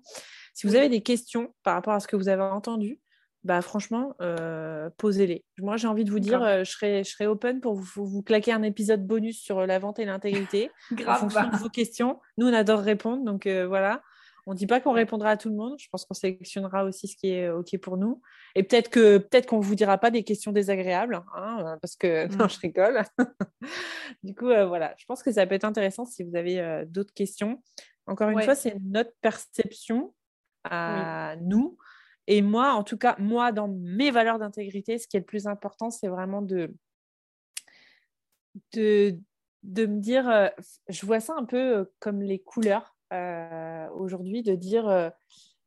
Si 0.53 0.67
vous 0.67 0.75
avez 0.75 0.87
des 0.87 1.01
questions 1.01 1.51
par 1.63 1.73
rapport 1.73 1.93
à 1.93 1.99
ce 1.99 2.07
que 2.07 2.15
vous 2.15 2.29
avez 2.29 2.43
entendu, 2.43 2.99
bah, 3.43 3.61
franchement, 3.63 4.15
euh, 4.21 4.89
posez-les. 4.97 5.45
Moi, 5.59 5.77
j'ai 5.77 5.87
envie 5.87 6.03
de 6.03 6.11
vous 6.11 6.19
dire, 6.19 6.43
euh, 6.43 6.63
je, 6.63 6.71
serai, 6.71 7.03
je 7.03 7.11
serai 7.11 7.25
open 7.25 7.61
pour 7.61 7.75
vous, 7.75 8.05
vous, 8.05 8.21
claquer 8.21 8.51
un 8.51 8.63
épisode 8.63 9.05
bonus 9.05 9.39
sur 9.39 9.65
la 9.65 9.79
vente 9.79 9.97
et 9.99 10.05
l'intégrité 10.05 10.69
en 11.07 11.15
fonction 11.15 11.49
de 11.49 11.57
vos 11.57 11.69
questions. 11.69 12.19
Nous, 12.37 12.47
on 12.47 12.53
adore 12.53 12.81
répondre, 12.81 13.23
donc 13.23 13.47
euh, 13.47 13.65
voilà. 13.67 14.01
On 14.45 14.51
ne 14.51 14.57
dit 14.57 14.67
pas 14.67 14.79
qu'on 14.79 14.91
répondra 14.91 15.31
à 15.31 15.37
tout 15.37 15.49
le 15.49 15.55
monde. 15.55 15.75
Je 15.79 15.87
pense 15.89 16.05
qu'on 16.05 16.13
sélectionnera 16.13 16.83
aussi 16.83 17.07
ce 17.07 17.15
qui 17.15 17.29
est 17.31 17.49
OK 17.49 17.77
pour 17.79 17.97
nous. 17.97 18.21
Et 18.53 18.63
peut-être 18.63 18.89
que 18.89 19.17
peut-être 19.17 19.47
qu'on 19.47 19.57
ne 19.59 19.63
vous 19.63 19.75
dira 19.75 19.97
pas 19.97 20.11
des 20.11 20.23
questions 20.23 20.51
désagréables, 20.51 21.23
hein, 21.35 21.77
parce 21.81 21.95
que 21.95 22.27
non, 22.37 22.47
je 22.47 22.59
rigole. 22.59 23.01
du 24.23 24.35
coup, 24.35 24.45
voilà, 24.45 24.93
je 24.97 25.05
pense 25.05 25.23
que 25.23 25.31
ça 25.31 25.47
peut 25.47 25.55
être 25.55 25.65
intéressant 25.65 26.05
si 26.05 26.23
vous 26.23 26.35
avez 26.35 26.83
d'autres 26.87 27.13
questions. 27.13 27.61
Encore 28.05 28.29
une 28.29 28.41
fois, 28.41 28.55
c'est 28.55 28.75
notre 28.83 29.13
perception 29.21 30.13
à 30.63 31.35
nous 31.41 31.77
et 32.27 32.41
moi, 32.41 32.73
en 32.73 32.83
tout 32.83 32.97
cas, 32.97 33.15
moi, 33.19 33.51
dans 33.51 33.67
mes 33.67 34.11
valeurs 34.11 34.39
d'intégrité, 34.39 34.97
ce 34.97 35.07
qui 35.07 35.17
est 35.17 35.19
le 35.19 35.25
plus 35.25 35.47
important, 35.47 35.91
c'est 35.91 36.07
vraiment 36.07 36.41
de, 36.41 36.73
de, 38.73 39.19
de, 39.63 39.85
me 39.85 39.99
dire, 39.99 40.27
euh, 40.27 40.47
je 40.89 41.05
vois 41.05 41.19
ça 41.19 41.35
un 41.37 41.45
peu 41.45 41.77
euh, 41.77 41.85
comme 41.99 42.21
les 42.21 42.39
couleurs 42.39 42.94
euh, 43.13 43.87
aujourd'hui, 43.91 44.43
de 44.43 44.55
dire, 44.55 45.11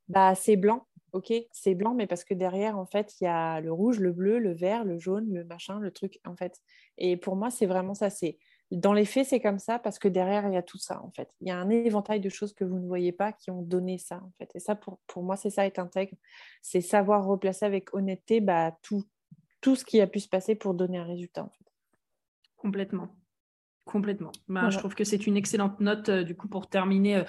bah, 0.07 0.35
c'est 0.35 0.55
blanc, 0.55 0.85
ok, 1.13 1.33
c'est 1.51 1.75
blanc, 1.75 1.93
mais 1.93 2.07
parce 2.07 2.23
que 2.23 2.33
derrière, 2.33 2.77
en 2.77 2.85
fait, 2.85 3.19
il 3.19 3.25
y 3.25 3.27
a 3.27 3.61
le 3.61 3.71
rouge, 3.71 3.99
le 3.99 4.11
bleu, 4.11 4.39
le 4.39 4.53
vert, 4.53 4.83
le 4.83 4.97
jaune, 4.97 5.33
le 5.33 5.43
machin, 5.43 5.79
le 5.79 5.91
truc, 5.91 6.19
en 6.25 6.35
fait. 6.35 6.61
Et 6.97 7.17
pour 7.17 7.35
moi, 7.35 7.49
c'est 7.49 7.65
vraiment 7.65 7.93
ça, 7.93 8.09
c'est 8.09 8.37
dans 8.71 8.93
les 8.93 9.05
faits, 9.05 9.25
c'est 9.27 9.39
comme 9.39 9.57
ça 9.57 9.79
parce 9.79 9.97
que 9.97 10.07
derrière, 10.07 10.47
il 10.47 10.53
y 10.53 10.57
a 10.57 10.61
tout 10.61 10.77
ça, 10.77 11.01
en 11.03 11.09
fait. 11.11 11.29
Il 11.41 11.47
y 11.47 11.51
a 11.51 11.57
un 11.57 11.69
éventail 11.69 12.19
de 12.19 12.29
choses 12.29 12.53
que 12.53 12.63
vous 12.63 12.77
ne 12.77 12.85
voyez 12.85 13.11
pas 13.11 13.33
qui 13.33 13.49
ont 13.49 13.63
donné 13.63 13.97
ça, 13.97 14.17
en 14.17 14.31
fait. 14.37 14.51
Et 14.55 14.59
ça, 14.59 14.75
pour, 14.75 14.99
pour 15.07 15.23
moi, 15.23 15.35
c'est 15.37 15.49
ça 15.49 15.65
être 15.65 15.79
intègre. 15.79 16.15
C'est 16.61 16.81
savoir 16.81 17.25
replacer 17.25 17.65
avec 17.65 17.93
honnêteté 17.95 18.41
bah, 18.41 18.77
tout, 18.83 19.03
tout 19.61 19.75
ce 19.75 19.83
qui 19.83 19.99
a 20.01 20.07
pu 20.07 20.19
se 20.19 20.29
passer 20.29 20.55
pour 20.55 20.75
donner 20.75 20.99
un 20.99 21.05
résultat, 21.05 21.43
en 21.43 21.49
fait. 21.49 21.65
Complètement. 22.57 23.09
Complètement. 23.89 24.31
Bah, 24.47 24.69
Je 24.69 24.77
trouve 24.77 24.93
que 24.93 25.03
c'est 25.03 25.25
une 25.25 25.35
excellente 25.35 25.79
note, 25.79 26.09
euh, 26.09 26.23
du 26.23 26.35
coup, 26.35 26.47
pour 26.47 26.69
terminer 26.69 27.15
euh, 27.15 27.23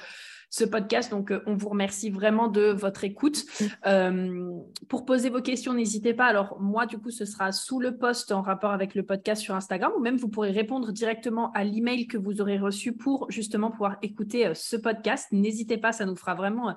ce 0.51 0.65
podcast. 0.65 1.11
Donc, 1.11 1.31
euh, 1.31 1.43
on 1.47 1.55
vous 1.55 1.71
remercie 1.71 2.11
vraiment 2.11 2.49
de 2.49 2.65
votre 2.65 3.03
écoute. 3.05 3.47
Euh, 3.87 4.51
pour 4.91 5.07
poser 5.07 5.31
vos 5.31 5.41
questions, 5.41 5.73
n'hésitez 5.73 6.13
pas. 6.13 6.27
Alors, 6.27 6.61
moi, 6.61 6.85
du 6.85 6.99
coup, 6.99 7.11
ce 7.11 7.25
sera 7.25 7.51
sous 7.51 7.81
le 7.81 7.97
post 7.97 8.31
en 8.31 8.43
rapport 8.43 8.73
avec 8.73 8.95
le 8.95 9.03
podcast 9.05 9.41
sur 9.41 9.55
Instagram 9.55 9.91
ou 9.97 10.01
même 10.01 10.19
vous 10.19 10.29
pourrez 10.29 10.51
répondre 10.51 10.93
directement 10.93 11.51
à 11.53 11.65
l'email 11.65 12.07
que 12.07 12.19
vous 12.19 12.43
aurez 12.43 12.59
reçu 12.59 12.93
pour 12.93 13.31
justement 13.31 13.71
pouvoir 13.71 13.97
écouter 14.03 14.53
ce 14.55 14.77
podcast. 14.77 15.29
N'hésitez 15.33 15.79
pas, 15.79 15.93
ça 15.93 16.05
nous 16.05 16.17
fera 16.17 16.35
vraiment 16.35 16.75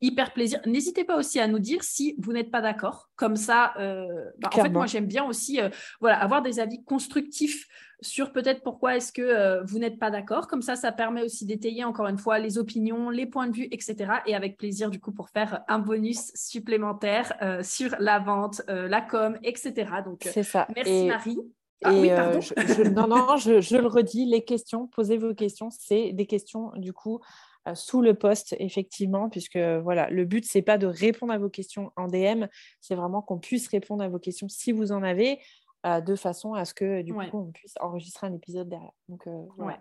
hyper 0.00 0.32
plaisir. 0.32 0.58
N'hésitez 0.66 1.04
pas 1.04 1.16
aussi 1.16 1.38
à 1.38 1.46
nous 1.46 1.60
dire 1.60 1.84
si 1.84 2.16
vous 2.18 2.32
n'êtes 2.32 2.50
pas 2.50 2.62
d'accord. 2.62 3.10
Comme 3.14 3.36
ça, 3.36 3.74
bah, 3.76 4.50
en 4.52 4.62
fait, 4.62 4.70
moi, 4.70 4.86
j'aime 4.86 5.06
bien 5.06 5.24
aussi 5.24 5.60
voilà, 6.00 6.18
avoir 6.20 6.42
des 6.42 6.58
avis 6.58 6.82
constructifs 6.82 7.68
sur 8.02 8.32
peut-être 8.32 8.62
pourquoi 8.62 8.96
est-ce 8.96 9.12
que 9.12 9.64
vous 9.64 9.78
n'êtes 9.78 9.98
pas 9.98 10.10
d'accord. 10.10 10.46
Comme 10.48 10.62
ça, 10.62 10.76
ça 10.76 10.92
permet 10.92 11.22
aussi 11.22 11.46
d'étayer 11.46 11.84
encore 11.84 12.06
une 12.06 12.18
fois 12.18 12.38
les 12.38 12.58
opinions, 12.58 13.10
les 13.10 13.26
points 13.26 13.48
de 13.48 13.56
vue, 13.56 13.68
etc. 13.70 14.12
Et 14.26 14.34
avec 14.34 14.56
plaisir, 14.56 14.90
du 14.90 15.00
coup, 15.00 15.12
pour 15.12 15.28
faire 15.28 15.62
un 15.68 15.78
bonus 15.78 16.32
supplémentaire 16.34 17.32
euh, 17.42 17.62
sur 17.62 17.94
la 17.98 18.18
vente, 18.18 18.62
euh, 18.68 18.88
la 18.88 19.00
com, 19.00 19.38
etc. 19.42 19.90
Donc, 20.04 20.20
c'est 20.22 20.42
ça. 20.42 20.66
Merci 20.74 21.06
Marie. 21.06 21.38
Ah, 21.82 21.92
oui, 21.94 22.08
pardon. 22.08 22.40
Je, 22.40 22.88
non, 22.90 23.06
non, 23.06 23.36
je, 23.36 23.76
le 23.76 23.86
redis, 23.86 24.26
les 24.26 24.44
questions, 24.44 24.86
posez 24.86 25.16
vos 25.16 25.34
questions, 25.34 25.70
c'est 25.70 26.12
des 26.12 26.26
questions, 26.26 26.72
du 26.76 26.92
coup, 26.92 27.20
euh, 27.68 27.74
sous 27.74 28.02
le 28.02 28.14
poste, 28.14 28.54
effectivement, 28.58 29.30
puisque 29.30 29.58
voilà, 29.82 30.10
le 30.10 30.24
but, 30.26 30.44
c'est 30.44 30.62
pas 30.62 30.76
de 30.76 30.86
répondre 30.86 31.32
à 31.32 31.38
vos 31.38 31.48
questions 31.48 31.90
en 31.96 32.06
DM, 32.06 32.46
c'est 32.80 32.94
vraiment 32.94 33.22
qu'on 33.22 33.38
puisse 33.38 33.68
répondre 33.68 34.04
à 34.04 34.08
vos 34.08 34.18
questions 34.18 34.48
si 34.48 34.72
vous 34.72 34.92
en 34.92 35.02
avez, 35.02 35.38
de 35.84 36.14
façon 36.14 36.54
à 36.54 36.64
ce 36.64 36.74
que, 36.74 37.02
du 37.02 37.14
coup, 37.14 37.20
on 37.32 37.52
puisse 37.52 37.74
enregistrer 37.80 38.26
un 38.26 38.34
épisode 38.34 38.68
derrière. 38.68 38.92
Donc, 39.08 39.26
voilà. 39.56 39.80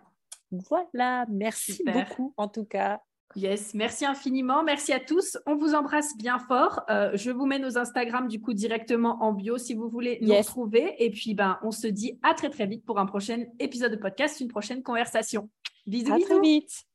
Voilà, 0.52 1.26
merci 1.30 1.84
beaucoup 1.86 2.34
en 2.38 2.48
tout 2.48 2.66
cas. 2.66 3.02
Yes, 3.36 3.76
merci 3.76 4.06
infiniment. 4.06 4.64
Merci 4.64 4.92
à 4.92 5.00
tous. 5.00 5.38
On 5.46 5.56
vous 5.56 5.76
embrasse 5.76 6.18
bien 6.18 6.40
fort. 6.40 6.82
Euh, 6.90 7.12
je 7.14 7.30
vous 7.30 7.46
mets 7.46 7.60
nos 7.60 7.78
Instagram 7.78 8.28
du 8.28 8.42
coup 8.42 8.54
directement 8.54 9.22
en 9.22 9.34
bio 9.34 9.60
si 9.60 9.76
vous 9.76 9.88
voulez 9.88 10.18
nous 10.22 10.36
retrouver. 10.36 10.96
Et 10.98 11.12
puis, 11.12 11.36
ben, 11.36 11.60
on 11.62 11.70
se 11.70 11.86
dit 11.86 12.20
à 12.24 12.34
très 12.34 12.50
très 12.50 12.66
vite 12.66 12.84
pour 12.86 12.98
un 12.98 13.06
prochain 13.06 13.46
épisode 13.60 13.92
de 13.92 13.98
podcast, 13.98 14.40
une 14.40 14.48
prochaine 14.48 14.82
conversation. 14.82 15.50
Bisous, 15.86 16.14
à 16.14 16.20
très 16.20 16.40
vite. 16.40 16.89